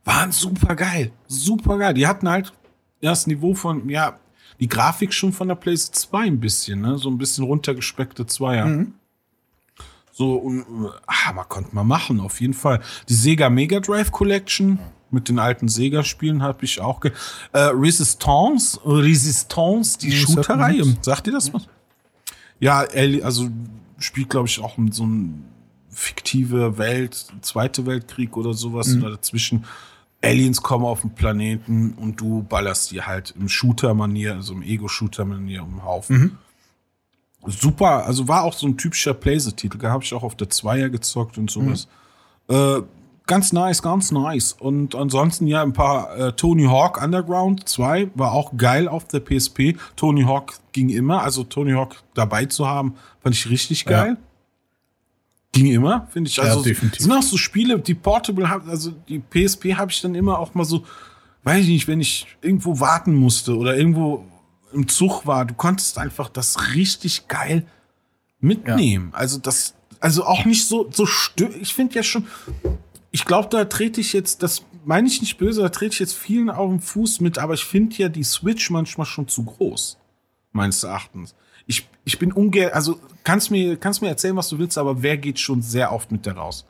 Waren 0.04 0.32
super 0.32 0.74
geil. 0.76 1.12
Super 1.26 1.76
geil. 1.78 1.94
Die 1.94 2.06
hatten 2.06 2.28
halt 2.28 2.52
das 3.00 3.26
Niveau 3.26 3.54
von, 3.54 3.88
ja, 3.88 4.18
die 4.60 4.68
Grafik 4.68 5.12
schon 5.12 5.32
von 5.32 5.48
der 5.48 5.56
PlayStation 5.56 6.10
2 6.10 6.18
ein 6.26 6.40
bisschen, 6.40 6.80
ne? 6.80 6.98
So 6.98 7.10
ein 7.10 7.18
bisschen 7.18 7.44
runtergespeckte 7.44 8.26
Zweier. 8.26 8.66
Mhm. 8.66 8.94
So, 10.12 10.34
und, 10.34 10.64
ah, 11.06 11.32
man 11.32 11.48
konnte 11.48 11.74
mal 11.74 11.84
machen, 11.84 12.20
auf 12.20 12.40
jeden 12.40 12.54
Fall. 12.54 12.80
Die 13.08 13.14
Sega 13.14 13.50
Mega 13.50 13.80
Drive 13.80 14.12
Collection 14.12 14.78
mit 15.10 15.28
den 15.28 15.38
alten 15.38 15.68
Sega-Spielen 15.68 16.42
habe 16.42 16.64
ich 16.64 16.80
auch 16.80 17.00
ge 17.00 17.12
äh, 17.52 17.58
Resistance, 17.58 18.78
Resistance, 18.84 19.98
die 19.98 20.08
mir 20.08 20.16
Shooter-Reihe. 20.16 20.96
Sagt 21.02 21.26
ihr 21.26 21.32
das 21.32 21.52
was? 21.52 21.66
Ja, 22.62 22.86
also 23.24 23.48
spielt, 23.98 24.30
glaube 24.30 24.46
ich, 24.46 24.60
auch 24.60 24.78
in 24.78 24.92
so 24.92 25.04
ein 25.04 25.44
fiktive 25.90 26.78
Welt, 26.78 27.26
Zweite 27.40 27.86
Weltkrieg 27.86 28.36
oder 28.36 28.54
sowas 28.54 28.94
oder 28.94 29.10
dazwischen. 29.10 29.64
Aliens 30.22 30.62
kommen 30.62 30.84
auf 30.84 31.00
den 31.00 31.10
Planeten 31.10 31.94
und 31.94 32.20
du 32.20 32.44
ballerst 32.44 32.92
die 32.92 33.02
halt 33.02 33.34
im 33.36 33.48
Shooter-Manier, 33.48 34.36
also 34.36 34.52
im 34.52 34.62
Ego-Shooter-Manier 34.62 35.64
um 35.64 35.70
den 35.70 35.84
Haufen. 35.84 36.38
Super, 37.44 38.06
also 38.06 38.28
war 38.28 38.44
auch 38.44 38.54
so 38.54 38.68
ein 38.68 38.76
typischer 38.76 39.14
Playset-Titel. 39.14 39.78
Da 39.78 39.90
habe 39.90 40.04
ich 40.04 40.14
auch 40.14 40.22
auf 40.22 40.36
der 40.36 40.48
Zweier 40.48 40.88
gezockt 40.88 41.38
und 41.38 41.50
sowas. 41.50 41.88
Äh, 42.48 42.82
ganz 43.26 43.52
nice, 43.52 43.82
ganz 43.82 44.10
nice. 44.10 44.52
Und 44.52 44.94
ansonsten 44.94 45.46
ja 45.46 45.62
ein 45.62 45.72
paar 45.72 46.16
äh, 46.16 46.32
Tony 46.32 46.64
Hawk 46.64 47.02
Underground 47.02 47.68
2 47.68 48.10
war 48.14 48.32
auch 48.32 48.56
geil 48.56 48.88
auf 48.88 49.06
der 49.06 49.20
PSP. 49.20 49.76
Tony 49.96 50.22
Hawk 50.22 50.54
ging 50.72 50.88
immer, 50.88 51.22
also 51.22 51.44
Tony 51.44 51.72
Hawk 51.72 52.02
dabei 52.14 52.46
zu 52.46 52.66
haben, 52.66 52.94
fand 53.22 53.34
ich 53.34 53.48
richtig 53.48 53.84
geil. 53.84 54.16
Ja. 54.18 54.28
Ging 55.52 55.66
immer, 55.66 56.08
finde 56.10 56.28
ich. 56.30 56.36
Ja, 56.36 56.44
Also 56.44 56.62
definitiv. 56.62 57.02
sind 57.02 57.12
auch 57.12 57.22
so 57.22 57.36
Spiele, 57.36 57.78
die 57.78 57.94
Portable 57.94 58.48
hab, 58.48 58.66
also 58.68 58.92
die 59.08 59.18
PSP 59.20 59.74
habe 59.76 59.90
ich 59.90 60.00
dann 60.00 60.14
immer 60.14 60.38
auch 60.38 60.54
mal 60.54 60.64
so, 60.64 60.84
weiß 61.44 61.62
ich 61.64 61.68
nicht, 61.68 61.88
wenn 61.88 62.00
ich 62.00 62.26
irgendwo 62.40 62.80
warten 62.80 63.14
musste 63.14 63.56
oder 63.56 63.76
irgendwo 63.76 64.24
im 64.72 64.88
Zug 64.88 65.26
war, 65.26 65.44
du 65.44 65.52
konntest 65.54 65.98
einfach 65.98 66.30
das 66.30 66.74
richtig 66.74 67.28
geil 67.28 67.66
mitnehmen. 68.40 69.10
Also 69.12 69.38
das, 69.38 69.74
also 70.00 70.24
auch 70.24 70.44
nicht 70.46 70.66
so, 70.66 70.88
so 70.90 71.04
stö 71.06 71.48
Ich 71.60 71.74
finde 71.74 71.96
ja 71.96 72.02
schon, 72.02 72.26
ich 73.12 73.24
glaube, 73.24 73.48
da 73.50 73.64
trete 73.66 74.00
ich 74.00 74.12
jetzt, 74.12 74.42
das 74.42 74.64
meine 74.84 75.06
ich 75.06 75.20
nicht 75.20 75.38
böse, 75.38 75.62
da 75.62 75.68
trete 75.68 75.92
ich 75.94 76.00
jetzt 76.00 76.14
vielen 76.14 76.50
auf 76.50 76.68
den 76.70 76.80
Fuß 76.80 77.20
mit, 77.20 77.38
aber 77.38 77.54
ich 77.54 77.64
finde 77.64 77.94
ja 77.96 78.08
die 78.08 78.24
Switch 78.24 78.70
manchmal 78.70 79.06
schon 79.06 79.28
zu 79.28 79.44
groß. 79.44 79.98
Meines 80.52 80.82
Erachtens. 80.82 81.34
Ich, 81.66 81.88
ich 82.04 82.18
bin 82.18 82.32
ungern, 82.32 82.70
also 82.72 82.98
kannst 83.22 83.50
mir, 83.50 83.76
kannst 83.76 84.02
mir 84.02 84.08
erzählen, 84.08 84.34
was 84.36 84.48
du 84.48 84.58
willst, 84.58 84.76
aber 84.78 85.02
wer 85.02 85.16
geht 85.16 85.38
schon 85.38 85.62
sehr 85.62 85.92
oft 85.92 86.10
mit 86.10 86.26
der 86.26 86.34
raus? 86.36 86.66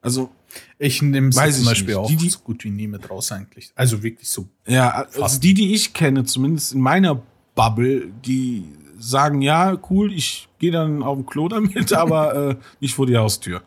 Also, 0.00 0.30
Ich 0.78 1.00
nehme 1.02 1.30
zum 1.30 1.64
Beispiel 1.64 1.86
nicht. 1.86 1.96
auch 1.96 2.06
Die, 2.08 2.16
die- 2.16 2.28
so 2.30 2.38
gut 2.40 2.64
wie 2.64 2.70
nie 2.70 2.86
mit 2.86 3.08
raus 3.10 3.32
eigentlich. 3.32 3.72
Also 3.74 4.02
wirklich 4.02 4.28
so. 4.28 4.48
Ja, 4.66 5.06
also 5.20 5.40
die, 5.40 5.54
die 5.54 5.74
ich 5.74 5.92
kenne, 5.94 6.24
zumindest 6.24 6.74
in 6.74 6.80
meiner 6.80 7.20
Bubble, 7.54 8.10
die 8.24 8.64
sagen, 8.98 9.42
ja, 9.42 9.76
cool, 9.90 10.12
ich 10.12 10.48
gehe 10.58 10.70
dann 10.70 11.02
auf 11.02 11.16
den 11.18 11.26
Klo 11.26 11.48
damit, 11.48 11.92
aber 11.92 12.50
äh, 12.50 12.56
nicht 12.80 12.94
vor 12.94 13.06
die 13.06 13.16
Haustür. 13.16 13.62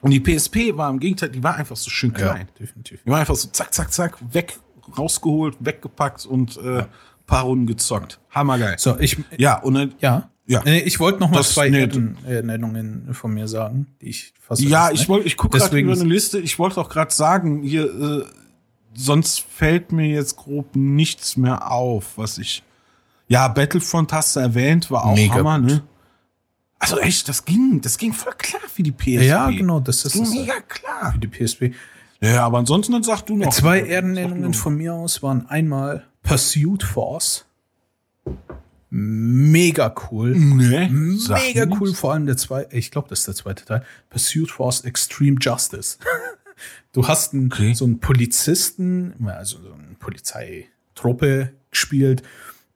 Und 0.00 0.10
die 0.12 0.20
PSP 0.20 0.76
war 0.76 0.90
im 0.90 1.00
Gegenteil, 1.00 1.28
die 1.30 1.42
war 1.42 1.56
einfach 1.56 1.76
so 1.76 1.90
schön 1.90 2.12
klein. 2.12 2.48
definitiv. 2.58 3.02
Die 3.04 3.10
war 3.10 3.18
einfach 3.20 3.34
so 3.34 3.48
zack, 3.48 3.74
zack, 3.74 3.92
zack, 3.92 4.16
weg, 4.32 4.56
rausgeholt, 4.96 5.56
weggepackt 5.60 6.24
und 6.26 6.56
äh, 6.58 6.84
paar 7.26 7.42
Runden 7.44 7.66
gezockt. 7.66 8.20
Hammergeil. 8.30 8.76
So, 8.78 8.98
ich. 8.98 9.16
Ja, 9.36 9.58
und 9.60 9.74
dann, 9.74 9.94
Ja. 10.00 10.30
Ja. 10.46 10.64
Ich 10.64 10.98
wollte 10.98 11.20
noch 11.20 11.28
mal 11.30 11.36
Das- 11.38 11.52
zwei 11.52 11.68
Ernennungen 12.26 13.12
von 13.12 13.34
mir 13.34 13.48
sagen, 13.48 13.86
die 14.00 14.08
ich 14.08 14.32
fast 14.40 14.62
ja, 14.62 14.90
ich 14.90 15.02
hab. 15.02 15.08
wollte, 15.10 15.26
ich 15.26 15.36
gucke 15.36 15.58
gerade 15.58 15.78
über 15.78 15.92
eine 15.92 16.04
Liste. 16.04 16.38
Ich 16.38 16.58
wollte 16.58 16.80
auch 16.80 16.88
gerade 16.88 17.12
sagen, 17.12 17.62
hier, 17.62 17.84
äh, 17.84 18.24
sonst 18.94 19.40
fällt 19.40 19.92
mir 19.92 20.06
jetzt 20.06 20.36
grob 20.36 20.74
nichts 20.74 21.36
mehr 21.36 21.70
auf, 21.70 22.16
was 22.16 22.38
ich. 22.38 22.62
Ja, 23.26 23.46
Battlefront 23.48 24.10
hast 24.14 24.36
du 24.36 24.40
erwähnt, 24.40 24.90
war 24.90 25.04
auch 25.04 25.14
Mega 25.14 25.34
Hammer, 25.34 25.58
ne? 25.58 25.82
Also 26.78 26.98
echt, 26.98 27.28
das 27.28 27.44
ging, 27.44 27.80
das 27.80 27.98
ging 27.98 28.12
voll 28.12 28.34
klar 28.38 28.62
für 28.72 28.82
die 28.82 28.92
PSP. 28.92 29.22
Ja, 29.24 29.50
genau, 29.50 29.80
das 29.80 30.02
Das 30.02 30.14
ist 30.14 30.30
ging 30.30 30.42
mega 30.42 30.60
klar. 30.60 31.12
Für 31.12 31.18
die 31.18 31.26
PSP. 31.28 31.74
Ja, 32.20 32.44
aber 32.44 32.58
ansonsten 32.58 32.92
dann 32.92 33.02
sag 33.02 33.22
du 33.22 33.36
noch. 33.36 33.52
Zwei 33.52 33.80
noch. 33.80 34.54
von 34.54 34.76
mir 34.76 34.94
aus 34.94 35.22
waren 35.22 35.46
einmal 35.48 36.06
Pursuit 36.22 36.82
Force. 36.82 37.44
Mega 38.90 39.94
cool. 40.10 40.34
Nee, 40.34 40.88
Mega 40.88 41.66
cool, 41.78 41.92
vor 41.94 42.14
allem 42.14 42.26
der 42.26 42.36
zweite, 42.38 42.74
ich 42.76 42.90
glaube, 42.90 43.08
das 43.08 43.20
ist 43.20 43.28
der 43.28 43.34
zweite 43.34 43.64
Teil. 43.64 43.84
Pursuit 44.08 44.50
Force 44.50 44.80
Extreme 44.82 45.36
Justice. 45.40 45.98
du 46.92 47.06
hast 47.06 47.34
einen, 47.34 47.52
Okay. 47.52 47.74
so 47.74 47.84
einen 47.84 48.00
Polizisten, 48.00 49.14
also 49.26 49.58
so 49.60 49.72
eine 49.72 49.94
Polizeitruppe 49.98 51.52
gespielt 51.70 52.22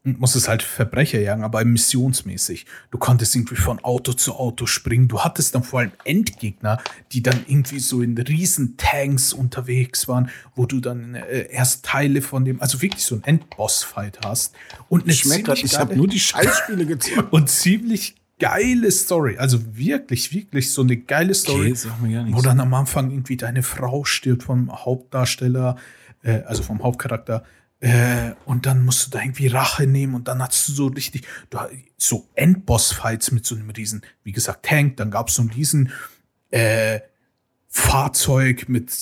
und 0.04 0.18
musstest 0.18 0.48
halt 0.48 0.62
Verbrecher 0.62 1.20
jagen, 1.20 1.44
aber 1.44 1.64
missionsmäßig. 1.64 2.66
Du 2.90 2.98
konntest 2.98 3.36
irgendwie 3.36 3.54
von 3.54 3.78
Auto 3.84 4.12
zu 4.12 4.34
Auto 4.34 4.66
springen. 4.66 5.06
Du 5.06 5.20
hattest 5.20 5.54
dann 5.54 5.62
vor 5.62 5.80
allem 5.80 5.92
Endgegner, 6.04 6.78
die 7.12 7.22
dann 7.22 7.44
irgendwie 7.46 7.78
so 7.78 8.02
in 8.02 8.18
riesen 8.18 8.76
Tanks 8.76 9.32
unterwegs 9.32 10.08
waren, 10.08 10.30
wo 10.56 10.66
du 10.66 10.80
dann 10.80 11.14
äh, 11.14 11.48
erst 11.50 11.84
Teile 11.84 12.20
von 12.20 12.44
dem, 12.44 12.60
also 12.60 12.82
wirklich 12.82 13.04
so 13.04 13.14
ein 13.14 13.22
Endboss-Fight 13.22 14.18
hast. 14.24 14.54
Und 14.88 15.04
eine 15.04 15.12
Schmeckt 15.12 15.46
ziemlich 15.46 15.64
ich 15.64 15.78
habe 15.78 15.96
nur 15.96 16.08
die 16.08 16.20
Scheißspiele 16.20 16.84
gezockt. 16.84 17.32
und 17.32 17.48
ziemlich 17.48 18.16
geile 18.40 18.90
Story. 18.90 19.36
Also 19.38 19.76
wirklich, 19.76 20.34
wirklich 20.34 20.72
so 20.72 20.82
eine 20.82 20.96
geile 20.96 21.32
Story. 21.32 21.76
sag 21.76 22.02
mir 22.02 22.12
gar 22.12 22.24
nichts. 22.24 22.36
wo 22.36 22.42
dann 22.42 22.58
am 22.58 22.74
Anfang 22.74 23.12
irgendwie 23.12 23.36
deine 23.36 23.62
Frau 23.62 24.04
stirbt 24.04 24.42
vom 24.42 24.72
Hauptdarsteller, 24.84 25.76
äh, 26.24 26.40
also 26.42 26.64
vom 26.64 26.82
Hauptcharakter. 26.82 27.44
Äh, 27.82 28.34
und 28.44 28.66
dann 28.66 28.84
musst 28.84 29.06
du 29.06 29.10
da 29.10 29.20
irgendwie 29.20 29.48
Rache 29.48 29.88
nehmen 29.88 30.14
und 30.14 30.28
dann 30.28 30.40
hast 30.40 30.68
du 30.68 30.72
so 30.72 30.86
richtig, 30.86 31.26
du, 31.50 31.58
so 31.98 32.28
Endboss-Fights 32.36 33.32
mit 33.32 33.44
so 33.44 33.56
einem 33.56 33.70
riesen, 33.70 34.02
wie 34.22 34.30
gesagt, 34.30 34.64
Tank, 34.64 34.98
dann 34.98 35.10
gab 35.10 35.28
es 35.28 35.34
so 35.34 35.42
einen 35.42 35.50
riesen 35.50 35.90
äh, 36.52 37.00
Fahrzeug 37.66 38.68
mit, 38.68 38.92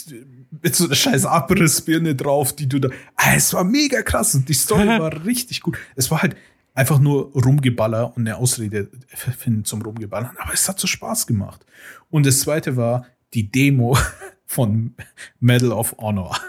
mit 0.63 0.75
so 0.75 0.87
einer 0.87 0.95
scheiß 0.95 1.27
Abrissbirne 1.27 2.15
drauf, 2.15 2.57
die 2.57 2.71
du 2.71 2.79
da. 2.79 2.89
Ah, 3.17 3.35
es 3.37 3.53
war 3.53 3.65
mega 3.65 4.01
krass 4.01 4.35
und 4.35 4.49
die 4.49 4.55
Story 4.55 4.87
war 4.99 5.27
richtig 5.27 5.61
gut. 5.61 5.77
Es 5.95 6.11
war 6.11 6.23
halt 6.23 6.35
einfach 6.73 7.01
nur 7.01 7.33
Rumgeballer 7.35 8.17
und 8.17 8.27
eine 8.27 8.39
Ausrede 8.39 8.89
finden 9.09 9.67
zum 9.67 9.83
Rumgeballern, 9.83 10.39
aber 10.39 10.55
es 10.55 10.67
hat 10.71 10.81
so 10.81 10.87
Spaß 10.87 11.27
gemacht. 11.27 11.67
Und 12.09 12.25
das 12.25 12.41
zweite 12.41 12.79
war 12.79 13.05
die 13.35 13.53
Demo 13.53 13.99
von 14.47 14.95
Medal 15.39 15.73
of 15.73 15.95
Honor. 15.99 16.41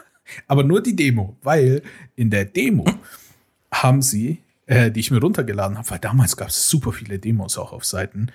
Aber 0.47 0.63
nur 0.63 0.81
die 0.81 0.95
Demo, 0.95 1.37
weil 1.41 1.81
in 2.15 2.29
der 2.29 2.45
Demo 2.45 2.85
haben 3.71 4.01
sie, 4.01 4.39
äh, 4.65 4.91
die 4.91 4.99
ich 4.99 5.11
mir 5.11 5.19
runtergeladen 5.19 5.77
habe, 5.77 5.89
weil 5.89 5.99
damals 5.99 6.37
gab 6.37 6.49
es 6.49 6.69
super 6.69 6.91
viele 6.91 7.19
Demos 7.19 7.57
auch 7.57 7.73
auf 7.73 7.85
Seiten, 7.85 8.27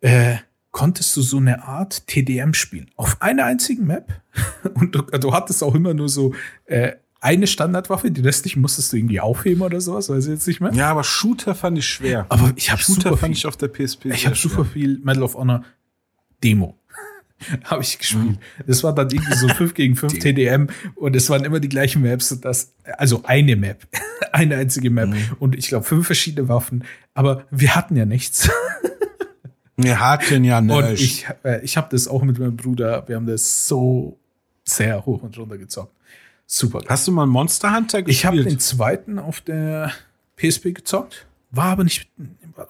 äh, 0.00 0.36
konntest 0.70 1.16
du 1.16 1.22
so 1.22 1.36
eine 1.36 1.64
Art 1.64 2.06
TDM 2.08 2.52
spielen. 2.52 2.90
Auf 2.96 3.22
einer 3.22 3.44
einzigen 3.44 3.86
Map. 3.86 4.20
Und 4.74 4.94
du, 4.94 5.02
du 5.02 5.32
hattest 5.32 5.62
auch 5.62 5.74
immer 5.74 5.94
nur 5.94 6.08
so 6.08 6.34
äh, 6.66 6.92
eine 7.20 7.46
Standardwaffe, 7.46 8.10
die 8.10 8.20
restlichen 8.20 8.60
musstest 8.60 8.92
du 8.92 8.98
irgendwie 8.98 9.20
aufheben 9.20 9.62
oder 9.62 9.80
sowas, 9.80 10.10
weiß 10.10 10.26
ich 10.26 10.32
jetzt 10.32 10.46
nicht 10.46 10.60
mehr. 10.60 10.74
Ja, 10.74 10.90
aber 10.90 11.04
Shooter 11.04 11.54
fand 11.54 11.78
ich 11.78 11.86
schwer. 11.86 12.26
Aber 12.28 12.52
ich 12.54 12.70
habe 12.70 12.82
Shooter 12.82 13.00
super 13.00 13.16
fand 13.16 13.32
viel, 13.32 13.38
ich 13.38 13.46
auf 13.46 13.56
der 13.56 13.68
PSP. 13.68 14.06
ich 14.06 14.26
habe 14.26 14.36
super 14.36 14.64
viel 14.66 14.98
Medal 14.98 15.22
of 15.22 15.34
Honor 15.34 15.64
Demo. 16.42 16.76
habe 17.64 17.82
ich 17.82 17.98
gespielt. 17.98 18.38
Das 18.66 18.82
war 18.84 18.94
dann 18.94 19.10
irgendwie 19.10 19.34
so 19.34 19.48
5 19.48 19.74
gegen 19.74 19.96
5 19.96 20.18
TDM 20.18 20.68
und 20.94 21.16
es 21.16 21.28
waren 21.30 21.44
immer 21.44 21.60
die 21.60 21.68
gleichen 21.68 22.02
Maps. 22.02 22.32
Und 22.32 22.44
das, 22.44 22.72
also 22.98 23.22
eine 23.24 23.56
Map, 23.56 23.86
eine 24.32 24.56
einzige 24.56 24.90
Map 24.90 25.14
und 25.38 25.56
ich 25.56 25.68
glaube 25.68 25.84
fünf 25.84 26.06
verschiedene 26.06 26.48
Waffen. 26.48 26.84
Aber 27.14 27.44
wir 27.50 27.74
hatten 27.74 27.96
ja 27.96 28.04
nichts. 28.04 28.50
Wir 29.76 29.98
hatten 29.98 30.44
ja 30.44 30.58
Und 30.58 30.90
nicht. 30.90 31.02
ich, 31.02 31.26
äh, 31.42 31.60
ich 31.64 31.76
habe 31.76 31.88
das 31.90 32.06
auch 32.06 32.22
mit 32.22 32.38
meinem 32.38 32.56
Bruder. 32.56 33.06
Wir 33.08 33.16
haben 33.16 33.26
das 33.26 33.66
so 33.66 34.18
sehr 34.64 35.04
hoch 35.04 35.22
und 35.22 35.36
runter 35.36 35.58
gezockt. 35.58 35.92
Super. 36.46 36.82
Hast 36.88 37.08
du 37.08 37.12
mal 37.12 37.26
Monster 37.26 37.74
Hunter 37.74 38.02
gespielt? 38.02 38.16
Ich 38.16 38.26
habe 38.26 38.44
den 38.44 38.60
zweiten 38.60 39.18
auf 39.18 39.40
der 39.40 39.92
PSP 40.36 40.72
gezockt. 40.72 41.26
War 41.54 41.66
aber 41.66 41.84
nicht, 41.84 42.08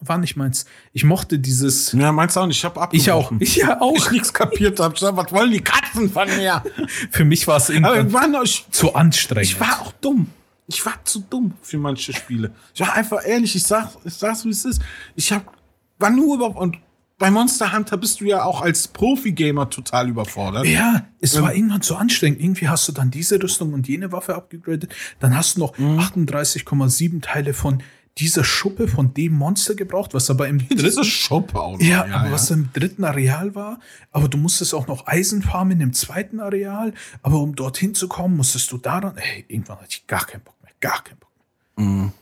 war 0.01 0.19
nicht 0.19 0.37
meins. 0.37 0.65
Ich 0.93 1.05
mochte 1.05 1.39
dieses. 1.39 1.93
Ja, 1.93 2.13
meinst 2.13 2.37
du 2.37 2.41
auch 2.41 2.47
nicht? 2.47 2.59
Ich 2.59 2.65
habe 2.65 2.89
Ich 2.93 3.11
auch. 3.11 3.31
abgebrochen. 3.31 3.39
Ich 3.41 3.57
ja 3.57 3.81
auch. 3.81 3.97
Ich 3.97 4.11
nichts 4.11 4.33
kapiert 4.33 4.81
habe. 4.81 4.95
Was 5.01 5.33
wollen 5.33 5.51
die 5.51 5.61
Katzen 5.61 6.11
von 6.11 6.29
mir? 6.29 6.63
Für 7.11 7.25
mich 7.25 7.47
war 7.47 7.57
es 7.57 7.71
irgendwann 7.71 8.35
ich, 8.43 8.67
zu 8.71 8.95
anstrengend. 8.95 9.47
ich 9.47 9.61
war 9.61 9.81
auch 9.81 9.93
dumm. 10.01 10.29
Ich 10.67 10.85
war 10.87 10.95
zu 11.05 11.21
dumm 11.21 11.53
für 11.61 11.77
manche 11.77 12.15
Spiele. 12.15 12.51
Ich 12.73 12.81
war 12.81 12.95
einfach 12.95 13.19
ehrlich, 13.23 13.55
ich 13.55 13.65
sag, 13.65 13.91
ich 14.03 14.15
sag's, 14.15 14.47
wie 14.47 14.51
es 14.51 14.65
ist. 14.65 14.81
Ich 15.15 15.31
hab, 15.31 15.53
war 15.99 16.09
nur 16.09 16.37
über, 16.37 16.57
und 16.57 16.79
bei 17.19 17.31
Monster 17.31 17.73
Hunter 17.73 17.97
bist 17.99 18.21
du 18.21 18.25
ja 18.25 18.43
auch 18.45 18.63
als 18.63 18.89
Profi-Gamer 18.89 19.69
total 19.71 20.09
überfordert. 20.09 20.67
Ja, 20.67 21.07
es 21.21 21.41
war 21.41 21.55
irgendwann 21.55 21.83
so 21.83 21.97
anstrengend. 21.97 22.41
Irgendwie 22.41 22.69
hast 22.69 22.89
du 22.89 22.93
dann 22.93 23.11
diese 23.11 23.41
Rüstung 23.43 23.73
und 23.73 23.87
jene 23.87 24.11
Waffe 24.11 24.35
abgegradet. 24.35 24.95
Dann 25.21 25.37
hast 25.37 25.57
du 25.57 25.61
noch 25.61 25.77
38,7 25.79 27.21
Teile 27.23 27.55
von 27.55 27.83
dieser 28.19 28.45
Schuppe 28.45 28.87
von 28.87 29.13
dem 29.15 29.33
Monster 29.33 29.75
gebraucht, 29.75 30.15
was 30.15 30.31
aber 30.31 30.47
im 30.49 30.59
Diese 30.69 31.03
Schuppe 31.05 31.61
auch 31.61 31.73
noch. 31.73 31.81
ja, 31.81 32.05
aber 32.07 32.31
was 32.33 32.51
im 32.51 32.69
dritten 32.73 33.03
Areal 33.05 33.55
war, 33.55 33.81
aber 34.13 34.29
du 34.29 34.39
musstest 34.39 34.73
auch 34.75 34.87
noch 34.87 35.07
Eisen 35.09 35.43
farmen 35.43 35.81
im 35.81 35.93
zweiten 35.93 36.39
Areal, 36.41 36.95
aber 37.23 37.41
um 37.41 37.57
dorthin 37.57 37.95
zu 37.95 38.07
kommen, 38.07 38.37
musstest 38.37 38.71
du 38.71 38.79
daran, 38.79 39.17
ey, 39.17 39.45
irgendwann 39.49 39.79
hatte 39.79 39.89
ich 39.91 40.07
gar 40.07 40.25
keinen 40.27 40.43
Bock 40.43 40.55
mehr, 40.63 40.71
gar 40.81 41.03
keinen 41.03 41.19
Bock 41.19 41.31
mehr. 41.77 42.13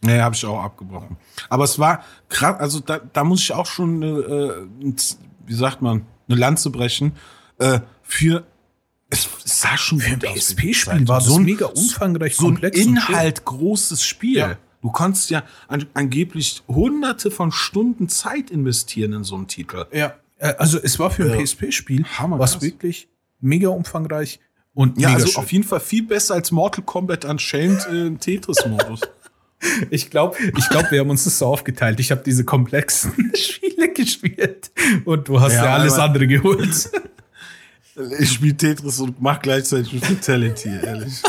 Nee, 0.00 0.20
habe 0.20 0.34
ich 0.34 0.44
auch 0.46 0.62
abgebrochen. 0.62 1.16
Aber 1.48 1.64
es 1.64 1.78
war 1.78 2.04
krass, 2.28 2.58
also 2.60 2.80
da, 2.80 2.98
da 2.98 3.24
muss 3.24 3.40
ich 3.42 3.52
auch 3.52 3.66
schon, 3.66 4.02
äh, 4.02 4.94
Z- 4.94 5.18
wie 5.44 5.54
sagt 5.54 5.82
man, 5.82 6.06
eine 6.28 6.38
Lanze 6.38 6.70
brechen. 6.70 7.12
Äh, 7.58 7.80
für 8.02 8.46
es, 9.10 9.28
sah 9.44 9.76
schon 9.76 9.98
Für 10.00 10.12
ein 10.12 10.18
PSP-Spiel 10.20 11.08
war 11.08 11.18
das 11.18 11.26
so 11.28 11.36
ein, 11.36 11.44
mega 11.44 11.66
umfangreich, 11.66 12.36
so 12.36 12.48
ein. 12.48 12.56
Inhalt 12.58 13.44
großes 13.44 14.04
Spiel. 14.04 14.36
Ja. 14.38 14.56
Du 14.80 14.90
konntest 14.90 15.30
ja 15.30 15.42
an, 15.66 15.86
angeblich 15.94 16.62
hunderte 16.68 17.30
von 17.30 17.50
Stunden 17.52 18.08
Zeit 18.08 18.50
investieren 18.50 19.12
in 19.12 19.24
so 19.24 19.34
einen 19.34 19.48
Titel. 19.48 19.86
Ja, 19.92 20.14
äh, 20.38 20.54
also 20.58 20.78
es 20.82 20.98
war 20.98 21.10
für 21.10 21.24
ein 21.24 21.30
Ja. 21.30 21.36
PSP-Spiel, 21.44 22.04
was 22.28 22.62
wirklich 22.62 23.08
mega 23.40 23.68
umfangreich 23.68 24.40
und 24.74 24.98
Ja, 25.00 25.08
mega 25.08 25.18
also 25.20 25.32
schön. 25.32 25.42
auf 25.42 25.52
jeden 25.52 25.64
Fall 25.64 25.80
viel 25.80 26.04
besser 26.04 26.34
als 26.34 26.50
Mortal 26.52 26.84
Kombat 26.84 27.24
Unchained 27.24 27.86
äh, 27.90 28.06
im 28.06 28.20
Tetris-Modus. 28.20 29.00
Ich 29.90 30.08
glaube, 30.08 30.36
ich 30.56 30.68
glaub, 30.68 30.88
wir 30.92 31.00
haben 31.00 31.10
uns 31.10 31.24
das 31.24 31.36
so 31.40 31.46
aufgeteilt. 31.46 31.98
Ich 31.98 32.12
habe 32.12 32.22
diese 32.24 32.44
komplexen 32.44 33.32
Spiele 33.34 33.92
gespielt 33.92 34.70
und 35.04 35.26
du 35.26 35.40
hast 35.40 35.54
ja, 35.54 35.64
Ja, 35.64 35.74
alles 35.74 35.94
andere 35.94 36.28
geholt. 36.28 36.90
ich 38.20 38.30
spiele 38.34 38.56
Tetris 38.56 39.00
und 39.00 39.20
mach 39.20 39.42
gleichzeitig 39.42 39.98
Fatality, 40.00 40.70
ehrlich. 40.84 41.20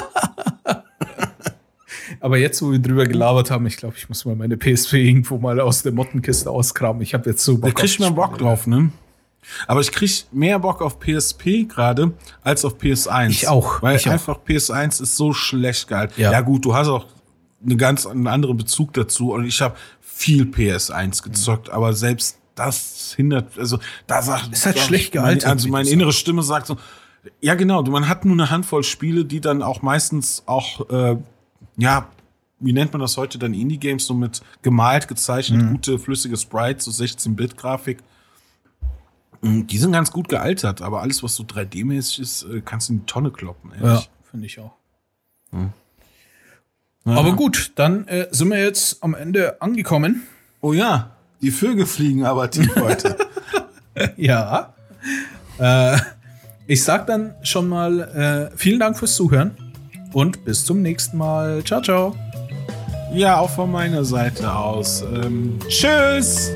Aber 2.22 2.38
jetzt, 2.38 2.62
wo 2.62 2.72
wir 2.72 2.80
drüber 2.80 3.06
gelabert 3.06 3.50
haben, 3.52 3.66
ich 3.66 3.78
glaube, 3.78 3.96
ich 3.98 4.10
muss 4.10 4.26
mal 4.26 4.36
meine 4.36 4.58
PSP 4.58 4.94
irgendwo 4.96 5.38
mal 5.38 5.60
aus 5.60 5.84
der 5.84 5.91
Mottenkiste 5.94 6.50
auskramen. 6.52 7.02
Ich 7.02 7.14
habe 7.14 7.30
jetzt 7.30 7.44
so 7.46 7.54
Da 7.58 7.68
Bock. 7.68 7.84
auf 7.84 8.00
man 8.00 8.10
die 8.10 8.16
Bock 8.16 8.38
drauf, 8.38 8.68
ne? 8.68 8.91
Aber 9.68 9.80
ich 9.80 9.91
krieg 9.91 10.26
mehr 10.34 10.60
Bock 10.60 10.82
auf 10.82 11.00
PSP 11.00 11.64
gerade 11.68 12.12
als 12.44 12.66
auf 12.66 12.76
PS1. 12.78 13.30
Ich 13.30 13.48
auch, 13.48 13.82
Weil 13.82 13.96
ich 13.96 14.08
auch. 14.08 14.12
einfach 14.14 14.38
PS1 14.46 15.02
ist 15.02 15.16
so 15.16 15.32
schlecht 15.34 15.88
geil. 15.88 16.10
Ja. 16.18 16.32
Ja. 16.34 16.41
gut, 16.41 16.66
du 16.66 16.76
hast 16.76 16.90
auch 16.90 17.06
einen 17.66 17.78
ganz 17.78 18.06
einen 18.06 18.28
anderen 18.28 18.58
Bezug 18.58 18.94
dazu 18.94 19.32
und 19.34 19.46
ich 19.46 19.62
habe 19.62 19.76
viel 20.02 20.44
PS1 20.44 21.24
gezockt, 21.24 21.70
aber 21.70 21.94
selbst 21.94 22.38
das 22.56 23.14
hindert, 23.16 23.58
also 23.58 23.80
da 24.08 24.22
sagt 24.22 24.52
Ist 24.52 24.66
halt 24.66 24.76
sagt 24.76 24.88
schlecht 24.88 25.16
meine- 25.16 25.28
gealtert, 25.28 25.50
Also 25.52 25.70
meine 25.70 25.90
innere 25.90 26.12
Stimme 26.12 26.44
sagt 26.44 26.68
so, 26.68 26.76
ja 27.40 27.56
genau, 27.56 27.82
man 27.84 28.10
hat 28.10 28.26
nur 28.26 28.34
eine 28.34 28.50
Handvoll 28.50 28.84
Spiele, 28.84 29.24
die 29.24 29.40
dann 29.40 29.62
auch 29.64 29.82
meistens 29.82 30.44
auch 30.46 30.90
äh, 30.90 31.16
ja 31.80 32.08
wie 32.62 32.74
nennt 32.74 32.92
man 32.92 33.00
das 33.00 33.16
heute 33.16 33.40
dann 33.40 33.54
Indie-Games, 33.54 34.06
so 34.06 34.14
mit 34.14 34.42
gemalt, 34.62 35.08
gezeichnet, 35.08 35.62
Mhm. 35.62 35.70
gute, 35.72 35.98
flüssige 35.98 36.36
Sprites, 36.36 36.84
so 36.84 36.92
16-Bit-Grafik. 36.92 38.00
Mm, 39.42 39.62
Die 39.68 39.78
sind 39.78 39.94
ganz 39.94 40.12
gut 40.12 40.28
gealtert, 40.28 40.82
aber 40.82 41.00
alles, 41.02 41.24
was 41.24 41.36
so 41.38 41.44
3D-mäßig 41.44 42.20
ist, 42.20 42.44
äh, 42.44 42.60
kannst 42.60 42.90
du 42.90 42.94
in 42.94 43.00
die 43.00 43.06
Tonne 43.06 43.32
kloppen. 43.32 43.72
Ja, 43.82 43.88
Ehrlich. 43.94 44.10
finde 44.30 44.46
ich 44.48 44.60
auch. 44.60 44.74
Ja. 45.54 45.70
Aber 47.06 47.32
gut, 47.34 47.72
dann 47.76 48.06
äh, 48.10 48.28
sind 48.32 48.50
wir 48.50 48.62
jetzt 48.62 49.02
am 49.02 49.14
Ende 49.16 49.62
angekommen. 49.62 50.24
Oh 50.60 50.74
ja, 50.74 51.12
die 51.42 51.52
Vögel 51.52 51.86
fliegen 51.86 52.26
aber 52.26 52.52
tief 52.52 52.76
heute. 52.76 53.16
Ja. 54.18 54.74
Äh, 55.58 55.98
ich 56.68 56.84
sag 56.84 57.08
dann 57.08 57.36
schon 57.44 57.70
mal 57.70 58.50
äh, 58.52 58.58
vielen 58.58 58.80
Dank 58.82 58.98
fürs 58.98 59.16
Zuhören 59.16 59.56
und 60.14 60.45
bis 60.45 60.65
zum 60.65 60.81
nächsten 60.81 61.18
Mal. 61.18 61.64
Ciao, 61.64 61.81
ciao. 61.81 62.15
ja, 63.14 63.38
auch 63.38 63.49
von 63.49 63.72
meiner 63.72 64.03
Seite 64.03 64.53
aus. 64.53 65.03
Ähm, 65.14 65.60
tschüss! 65.68 66.52